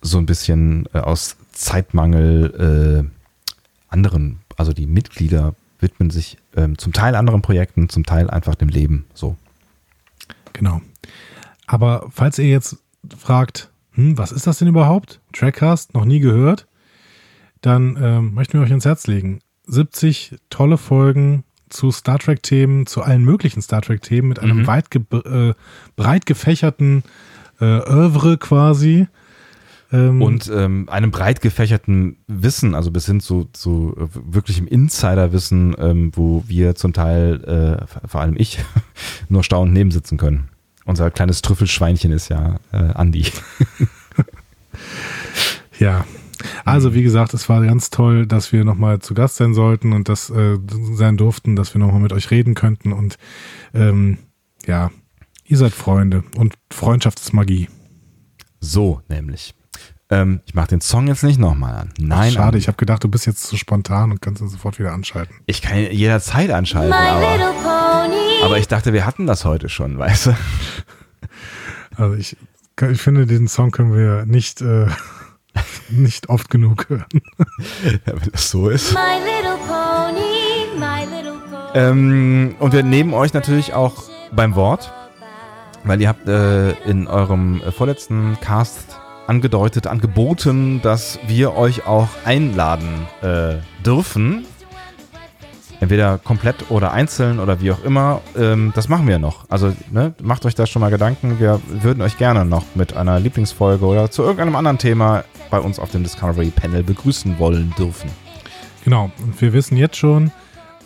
so 0.00 0.18
ein 0.18 0.26
bisschen 0.26 0.88
äh, 0.92 0.98
aus 0.98 1.36
Zeitmangel 1.58 3.08
äh, 3.08 3.92
anderen, 3.92 4.38
also 4.56 4.72
die 4.72 4.86
Mitglieder 4.86 5.54
widmen 5.80 6.10
sich 6.10 6.38
ähm, 6.56 6.78
zum 6.78 6.92
Teil 6.92 7.16
anderen 7.16 7.42
Projekten, 7.42 7.88
zum 7.88 8.06
Teil 8.06 8.30
einfach 8.30 8.54
dem 8.54 8.68
Leben. 8.68 9.06
So. 9.12 9.36
Genau. 10.52 10.80
Aber 11.66 12.06
falls 12.10 12.38
ihr 12.38 12.48
jetzt 12.48 12.76
fragt, 13.16 13.70
hm, 13.92 14.16
was 14.16 14.30
ist 14.30 14.46
das 14.46 14.58
denn 14.58 14.68
überhaupt? 14.68 15.20
Trackcast, 15.32 15.94
noch 15.94 16.04
nie 16.04 16.20
gehört, 16.20 16.68
dann 17.60 17.98
ähm, 18.00 18.34
möchten 18.34 18.54
wir 18.58 18.64
euch 18.64 18.70
ins 18.70 18.84
Herz 18.84 19.08
legen. 19.08 19.40
70 19.66 20.36
tolle 20.50 20.78
Folgen 20.78 21.42
zu 21.70 21.90
Star 21.90 22.20
Trek-Themen, 22.20 22.86
zu 22.86 23.02
allen 23.02 23.24
möglichen 23.24 23.62
Star 23.62 23.82
Trek-Themen 23.82 24.28
mit 24.28 24.38
einem 24.38 24.58
mhm. 24.58 24.66
weit 24.68 24.90
ge 24.90 25.02
äh, 25.12 25.54
breit 25.96 26.24
gefächerten 26.24 27.02
äh, 27.60 27.64
Oeuvre 27.64 28.38
quasi. 28.38 29.08
Ähm, 29.90 30.20
und 30.20 30.50
ähm, 30.54 30.88
einem 30.88 31.10
breit 31.10 31.40
gefächerten 31.40 32.18
Wissen, 32.26 32.74
also 32.74 32.90
bis 32.90 33.06
hin 33.06 33.20
zu, 33.20 33.48
zu 33.52 33.94
äh, 33.96 34.06
wirklichem 34.12 34.66
Insider-Wissen, 34.66 35.74
ähm, 35.78 36.12
wo 36.14 36.44
wir 36.46 36.74
zum 36.74 36.92
Teil, 36.92 37.42
äh, 37.44 38.06
vor 38.06 38.20
allem 38.20 38.36
ich, 38.36 38.58
nur 39.28 39.42
staunend 39.44 39.74
nebensitzen 39.74 40.18
können. 40.18 40.48
Unser 40.84 41.10
kleines 41.10 41.42
Trüffelschweinchen 41.42 42.12
ist 42.12 42.28
ja 42.28 42.56
äh, 42.72 42.92
Andi. 42.94 43.26
ja, 45.78 46.04
also 46.64 46.94
wie 46.94 47.02
gesagt, 47.02 47.34
es 47.34 47.48
war 47.48 47.64
ganz 47.64 47.90
toll, 47.90 48.26
dass 48.26 48.52
wir 48.52 48.64
nochmal 48.64 49.00
zu 49.00 49.14
Gast 49.14 49.36
sein 49.36 49.54
sollten 49.54 49.92
und 49.92 50.08
das 50.08 50.30
äh, 50.30 50.58
sein 50.92 51.16
durften, 51.16 51.56
dass 51.56 51.74
wir 51.74 51.80
nochmal 51.80 52.00
mit 52.00 52.12
euch 52.12 52.30
reden 52.30 52.54
könnten 52.54 52.92
und 52.92 53.16
ähm, 53.74 54.18
ja, 54.66 54.90
ihr 55.46 55.56
seid 55.56 55.72
Freunde 55.72 56.24
und 56.36 56.54
Freundschaft 56.70 57.20
ist 57.20 57.32
Magie. 57.32 57.68
So 58.60 59.00
nämlich. 59.08 59.54
Ähm, 60.10 60.40
ich 60.46 60.54
mache 60.54 60.68
den 60.68 60.80
Song 60.80 61.06
jetzt 61.06 61.22
nicht 61.22 61.38
nochmal 61.38 61.74
an. 61.74 61.90
Nein. 61.98 62.30
Ach, 62.30 62.34
schade, 62.34 62.54
an. 62.54 62.58
ich 62.58 62.68
habe 62.68 62.76
gedacht, 62.76 63.04
du 63.04 63.08
bist 63.08 63.26
jetzt 63.26 63.44
zu 63.44 63.56
spontan 63.56 64.10
und 64.10 64.22
kannst 64.22 64.40
ihn 64.40 64.48
sofort 64.48 64.78
wieder 64.78 64.92
anschalten. 64.92 65.34
Ich 65.46 65.60
kann 65.60 65.78
jederzeit 65.78 66.50
anschalten, 66.50 66.92
aber, 66.92 67.54
aber 68.44 68.58
ich 68.58 68.68
dachte, 68.68 68.92
wir 68.92 69.04
hatten 69.04 69.26
das 69.26 69.44
heute 69.44 69.68
schon, 69.68 69.98
weißt 69.98 70.26
du? 70.26 70.36
Also 71.96 72.14
ich, 72.14 72.36
ich 72.92 73.02
finde, 73.02 73.26
diesen 73.26 73.48
Song 73.48 73.72
können 73.72 73.92
wir 73.92 74.24
nicht 74.24 74.60
äh, 74.60 74.86
nicht 75.90 76.28
oft 76.28 76.50
genug 76.50 76.88
hören. 76.88 77.06
ja, 77.84 78.12
wenn 78.14 78.30
das 78.30 78.50
so 78.50 78.68
ist. 78.68 78.92
My 78.92 79.18
little 79.24 79.58
pony, 79.66 80.78
my 80.78 81.04
little 81.04 81.38
pony. 81.50 81.70
Ähm, 81.74 82.56
und 82.58 82.72
wir 82.72 82.82
nehmen 82.82 83.14
euch 83.14 83.34
natürlich 83.34 83.74
auch 83.74 84.04
beim 84.32 84.54
Wort, 84.54 84.92
weil 85.84 86.00
ihr 86.00 86.08
habt 86.08 86.28
äh, 86.28 86.70
in 86.88 87.06
eurem 87.06 87.60
äh, 87.62 87.72
vorletzten 87.72 88.38
Cast 88.40 88.98
angedeutet, 89.28 89.86
angeboten, 89.86 90.80
dass 90.82 91.18
wir 91.26 91.54
euch 91.54 91.86
auch 91.86 92.08
einladen 92.24 93.06
äh, 93.22 93.56
dürfen 93.84 94.46
entweder 95.80 96.18
komplett 96.18 96.70
oder 96.70 96.92
einzeln 96.92 97.38
oder 97.38 97.60
wie 97.60 97.70
auch 97.70 97.82
immer. 97.84 98.20
Ähm, 98.36 98.72
das 98.74 98.88
machen 98.88 99.06
wir 99.06 99.18
noch. 99.18 99.44
Also 99.48 99.74
ne, 99.90 100.14
macht 100.22 100.44
euch 100.46 100.54
da 100.54 100.66
schon 100.66 100.80
mal 100.80 100.90
Gedanken. 100.90 101.38
Wir 101.38 101.60
würden 101.68 102.02
euch 102.02 102.18
gerne 102.18 102.44
noch 102.44 102.64
mit 102.74 102.96
einer 102.96 103.20
Lieblingsfolge 103.20 103.84
oder 103.84 104.10
zu 104.10 104.22
irgendeinem 104.22 104.56
anderen 104.56 104.78
Thema 104.78 105.24
bei 105.50 105.60
uns 105.60 105.78
auf 105.78 105.90
dem 105.90 106.02
Discovery 106.02 106.50
Panel 106.50 106.82
begrüßen 106.82 107.38
wollen 107.38 107.72
dürfen. 107.78 108.10
Genau. 108.84 109.10
Und 109.22 109.40
wir 109.40 109.52
wissen 109.52 109.76
jetzt 109.76 109.96
schon, 109.96 110.30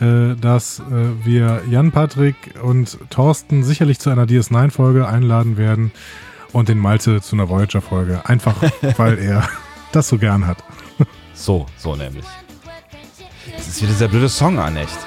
äh, 0.00 0.34
dass 0.40 0.80
äh, 0.80 1.24
wir 1.24 1.62
Jan 1.68 1.92
Patrick 1.92 2.36
und 2.62 2.98
Thorsten 3.10 3.62
sicherlich 3.64 3.98
zu 3.98 4.10
einer 4.10 4.24
DS9-Folge 4.24 5.06
einladen 5.06 5.56
werden 5.56 5.92
und 6.52 6.68
den 6.68 6.78
Malte 6.78 7.20
zu 7.20 7.36
einer 7.36 7.48
Voyager-Folge. 7.48 8.22
Einfach, 8.26 8.56
weil 8.96 9.18
er 9.18 9.48
das 9.92 10.08
so 10.08 10.18
gern 10.18 10.46
hat. 10.46 10.62
so, 11.34 11.66
so 11.76 11.96
nämlich. 11.96 12.24
Das 13.56 13.68
ist 13.68 13.82
wieder 13.82 13.92
dieser 13.92 14.08
blöde 14.08 14.28
Song 14.28 14.58
an, 14.58 14.76
echt. 14.76 14.98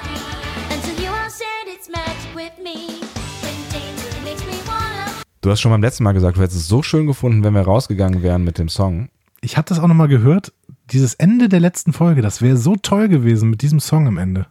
Du 5.40 5.50
hast 5.52 5.60
schon 5.60 5.70
beim 5.70 5.82
letzten 5.82 6.02
Mal 6.02 6.12
gesagt, 6.12 6.36
du 6.36 6.42
hättest 6.42 6.58
es 6.58 6.66
so 6.66 6.82
schön 6.82 7.06
gefunden, 7.06 7.44
wenn 7.44 7.54
wir 7.54 7.62
rausgegangen 7.62 8.22
wären 8.22 8.42
mit 8.42 8.58
dem 8.58 8.68
Song. 8.68 9.10
Ich 9.40 9.56
habe 9.56 9.68
das 9.68 9.78
auch 9.78 9.86
nochmal 9.86 10.08
gehört. 10.08 10.52
Dieses 10.90 11.14
Ende 11.14 11.48
der 11.48 11.60
letzten 11.60 11.92
Folge, 11.92 12.20
das 12.20 12.42
wäre 12.42 12.56
so 12.56 12.74
toll 12.74 13.08
gewesen 13.08 13.50
mit 13.50 13.62
diesem 13.62 13.78
Song 13.78 14.08
am 14.08 14.18
Ende. 14.18 14.46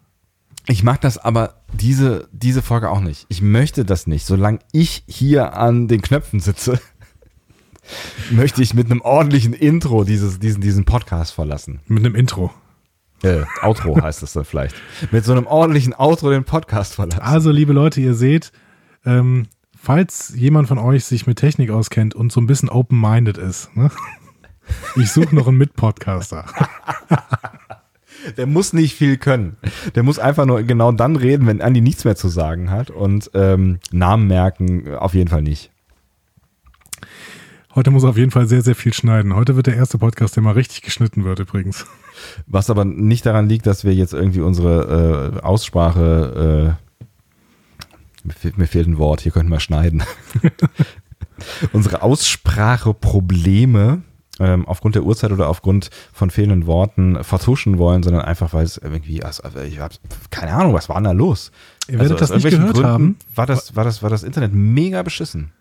Ich 0.67 0.83
mag 0.83 0.99
das 1.01 1.17
aber 1.17 1.61
diese, 1.73 2.27
diese 2.31 2.61
Folge 2.61 2.89
auch 2.89 2.99
nicht. 2.99 3.25
Ich 3.29 3.41
möchte 3.41 3.85
das 3.85 4.07
nicht. 4.07 4.25
Solange 4.25 4.59
ich 4.71 5.03
hier 5.07 5.55
an 5.55 5.87
den 5.87 6.01
Knöpfen 6.01 6.39
sitze, 6.39 6.79
möchte 8.31 8.63
ich 8.63 8.73
mit 8.73 8.89
einem 8.89 9.01
ordentlichen 9.01 9.53
Intro 9.53 10.03
dieses, 10.03 10.39
diesen, 10.39 10.61
diesen 10.61 10.85
Podcast 10.85 11.33
verlassen. 11.33 11.81
Mit 11.87 12.03
einem 12.03 12.15
Intro. 12.15 12.51
Äh, 13.21 13.43
Outro 13.61 14.01
heißt 14.01 14.23
es 14.23 14.33
dann 14.33 14.45
vielleicht. 14.45 14.75
Mit 15.11 15.23
so 15.23 15.33
einem 15.33 15.45
ordentlichen 15.45 15.93
Outro 15.93 16.31
den 16.31 16.45
Podcast 16.45 16.95
verlassen. 16.95 17.21
Also, 17.21 17.51
liebe 17.51 17.73
Leute, 17.73 18.01
ihr 18.01 18.15
seht, 18.15 18.51
ähm, 19.05 19.47
falls 19.77 20.33
jemand 20.35 20.67
von 20.67 20.79
euch 20.79 21.05
sich 21.05 21.27
mit 21.27 21.37
Technik 21.37 21.69
auskennt 21.69 22.15
und 22.15 22.31
so 22.31 22.41
ein 22.41 22.47
bisschen 22.47 22.69
open-minded 22.69 23.37
ist, 23.37 23.75
ne? 23.75 23.91
ich 24.95 25.11
suche 25.11 25.35
noch 25.35 25.47
einen 25.47 25.57
Mitpodcaster. 25.57 26.45
Der 28.37 28.47
muss 28.47 28.73
nicht 28.73 28.95
viel 28.95 29.17
können. 29.17 29.57
Der 29.95 30.03
muss 30.03 30.19
einfach 30.19 30.45
nur 30.45 30.63
genau 30.63 30.91
dann 30.91 31.15
reden, 31.15 31.47
wenn 31.47 31.61
Andi 31.61 31.81
nichts 31.81 32.05
mehr 32.05 32.15
zu 32.15 32.27
sagen 32.27 32.71
hat 32.71 32.89
und 32.89 33.31
ähm, 33.33 33.79
Namen 33.91 34.27
merken 34.27 34.95
auf 34.95 35.13
jeden 35.13 35.29
Fall 35.29 35.41
nicht. 35.41 35.71
Heute 37.73 37.91
muss 37.91 38.03
er 38.03 38.09
auf 38.09 38.17
jeden 38.17 38.31
Fall 38.31 38.47
sehr, 38.47 38.61
sehr 38.61 38.75
viel 38.75 38.93
schneiden. 38.93 39.35
Heute 39.35 39.57
wird 39.57 39.67
der 39.67 39.75
erste 39.75 39.97
Podcast, 39.97 40.35
der 40.35 40.43
mal 40.43 40.53
richtig 40.53 40.81
geschnitten 40.81 41.25
wird 41.25 41.39
übrigens. 41.39 41.85
Was 42.47 42.69
aber 42.69 42.85
nicht 42.85 43.25
daran 43.25 43.49
liegt, 43.49 43.67
dass 43.67 43.83
wir 43.83 43.93
jetzt 43.93 44.13
irgendwie 44.13 44.39
unsere 44.39 45.35
äh, 45.35 45.41
Aussprache 45.41 46.77
mir, 48.25 48.33
fehlt, 48.33 48.57
mir 48.57 48.67
fehlt 48.67 48.87
ein 48.87 48.97
Wort, 48.97 49.21
hier 49.21 49.31
könnten 49.31 49.51
wir 49.51 49.59
schneiden. 49.59 50.03
Unsere 51.73 52.01
Ausspracheprobleme 52.01 54.01
ähm, 54.39 54.67
aufgrund 54.67 54.95
der 54.95 55.03
Uhrzeit 55.03 55.31
oder 55.31 55.47
aufgrund 55.47 55.89
von 56.13 56.29
fehlenden 56.29 56.67
Worten 56.67 57.23
vertuschen 57.23 57.77
wollen, 57.77 58.03
sondern 58.03 58.23
einfach, 58.23 58.53
weil 58.53 58.65
es 58.65 58.77
irgendwie, 58.77 59.23
also, 59.23 59.43
ich 59.65 59.79
habe 59.79 59.95
keine 60.29 60.53
Ahnung, 60.53 60.73
was 60.73 60.89
war 60.89 60.95
denn 60.95 61.05
da 61.05 61.11
los? 61.11 61.51
Ihr 61.87 61.99
werdet 61.99 62.19
also, 62.19 62.33
das 62.33 62.43
nicht 62.43 62.51
gehört 62.51 62.73
Gründen 62.73 62.87
haben. 62.87 63.17
War 63.33 63.45
das, 63.45 63.75
war, 63.75 63.83
das, 63.83 64.03
war 64.03 64.09
das 64.09 64.23
Internet 64.23 64.53
mega 64.53 65.03
beschissen. 65.03 65.51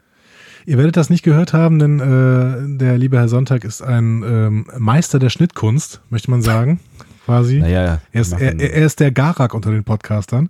Ihr 0.66 0.78
werdet 0.78 0.96
das 0.96 1.10
nicht 1.10 1.22
gehört 1.22 1.52
haben, 1.52 1.78
denn 1.78 2.00
äh, 2.00 2.78
der 2.78 2.96
liebe 2.96 3.18
Herr 3.18 3.28
Sonntag 3.28 3.64
ist 3.64 3.82
ein 3.82 4.22
ähm, 4.26 4.66
Meister 4.78 5.18
der 5.18 5.28
Schnittkunst, 5.28 6.00
möchte 6.08 6.30
man 6.30 6.40
sagen, 6.40 6.80
quasi. 7.26 7.58
Naja, 7.58 8.00
er, 8.12 8.20
ist, 8.20 8.32
er, 8.32 8.58
er 8.58 8.86
ist 8.86 8.98
der 8.98 9.12
Garak 9.12 9.52
unter 9.52 9.70
den 9.70 9.84
Podcastern. 9.84 10.48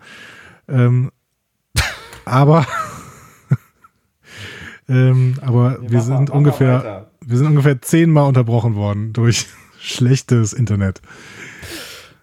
Ähm, 0.69 1.11
aber 2.25 2.65
ähm, 4.89 5.35
aber 5.43 5.79
wir, 5.83 5.91
wir 5.91 6.01
sind 6.01 6.31
ungefähr 6.31 7.09
wir 7.27 7.39
sind 7.39 7.49
ungefähr 7.49 7.81
zehnmal 7.81 8.27
unterbrochen 8.29 8.75
worden 8.75 9.13
durch 9.13 9.47
schlechtes 9.81 10.53
Internet. 10.53 11.01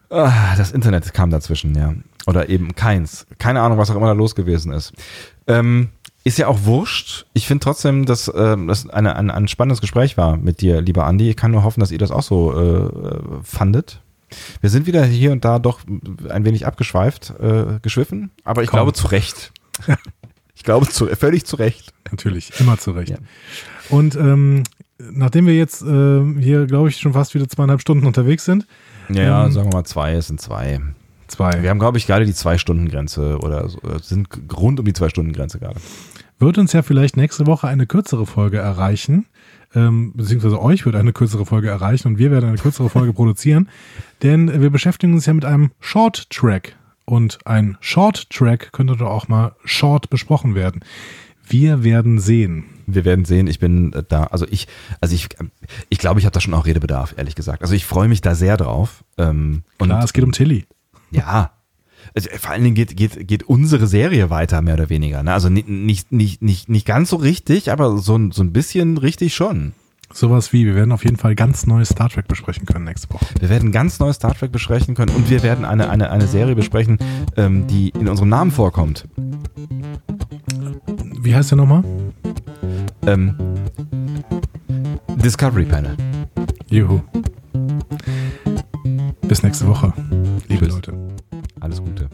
Ah, 0.09 0.55
das 0.57 0.71
Internet 0.71 1.13
kam 1.13 1.29
dazwischen, 1.29 1.75
ja. 1.75 1.93
Oder 2.27 2.49
eben 2.49 2.75
keins. 2.75 3.25
Keine 3.39 3.61
Ahnung, 3.61 3.77
was 3.77 3.89
auch 3.89 3.95
immer 3.95 4.07
da 4.07 4.13
los 4.13 4.35
gewesen 4.35 4.73
ist. 4.73 4.93
Ähm, 5.47 5.89
ist 6.23 6.37
ja 6.37 6.47
auch 6.47 6.65
wurscht. 6.65 7.25
Ich 7.33 7.47
finde 7.47 7.63
trotzdem, 7.63 8.05
dass 8.05 8.31
ähm, 8.35 8.67
das 8.67 8.87
eine, 8.89 9.15
ein, 9.15 9.31
ein 9.31 9.47
spannendes 9.47 9.81
Gespräch 9.81 10.17
war 10.17 10.37
mit 10.37 10.61
dir, 10.61 10.81
lieber 10.81 11.05
Andi. 11.05 11.29
Ich 11.29 11.37
kann 11.37 11.51
nur 11.51 11.63
hoffen, 11.63 11.79
dass 11.79 11.91
ihr 11.91 11.97
das 11.97 12.11
auch 12.11 12.21
so 12.21 12.53
äh, 12.53 12.89
fandet. 13.43 14.01
Wir 14.61 14.69
sind 14.69 14.85
wieder 14.85 15.03
hier 15.03 15.31
und 15.31 15.43
da 15.43 15.59
doch 15.59 15.81
ein 16.29 16.45
wenig 16.45 16.65
abgeschweift, 16.65 17.33
äh, 17.39 17.79
geschwiffen, 17.81 18.31
aber 18.43 18.63
ich 18.63 18.69
Komm. 18.69 18.77
glaube 18.77 18.93
zu 18.93 19.07
Recht. 19.07 19.51
ich 20.61 20.65
glaube 20.65 20.87
zu, 20.87 21.07
völlig 21.07 21.43
zu 21.43 21.55
Recht. 21.55 21.91
Natürlich, 22.11 22.51
immer 22.59 22.77
zu 22.77 22.91
Recht. 22.91 23.09
Ja. 23.09 23.17
Und 23.89 24.15
ähm, 24.15 24.61
nachdem 24.99 25.47
wir 25.47 25.55
jetzt 25.55 25.81
äh, 25.81 26.21
hier, 26.39 26.67
glaube 26.67 26.89
ich, 26.89 26.97
schon 26.97 27.13
fast 27.13 27.33
wieder 27.33 27.49
zweieinhalb 27.49 27.81
Stunden 27.81 28.05
unterwegs 28.05 28.45
sind. 28.45 28.67
Ja, 29.09 29.47
ähm, 29.47 29.51
sagen 29.51 29.71
wir 29.71 29.77
mal 29.77 29.85
zwei, 29.85 30.13
es 30.13 30.27
sind 30.27 30.39
zwei. 30.39 30.79
Zwei. 31.25 31.63
Wir 31.63 31.71
haben, 31.71 31.79
glaube 31.79 31.97
ich, 31.97 32.05
gerade 32.05 32.25
die 32.25 32.33
Zwei-Stunden-Grenze 32.35 33.39
oder 33.39 33.69
so, 33.69 33.79
äh, 33.79 33.97
sind 34.03 34.27
rund 34.55 34.79
um 34.79 34.85
die 34.85 34.93
Zwei-Stunden-Grenze 34.93 35.57
gerade. 35.57 35.79
Wird 36.37 36.59
uns 36.59 36.73
ja 36.73 36.83
vielleicht 36.83 37.17
nächste 37.17 37.47
Woche 37.47 37.67
eine 37.67 37.87
kürzere 37.87 38.27
Folge 38.27 38.59
erreichen, 38.59 39.25
ähm, 39.73 40.13
beziehungsweise 40.13 40.61
euch 40.61 40.85
wird 40.85 40.95
eine 40.95 41.11
kürzere 41.11 41.47
Folge 41.47 41.69
erreichen 41.69 42.07
und 42.07 42.17
wir 42.19 42.29
werden 42.29 42.49
eine 42.49 42.59
kürzere 42.59 42.89
Folge 42.89 43.13
produzieren, 43.15 43.67
denn 44.21 44.61
wir 44.61 44.69
beschäftigen 44.69 45.15
uns 45.15 45.25
ja 45.25 45.33
mit 45.33 45.43
einem 45.43 45.71
Short-Track 45.79 46.75
und 47.05 47.39
ein 47.45 47.77
Short-Track 47.81 48.71
könnte 48.71 48.95
doch 48.95 49.09
auch 49.09 49.27
mal 49.27 49.55
short 49.65 50.09
besprochen 50.09 50.55
werden. 50.55 50.81
Wir 51.47 51.83
werden 51.83 52.19
sehen. 52.19 52.65
Wir 52.87 53.05
werden 53.05 53.25
sehen. 53.25 53.47
Ich 53.47 53.59
bin 53.59 53.93
äh, 53.93 54.03
da, 54.07 54.25
also 54.25 54.45
ich, 54.49 54.67
also 55.01 55.13
ich, 55.13 55.27
ich 55.89 55.97
glaube, 55.97 56.19
ich 56.19 56.25
habe 56.25 56.33
da 56.33 56.39
schon 56.39 56.53
auch 56.53 56.65
Redebedarf, 56.65 57.13
ehrlich 57.17 57.35
gesagt. 57.35 57.61
Also 57.61 57.73
ich 57.73 57.85
freue 57.85 58.07
mich 58.07 58.21
da 58.21 58.35
sehr 58.35 58.57
drauf. 58.57 59.03
Ähm, 59.17 59.63
Klar, 59.77 59.97
und, 59.97 60.05
es 60.05 60.13
geht 60.13 60.23
um 60.23 60.31
Tilly. 60.31 60.65
Ja. 61.11 61.51
Also 62.15 62.29
vor 62.37 62.51
allen 62.51 62.63
Dingen 62.63 62.75
geht, 62.75 62.95
geht, 62.97 63.27
geht 63.27 63.43
unsere 63.43 63.87
Serie 63.87 64.29
weiter, 64.29 64.61
mehr 64.61 64.73
oder 64.73 64.89
weniger. 64.89 65.23
Ne? 65.23 65.33
Also 65.33 65.49
nicht, 65.49 65.67
nicht, 65.67 66.11
nicht, 66.11 66.41
nicht, 66.41 66.69
nicht 66.69 66.85
ganz 66.85 67.09
so 67.09 67.17
richtig, 67.17 67.71
aber 67.71 67.97
so, 67.97 68.19
so 68.31 68.43
ein 68.43 68.53
bisschen 68.53 68.97
richtig 68.97 69.35
schon. 69.35 69.73
Sowas 70.13 70.53
wie, 70.53 70.65
wir 70.65 70.75
werden 70.75 70.91
auf 70.91 71.03
jeden 71.03 71.17
Fall 71.17 71.35
ganz 71.35 71.67
neues 71.67 71.89
Star 71.89 72.09
Trek 72.09 72.27
besprechen 72.27 72.65
können 72.65 72.85
nächste 72.85 73.13
Woche. 73.13 73.25
Wir 73.39 73.49
werden 73.49 73.71
ganz 73.71 73.99
neues 73.99 74.17
Star 74.17 74.33
Trek 74.33 74.51
besprechen 74.51 74.95
können 74.95 75.15
und 75.15 75.29
wir 75.29 75.43
werden 75.43 75.65
eine, 75.65 75.89
eine, 75.89 76.11
eine 76.11 76.27
Serie 76.27 76.55
besprechen, 76.55 76.97
ähm, 77.37 77.67
die 77.67 77.89
in 77.89 78.07
unserem 78.07 78.29
Namen 78.29 78.51
vorkommt. 78.51 79.07
Wie 81.21 81.35
heißt 81.35 81.51
der 81.51 81.57
nochmal? 81.57 81.83
Ähm, 83.07 83.35
Discovery 85.15 85.65
Panel. 85.65 85.95
Juhu. 86.69 87.01
Bis 89.27 89.43
nächste 89.43 89.67
Woche, 89.67 89.93
liebe 90.49 90.65
Tschüss. 90.65 90.75
Leute. 90.75 90.93
Alles 91.59 91.81
Gute. 91.81 92.09